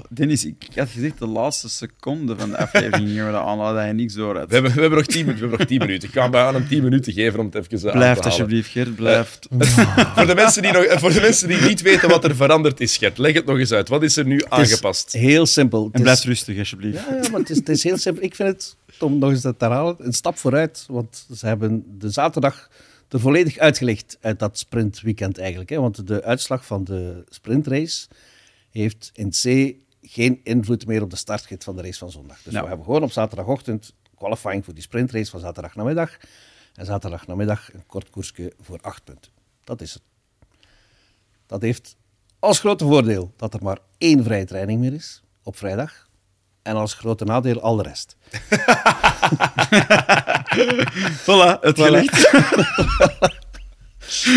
Dennis, 0.09 0.45
ik 0.45 0.67
had 0.75 0.89
gezegd 0.89 1.19
de 1.19 1.27
laatste 1.27 1.69
seconde 1.69 2.37
van 2.37 2.49
de 2.49 2.57
aflevering 2.57 3.07
gingen 3.07 3.25
we 3.25 3.31
dat 3.31 3.45
aan, 3.45 3.57
dat 3.57 3.75
hij 3.75 3.91
niks 3.93 4.13
door 4.13 4.37
had. 4.37 4.47
We 4.47 4.53
hebben, 4.53 4.73
we, 4.73 4.79
hebben 4.81 4.97
nog 4.99 5.07
tien, 5.07 5.25
minuten- 5.25 5.33
we 5.33 5.49
hebben 5.49 5.59
nog 5.59 5.67
tien 5.67 5.79
minuten. 5.79 6.07
Ik 6.07 6.13
ga 6.13 6.21
hem 6.23 6.35
aan 6.35 6.53
hem 6.53 6.67
tien 6.67 6.83
minuten 6.83 7.13
geven 7.13 7.39
om 7.39 7.45
het 7.45 7.55
even 7.55 7.77
eh, 7.77 7.93
aan 7.93 7.99
te 7.99 8.05
halen. 8.05 8.23
alsjeblieft, 8.23 8.69
Gert, 8.69 8.95
blijf. 8.95 9.39
voor, 10.15 10.25
de 10.27 10.35
mensen 10.35 10.61
die 10.61 10.71
nog, 10.71 10.83
eh, 10.83 10.97
voor 10.97 11.13
de 11.13 11.21
mensen 11.21 11.47
die 11.47 11.61
niet 11.61 11.81
weten 11.81 12.09
wat 12.09 12.23
er 12.23 12.35
veranderd 12.35 12.79
is, 12.79 12.97
Gert, 12.97 13.17
leg 13.17 13.33
het 13.33 13.45
nog 13.45 13.57
eens 13.57 13.71
uit. 13.71 13.89
Wat 13.89 14.03
is 14.03 14.17
er 14.17 14.25
nu 14.25 14.35
Het 14.35 14.43
is 14.45 14.49
aangepast? 14.49 15.11
Heel 15.11 15.45
simpel. 15.45 15.89
En 15.91 16.01
blijf 16.01 16.23
rustig, 16.23 16.57
alsjeblieft. 16.57 16.95
Ja, 17.09 17.15
ja, 17.21 17.29
maar 17.29 17.39
het 17.39 17.49
is, 17.49 17.57
het 17.57 17.69
is 17.69 17.83
heel 17.83 17.97
simpel. 17.97 18.23
Ik 18.23 18.35
vind 18.35 18.49
het, 18.49 18.75
om 18.99 19.17
nog 19.19 19.29
eens 19.29 19.41
dat 19.41 19.59
te 19.59 19.65
herhalen, 19.65 19.95
een 19.99 20.13
stap 20.13 20.37
vooruit. 20.37 20.85
Want 20.87 21.25
ze 21.35 21.45
hebben 21.45 21.83
de 21.97 22.09
zaterdag 22.09 22.69
er 23.09 23.19
volledig 23.19 23.57
uitgelegd 23.57 24.17
uit 24.21 24.39
dat 24.39 24.57
sprintweekend 24.57 25.37
eigenlijk. 25.37 25.69
Hè. 25.69 25.79
Want 25.79 26.07
de 26.07 26.23
uitslag 26.23 26.65
van 26.65 26.83
de 26.83 27.23
sprintrace 27.29 28.07
heeft 28.71 29.09
in 29.13 29.29
C 29.29 29.75
geen 30.01 30.39
invloed 30.43 30.85
meer 30.85 31.01
op 31.01 31.09
de 31.09 31.15
startgrid 31.15 31.63
van 31.63 31.75
de 31.75 31.81
race 31.81 31.97
van 31.99 32.11
zondag. 32.11 32.41
Dus 32.43 32.53
Ja. 32.53 32.61
we 32.61 32.67
hebben 32.67 32.85
gewoon 32.85 33.03
op 33.03 33.11
zaterdagochtend 33.11 33.93
qualifying 34.17 34.65
voor 34.65 34.73
die 34.73 34.83
sprintrace 34.83 35.31
van 35.31 35.39
zaterdagnamiddag. 35.39 36.17
En 36.75 36.85
zaterdagnamiddag 36.85 37.73
een 37.73 37.85
kort 37.85 38.09
koersje 38.09 38.53
voor 38.61 38.79
acht 38.81 39.03
punten. 39.03 39.31
Dat 39.63 39.81
is 39.81 39.93
het. 39.93 40.03
Dat 41.45 41.61
heeft 41.61 41.95
als 42.39 42.59
grote 42.59 42.85
voordeel 42.85 43.33
dat 43.35 43.53
er 43.53 43.63
maar 43.63 43.77
één 43.97 44.23
vrije 44.23 44.45
training 44.45 44.79
meer 44.79 44.93
is 44.93 45.21
op 45.43 45.57
vrijdag. 45.57 46.09
En 46.61 46.75
als 46.75 46.93
grote 46.93 47.23
nadeel 47.25 47.61
al 47.61 47.75
de 47.75 47.83
rest. 47.83 48.15
Voilà, 51.25 51.59
het 51.61 51.79
gelegd. 51.79 52.31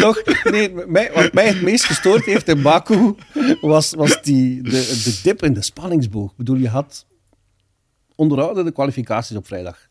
Toch? 0.01 0.23
Nee, 0.45 0.73
mij, 0.87 1.11
wat 1.15 1.33
mij 1.33 1.47
het 1.47 1.63
meest 1.63 1.85
gestoord 1.85 2.25
heeft 2.25 2.49
in 2.49 2.63
Baku 2.63 3.15
was, 3.61 3.93
was 3.95 4.23
die, 4.23 4.63
de, 4.63 4.71
de 5.05 5.21
dip 5.23 5.43
in 5.43 5.53
de 5.53 5.63
spanningsboog. 5.63 6.31
Ik 6.31 6.37
bedoel, 6.37 6.57
je 6.57 6.69
had 6.69 7.07
onderhouden 8.15 8.65
de 8.65 8.73
kwalificaties 8.73 9.37
op 9.37 9.47
vrijdag. 9.47 9.87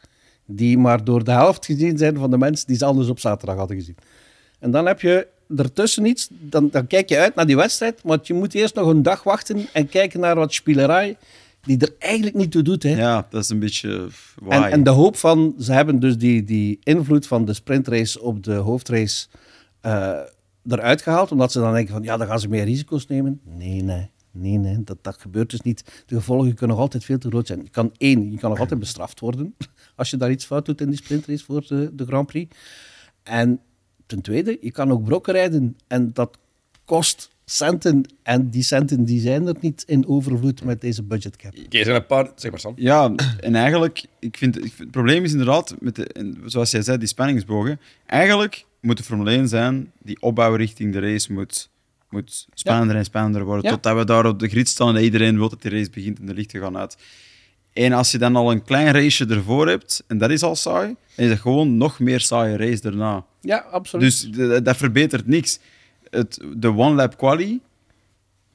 Die 0.46 0.78
maar 0.78 1.04
door 1.04 1.24
de 1.24 1.32
helft 1.32 1.66
gezien 1.66 1.98
zijn 1.98 2.18
van 2.18 2.30
de 2.32 2.38
mensen 2.38 2.68
die 2.68 2.78
ze 2.78 2.86
anders 2.86 3.08
op 3.08 3.20
zaterdag 3.20 3.58
hadden 3.58 3.78
gezien. 3.78 3.96
En 4.60 4.72
dan 4.72 4.86
heb 4.86 5.02
je 5.02 5.28
ertussen 5.58 6.06
iets, 6.06 6.28
dan, 6.30 6.70
dan 6.72 6.88
kijk 6.88 7.10
je 7.10 7.18
uit 7.18 7.36
naar 7.36 7.46
die 7.46 7.56
wedstrijd, 7.56 8.04
maar 8.04 8.20
je 8.22 8.34
moet 8.34 8.54
eerst 8.54 8.76
nog 8.76 8.88
een 8.88 9.04
dag 9.04 9.24
wachten 9.24 9.68
en 9.74 9.90
kijken 9.90 10.20
naar 10.20 10.36
wat 10.36 10.54
spielerij 10.54 11.18
die 11.62 11.78
er 11.78 11.96
eigenlijk 12.00 12.36
niet 12.36 12.52
toe 12.52 12.62
doet. 12.62 12.84
Hè. 12.84 12.96
Ja, 12.96 13.28
dat 13.30 13.44
is 13.44 13.50
een 13.50 13.60
beetje 13.60 14.08
En, 14.50 14.64
en 14.64 14.84
de 14.84 14.90
hoop 14.90 15.18
van, 15.18 15.56
ze 15.60 15.72
hebben 15.72 16.00
dus 16.00 16.18
die, 16.18 16.44
die 16.44 16.80
invloed 16.84 17.28
van 17.28 17.46
de 17.46 17.54
sprintrace 17.54 18.22
op 18.22 18.44
de 18.44 18.54
hoofdrace 18.54 19.28
eh, 19.84 20.20
eruit 20.68 21.02
gehaald, 21.02 21.32
omdat 21.32 21.52
ze 21.52 21.60
dan 21.60 21.74
denken 21.74 21.94
van, 21.94 22.04
ja, 22.04 22.18
dan 22.18 22.28
gaan 22.28 22.40
ze 22.40 22.48
meer 22.48 22.64
risico's 22.64 23.08
nemen. 23.08 23.40
Nee, 23.44 23.82
nee, 23.82 24.10
nee, 24.32 24.58
nee, 24.58 24.84
dat, 24.84 24.98
dat 25.02 25.18
gebeurt 25.20 25.50
dus 25.50 25.62
niet. 25.62 26.04
De 26.06 26.16
gevolgen 26.16 26.54
kunnen 26.54 26.76
nog 26.76 26.86
altijd 26.86 27.06
veel 27.06 27.18
te 27.18 27.28
groot 27.28 27.48
zijn. 27.48 27.64
Je 27.64 27.70
kan 27.70 27.92
één, 27.98 28.32
je 28.32 28.38
kan 28.38 28.50
nog 28.50 28.60
altijd 28.60 28.80
bestraft 28.80 29.20
worden 29.20 29.56
als 29.96 30.10
je 30.10 30.18
daar 30.18 30.32
iets 30.32 30.46
fout 30.46 30.66
doet 30.66 30.82
in 30.82 30.90
die 30.90 30.98
sprintrace 30.98 31.44
voor 31.46 31.66
de, 31.68 31.90
de 31.96 32.06
Grand 32.06 32.28
Prix. 32.28 32.56
En 33.24 33.60
ten 34.06 34.22
tweede, 34.22 34.58
je 34.62 34.72
kan 34.72 34.92
ook 34.92 35.04
brokken 35.04 35.34
rijden 35.34 35.78
en 35.88 36.14
dat 36.14 36.38
kost 36.86 37.30
centen. 37.46 38.06
En 38.24 38.50
die 38.50 38.64
centen 38.64 39.04
die 39.04 39.22
zijn 39.22 39.48
er 39.48 39.56
niet 39.60 39.84
in 39.88 40.08
overvloed 40.08 40.64
met 40.64 40.82
deze 40.82 41.04
budgetcap. 41.04 41.54
Oké, 41.66 41.78
er 41.78 41.84
zijn 41.84 41.96
een 41.96 42.06
paar... 42.06 42.32
Zeg 42.36 42.52
maar, 42.52 42.60
Sam. 42.60 42.74
Ja, 42.76 43.14
en 43.40 43.56
eigenlijk, 43.56 44.06
ik 44.20 44.38
vind, 44.38 44.56
ik 44.58 44.62
vind- 44.62 44.78
het 44.78 44.92
probleem 44.92 45.24
is 45.24 45.32
inderdaad, 45.32 45.76
met 45.80 45.96
de, 45.96 46.34
zoals 46.46 46.72
jij 46.72 46.82
zei, 46.82 46.98
die 46.98 47.08
spanningsbogen. 47.08 47.80
Eigenlijk 48.06 48.66
moet 48.84 48.98
de 48.98 49.04
Formule 49.04 49.32
1 49.32 49.48
zijn, 49.48 49.92
die 50.02 50.22
opbouw 50.22 50.56
richting 50.56 50.94
de 50.94 51.00
race 51.00 51.34
moet, 51.34 51.70
moet 52.10 52.48
spannender 52.54 52.96
en 52.96 53.06
spannender 53.06 53.44
worden. 53.44 53.72
Totdat 53.72 53.98
we 53.98 54.06
daar 54.06 54.26
op 54.26 54.40
de 54.40 54.48
grid 54.48 54.68
staan 54.68 54.88
en 54.88 54.94
dat 54.94 55.04
iedereen 55.04 55.38
wil 55.38 55.50
dat 55.50 55.62
die 55.62 55.72
race 55.72 55.90
begint 55.90 56.20
en 56.20 56.26
de 56.26 56.34
lichten 56.34 56.62
gaan 56.62 56.78
uit. 56.78 56.98
En 57.74 57.94
als 57.94 58.12
je 58.12 58.18
dan 58.18 58.36
al 58.36 58.52
een 58.52 58.64
klein 58.64 58.92
raceje 58.92 59.26
ervoor 59.34 59.68
hebt, 59.68 60.04
en 60.08 60.18
dat 60.18 60.30
is 60.30 60.44
al 60.44 60.56
saai, 60.56 60.96
dan 61.16 61.26
is 61.26 61.32
het 61.32 61.40
gewoon 61.40 61.78
nog 61.78 62.00
meer 62.00 62.20
saaie 62.20 62.58
race 62.58 62.82
daarna. 62.82 63.26
Ja, 63.42 63.58
absoluut. 63.58 64.34
Dus 64.34 64.62
dat 64.64 64.78
verbetert 64.78 65.28
niks. 65.28 65.60
Het, 66.10 66.40
de 66.58 66.68
One 66.68 66.96
Lap 66.96 67.18
Quali, 67.18 67.62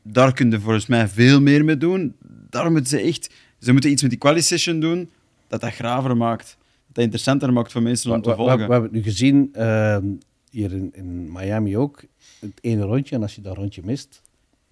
daar 0.03 0.33
kun 0.33 0.51
je 0.51 0.61
volgens 0.61 0.87
mij 0.87 1.09
veel 1.09 1.41
meer 1.41 1.65
mee 1.65 1.77
doen. 1.77 2.17
Daar 2.51 2.71
moeten 2.71 2.91
ze 2.91 3.01
echt... 3.01 3.31
Ze 3.61 3.73
moeten 3.73 3.91
iets 3.91 4.03
met 4.03 4.11
die 4.11 4.21
quali-session 4.21 4.81
doen 4.81 5.11
dat 5.49 5.61
dat 5.61 5.73
graver 5.73 6.17
maakt. 6.17 6.57
Dat 6.99 7.07
interessanter 7.07 7.53
maakt 7.53 7.73
voor 7.73 7.83
mensen 7.83 8.13
om 8.13 8.23
te 8.23 8.29
we- 8.29 8.37
we- 8.37 8.41
volgen. 8.43 8.57
we 8.67 8.73
hebben 8.73 8.83
het 8.83 8.93
nu 8.93 9.03
gezien, 9.03 9.49
ehm, 9.53 10.05
hier 10.51 10.73
in, 10.73 10.91
in 10.95 11.33
Miami 11.33 11.77
ook, 11.77 12.03
het 12.41 12.53
ene 12.61 12.83
rondje. 12.83 13.15
En 13.17 13.23
als 13.23 13.35
je 13.35 13.41
dat 13.41 13.57
rondje 13.57 13.81
mist, 13.85 14.23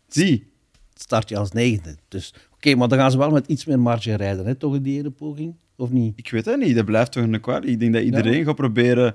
Zie, 0.09 0.47
start 0.95 1.29
je 1.29 1.37
als 1.39 1.51
negende. 1.53 1.97
Dus 2.09 2.35
oké, 2.55 2.75
maar 2.75 2.89
dan 2.89 2.99
gaan 2.99 3.11
ze 3.11 3.19
wel 3.19 3.31
met 3.31 3.47
iets 3.47 3.65
meer 3.65 3.79
marge 3.81 4.15
rijden, 4.15 4.47
hè, 4.47 4.55
toch 4.55 4.75
in 4.75 4.83
die 4.83 4.99
ene 4.99 5.11
poging? 5.11 5.55
Of 5.77 5.91
niet? 5.91 6.13
ik 6.17 6.31
weet 6.31 6.45
het 6.45 6.59
niet. 6.59 6.75
Dat 6.77 6.85
blijft 6.85 7.13
toch 7.13 7.23
een 7.23 7.41
quali. 7.41 7.67
Ik 7.69 7.81
denk 7.81 7.93
dat 7.93 8.03
iedereen 8.03 8.45
gaat 8.45 8.55
proberen... 8.57 9.15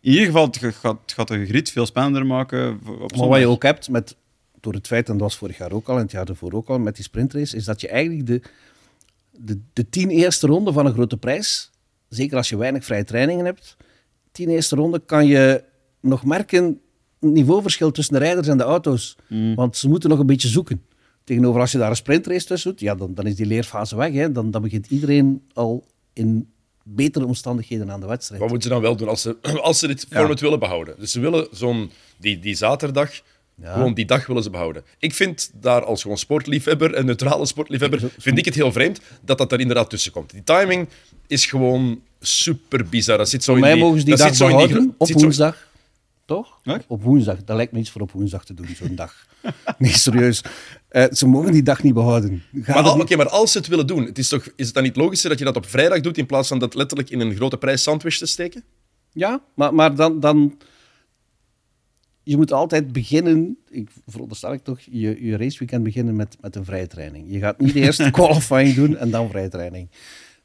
In 0.00 0.10
ieder 0.10 0.26
geval, 0.26 0.46
het 0.46 0.56
gaat, 0.56 0.98
het 1.02 1.12
gaat 1.12 1.28
de 1.28 1.46
grid 1.46 1.70
veel 1.70 1.86
spannender 1.86 2.26
maken 2.26 2.72
op 2.72 2.84
Maar 2.86 2.96
zondag. 3.08 3.28
wat 3.28 3.38
je 3.38 3.46
ook 3.48 3.62
hebt, 3.62 3.88
met, 3.88 4.16
door 4.60 4.72
het 4.72 4.86
feit, 4.86 5.06
en 5.08 5.12
dat 5.12 5.22
was 5.22 5.36
vorig 5.36 5.58
jaar 5.58 5.72
ook 5.72 5.88
al, 5.88 5.96
en 5.96 6.02
het 6.02 6.10
jaar 6.10 6.28
ervoor 6.28 6.52
ook 6.52 6.68
al, 6.68 6.78
met 6.78 6.94
die 6.94 7.04
sprintrace, 7.04 7.56
is 7.56 7.64
dat 7.64 7.80
je 7.80 7.88
eigenlijk 7.88 8.26
de, 8.26 8.42
de, 9.30 9.60
de 9.72 9.88
tien 9.88 10.10
eerste 10.10 10.46
ronden 10.46 10.72
van 10.74 10.86
een 10.86 10.92
grote 10.92 11.16
prijs, 11.16 11.69
zeker 12.10 12.36
als 12.36 12.48
je 12.48 12.56
weinig 12.56 12.84
vrije 12.84 13.04
trainingen 13.04 13.44
hebt, 13.44 13.76
tien 14.32 14.48
eerste 14.48 14.76
ronden 14.76 15.04
kan 15.04 15.26
je 15.26 15.64
nog 16.00 16.24
merken 16.24 16.80
het 17.20 17.30
niveauverschil 17.30 17.90
tussen 17.90 18.14
de 18.14 18.20
rijders 18.20 18.48
en 18.48 18.58
de 18.58 18.64
auto's. 18.64 19.16
Want 19.54 19.76
ze 19.76 19.88
moeten 19.88 20.10
nog 20.10 20.18
een 20.18 20.26
beetje 20.26 20.48
zoeken. 20.48 20.82
Tegenover 21.24 21.60
als 21.60 21.72
je 21.72 21.78
daar 21.78 21.90
een 21.90 21.96
sprintrace 21.96 22.46
tussen 22.46 22.70
doet, 22.70 22.80
ja, 22.80 22.94
dan, 22.94 23.14
dan 23.14 23.26
is 23.26 23.34
die 23.34 23.46
leerfase 23.46 23.96
weg. 23.96 24.12
Hè. 24.12 24.32
Dan, 24.32 24.50
dan 24.50 24.62
begint 24.62 24.86
iedereen 24.86 25.42
al 25.52 25.86
in 26.12 26.52
betere 26.82 27.26
omstandigheden 27.26 27.90
aan 27.90 28.00
de 28.00 28.06
wedstrijd. 28.06 28.40
Wat 28.40 28.50
moeten 28.50 28.68
ze 28.68 28.74
dan 28.74 28.84
wel 28.84 28.96
doen 28.96 29.08
als 29.08 29.22
ze, 29.22 29.36
als 29.62 29.78
ze 29.78 29.86
dit 29.86 30.06
format 30.10 30.40
willen 30.40 30.58
behouden? 30.58 30.94
Dus 30.98 31.12
ze 31.12 31.20
willen 31.20 31.48
zo'n... 31.50 31.90
Die, 32.18 32.38
die 32.38 32.54
zaterdag... 32.54 33.10
Gewoon 33.62 33.94
die 33.94 34.04
dag 34.04 34.26
willen 34.26 34.42
ze 34.42 34.50
behouden. 34.50 34.84
Ik 34.98 35.14
vind 35.14 35.50
daar 35.54 35.84
als 35.84 36.02
gewoon 36.02 36.18
sportliefhebber, 36.18 36.96
een 36.98 37.06
neutrale 37.06 37.46
sportliefhebber, 37.46 38.10
vind 38.18 38.38
ik 38.38 38.44
het 38.44 38.54
heel 38.54 38.72
vreemd 38.72 39.00
dat 39.24 39.38
dat 39.38 39.52
er 39.52 39.60
inderdaad 39.60 39.90
tussen 39.90 40.12
komt. 40.12 40.30
Die 40.30 40.44
timing 40.44 40.88
is 41.26 41.46
gewoon 41.46 42.00
super 42.20 42.84
bizar. 42.88 43.18
Dat 43.18 43.28
zit 43.28 43.44
zo 43.44 43.52
Voor 43.52 43.60
in 43.60 43.66
mij 43.68 43.74
die, 43.74 43.82
mogen 43.82 43.98
ze 43.98 44.04
die 44.04 44.14
dat 44.16 44.22
dag 44.26 44.36
zit 44.36 44.38
zo 44.46 44.48
in 44.48 44.56
die 44.56 44.66
behouden, 44.66 44.94
op 44.98 45.08
woensdag. 45.12 45.68
Toch? 46.24 46.58
Op 46.86 47.02
woensdag. 47.02 47.44
Dat 47.44 47.56
lijkt 47.56 47.72
me 47.72 47.78
iets 47.78 47.90
voor 47.90 48.00
op 48.00 48.12
woensdag 48.12 48.44
te 48.44 48.54
doen, 48.54 48.68
zo'n 48.76 48.94
dag. 48.94 49.14
Nee, 49.78 49.92
serieus. 49.92 50.42
Eh, 50.88 51.04
ze 51.12 51.26
mogen 51.26 51.52
die 51.52 51.62
dag 51.62 51.82
niet 51.82 51.94
behouden. 51.94 52.42
Ga 52.62 52.74
Maar, 52.74 52.82
al- 52.82 52.94
niet- 52.94 53.02
oké, 53.02 53.16
maar 53.16 53.28
als 53.28 53.52
ze 53.52 53.58
het 53.58 53.66
willen 53.66 53.86
doen, 53.86 54.04
het 54.04 54.18
is, 54.18 54.28
toch, 54.28 54.44
is 54.56 54.64
het 54.66 54.74
dan 54.74 54.82
niet 54.82 54.96
logischer 54.96 55.28
dat 55.30 55.38
je 55.38 55.44
dat 55.44 55.56
op 55.56 55.66
vrijdag 55.66 56.00
doet 56.00 56.18
in 56.18 56.26
plaats 56.26 56.48
van 56.48 56.58
dat 56.58 56.74
letterlijk 56.74 57.10
in 57.10 57.20
een 57.20 57.34
grote 57.34 57.56
prijs 57.56 57.82
sandwich 57.82 58.18
te 58.18 58.26
steken? 58.26 58.64
Ja, 59.12 59.40
maar, 59.54 59.74
maar 59.74 59.94
dan, 59.94 60.20
dan... 60.20 60.58
Je 62.30 62.36
moet 62.36 62.52
altijd 62.52 62.92
beginnen, 62.92 63.56
ik 63.70 63.88
veronderstel 64.06 64.52
ik 64.52 64.62
toch, 64.64 64.80
je, 64.80 65.24
je 65.26 65.36
raceweekend 65.36 65.82
beginnen 65.82 66.16
met, 66.16 66.36
met 66.40 66.56
een 66.56 66.64
vrije 66.64 66.86
training. 66.86 67.24
Je 67.28 67.38
gaat 67.38 67.60
niet 67.60 67.74
eerst 67.74 68.10
qualifying 68.20 68.74
doen 68.74 68.96
en 68.96 69.10
dan 69.10 69.28
vrije 69.28 69.48
training. 69.48 69.88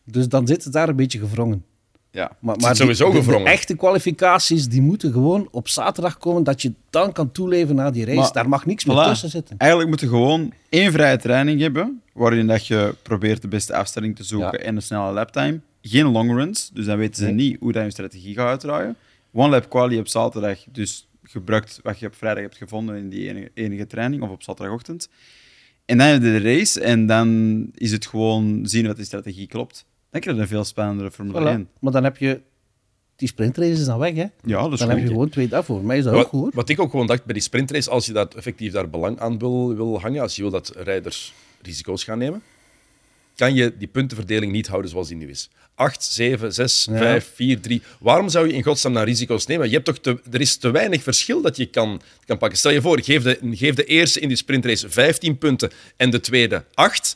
Dus 0.04 0.28
dan 0.30 0.48
zit 0.48 0.64
het 0.64 0.74
daar 0.74 0.90
een 0.90 0.96
beetje 0.96 1.20
gevrongen. 1.20 1.64
Ja. 2.12 2.32
Maar, 2.40 2.58
maar 2.58 2.76
sowieso 2.76 3.12
gevrongen. 3.12 3.44
De 3.46 3.50
echte 3.52 3.76
kwalificaties 3.76 4.68
die 4.68 4.82
moeten 4.82 5.12
gewoon 5.12 5.48
op 5.52 5.68
zaterdag 5.68 6.18
komen, 6.18 6.44
dat 6.44 6.62
je 6.62 6.74
dan 6.90 7.12
kan 7.12 7.32
toeleven 7.32 7.76
naar 7.76 7.92
die 7.92 8.06
race. 8.06 8.18
Maar- 8.18 8.32
Daar 8.34 8.50
mag 8.50 8.66
niks 8.66 8.86
meer 8.86 9.04
tussen 9.04 9.30
zitten. 9.30 9.58
Eigenlijk 9.58 9.90
moet 9.92 10.00
je 10.00 10.08
gewoon 10.08 10.54
één 10.70 10.92
vrije 10.92 11.18
training 11.18 11.62
hebben, 11.62 12.02
waarin 12.14 12.48
dat 12.48 12.68
je 12.68 12.96
probeert 13.02 13.42
de 13.42 13.48
beste 13.48 13.76
afstelling 13.76 14.16
te 14.16 14.24
zoeken 14.24 14.60
Ja. 14.60 14.66
en 14.66 14.76
een 14.76 14.82
snelle 14.82 15.12
laptime. 15.12 15.60
Geen 15.82 16.06
longruns, 16.06 16.70
dus 16.74 16.86
dan 16.86 16.98
weten 16.98 17.16
ze 17.16 17.24
Nee. 17.24 17.34
niet 17.34 17.58
hoe 17.60 17.72
dat 17.72 17.84
je 17.84 17.92
strategie 17.92 18.34
gaat 18.34 18.48
uitdraaien. 18.48 18.96
One 19.34 19.50
lap 19.50 19.70
quali 19.70 20.00
op 20.00 20.08
zaterdag, 20.08 20.60
dus 20.72 21.08
gebruikt 21.36 21.80
wat 21.84 22.00
je 22.00 22.08
op 22.08 22.16
vrijdag 22.16 22.44
hebt 22.44 22.58
gevonden 22.58 22.96
in 22.96 23.10
die 23.10 23.30
enige, 23.30 23.52
enige 23.54 23.88
training, 23.88 24.22
of 24.24 24.30
op 24.30 24.44
zaterdagochtend. 24.44 25.10
En 25.86 25.98
dan 25.98 26.08
heb 26.08 26.22
je 26.22 26.32
de 26.32 26.56
race 26.56 26.82
en 26.82 27.06
dan 27.06 27.70
is 27.74 27.92
het 27.92 28.06
gewoon 28.06 28.66
zien 28.66 28.88
wat 28.88 28.96
die 28.96 29.06
strategie 29.06 29.48
klopt. 29.48 29.86
Dan 30.10 30.22
krijg 30.22 30.36
je 30.36 30.42
een 30.42 30.48
veel 30.48 30.64
spannendere 30.64 31.12
Formule 31.12 31.40
Voilà. 31.40 31.48
1. 31.48 31.70
Maar 31.80 31.92
dan 31.92 32.04
heb 32.04 32.18
je... 32.18 32.42
Die 33.16 33.28
sprintrace 33.28 33.72
is 33.72 33.86
dan 33.86 34.00
weg, 34.00 34.16
hè? 34.16 34.26
Ja, 34.44 34.62
dat 34.62 34.74
is 34.74 34.80
dan 34.80 34.90
heb 34.90 35.00
je 35.00 35.08
gewoon 35.08 35.30
twee 35.30 35.48
daarvoor. 35.48 35.84
Mij 35.84 35.98
is 35.98 36.04
dat 36.04 36.14
Wat, 36.14 36.24
ook 36.24 36.30
goed, 36.30 36.54
wat 36.54 36.70
ik 36.70 36.80
ook 36.80 36.90
gewoon 36.90 37.08
dacht 37.08 37.26
bij 37.26 37.34
die 37.34 37.44
sprintrace, 37.44 37.90
als 37.90 38.06
je 38.06 38.14
dat 38.14 38.36
effectief 38.36 38.72
daar 38.72 38.90
belang 38.90 39.20
aan 39.20 39.40
wil, 39.40 39.76
wil 39.76 40.02
hangen, 40.02 40.22
als 40.22 40.36
je 40.36 40.42
wil 40.42 40.52
dat 40.52 40.74
rijders 40.76 41.34
risico's 41.62 42.04
gaan 42.04 42.18
nemen, 42.18 42.42
kan 43.36 43.54
je 43.54 43.78
die 43.78 43.88
puntenverdeling 43.88 44.52
niet 44.52 44.68
houden 44.68 44.92
zoals 44.92 45.08
die 45.08 45.18
nu 45.18 45.30
is. 45.30 45.50
8, 45.76 46.04
7, 46.04 46.54
6, 46.54 46.88
Ja. 46.92 46.98
5, 46.98 47.32
4, 47.36 47.60
3. 47.60 47.82
Waarom 48.00 48.30
zou 48.30 48.48
je 48.48 48.54
in 48.54 48.64
godsnaam 48.64 48.94
naar 48.94 49.06
risico's 49.06 49.46
nemen? 49.46 49.68
Je 49.68 49.74
hebt 49.74 49.86
toch 49.86 50.00
te, 50.00 50.20
er 50.32 50.42
is 50.42 50.58
te 50.58 50.72
weinig 50.72 51.04
verschil 51.04 51.42
dat 51.42 51.58
je 51.58 51.66
kan, 51.66 52.02
kan 52.26 52.38
pakken. 52.38 52.58
Stel 52.58 52.72
je 52.72 52.82
voor, 52.82 53.02
geef 53.02 53.24
de, 53.24 53.40
geef 53.52 53.76
de 53.76 53.84
eerste 53.86 54.20
in 54.20 54.28
die 54.28 54.38
sprintrace 54.38 54.90
15 54.90 55.38
punten 55.38 55.72
en 55.98 56.10
de 56.10 56.20
tweede 56.20 56.64
8. 56.74 57.16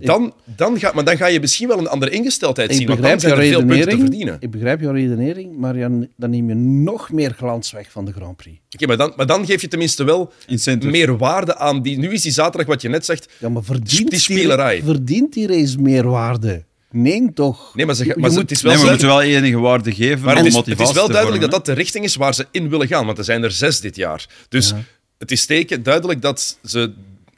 Dan, 0.00 0.34
dan 0.56 0.78
ga, 0.78 0.92
maar 0.94 1.04
dan 1.04 1.16
ga 1.16 1.26
je 1.26 1.40
misschien 1.40 1.68
wel 1.68 1.78
een 1.78 1.86
andere 1.88 2.10
ingesteldheid 2.10 2.70
Ik 2.70 2.76
zien, 2.76 2.86
want 2.86 3.00
dan 3.02 3.10
begrijp 3.10 3.36
zijn 3.36 3.48
jouw 3.50 3.58
er 3.58 3.66
veel 3.66 3.66
punten 3.66 3.84
te 3.84 3.84
redenering. 3.90 4.08
verdienen. 4.14 4.36
Ik 4.40 4.50
begrijp 4.50 4.80
jouw 4.80 4.92
redenering, 4.92 5.56
maar 5.58 5.74
dan 6.16 6.30
neem 6.30 6.48
je 6.48 6.54
nog 6.54 7.10
meer 7.12 7.34
glans 7.36 7.70
weg 7.72 7.90
van 7.90 8.04
de 8.04 8.12
Grand 8.12 8.36
Prix. 8.36 8.58
Oké, 8.70 8.86
maar, 8.86 8.96
dan, 8.96 9.12
maar 9.16 9.26
dan 9.26 9.46
geef 9.46 9.60
je 9.60 9.68
tenminste 9.68 10.04
wel 10.04 10.32
Incentive. 10.46 10.90
meer 10.92 11.16
waarde 11.16 11.56
aan 11.56 11.82
die. 11.82 11.98
Nu 11.98 12.12
is 12.12 12.22
die 12.22 12.32
zaterdag, 12.32 12.66
wat 12.66 12.82
je 12.82 12.88
net 12.88 13.04
zegt, 13.04 13.28
Ja, 13.38 13.48
maar 13.48 13.62
verdient 13.64 14.10
Die 14.10 14.18
spelerij. 14.18 14.82
verdient 14.84 15.32
die 15.32 15.46
race 15.46 15.78
meer 15.80 16.08
waarde? 16.08 16.64
Nee, 16.90 17.32
toch? 17.34 17.74
Nee, 17.74 17.86
maar, 17.86 17.94
ze, 17.94 18.04
maar 18.16 18.30
ze- 18.30 18.34
moet- 18.36 18.42
het 18.42 18.50
is 18.50 18.62
wel, 18.62 18.72
Nee, 18.72 18.80
maar 18.84 18.90
we 18.98 19.02
moeten 19.04 19.16
wel 19.18 19.22
enige 19.36 19.58
waarde 19.58 19.92
geven 19.94 20.20
maar 20.24 20.36
om 20.36 20.44
het 20.44 20.46
is, 20.46 20.54
het 20.56 20.66
is 20.68 20.76
wel 20.76 20.94
duidelijk 20.94 21.22
vormen, 21.22 21.40
dat 21.40 21.50
dat 21.50 21.66
de 21.66 21.72
richting 21.72 22.04
is 22.04 22.16
waar 22.16 22.34
ze 22.34 22.46
in 22.50 22.68
willen 22.68 22.86
gaan. 22.86 23.06
Want 23.06 23.18
er 23.18 23.24
zijn 23.24 23.42
er 23.42 23.50
zes 23.52 23.80
dit 23.80 23.96
jaar. 23.96 24.26
Dus 24.48 24.74
het 25.18 25.30
is 25.30 25.46
teken 25.46 25.82
duidelijk 25.82 26.22
dat 26.22 26.58
ze 26.64 26.92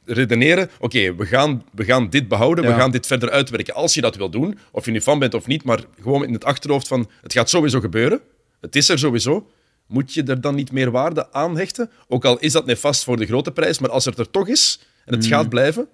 redeneren: 0.05 0.71
oké, 0.79 1.15
we, 1.15 1.27
gaan, 1.27 1.65
we 1.73 1.85
gaan 1.85 2.11
dit 2.11 2.29
behouden, 2.29 2.65
we 2.65 2.73
gaan 2.73 2.91
dit 2.91 3.07
verder 3.07 3.31
uitwerken. 3.31 3.75
Als 3.75 3.95
je 3.95 4.01
dat 4.01 4.17
wil 4.17 4.31
doen, 4.31 4.59
of 4.71 4.85
je 4.85 4.91
nu 4.91 5.01
fan 5.01 5.19
bent 5.19 5.35
of 5.35 5.47
niet, 5.47 5.65
maar 5.65 5.81
gewoon 6.03 6.25
in 6.25 6.33
het 6.33 6.45
achterhoofd 6.45 6.89
van 6.89 7.11
het 7.23 7.33
gaat 7.33 7.51
sowieso 7.51 7.81
gebeuren. 7.81 8.21
Het 8.61 8.77
is 8.77 8.89
er 8.89 8.99
sowieso. 8.99 9.51
Moet 9.87 10.15
je 10.15 10.23
er 10.23 10.41
dan 10.41 10.55
niet 10.55 10.73
meer 10.73 10.91
waarde 10.91 11.33
aan 11.33 11.57
hechten? 11.57 11.91
Ook 12.09 12.25
al 12.25 12.39
is 12.39 12.53
dat 12.53 12.67
nefast 12.67 13.05
voor 13.05 13.17
de 13.17 13.27
grote 13.27 13.53
prijs, 13.53 13.79
maar 13.79 13.91
als 13.91 14.05
het 14.05 14.19
er 14.19 14.31
toch 14.31 14.49
is 14.49 14.81
en 15.05 15.15
het 15.15 15.27
gaat 15.27 15.49
blijven, 15.49 15.89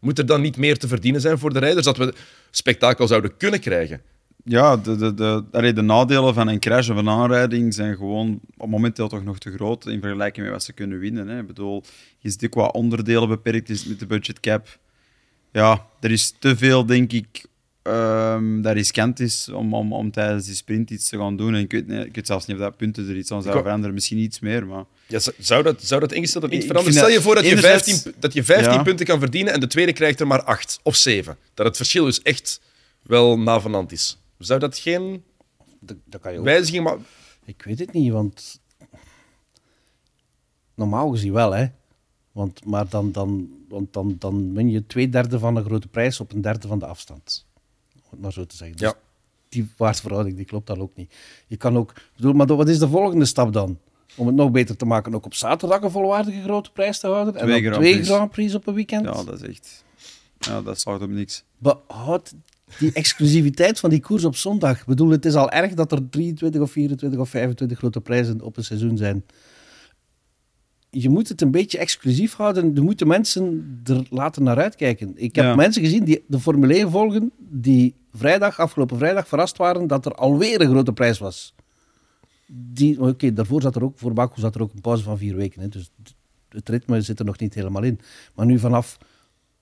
moet 0.00 0.18
er 0.18 0.26
dan 0.26 0.40
niet 0.40 0.56
meer 0.56 0.78
te 0.78 0.88
verdienen 0.88 1.20
zijn 1.20 1.38
voor 1.38 1.52
de 1.52 1.58
rijders, 1.58 1.84
dat 1.84 1.96
we 1.96 2.14
spektakel 2.50 3.06
zouden 3.06 3.36
kunnen 3.36 3.60
krijgen? 3.60 4.02
Ja, 4.44 4.76
de, 4.76 4.96
de, 4.96 5.14
de, 5.14 5.44
allee, 5.52 5.72
de 5.72 5.82
nadelen 5.82 6.34
van 6.34 6.48
een 6.48 6.58
crash 6.58 6.88
of 6.90 6.96
een 6.96 7.08
aanrijding 7.08 7.74
zijn 7.74 7.96
gewoon 7.96 8.40
op 8.56 8.68
momenteel 8.68 9.08
toch 9.08 9.24
nog 9.24 9.38
te 9.38 9.50
groot 9.52 9.86
in 9.86 10.00
vergelijking 10.00 10.44
met 10.44 10.54
wat 10.54 10.62
ze 10.64 10.72
kunnen 10.72 10.98
winnen. 10.98 11.28
Hè. 11.28 11.40
Ik 11.40 11.46
bedoel, 11.46 11.82
je 12.18 12.30
zit 12.30 12.44
ook 12.44 12.50
qua 12.50 12.66
onderdelen 12.66 13.28
beperkt 13.28 13.68
is 13.70 13.84
met 13.84 13.98
de 13.98 14.06
budgetcap. 14.06 14.78
Ja, 15.52 15.86
er 16.00 16.10
is 16.10 16.34
te 16.38 16.56
veel, 16.56 16.86
denk 16.86 17.12
ik, 17.12 17.46
ehm, 17.82 18.60
dat 18.62 18.72
riskant 18.74 19.20
is 19.20 19.48
om, 19.48 19.74
om, 19.74 19.92
om 19.92 20.10
tijdens 20.10 20.44
die 20.46 20.54
sprint 20.54 20.90
iets 20.90 21.08
te 21.08 21.18
gaan 21.18 21.36
doen. 21.36 21.54
En 21.54 21.60
ik 21.60 21.72
weet, 21.72 21.86
nee, 21.86 22.06
ik 22.06 22.14
weet 22.14 22.26
zelfs 22.26 22.46
niet 22.46 22.56
of 22.56 22.62
dat 22.62 22.76
punten 22.76 23.08
er 23.08 23.16
iets 23.16 23.30
aan 23.32 23.42
zou 23.42 23.58
veranderen. 23.58 23.94
Misschien 23.94 24.18
iets 24.18 24.40
meer, 24.40 24.66
maar... 24.66 24.84
Ja, 25.06 25.18
zou, 25.38 25.62
dat, 25.62 25.82
zou 25.82 26.00
dat 26.00 26.12
ingesteld 26.12 26.50
niet 26.50 26.60
Ik 26.60 26.66
veranderen? 26.66 26.98
Stel 26.98 27.10
je 27.10 27.20
voor 27.20 27.34
dat 27.34 27.44
je 27.44 27.50
enerzijds- 27.50 27.84
15, 27.90 28.12
pu- 28.12 28.18
dat 28.20 28.32
je 28.32 28.44
15 28.44 28.72
Ja. 28.72 28.82
punten 28.82 29.06
kan 29.06 29.18
verdienen 29.18 29.52
en 29.52 29.60
de 29.60 29.66
tweede 29.66 29.92
krijgt 29.92 30.20
er 30.20 30.26
maar 30.26 30.42
8 30.42 30.80
of 30.82 30.96
7. 30.96 31.36
Dat 31.54 31.66
het 31.66 31.76
verschil 31.76 32.04
dus 32.04 32.22
echt 32.22 32.60
wel 33.02 33.38
navenant 33.38 33.92
is. 33.92 34.18
Zou 34.38 34.60
dat 34.60 34.78
geen 34.78 35.24
Dat, 35.80 35.96
dat 36.04 36.20
kan 36.20 36.32
je 36.32 36.38
ook. 36.38 36.44
wijziging 36.44 36.84
maken? 36.84 37.04
Ik 37.44 37.62
weet 37.62 37.78
het 37.78 37.92
niet, 37.92 38.12
want 38.12 38.60
normaal 40.74 41.10
gezien 41.10 41.32
wel, 41.32 41.52
hè. 41.54 41.66
Want, 42.32 42.64
maar 42.64 42.88
dan, 42.88 43.12
dan, 43.12 43.50
want 43.68 43.92
dan, 43.92 44.16
dan 44.18 44.54
win 44.54 44.70
je 44.70 44.86
twee 44.86 45.08
derde 45.08 45.38
van 45.38 45.54
de 45.54 45.64
grote 45.64 45.88
prijs 45.88 46.20
op 46.20 46.32
een 46.32 46.40
derde 46.40 46.68
van 46.68 46.78
de 46.78 46.86
afstand. 46.86 47.46
Om 47.94 48.00
het 48.10 48.20
maar 48.20 48.32
zo 48.32 48.44
te 48.44 48.56
zeggen. 48.56 48.76
Dus 48.76 48.88
Ja. 48.88 48.94
die 49.48 49.68
waardeverhouding 49.76 50.36
die 50.36 50.44
klopt 50.44 50.66
dan 50.66 50.78
ook 50.80 50.96
niet. 50.96 51.14
Je 51.46 51.56
kan 51.56 51.76
ook, 51.76 51.92
bedoel, 52.16 52.32
maar 52.32 52.46
wat 52.46 52.68
is 52.68 52.78
de 52.78 52.88
volgende 52.88 53.24
stap 53.24 53.52
dan? 53.52 53.78
Om 54.16 54.26
het 54.26 54.36
nog 54.36 54.50
beter 54.50 54.76
te 54.76 54.84
maken, 54.84 55.14
ook 55.14 55.24
op 55.24 55.34
zaterdag 55.34 55.82
een 55.82 55.90
volwaardige 55.90 56.42
grote 56.42 56.70
prijs 56.72 56.98
te 56.98 57.06
houden. 57.06 57.34
en 57.34 57.40
Twee 57.40 57.52
dan 57.52 57.62
Grand 57.62 57.80
twee 57.82 57.92
Prix. 57.94 58.08
Grand 58.08 58.30
Prix 58.30 58.54
op 58.54 58.66
een 58.66 58.74
weekend. 58.74 59.04
Ja, 59.04 59.24
dat 59.24 59.42
is 59.42 59.48
echt... 59.48 59.84
Ja, 60.38 60.62
dat 60.62 60.80
slaagt 60.80 61.02
op 61.02 61.10
niks. 61.10 61.44
Behoud 61.58 62.34
die 62.78 62.92
exclusiviteit 62.92 63.80
van 63.80 63.90
die 63.90 64.00
koers 64.00 64.24
op 64.24 64.36
zondag. 64.36 64.80
Ik 64.80 64.86
bedoel, 64.86 65.10
het 65.10 65.24
is 65.24 65.34
al 65.34 65.50
erg 65.50 65.74
dat 65.74 65.92
er 65.92 66.08
23 66.10 66.60
of 66.60 66.70
24 66.70 67.20
of 67.20 67.28
25 67.28 67.78
grote 67.78 68.00
prijzen 68.00 68.40
op 68.40 68.56
een 68.56 68.64
seizoen 68.64 68.96
zijn. 68.96 69.24
Je 70.90 71.08
moet 71.08 71.28
het 71.28 71.40
een 71.40 71.50
beetje 71.50 71.78
exclusief 71.78 72.34
houden. 72.34 72.74
Je 72.74 72.80
moet 72.80 72.98
de 72.98 73.06
mensen 73.06 73.80
er 73.84 74.06
laten 74.10 74.42
naar 74.42 74.58
uitkijken. 74.58 75.12
Ik 75.16 75.34
heb 75.34 75.44
Ja. 75.44 75.54
mensen 75.54 75.82
gezien 75.82 76.04
die 76.04 76.24
de 76.26 76.40
Formule 76.40 76.74
1 76.78 76.90
volgen, 76.90 77.32
die 77.38 77.94
vrijdag, 78.12 78.58
afgelopen 78.58 78.98
vrijdag 78.98 79.28
verrast 79.28 79.56
waren 79.56 79.86
dat 79.86 80.06
er 80.06 80.14
alweer 80.14 80.60
een 80.60 80.70
grote 80.70 80.92
prijs 80.92 81.18
was. 81.18 81.54
Die- 82.46 83.00
Oké, 83.00 83.32
daarvoor 83.32 83.62
zat 83.62 83.76
er 83.76 83.84
ook, 83.84 83.98
voor 83.98 84.12
Baku 84.12 84.40
zat 84.40 84.54
er 84.54 84.62
ook 84.62 84.72
een 84.74 84.80
pauze 84.80 85.02
van 85.02 85.18
vier 85.18 85.36
weken. 85.36 85.60
Hè, 85.60 85.68
dus 85.68 85.90
het 86.48 86.68
ritme 86.68 87.00
zit 87.00 87.18
er 87.18 87.24
nog 87.24 87.38
niet 87.38 87.54
helemaal 87.54 87.82
in. 87.82 88.00
Maar 88.34 88.46
nu 88.46 88.58
vanaf, 88.58 88.98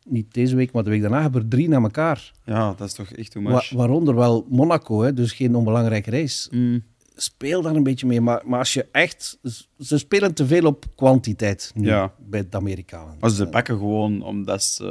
niet 0.05 0.35
deze 0.35 0.57
week, 0.57 0.73
maar 0.73 0.83
de 0.85 0.91
week 0.91 1.01
daarna, 1.01 1.21
hebben 1.23 1.41
we 1.41 1.47
er 1.47 1.53
drie 1.53 1.69
na 1.69 1.81
elkaar. 1.81 2.33
Ja, 2.45 2.75
dat 2.77 2.89
is 2.89 2.95
toch 2.95 3.11
echt 3.11 3.31
too 3.31 3.43
Wa- 3.43 3.51
much. 3.51 3.71
waaronder 3.71 4.15
wel 4.15 4.47
Monaco, 4.49 5.01
hè, 5.03 5.15
dus 5.15 5.33
geen 5.33 5.55
onbelangrijke 5.55 6.11
race. 6.11 6.49
Mm. 6.57 6.83
Speel 7.17 7.63
daar 7.63 7.75
een 7.75 7.83
beetje 7.83 8.07
mee. 8.07 8.21
Maar, 8.21 8.43
maar 8.45 8.59
als 8.59 8.73
je 8.75 8.87
echt... 8.93 9.39
Ze 9.79 9.99
spelen 9.99 10.35
te 10.35 10.47
veel 10.47 10.65
op 10.67 10.85
kwantiteit 10.95 11.73
nu 11.75 11.87
Ja. 11.87 12.13
bij 12.29 12.49
de 12.49 12.57
Amerikanen. 12.57 13.17
Maar 13.21 13.31
ze 13.31 13.47
pakken 13.47 13.77
gewoon 13.77 14.23
omdat 14.23 14.63
ze 14.65 14.85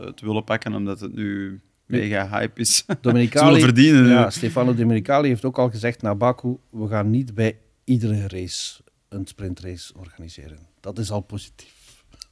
eh, 0.00 0.06
het 0.06 0.20
willen 0.20 0.44
pakken, 0.44 0.74
omdat 0.74 1.00
het 1.00 1.14
nu 1.14 1.60
mega 1.86 2.28
hype 2.28 2.60
is. 2.60 2.84
willen 3.02 3.60
verdienen. 3.60 4.06
Ja. 4.06 4.30
Stefano 4.30 4.74
Domenicali 4.74 5.28
heeft 5.28 5.44
ook 5.44 5.58
al 5.58 5.70
gezegd 5.70 6.02
na 6.02 6.14
Baku, 6.14 6.56
we 6.70 6.88
gaan 6.88 7.10
niet 7.10 7.34
bij 7.34 7.58
iedere 7.84 8.28
race 8.28 8.80
een 9.08 9.26
sprintrace 9.26 9.92
organiseren. 9.98 10.58
Dat 10.80 10.98
is 10.98 11.10
al 11.10 11.20
positief. 11.20 11.73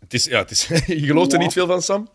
Het 0.02 0.14
is, 0.14 0.24
ja, 0.24 0.38
het 0.38 0.50
is, 0.50 0.66
je 0.86 1.06
gelooft 1.06 1.32
er 1.32 1.38
niet 1.38 1.52
veel 1.52 1.66
van, 1.66 1.82
Sam? 1.82 2.08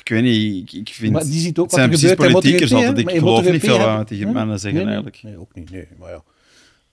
Ik 0.00 0.08
weet 0.10 0.22
niet, 0.22 0.62
ik, 0.62 0.72
ik 0.88 0.94
vind... 0.94 1.12
maar 1.12 1.22
die 1.24 1.40
ziet 1.40 1.58
ook 1.58 1.64
het 1.64 1.74
zijn 1.74 1.90
wat 1.90 1.98
precies 2.00 2.16
politiekers 2.16 2.70
MotoGP, 2.70 2.88
altijd. 2.88 3.08
Ik 3.14 3.18
geloof 3.18 3.36
niet 3.42 3.44
MotoGP 3.44 3.64
veel 3.64 3.70
hebben- 3.74 3.92
aan 3.92 3.98
wat 3.98 4.08
die 4.08 4.26
mannen 4.26 4.60
zeggen 4.60 4.84
Nee, 4.84 4.94
nee. 4.94 5.02
eigenlijk. 5.02 5.22
Nee, 5.22 5.38
ook 5.40 5.54
niet. 5.54 5.70
Nee, 5.70 5.88
maar 5.98 6.10
ja. 6.10 6.22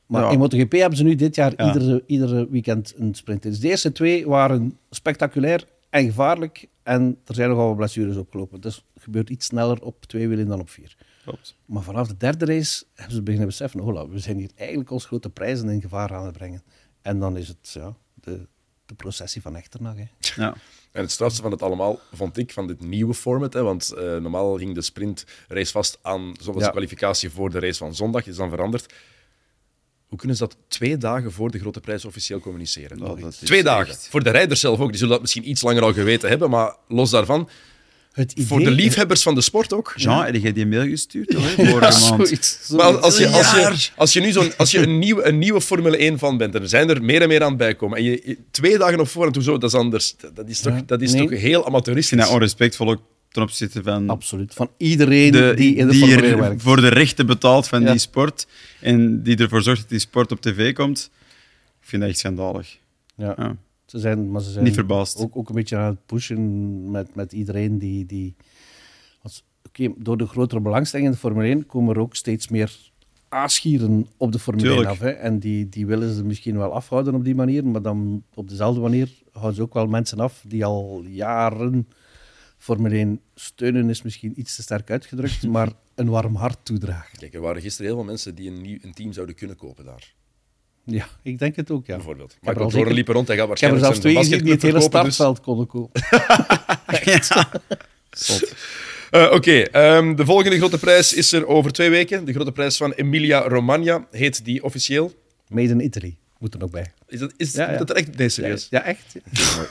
Maar 0.05 0.21
Ja. 0.23 0.29
in 0.31 0.37
MotoGP 0.39 0.71
hebben 0.71 0.97
ze 0.97 1.03
nu 1.03 1.15
dit 1.15 1.35
jaar 1.35 1.53
Ja. 1.57 1.73
iedere, 1.73 2.03
iedere 2.05 2.47
weekend 2.49 2.93
een 2.97 3.15
sprint. 3.15 3.41
Dus 3.43 3.59
de 3.59 3.67
eerste 3.67 3.91
twee 3.91 4.27
waren 4.27 4.77
spectaculair 4.89 5.65
en 5.89 6.05
gevaarlijk. 6.05 6.67
En 6.83 7.17
er 7.25 7.35
zijn 7.35 7.49
nogal 7.49 7.67
wat 7.67 7.75
blessures 7.77 8.15
opgelopen. 8.15 8.61
Dus 8.61 8.75
het 8.93 9.03
gebeurt 9.03 9.29
iets 9.29 9.45
sneller 9.45 9.81
op 9.81 10.05
twee 10.05 10.27
wielen 10.27 10.47
dan 10.47 10.59
op 10.59 10.69
vier. 10.69 10.95
Klopt. 11.23 11.55
Maar 11.65 11.83
vanaf 11.83 12.07
de 12.07 12.17
derde 12.17 12.45
race 12.45 12.83
hebben 12.95 13.15
ze 13.15 13.21
beginnen 13.21 13.47
beseffen: 13.49 13.79
hola, 13.79 14.07
we 14.07 14.19
zijn 14.19 14.37
hier 14.37 14.49
eigenlijk 14.55 14.91
ons 14.91 15.05
grote 15.05 15.29
prijzen 15.29 15.69
in 15.69 15.81
gevaar 15.81 16.13
aan 16.13 16.25
het 16.25 16.37
brengen. 16.37 16.63
En 17.01 17.19
dan 17.19 17.37
is 17.37 17.47
het 17.47 17.69
ja, 17.73 17.93
de, 18.13 18.47
de 18.91 18.97
processie 18.97 19.41
van 19.41 19.55
Echternach. 19.55 19.95
Hè. 19.95 20.05
Ja. 20.43 20.53
En 20.91 21.01
het 21.01 21.11
strafste 21.11 21.41
van 21.41 21.51
het 21.51 21.61
allemaal 21.61 21.99
vond 22.13 22.37
ik 22.37 22.51
van 22.51 22.67
dit 22.67 22.81
nieuwe 22.83 23.13
format. 23.13 23.53
Hè, 23.53 23.61
want 23.63 23.91
eh, 23.91 24.03
normaal 24.03 24.57
ging 24.57 24.75
de 24.75 24.81
sprintrace 24.81 25.71
vast 25.71 25.97
aan 26.01 26.35
Ja. 26.57 26.69
kwalificatie 26.69 27.29
voor 27.29 27.49
de 27.49 27.59
race 27.59 27.77
van 27.77 27.95
zondag. 27.95 28.27
Is 28.27 28.35
dan 28.35 28.49
veranderd. 28.49 28.93
Hoe 30.07 30.17
kunnen 30.17 30.37
ze 30.37 30.43
dat 30.43 30.57
twee 30.67 30.97
dagen 30.97 31.31
voor 31.31 31.51
de 31.51 31.59
grote 31.59 31.79
prijs 31.79 32.05
officieel 32.05 32.39
communiceren? 32.39 33.17
Is 33.27 33.35
twee 33.35 33.63
dagen. 33.63 33.87
echt- 33.93 34.07
Voor 34.09 34.23
de 34.23 34.29
rijders 34.29 34.59
zelf 34.59 34.79
ook. 34.79 34.87
Die 34.89 34.97
zullen 34.97 35.11
dat 35.13 35.21
misschien 35.21 35.49
iets 35.49 35.61
langer 35.61 35.81
al 35.83 35.93
geweten 35.93 36.29
hebben. 36.29 36.49
Maar 36.49 36.75
los 36.87 37.09
daarvan, 37.09 37.49
Het 38.11 38.31
idee, 38.31 38.45
voor 38.45 38.59
de 38.59 38.71
liefhebbers 38.71 39.21
van 39.21 39.35
de 39.35 39.41
sport 39.41 39.73
ook. 39.73 39.93
Jean, 39.95 40.25
heb 40.25 40.35
jij 40.35 40.53
die 40.53 40.65
mail 40.65 40.89
gestuurd? 40.89 41.33
hoor, 41.33 41.43
hè, 41.43 41.49
vorige 41.65 41.79
maand? 41.79 42.27
Zoiets, 42.27 42.69
Maar 42.69 42.97
als, 42.97 43.17
je, 43.17 43.25
Een 43.25 43.33
als 43.33 43.51
je, 43.51 43.89
als 43.95 44.13
je 44.13 44.19
nu 44.21 44.31
zo'n, 44.31 44.57
als 44.57 44.71
je 44.71 44.79
een, 44.79 44.99
nieuwe, 44.99 45.23
een 45.23 45.37
nieuwe 45.37 45.61
Formule 45.61 45.97
1 45.97 46.19
van 46.19 46.37
bent, 46.37 46.55
en 46.55 46.61
er 46.61 46.69
zijn 46.69 46.89
er 46.89 47.03
meer 47.03 47.21
en 47.21 47.27
meer 47.27 47.43
aan 47.43 47.57
bijkomen, 47.57 47.97
en 47.97 48.03
je, 48.03 48.37
twee 48.51 48.77
dagen 48.77 48.99
op 48.99 49.07
voorhand, 49.07 49.35
hoezo, 49.35 49.57
dat 49.57 49.69
is 49.73 49.79
anders. 49.79 50.15
Dat, 50.33 50.49
is 50.49 50.59
toch, 50.59 50.73
Ja, 50.75 50.81
dat 50.85 51.01
is 51.01 51.11
nee. 51.13 51.21
toch 51.27 51.39
heel 51.39 51.59
Ik 51.59 51.65
amateuristisch. 51.67 52.09
vind 52.17 52.21
dat 52.21 52.31
onrespectvol 52.31 52.89
ook 52.89 53.01
ten 53.29 53.41
opzichte 53.41 53.83
van 53.83 54.09
Absoluut. 54.09 54.53
Van 54.53 54.69
iedereen 54.77 55.31
de, 55.31 55.53
die 55.55 55.75
in 55.75 55.85
de 55.87 55.91
die 55.91 55.99
Formule 56.01 56.21
er 56.21 56.31
1 56.33 56.39
werkt. 56.39 56.61
voor 56.61 56.81
de 56.81 56.87
rechten 56.87 57.25
betaalt 57.25 57.67
van 57.67 57.81
Ja. 57.81 57.91
die 57.91 57.99
sport 57.99 58.47
en 58.79 59.23
die 59.23 59.37
ervoor 59.37 59.61
zorgt 59.61 59.81
dat 59.81 59.89
die 59.89 59.99
sport 59.99 60.31
op 60.31 60.41
tv 60.41 60.73
komt. 60.73 61.09
Ik 61.81 61.87
vind 61.87 62.01
dat 62.01 62.11
echt 62.11 62.19
schandalig. 62.19 62.77
Ja. 63.17 63.55
Ze 63.91 63.99
zijn, 63.99 64.31
maar 64.31 64.41
ze 64.41 64.51
zijn 64.51 64.63
Niet 64.63 64.73
verbaasd. 64.73 65.17
Ook, 65.17 65.35
ook 65.37 65.49
een 65.49 65.55
beetje 65.55 65.77
aan 65.77 65.89
het 65.91 66.05
pushen 66.05 66.91
met, 66.91 67.15
met 67.15 67.33
iedereen 67.33 67.77
die. 67.77 68.05
die 68.05 68.35
als- 69.21 69.43
Oké, 69.67 69.93
door 69.97 70.17
de 70.17 70.25
grotere 70.27 70.61
belangstelling 70.61 71.07
in 71.07 71.13
de 71.13 71.19
Formule 71.19 71.47
1 71.47 71.65
komen 71.65 71.95
er 71.95 72.01
ook 72.01 72.15
steeds 72.15 72.47
meer 72.47 72.91
aasgieren 73.29 74.07
op 74.17 74.31
de 74.31 74.39
Formule 74.39 74.67
1 74.67 74.75
Tuurlijk. 74.75 74.95
af. 74.95 74.99
Hè. 75.05 75.09
En 75.09 75.39
die, 75.39 75.69
die 75.69 75.85
willen 75.85 76.13
ze 76.15 76.23
misschien 76.23 76.57
wel 76.57 76.71
afhouden 76.73 77.15
op 77.15 77.23
die 77.23 77.35
manier, 77.35 77.65
maar 77.65 77.81
dan 77.81 78.23
op 78.33 78.49
dezelfde 78.49 78.81
manier 78.81 79.09
houden 79.31 79.55
ze 79.55 79.61
ook 79.61 79.73
wel 79.73 79.87
mensen 79.87 80.19
af 80.19 80.43
die 80.47 80.65
al 80.65 81.03
jaren 81.07 81.87
Formule 82.57 82.95
1 82.95 83.19
steunen, 83.35 83.89
is 83.89 84.01
misschien 84.01 84.39
iets 84.39 84.55
te 84.55 84.61
sterk 84.61 84.89
uitgedrukt, 84.91 85.47
maar 85.57 85.71
een 85.95 86.09
warm 86.09 86.35
hart 86.35 86.65
toedragen. 86.65 87.17
Kijk, 87.17 87.33
er 87.33 87.41
waren 87.41 87.61
gisteren 87.61 87.87
heel 87.91 87.95
veel 87.99 88.05
mensen 88.09 88.35
die 88.35 88.49
een, 88.51 88.61
nieuw, 88.61 88.77
een 88.81 88.93
team 88.93 89.11
zouden 89.13 89.35
kunnen 89.35 89.55
kopen 89.57 89.85
daar, 89.85 90.13
Ja, 90.83 91.07
ik 91.23 91.39
denk 91.39 91.55
het 91.55 91.71
ook, 91.71 91.85
ja. 91.85 91.95
bijvoorbeeld. 91.95 92.31
al 92.31 92.37
Michael 92.41 92.59
zeker- 92.63 92.77
Jordan 92.77 92.95
liep 92.95 93.07
er 93.07 93.13
rond, 93.13 93.27
hij 93.27 93.37
gaat 93.37 93.49
Ik 93.51 93.57
heb 93.59 93.71
er 93.71 93.79
waarschijnlijk 93.79 94.03
zelfs 94.03 94.29
twee 94.29 94.41
die 94.43 94.51
het 94.51 94.61
hele 94.61 94.81
verkopen, 94.81 95.03
dus- 95.05 95.13
startveld 95.13 95.41
konden 95.41 95.67
kopen. 95.75 96.01
Eh, 99.11 99.31
Oké, 99.33 99.51
ehm, 99.61 100.15
de 100.15 100.25
volgende 100.25 100.57
grote 100.57 100.77
prijs 100.79 101.13
is 101.13 101.31
er 101.31 101.47
over 101.47 101.71
twee 101.71 101.89
weken. 101.89 102.25
De 102.25 102.33
grote 102.33 102.51
prijs 102.51 102.77
van 102.77 102.91
Emilia 102.91 103.39
Romagna 103.47 104.07
heet 104.11 104.45
die 104.45 104.63
officieel. 104.63 105.13
Made 105.47 105.69
in 105.69 105.79
Italy 105.83 106.15
moet 106.39 106.53
er 106.53 106.59
nog 106.59 106.69
bij. 106.69 106.91
Is 107.07 107.19
dat, 107.19 107.33
is, 107.37 107.53
Ja, 107.53 107.71
ja. 107.71 107.77
dat 107.77 107.89
er 107.89 107.95
echt... 107.95 108.17
Nee, 108.17 108.29
serieus. 108.29 108.67
Ja, 108.69 108.83
echt? 108.83 109.15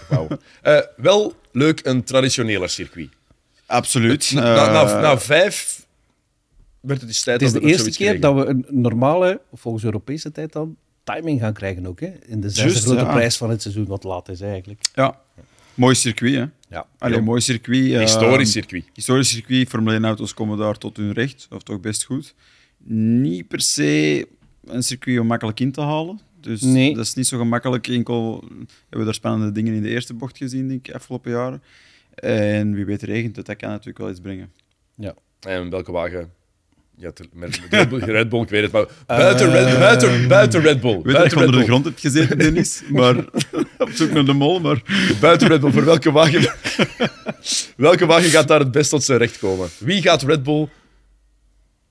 Wauw. 0.09 0.29
Eh, 0.63 0.79
wel 0.97 1.35
leuk, 1.53 1.81
een 1.87 2.05
traditioneler 2.05 2.69
circuit. 2.69 3.09
Absoluut. 3.67 4.31
Na, 4.35 4.43
na, 4.43 4.73
na, 4.73 4.83
Eh, 4.97 5.01
na 5.03 5.19
vijf 5.19 5.87
werd 6.81 7.01
het 7.01 7.09
dus 7.09 7.23
tijd 7.23 7.41
Het 7.41 7.49
is 7.49 7.53
dat 7.55 7.63
de 7.63 7.69
er 7.69 7.75
eerste 7.75 7.91
keer 7.91 8.21
dat 8.21 8.35
we 8.35 8.47
een 8.47 8.67
normale, 8.69 9.41
volgens 9.53 9.85
Europese 9.85 10.33
tijd 10.33 10.53
dan, 10.53 10.77
timing 11.15 11.41
gaan 11.41 11.53
krijgen 11.53 11.87
ook. 11.87 12.01
Hè? 12.01 12.13
In 12.27 12.41
de 12.41 12.51
zesde 12.51 12.81
grote 12.81 13.01
ja. 13.05 13.13
prijs 13.13 13.37
van 13.37 13.51
het 13.51 13.63
seizoen, 13.63 13.87
wat 13.87 14.05
laat 14.05 14.29
is 14.29 14.41
eigenlijk. 14.41 14.81
ja, 14.95 15.21
mooi 15.75 15.95
circuit, 15.95 16.35
hè? 16.35 16.45
Ja. 16.69 16.87
Allee, 16.99 17.21
mooi 17.21 17.41
circuit. 17.41 17.93
eh, 17.93 17.99
Historisch 18.01 18.51
circuit. 18.53 18.85
Historisch 18.95 19.29
circuit, 19.31 19.69
Formule 19.69 19.95
1 19.95 20.05
auto's 20.05 20.35
komen 20.35 20.59
daar 20.59 20.79
tot 20.79 20.97
hun 20.97 21.13
recht, 21.13 21.47
of 21.51 21.63
toch 21.63 21.81
best 21.81 22.05
goed. 22.05 22.35
Niet 22.85 23.49
per 23.49 23.61
se 23.61 24.29
een 24.65 24.83
circuit 24.83 25.19
om 25.19 25.27
makkelijk 25.27 25.61
in 25.61 25.73
te 25.73 25.81
halen. 25.81 26.21
Dus 26.41 26.61
Nee. 26.61 26.95
dat 26.95 27.05
is 27.05 27.15
niet 27.15 27.27
zo 27.27 27.39
gemakkelijk. 27.39 27.89
Enkel 27.89 28.45
hebben 28.49 28.99
we 28.99 29.05
daar 29.05 29.15
spannende 29.15 29.53
dingen 29.53 29.75
in 29.75 29.83
de 29.83 29.89
eerste 29.89 30.15
bocht 30.15 30.37
gezien, 30.37 30.69
denk 30.69 30.89
ik, 30.89 30.95
afgelopen 30.95 31.31
jaren. 31.31 31.63
En 32.15 32.75
wie 32.75 32.85
weet 32.85 33.03
regent 33.03 33.37
het, 33.37 33.47
dat 33.47 33.57
kan 33.57 33.69
natuurlijk 33.69 33.99
wel 33.99 34.11
iets 34.11 34.21
brengen. 34.21 34.53
Ja. 34.95 35.15
En 35.41 35.71
welke 35.71 35.93
wagen? 35.93 36.33
Ja, 37.01 37.11
te- 37.13 37.29
met 37.33 37.61
Red 37.71 37.89
Bull, 37.89 37.99
Red 37.99 38.29
Bull, 38.29 38.41
ik 38.43 38.49
weet 38.49 38.63
het, 38.63 38.73
maar 38.73 38.87
buiten, 39.07 39.51
Red, 39.51 39.79
buiten, 39.79 40.29
buiten 40.29 40.61
Red 40.61 40.81
Bull. 40.81 40.99
Ik 40.99 41.05
weet 41.05 41.15
dat 41.17 41.31
je 41.31 41.37
Buiten 41.37 41.39
onder 41.47 41.61
de 41.61 41.67
grond 41.67 41.85
hebt 41.85 42.01
gezeten, 42.01 42.39
Dennis, 42.39 42.83
maar 42.91 43.17
op 43.79 43.91
zoek 43.93 44.11
naar 44.13 44.25
de 44.25 44.33
mol. 44.33 44.61
Maar 44.61 44.83
Buiten 45.21 45.49
Red 45.49 45.61
Bull, 45.61 45.71
voor 45.73 45.85
welke 45.85 46.13
wagen, 46.13 46.53
welke 47.77 48.07
wagen 48.07 48.31
gaat 48.31 48.49
daar 48.49 48.59
het 48.61 48.71
best 48.71 48.91
tot 48.91 49.03
zijn 49.03 49.19
recht 49.19 49.39
komen? 49.39 49.69
Wie 49.79 50.03
gaat 50.03 50.23
Red 50.23 50.43
Bull... 50.43 50.69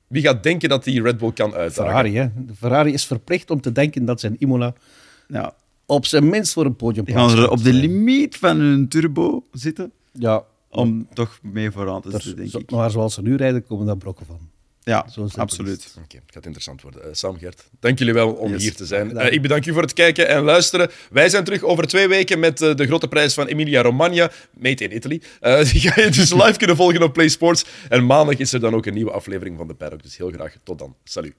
Wie 0.07 0.21
gaat 0.21 0.43
denken 0.43 0.69
dat 0.69 0.83
die 0.83 1.01
Red 1.01 1.17
Bull 1.17 1.31
kan 1.33 1.53
uitdagen? 1.53 1.83
Ferrari, 1.91 2.15
hè. 2.15 2.27
De 2.35 2.53
Ferrari 2.55 2.93
is 2.93 3.05
verplicht 3.05 3.49
om 3.51 3.61
te 3.61 3.71
denken 3.71 4.05
dat 4.05 4.19
ze 4.19 4.27
in 4.27 4.35
Imola 4.39 4.73
ja, 5.27 5.53
op 5.85 6.05
zijn 6.05 6.29
minst 6.29 6.53
voor 6.53 6.65
een 6.65 6.75
podium 6.75 7.05
die 7.05 7.13
gaan 7.15 7.37
er 7.37 7.49
op 7.49 7.63
de 7.63 7.73
limiet 7.73 8.37
van 8.37 8.59
hun 8.59 8.87
turbo 8.87 9.43
zitten 9.51 9.91
Ja, 10.13 10.43
om 10.69 11.07
toch 11.13 11.39
mee 11.41 11.71
vooraan 11.71 12.01
te 12.01 12.09
zitten, 12.11 12.35
denk 12.35 12.49
zo- 12.49 12.59
ik. 12.59 12.71
maar 12.71 12.91
zoals 12.91 13.13
ze 13.13 13.21
nu 13.21 13.35
rijden, 13.35 13.63
komen 13.65 13.85
daar 13.85 13.97
brokken 13.97 14.25
van. 14.25 14.39
Ja, 14.89 15.05
absoluut. 15.35 15.95
Oké, 16.03 16.15
het 16.15 16.33
gaat 16.33 16.45
interessant 16.45 16.81
worden. 16.81 17.03
Eh, 17.03 17.09
Sam, 17.11 17.37
Gert, 17.37 17.63
dank 17.79 17.97
jullie 17.99 18.13
wel 18.13 18.31
om 18.31 18.51
Yes. 18.51 18.61
hier 18.61 18.75
te 18.75 18.85
zijn. 18.85 19.17
Eh, 19.17 19.33
ik 19.33 19.41
bedank 19.41 19.65
u 19.65 19.73
voor 19.73 19.81
het 19.81 19.93
kijken 19.93 20.27
en 20.27 20.43
luisteren. 20.43 20.89
Wij 21.09 21.29
zijn 21.29 21.43
terug 21.43 21.63
over 21.63 21.87
twee 21.87 22.07
weken 22.07 22.39
met 22.39 22.61
eh, 22.61 22.75
de 22.75 22.85
grote 22.85 23.07
prijs 23.07 23.33
van 23.33 23.47
Emilia 23.47 23.81
Romagna, 23.81 24.31
made 24.53 24.83
in 24.83 24.95
Italy. 24.95 25.21
Eh, 25.39 25.63
die 25.71 25.81
ga 25.81 26.01
je 26.01 26.09
dus 26.09 26.33
live 26.33 26.57
kunnen 26.57 26.75
volgen 26.75 27.03
op 27.03 27.13
Play 27.13 27.27
Sports. 27.27 27.65
En 27.89 28.05
maandag 28.05 28.37
is 28.37 28.53
er 28.53 28.59
dan 28.59 28.73
ook 28.75 28.85
een 28.85 28.93
nieuwe 28.93 29.11
aflevering 29.11 29.57
van 29.57 29.67
de 29.67 29.73
Paddock. 29.73 30.03
Dus 30.03 30.17
heel 30.17 30.31
graag 30.31 30.55
tot 30.63 30.79
dan. 30.79 30.95
Salut. 31.03 31.33